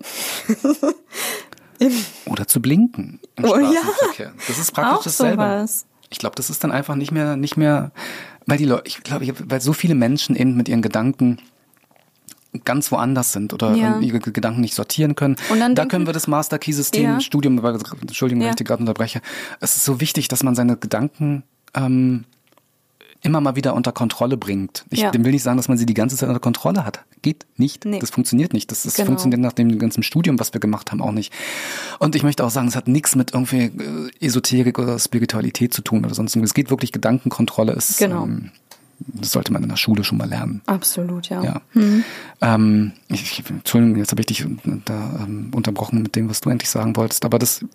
oder 2.26 2.46
zu 2.46 2.60
blinken 2.60 3.20
im 3.36 3.44
oh, 3.44 3.58
Ja, 3.58 4.32
das 4.46 4.58
ist 4.58 4.72
praktisch 4.72 4.98
auch 4.98 5.02
dasselbe. 5.02 5.42
Sowas. 5.42 5.86
Ich 6.10 6.18
glaube, 6.18 6.36
das 6.36 6.50
ist 6.50 6.62
dann 6.62 6.70
einfach 6.70 6.94
nicht 6.94 7.10
mehr 7.10 7.36
nicht 7.36 7.56
mehr, 7.56 7.90
weil 8.46 8.58
die 8.58 8.66
Leute, 8.66 8.84
ich 8.86 9.02
glaube, 9.02 9.26
weil 9.46 9.60
so 9.60 9.72
viele 9.72 9.94
Menschen 9.94 10.36
eben 10.36 10.56
mit 10.56 10.68
ihren 10.68 10.82
Gedanken 10.82 11.38
ganz 12.64 12.92
woanders 12.92 13.32
sind 13.32 13.52
oder 13.52 13.74
ja. 13.74 13.98
ihre 14.00 14.20
Gedanken 14.20 14.60
nicht 14.60 14.74
sortieren 14.74 15.14
können. 15.14 15.36
Und 15.50 15.60
dann 15.60 15.74
da 15.74 15.86
können 15.86 16.06
wir 16.06 16.12
das 16.12 16.26
Master 16.28 16.58
Key 16.58 16.72
System 16.72 17.04
ja. 17.04 17.20
Studium, 17.20 17.58
Entschuldigung, 17.64 18.40
wenn 18.40 18.46
ja. 18.46 18.50
ich 18.50 18.56
dich 18.56 18.66
gerade 18.66 18.80
unterbreche. 18.80 19.20
Es 19.60 19.76
ist 19.76 19.84
so 19.84 20.00
wichtig, 20.00 20.28
dass 20.28 20.42
man 20.42 20.54
seine 20.54 20.76
Gedanken 20.76 21.42
ähm, 21.74 22.24
immer 23.22 23.40
mal 23.40 23.56
wieder 23.56 23.74
unter 23.74 23.90
Kontrolle 23.90 24.36
bringt. 24.36 24.84
Ich 24.90 25.00
Ja. 25.00 25.10
dem 25.10 25.24
will 25.24 25.32
nicht 25.32 25.42
sagen, 25.42 25.56
dass 25.56 25.68
man 25.68 25.78
sie 25.78 25.86
die 25.86 25.94
ganze 25.94 26.14
Zeit 26.16 26.28
unter 26.28 26.40
Kontrolle 26.40 26.84
hat. 26.84 27.04
Geht 27.22 27.46
nicht. 27.56 27.86
Nee. 27.86 27.98
Das 27.98 28.10
funktioniert 28.10 28.52
nicht. 28.52 28.70
Das, 28.70 28.82
das 28.82 28.94
Genau. 28.94 29.06
funktioniert 29.06 29.40
nach 29.40 29.54
dem 29.54 29.78
ganzen 29.78 30.02
Studium, 30.02 30.38
was 30.38 30.52
wir 30.52 30.60
gemacht 30.60 30.92
haben, 30.92 31.00
auch 31.00 31.10
nicht. 31.10 31.32
Und 31.98 32.14
ich 32.16 32.22
möchte 32.22 32.44
auch 32.44 32.50
sagen, 32.50 32.68
es 32.68 32.76
hat 32.76 32.86
nichts 32.86 33.16
mit 33.16 33.32
irgendwie 33.32 33.72
äh, 34.20 34.26
Esoterik 34.26 34.78
oder 34.78 34.98
Spiritualität 34.98 35.72
zu 35.72 35.80
tun 35.80 36.04
oder 36.04 36.14
sonst 36.14 36.34
irgendwas. 36.36 36.50
Es 36.50 36.54
geht 36.54 36.68
wirklich 36.68 36.92
Gedankenkontrolle. 36.92 37.72
Ist, 37.72 37.96
Genau. 37.96 38.24
ähm, 38.24 38.50
das 39.06 39.32
sollte 39.32 39.52
man 39.52 39.62
in 39.62 39.68
der 39.68 39.76
Schule 39.76 40.04
schon 40.04 40.18
mal 40.18 40.28
lernen. 40.28 40.62
Absolut, 40.66 41.28
ja. 41.28 41.42
Ja. 41.42 41.60
Ähm, 42.40 42.92
ich, 43.08 43.42
Entschuldigung, 43.48 43.96
jetzt 43.98 44.10
habe 44.10 44.20
ich 44.20 44.26
dich 44.26 44.46
da 44.84 45.20
ähm, 45.22 45.50
unterbrochen 45.54 46.02
mit 46.02 46.16
dem, 46.16 46.28
was 46.30 46.40
du 46.40 46.50
endlich 46.50 46.70
sagen 46.70 46.96
wolltest. 46.96 47.24
Aber 47.24 47.38
das, 47.38 47.62
äh, 47.62 47.66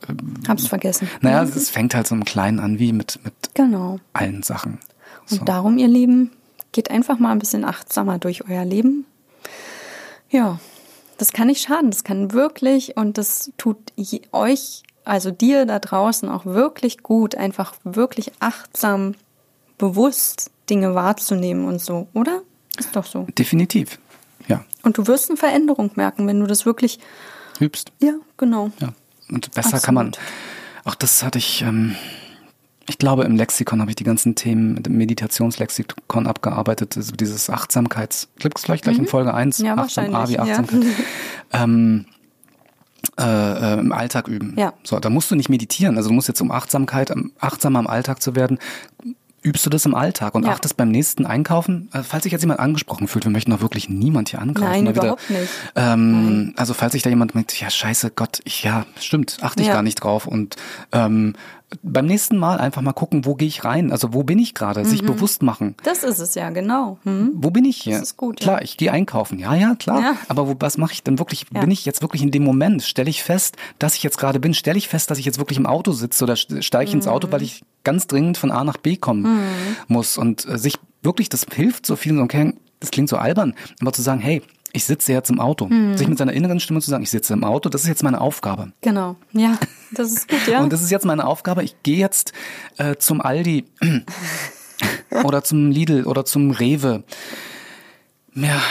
Hab's 0.47 0.67
vergessen. 0.67 1.07
naja, 1.21 1.43
es 1.43 1.69
fängt 1.69 1.95
halt 1.95 2.07
so 2.07 2.15
im 2.15 2.25
Kleinen 2.25 2.59
an, 2.59 2.79
wie 2.79 2.91
mit, 2.93 3.19
mit 3.23 3.33
Genau. 3.53 3.99
allen 4.13 4.43
Sachen. 4.43 4.79
Und 5.31 5.47
darum, 5.47 5.77
ihr 5.77 5.87
Lieben, 5.87 6.31
geht 6.71 6.89
einfach 6.91 7.19
mal 7.19 7.31
ein 7.31 7.39
bisschen 7.39 7.65
achtsamer 7.65 8.17
durch 8.19 8.49
euer 8.49 8.65
Leben. 8.65 9.05
Ja, 10.29 10.59
das 11.17 11.31
kann 11.31 11.47
nicht 11.47 11.61
schaden. 11.63 11.91
Das 11.91 12.03
kann 12.03 12.31
wirklich 12.33 12.95
und 12.97 13.17
das 13.17 13.51
tut 13.57 13.77
euch, 14.31 14.83
also 15.05 15.31
dir 15.31 15.65
da 15.65 15.79
draußen 15.79 16.29
auch 16.29 16.45
wirklich 16.45 17.03
gut, 17.03 17.35
einfach 17.35 17.73
wirklich 17.83 18.31
achtsam, 18.39 19.15
bewusst 19.79 20.51
Dinge 20.69 20.93
wahrzunehmen 20.93 21.65
und 21.65 21.81
so, 21.81 22.07
oder? 22.13 22.41
Ist 22.77 22.95
doch 22.95 23.05
so. 23.05 23.25
Definitiv. 23.37 23.97
Ja. 24.47 24.63
Und 24.83 24.99
du 24.99 25.07
wirst 25.07 25.29
eine 25.29 25.37
Veränderung 25.37 25.91
merken, 25.95 26.27
wenn 26.27 26.39
du 26.39 26.45
das 26.45 26.67
wirklich, 26.67 26.99
Übst. 27.59 27.91
ja, 27.99 28.13
genau. 28.37 28.69
Ja. 28.79 28.93
Und 29.31 29.51
besser 29.53 29.79
kann 29.79 29.95
man. 29.95 30.07
Absolut. 30.09 30.29
Auch 30.85 30.95
das 30.95 31.23
hatte 31.23 31.37
ich, 31.39 31.61
ähm, 31.61 31.95
ich 32.87 32.97
glaube, 32.97 33.23
im 33.23 33.35
Lexikon 33.35 33.81
habe 33.81 33.91
ich 33.91 33.95
die 33.95 34.03
ganzen 34.03 34.35
Themen, 34.35 34.77
im 34.77 34.97
Meditationslexikon 34.97 36.25
abgearbeitet, 36.27 36.95
also 36.97 37.11
dieses 37.11 37.49
Achtsamkeits, 37.49 38.29
gibt's 38.37 38.63
vielleicht 38.63 38.83
gleich 38.83 38.97
in 38.97 39.07
Folge 39.07 39.33
1, 39.33 39.59
Mhm. 39.59 39.65
Ja, 39.65 39.75
Achtsam, 39.77 40.05
A 40.05 40.07
wie 40.29 40.37
wahrscheinlich, 40.37 40.37
ja. 40.37 40.43
Achtsamkeit. 40.43 40.85
ähm, 41.53 42.05
äh, 43.17 43.75
äh, 43.75 43.79
im 43.79 43.91
Alltag 43.91 44.27
üben. 44.27 44.55
Ja. 44.57 44.73
So, 44.83 44.99
da 44.99 45.09
musst 45.09 45.29
du 45.31 45.35
nicht 45.35 45.49
meditieren. 45.49 45.97
Also 45.97 46.09
du 46.09 46.15
musst 46.15 46.27
jetzt 46.27 46.41
um 46.41 46.51
Achtsamkeit, 46.51 47.13
achtsamer 47.39 47.79
im 47.79 47.87
Alltag 47.87 48.21
zu 48.21 48.35
werden, 48.35 48.59
übst 49.41 49.65
du 49.65 49.69
das 49.69 49.85
im 49.85 49.95
Alltag 49.95 50.35
und 50.35 50.45
Ja. 50.45 50.51
achtest 50.51 50.75
beim 50.77 50.89
nächsten 50.89 51.25
Einkaufen, 51.25 51.89
äh, 51.93 52.03
falls 52.03 52.23
sich 52.23 52.31
jetzt 52.31 52.41
jemand 52.41 52.59
angesprochen 52.59 53.07
fühlt, 53.07 53.25
wir 53.25 53.31
möchten 53.31 53.51
doch 53.51 53.61
wirklich 53.61 53.89
niemand 53.89 54.29
hier 54.29 54.39
angreifen. 54.41 54.69
Nein, 54.71 54.83
mal 54.85 54.91
wieder. 54.91 55.01
überhaupt 55.03 55.29
nicht. 55.29 55.49
Ähm, 55.75 56.53
also 56.57 56.73
falls 56.73 56.93
sich 56.93 57.01
da 57.01 57.09
jemand 57.09 57.35
mit, 57.35 57.59
ja 57.59 57.69
scheiße, 57.69 58.11
Gott, 58.11 58.39
ich, 58.43 58.63
ja, 58.63 58.85
stimmt, 58.99 59.37
achte 59.41 59.61
ich 59.61 59.67
Ja. 59.67 59.73
gar 59.75 59.83
nicht 59.83 59.95
drauf 59.95 60.27
und 60.27 60.55
ähm, 60.91 61.33
beim 61.83 62.05
nächsten 62.07 62.37
Mal 62.37 62.57
einfach 62.57 62.81
mal 62.81 62.93
gucken, 62.93 63.25
wo 63.25 63.35
gehe 63.35 63.47
ich 63.47 63.63
rein, 63.63 63.91
also 63.91 64.13
wo 64.13 64.23
bin 64.23 64.39
ich 64.39 64.53
gerade, 64.55 64.83
sich 64.85 65.03
bewusst 65.03 65.43
machen. 65.43 65.75
Das 65.83 66.03
ist 66.03 66.19
es 66.19 66.35
ja, 66.35 66.49
genau. 66.49 66.97
Hm? 67.03 67.31
Wo 67.35 67.51
bin 67.51 67.65
ich 67.65 67.77
hier? 67.77 67.99
Das 67.99 68.09
ist 68.09 68.17
gut, 68.17 68.39
ja. 68.39 68.45
Klar, 68.45 68.61
ich 68.63 68.77
gehe 68.77 68.91
einkaufen. 68.91 69.37
Ja, 69.39 69.53
ja, 69.53 69.75
klar. 69.75 70.01
Ja. 70.01 70.15
Aber 70.27 70.47
wo, 70.47 70.55
was 70.59 70.77
mache 70.77 70.93
ich 70.93 71.03
denn 71.03 71.19
wirklich? 71.19 71.45
Ja. 71.53 71.61
Bin 71.61 71.71
ich 71.71 71.85
jetzt 71.85 72.01
wirklich 72.01 72.21
in 72.21 72.31
dem 72.31 72.43
Moment? 72.43 72.81
Stelle 72.83 73.09
ich 73.09 73.23
fest, 73.23 73.55
dass 73.77 73.95
ich 73.95 74.03
jetzt 74.03 74.17
gerade 74.17 74.39
bin? 74.39 74.53
Stelle 74.53 74.77
ich 74.77 74.87
fest, 74.87 75.11
dass 75.11 75.19
ich 75.19 75.25
jetzt 75.25 75.37
wirklich 75.37 75.57
im 75.59 75.65
Auto 75.67 75.91
sitze 75.91 76.23
oder 76.23 76.35
steige 76.35 76.85
ich 76.85 76.93
ins 76.93 77.05
Mhm. 77.05 77.11
Auto, 77.11 77.31
weil 77.31 77.43
ich 77.43 77.63
ganz 77.83 78.07
dringend 78.07 78.37
von 78.37 78.51
A 78.51 78.63
nach 78.63 78.77
B 78.77 78.95
kommen 78.97 79.39
muss? 79.87 80.17
Und 80.17 80.47
äh, 80.47 80.57
sich 80.57 80.75
wirklich, 81.03 81.29
das 81.29 81.45
hilft 81.53 81.85
so 81.85 81.95
vielen, 81.95 82.19
okay, 82.19 82.53
das 82.79 82.91
klingt 82.91 83.09
so 83.09 83.17
albern, 83.17 83.53
aber 83.81 83.93
zu 83.93 84.01
sagen, 84.01 84.21
hey, 84.21 84.41
ich 84.73 84.85
sitze 84.85 85.13
jetzt 85.13 85.29
im 85.29 85.39
Auto. 85.39 85.67
Mhm. 85.67 85.97
Sich 85.97 86.07
mit 86.07 86.17
seiner 86.17 86.33
inneren 86.33 86.59
Stimme 86.59 86.81
zu 86.81 86.89
sagen, 86.89 87.03
ich 87.03 87.09
sitze 87.09 87.33
im 87.33 87.43
Auto, 87.43 87.69
das 87.69 87.81
ist 87.81 87.87
jetzt 87.87 88.03
meine 88.03 88.21
Aufgabe. 88.21 88.71
Genau. 88.81 89.15
Ja, 89.31 89.57
das 89.91 90.11
ist 90.11 90.27
gut, 90.27 90.39
ja. 90.47 90.61
Und 90.61 90.71
das 90.71 90.81
ist 90.81 90.91
jetzt 90.91 91.05
meine 91.05 91.25
Aufgabe. 91.25 91.63
Ich 91.63 91.81
gehe 91.83 91.97
jetzt 91.97 92.33
äh, 92.77 92.95
zum 92.97 93.21
Aldi 93.21 93.65
oder 95.23 95.43
zum 95.43 95.71
Lidl 95.71 96.05
oder 96.05 96.25
zum 96.25 96.51
Rewe. 96.51 97.03
Ja, 98.35 98.61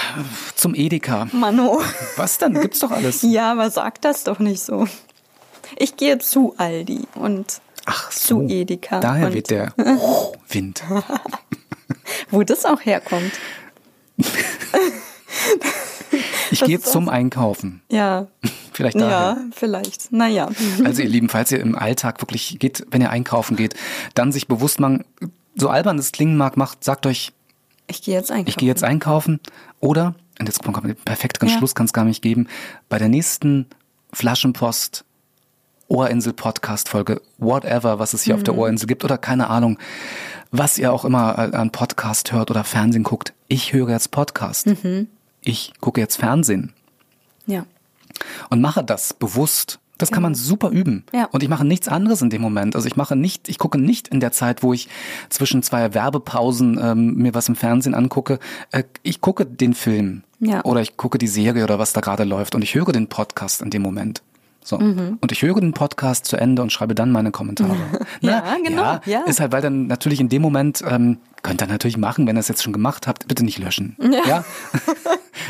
zum 0.54 0.74
Edeka. 0.74 1.28
Mano. 1.32 1.80
Was 2.16 2.38
denn? 2.38 2.54
Gibt's 2.54 2.78
doch 2.78 2.92
alles. 2.92 3.22
Ja, 3.22 3.52
aber 3.52 3.70
sag 3.70 4.00
das 4.00 4.24
doch 4.24 4.38
nicht 4.38 4.62
so. 4.62 4.86
Ich 5.76 5.96
gehe 5.96 6.18
zu 6.18 6.54
Aldi 6.56 7.02
und 7.14 7.60
Ach 7.84 8.10
so. 8.12 8.40
zu 8.40 8.48
Edeka. 8.48 9.00
Daher 9.00 9.34
weht 9.34 9.50
der 9.50 9.74
Wind. 10.48 10.82
Wo 12.30 12.42
das 12.44 12.64
auch 12.64 12.80
herkommt. 12.80 13.32
Ich 16.60 16.66
gehe 16.66 16.80
zum 16.80 17.08
Einkaufen. 17.08 17.82
Ja, 17.90 18.26
Vielleicht 18.72 18.96
ja, 18.96 19.08
daher. 19.08 19.36
vielleicht. 19.52 20.12
Naja. 20.12 20.48
Also 20.84 21.02
ihr 21.02 21.08
Lieben, 21.08 21.28
falls 21.28 21.50
ihr 21.52 21.60
im 21.60 21.76
Alltag 21.76 22.20
wirklich 22.22 22.58
geht, 22.58 22.86
wenn 22.90 23.00
ihr 23.00 23.10
einkaufen 23.10 23.56
geht, 23.56 23.74
dann 24.14 24.30
sich 24.32 24.46
bewusst 24.48 24.78
machen, 24.80 25.04
so 25.56 25.68
albern 25.68 25.98
es 25.98 26.12
klingen 26.12 26.36
mag, 26.36 26.56
macht, 26.56 26.84
sagt 26.84 27.06
euch, 27.06 27.32
Ich 27.88 28.02
gehe 28.02 28.14
jetzt 28.14 28.30
einkaufen. 28.30 28.48
ich 28.48 28.56
gehe 28.56 28.68
jetzt 28.68 28.84
einkaufen 28.84 29.40
oder, 29.80 30.14
und 30.38 30.46
jetzt 30.46 30.62
kommt 30.62 30.84
der 30.86 30.94
perfekteren 30.94 31.48
Ja. 31.48 31.58
Schluss 31.58 31.74
kann 31.74 31.86
es 31.86 31.92
gar 31.92 32.04
nicht 32.04 32.22
geben, 32.22 32.46
bei 32.88 32.98
der 32.98 33.08
nächsten 33.08 33.66
Flaschenpost 34.12 35.04
Ohrinsel 35.88 36.34
Podcast 36.34 36.88
Folge, 36.90 37.20
whatever, 37.38 37.98
was 37.98 38.12
es 38.12 38.22
hier 38.22 38.34
auf 38.34 38.40
Mhm. 38.40 38.44
der 38.44 38.58
Ohrinsel 38.58 38.86
gibt 38.86 39.04
oder 39.04 39.16
keine 39.18 39.48
Ahnung, 39.48 39.78
was 40.50 40.78
ihr 40.78 40.92
auch 40.92 41.04
immer 41.04 41.36
äh, 41.38 41.56
an 41.56 41.70
Podcast 41.72 42.30
hört 42.32 42.50
oder 42.50 42.62
Fernsehen 42.62 43.02
guckt. 43.04 43.32
Ich 43.48 43.72
höre 43.72 43.88
jetzt 43.90 44.10
Podcast. 44.10 44.66
Mhm. 44.66 45.08
Ich 45.48 45.72
gucke 45.80 46.00
jetzt 46.00 46.16
Fernsehen 46.16 46.72
Ja. 47.46 47.64
und 48.50 48.60
mache 48.60 48.84
das 48.84 49.14
bewusst. 49.14 49.78
Das 49.96 50.12
kann 50.12 50.22
man 50.22 50.34
super 50.36 50.70
üben. 50.70 51.02
Ja. 51.12 51.24
Und 51.32 51.42
ich 51.42 51.48
mache 51.48 51.64
nichts 51.64 51.88
anderes 51.88 52.22
in 52.22 52.30
dem 52.30 52.40
Moment. 52.42 52.76
Also 52.76 52.86
ich 52.86 52.94
mache 52.96 53.16
nicht, 53.16 53.48
ich 53.48 53.58
gucke 53.58 53.78
nicht 53.78 54.06
in 54.08 54.20
der 54.20 54.30
Zeit, 54.30 54.62
wo 54.62 54.72
ich 54.72 54.88
zwischen 55.28 55.62
zwei 55.64 55.92
Werbepausen 55.94 56.78
ähm, 56.80 57.14
mir 57.14 57.34
was 57.34 57.48
im 57.48 57.56
Fernsehen 57.56 57.94
angucke. 57.94 58.38
Äh, 58.70 58.84
ich 59.02 59.20
gucke 59.20 59.44
den 59.46 59.74
Film 59.74 60.22
Ja. 60.38 60.62
oder 60.64 60.82
ich 60.82 60.96
gucke 60.96 61.18
die 61.18 61.26
Serie 61.26 61.64
oder 61.64 61.78
was 61.80 61.92
da 61.94 62.00
gerade 62.00 62.22
läuft 62.24 62.54
und 62.54 62.62
ich 62.62 62.74
höre 62.76 62.92
den 62.92 63.08
Podcast 63.08 63.60
in 63.62 63.70
dem 63.70 63.82
Moment. 63.82 64.22
So. 64.68 64.78
Mhm. 64.78 65.16
Und 65.22 65.32
ich 65.32 65.40
höre 65.40 65.58
den 65.60 65.72
Podcast 65.72 66.26
zu 66.26 66.36
Ende 66.36 66.60
und 66.60 66.70
schreibe 66.70 66.94
dann 66.94 67.10
meine 67.10 67.30
Kommentare. 67.30 67.74
Ja, 68.20 68.42
genau, 68.62 68.82
Ja, 68.82 69.00
ja. 69.06 69.20
Ist 69.22 69.40
halt, 69.40 69.50
weil 69.52 69.62
dann 69.62 69.86
natürlich 69.86 70.20
in 70.20 70.28
dem 70.28 70.42
Moment, 70.42 70.82
ähm, 70.86 71.16
könnt 71.42 71.62
ihr 71.62 71.66
natürlich 71.68 71.96
machen, 71.96 72.26
wenn 72.26 72.36
ihr 72.36 72.40
es 72.40 72.48
jetzt 72.48 72.62
schon 72.62 72.74
gemacht 72.74 73.06
habt, 73.06 73.26
bitte 73.28 73.44
nicht 73.46 73.58
löschen. 73.58 73.96
Ja. 74.26 74.44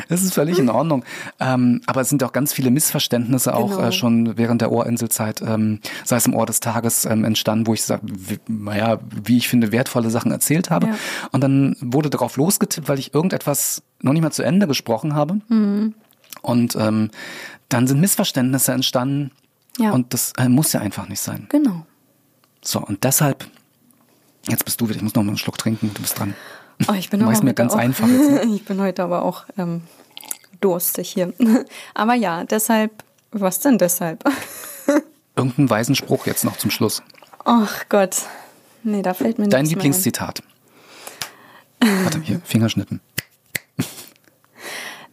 Das 0.09 0.23
ist 0.23 0.35
völlig 0.35 0.61
in 0.61 0.69
Ordnung. 0.69 1.03
Ähm, 1.41 1.81
aber 1.87 2.03
es 2.03 2.11
sind 2.11 2.23
auch 2.23 2.33
ganz 2.33 2.53
viele 2.53 2.71
Missverständnisse 2.71 3.55
auch 3.57 3.71
Genau. 3.71 3.89
äh, 3.89 3.93
schon 3.93 4.37
während 4.39 4.61
der 4.61 4.71
Ohrinselzeit, 4.71 5.43
ähm, 5.43 5.81
sei 6.05 6.17
es 6.17 6.27
im 6.27 6.35
Ohr 6.35 6.47
des 6.47 6.61
Tages 6.61 7.05
ähm, 7.05 7.25
entstanden, 7.25 7.67
wo 7.67 7.75
ich 7.75 7.83
sag, 7.83 8.01
wie, 8.05 8.39
naja, 8.47 9.01
wie 9.25 9.39
ich 9.39 9.49
finde, 9.49 9.73
wertvolle 9.73 10.11
Sachen 10.11 10.31
erzählt 10.31 10.71
habe. 10.71 10.87
Ja. 10.89 10.95
Und 11.33 11.41
dann 11.43 11.75
wurde 11.81 12.09
darauf 12.11 12.37
losgetippt, 12.37 12.89
weil 12.89 13.01
ich 13.01 13.15
irgendetwas 13.15 13.83
noch 14.01 14.13
nicht 14.13 14.23
mal 14.23 14.31
zu 14.31 14.45
Ende 14.45 14.69
gesprochen 14.69 15.15
habe. 15.17 15.41
Mhm. 15.49 15.95
Und 16.43 16.77
ähm, 16.77 17.11
dann 17.69 17.87
sind 17.87 18.01
Missverständnisse 18.01 18.73
entstanden. 18.73 19.31
Ja. 19.79 19.93
Und 19.93 20.13
das 20.15 20.33
äh, 20.39 20.49
muss 20.49 20.73
ja 20.73 20.81
einfach 20.81 21.09
nicht 21.09 21.21
sein. 21.21 21.47
Genau. 21.51 21.87
So, 22.63 22.81
und 22.81 23.05
deshalb, 23.05 23.47
jetzt 24.49 24.65
bist 24.65 24.81
du 24.81 24.89
wieder, 24.89 24.97
ich 24.97 25.03
muss 25.03 25.15
noch 25.15 25.23
mal 25.23 25.29
einen 25.29 25.39
Schluck 25.39 25.59
trinken, 25.59 25.91
du 25.95 26.01
bist 26.01 26.19
dran. 26.19 26.35
Oh, 26.89 26.93
ich 26.93 27.11
bin 27.11 27.21
Du 27.21 27.27
machst 27.27 27.43
mir 27.43 27.51
heute 27.51 27.55
ganz 27.63 27.75
auch, 27.75 27.79
einfach 27.79 28.09
jetzt, 28.09 28.31
ne? 28.31 28.43
Ich 28.55 28.65
bin 28.65 28.81
heute 28.81 29.03
aber 29.03 29.23
auch 29.23 29.45
ähm, 29.57 29.83
durstig 30.61 31.11
hier. 31.11 31.33
Aber 31.95 32.15
ja, 32.15 32.45
deshalb, 32.45 33.05
was 33.33 33.61
denn 33.61 33.79
deshalb? 33.79 34.25
Irgendeinen 35.37 35.71
weisen 35.71 35.95
Spruch 35.95 36.27
jetzt 36.27 36.45
noch 36.45 36.57
zum 36.57 36.71
Schluss. 36.71 37.03
Ach 37.45 37.85
Gott. 37.89 38.23
Nee, 38.83 39.03
da 39.03 39.15
fällt 39.15 39.39
mir 39.39 39.49
Dein 39.49 39.63
nichts 39.63 39.77
mehr 39.77 39.83
ein. 39.83 39.87
Lieblingszitat. 39.87 40.43
Warte, 41.81 42.21
hier, 42.21 42.41
Fingerschnippen. 42.45 43.01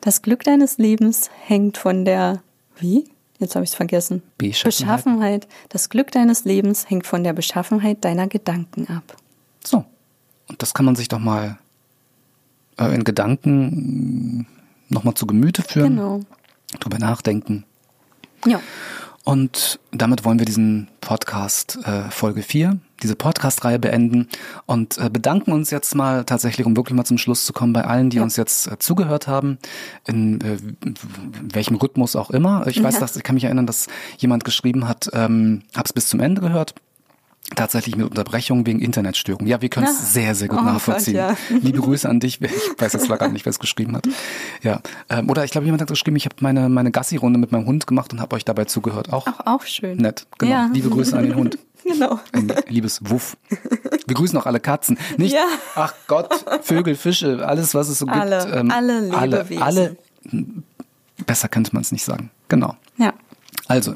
Das 0.01 0.21
Glück 0.21 0.43
deines 0.43 0.77
Lebens 0.77 1.31
hängt 1.45 1.77
von 1.77 2.05
der, 2.05 2.43
wie? 2.79 3.09
Jetzt 3.39 3.55
habe 3.55 3.65
ich 3.65 3.71
es 3.71 3.75
vergessen. 3.75 4.21
Beschaffenheit. 4.37 4.63
Beschaffenheit. 4.79 5.47
Das 5.69 5.89
Glück 5.89 6.11
deines 6.11 6.45
Lebens 6.45 6.89
hängt 6.89 7.05
von 7.05 7.23
der 7.23 7.33
Beschaffenheit 7.33 8.03
deiner 8.05 8.27
Gedanken 8.27 8.87
ab. 8.87 9.17
So. 9.63 9.83
Und 10.47 10.61
das 10.61 10.73
kann 10.73 10.85
man 10.85 10.95
sich 10.95 11.07
doch 11.09 11.19
mal 11.19 11.57
äh, 12.77 12.93
in 12.95 13.03
Gedanken 13.03 14.47
nochmal 14.89 15.15
zu 15.15 15.25
Gemüte 15.27 15.63
führen, 15.63 15.95
Genau. 15.95 16.19
drüber 16.79 16.99
nachdenken. 16.99 17.65
Ja. 18.45 18.61
Und 19.23 19.79
damit 19.91 20.23
wollen 20.23 20.37
wir 20.39 20.45
diesen 20.45 20.87
Podcast 21.01 21.79
äh, 21.83 22.09
Folge 22.11 22.43
4, 22.43 22.77
diese 23.03 23.15
Podcast-Reihe 23.15 23.79
beenden 23.79 24.27
und 24.65 24.97
äh, 24.97 25.09
bedanken 25.09 25.51
uns 25.51 25.69
jetzt 25.71 25.95
mal 25.95 26.23
tatsächlich, 26.23 26.65
um 26.65 26.75
wirklich 26.77 26.95
mal 26.95 27.05
zum 27.05 27.17
Schluss 27.17 27.45
zu 27.45 27.53
kommen, 27.53 27.73
bei 27.73 27.83
allen, 27.85 28.09
die 28.09 28.17
Ja. 28.17 28.23
uns 28.23 28.35
jetzt 28.37 28.67
äh, 28.67 28.79
zugehört 28.79 29.27
haben, 29.27 29.57
in 30.07 30.39
äh, 30.41 30.57
welchem 31.53 31.75
Rhythmus 31.75 32.15
auch 32.15 32.29
immer. 32.31 32.65
Ich 32.67 32.81
weiß, 32.81 32.95
Ja. 32.95 32.99
dass 33.01 33.15
ich 33.15 33.23
kann 33.23 33.35
mich 33.35 33.43
erinnern, 33.43 33.65
dass 33.67 33.87
jemand 34.17 34.43
geschrieben 34.45 34.87
hat, 34.87 35.09
ähm, 35.13 35.63
hab's 35.75 35.93
bis 35.93 36.07
zum 36.07 36.19
Ende 36.19 36.41
gehört. 36.41 36.75
Tatsächlich 37.55 37.95
mit 37.95 38.07
Unterbrechungen 38.09 38.65
wegen 38.65 38.79
Internetstörungen. 38.79 39.47
Ja, 39.47 39.61
wir 39.61 39.69
können 39.69 39.85
es 39.85 39.99
Ja. 39.99 40.05
sehr, 40.05 40.35
sehr 40.35 40.47
gut 40.47 40.57
Oh 40.59 40.63
Gott, 40.63 40.73
nachvollziehen. 40.73 41.15
ja. 41.15 41.35
Liebe 41.61 41.79
Grüße 41.79 42.09
an 42.09 42.19
dich. 42.19 42.41
Ich 42.41 42.51
weiß 42.79 42.93
jetzt 42.93 43.07
gar 43.07 43.27
nicht, 43.29 43.45
wer 43.45 43.51
es 43.51 43.59
geschrieben 43.59 43.95
hat. 43.95 44.07
Ja. 44.63 44.81
Ähm, 45.09 45.29
oder 45.29 45.43
ich 45.45 45.51
glaube, 45.51 45.65
jemand 45.65 45.81
hat 45.81 45.89
geschrieben, 45.89 46.15
ich 46.17 46.25
habe 46.25 46.35
meine, 46.39 46.69
meine 46.69 46.89
Gassi-Runde 46.89 47.37
mit 47.37 47.51
meinem 47.51 47.67
Hund 47.67 47.85
gemacht 47.85 48.11
und 48.13 48.19
habe 48.19 48.35
euch 48.35 48.45
dabei 48.45 48.65
zugehört. 48.65 49.13
Auch 49.13 49.27
Auch, 49.27 49.45
auch 49.45 49.63
schön. 49.63 49.97
nett. 49.97 50.25
Genau. 50.39 50.51
Ja. 50.51 50.69
Liebe 50.73 50.89
Grüße 50.89 51.15
an 51.17 51.23
den 51.23 51.35
Hund. 51.35 51.57
Genau. 51.87 52.19
Ein 52.31 52.51
liebes 52.67 52.99
Wuff. 53.11 53.37
Wir 54.07 54.15
grüßen 54.15 54.35
auch 54.39 54.47
alle 54.47 54.59
Katzen. 54.59 54.97
Nicht, 55.17 55.35
Ja. 55.35 55.45
ach 55.75 55.93
Gott, 56.07 56.33
Vögel, 56.63 56.95
Fische, 56.95 57.47
alles, 57.47 57.75
was 57.75 57.89
es 57.89 57.99
so 57.99 58.07
Alle, 58.07 58.39
gibt. 58.43 58.55
ähm, 58.55 58.71
alle 58.71 59.11
alle, 59.15 59.37
Lebewesen. 59.43 59.61
alle, 59.61 59.95
besser 61.27 61.47
könnte 61.47 61.73
man 61.73 61.81
es 61.83 61.91
nicht 61.91 62.03
sagen. 62.03 62.31
Genau. 62.49 62.75
Ja, 62.97 63.13
Also, 63.67 63.93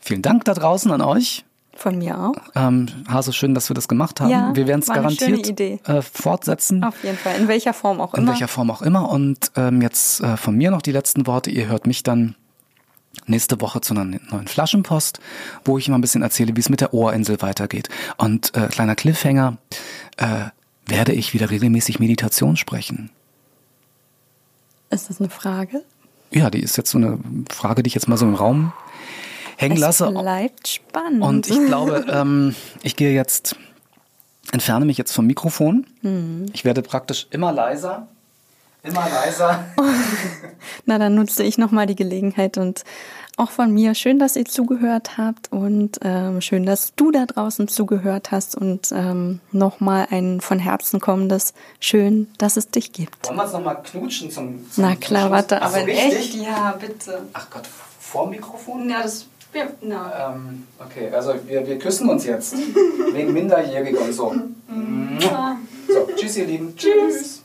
vielen 0.00 0.22
Dank 0.22 0.44
da 0.44 0.54
draußen 0.54 0.90
an 0.90 1.02
euch. 1.02 1.44
Von 1.78 1.98
mir 1.98 2.18
auch. 2.18 2.34
Ähm, 2.54 2.86
Hase, 3.08 3.32
schön, 3.32 3.54
dass 3.54 3.70
wir 3.70 3.74
das 3.74 3.88
gemacht 3.88 4.20
haben. 4.20 4.30
Ja, 4.30 4.50
wir 4.54 4.66
werden 4.66 4.80
es 4.80 4.88
garantiert 4.88 5.60
äh, 5.60 6.02
fortsetzen. 6.02 6.84
Auf 6.84 7.02
jeden 7.02 7.16
Fall. 7.16 7.36
In 7.36 7.48
welcher 7.48 7.74
Form 7.74 8.00
auch 8.00 8.14
In 8.14 8.22
immer. 8.22 8.32
welcher 8.32 8.48
Form 8.48 8.70
auch 8.70 8.82
immer. 8.82 9.08
Und 9.10 9.52
ähm, 9.56 9.82
jetzt 9.82 10.20
äh, 10.20 10.36
von 10.36 10.56
mir 10.56 10.70
noch 10.70 10.82
die 10.82 10.92
letzten 10.92 11.26
Worte. 11.26 11.50
Ihr 11.50 11.66
hört 11.68 11.86
mich 11.86 12.02
dann 12.02 12.34
nächste 13.26 13.60
Woche 13.60 13.80
zu 13.80 13.94
einer 13.94 14.04
neuen 14.04 14.48
Flaschenpost, 14.48 15.20
wo 15.64 15.78
ich 15.78 15.88
mal 15.88 15.96
ein 15.96 16.00
bisschen 16.00 16.22
erzähle, 16.22 16.56
wie 16.56 16.60
es 16.60 16.68
mit 16.68 16.80
der 16.80 16.94
Ohrinsel 16.94 17.40
weitergeht. 17.42 17.88
Und 18.16 18.54
äh, 18.56 18.68
kleiner 18.68 18.96
Cliffhanger, 18.96 19.58
äh, 20.16 20.46
werde 20.86 21.12
ich 21.12 21.32
wieder 21.32 21.50
regelmäßig 21.50 21.98
Meditation 21.98 22.56
sprechen. 22.56 23.10
Ist 24.90 25.10
das 25.10 25.20
eine 25.20 25.30
Frage? 25.30 25.82
Ja, 26.30 26.50
die 26.50 26.60
ist 26.60 26.76
jetzt 26.76 26.90
so 26.90 26.98
eine 26.98 27.18
Frage, 27.50 27.82
die 27.82 27.88
ich 27.88 27.94
jetzt 27.94 28.08
mal 28.08 28.16
so 28.16 28.26
im 28.26 28.34
Raum 28.34 28.72
hängen 29.56 29.74
Es 29.76 29.80
lasse. 29.80 30.10
bleibt 30.10 30.68
spannend. 30.68 31.22
Und 31.22 31.48
ich 31.48 31.66
glaube, 31.66 32.04
ähm, 32.10 32.54
ich 32.82 32.96
gehe 32.96 33.12
jetzt, 33.12 33.56
entferne 34.52 34.84
mich 34.84 34.98
jetzt 34.98 35.12
vom 35.12 35.26
Mikrofon. 35.26 35.86
Mhm. 36.02 36.46
Ich 36.52 36.64
werde 36.64 36.82
praktisch 36.82 37.26
immer 37.30 37.52
leiser. 37.52 38.08
Immer 38.82 39.08
leiser. 39.08 39.64
Na, 40.84 40.98
dann 40.98 41.14
nutze 41.14 41.42
ich 41.42 41.56
nochmal 41.56 41.86
die 41.86 41.96
Gelegenheit 41.96 42.58
und 42.58 42.84
auch 43.36 43.50
von 43.50 43.72
mir 43.72 43.94
schön, 43.94 44.18
dass 44.18 44.36
ihr 44.36 44.44
zugehört 44.44 45.16
habt 45.18 45.50
und 45.50 45.98
ähm, 46.02 46.40
schön, 46.40 46.64
dass 46.66 46.94
du 46.94 47.10
da 47.10 47.26
draußen 47.26 47.66
zugehört 47.66 48.30
hast 48.30 48.54
und 48.54 48.92
ähm, 48.92 49.40
nochmal 49.50 50.06
ein 50.10 50.40
von 50.40 50.58
Herzen 50.60 51.00
kommendes 51.00 51.52
Schön, 51.80 52.28
dass 52.38 52.56
es 52.56 52.68
dich 52.68 52.92
gibt. 52.92 53.26
Wollen 53.26 53.38
wir 53.38 53.44
uns 53.44 53.52
nochmal 53.52 53.82
knutschen 53.82 54.30
zum, 54.30 54.70
zum 54.70 54.84
Na 54.84 54.94
klar, 54.94 55.30
warte, 55.30 55.56
so, 55.56 55.62
aber 55.62 55.86
richtig? 55.86 56.16
echt? 56.16 56.34
Ja, 56.34 56.76
bitte. 56.78 57.22
Ach 57.32 57.48
Gott, 57.50 57.66
vor 57.98 58.28
Mikrofon? 58.28 58.88
Ja, 58.88 59.02
das. 59.02 59.26
Ja, 59.54 59.68
na. 59.82 60.34
Ähm, 60.34 60.66
okay, 60.80 61.10
also 61.10 61.34
wir, 61.46 61.66
wir 61.66 61.78
küssen 61.78 62.08
uns 62.08 62.26
jetzt. 62.26 62.54
Wegen 63.12 63.32
Minderjährig 63.32 63.96
und 63.96 64.12
so. 64.12 64.34
So, 65.88 66.08
tschüss 66.16 66.36
ihr 66.36 66.46
Lieben. 66.46 66.74
Tschüss. 66.76 67.43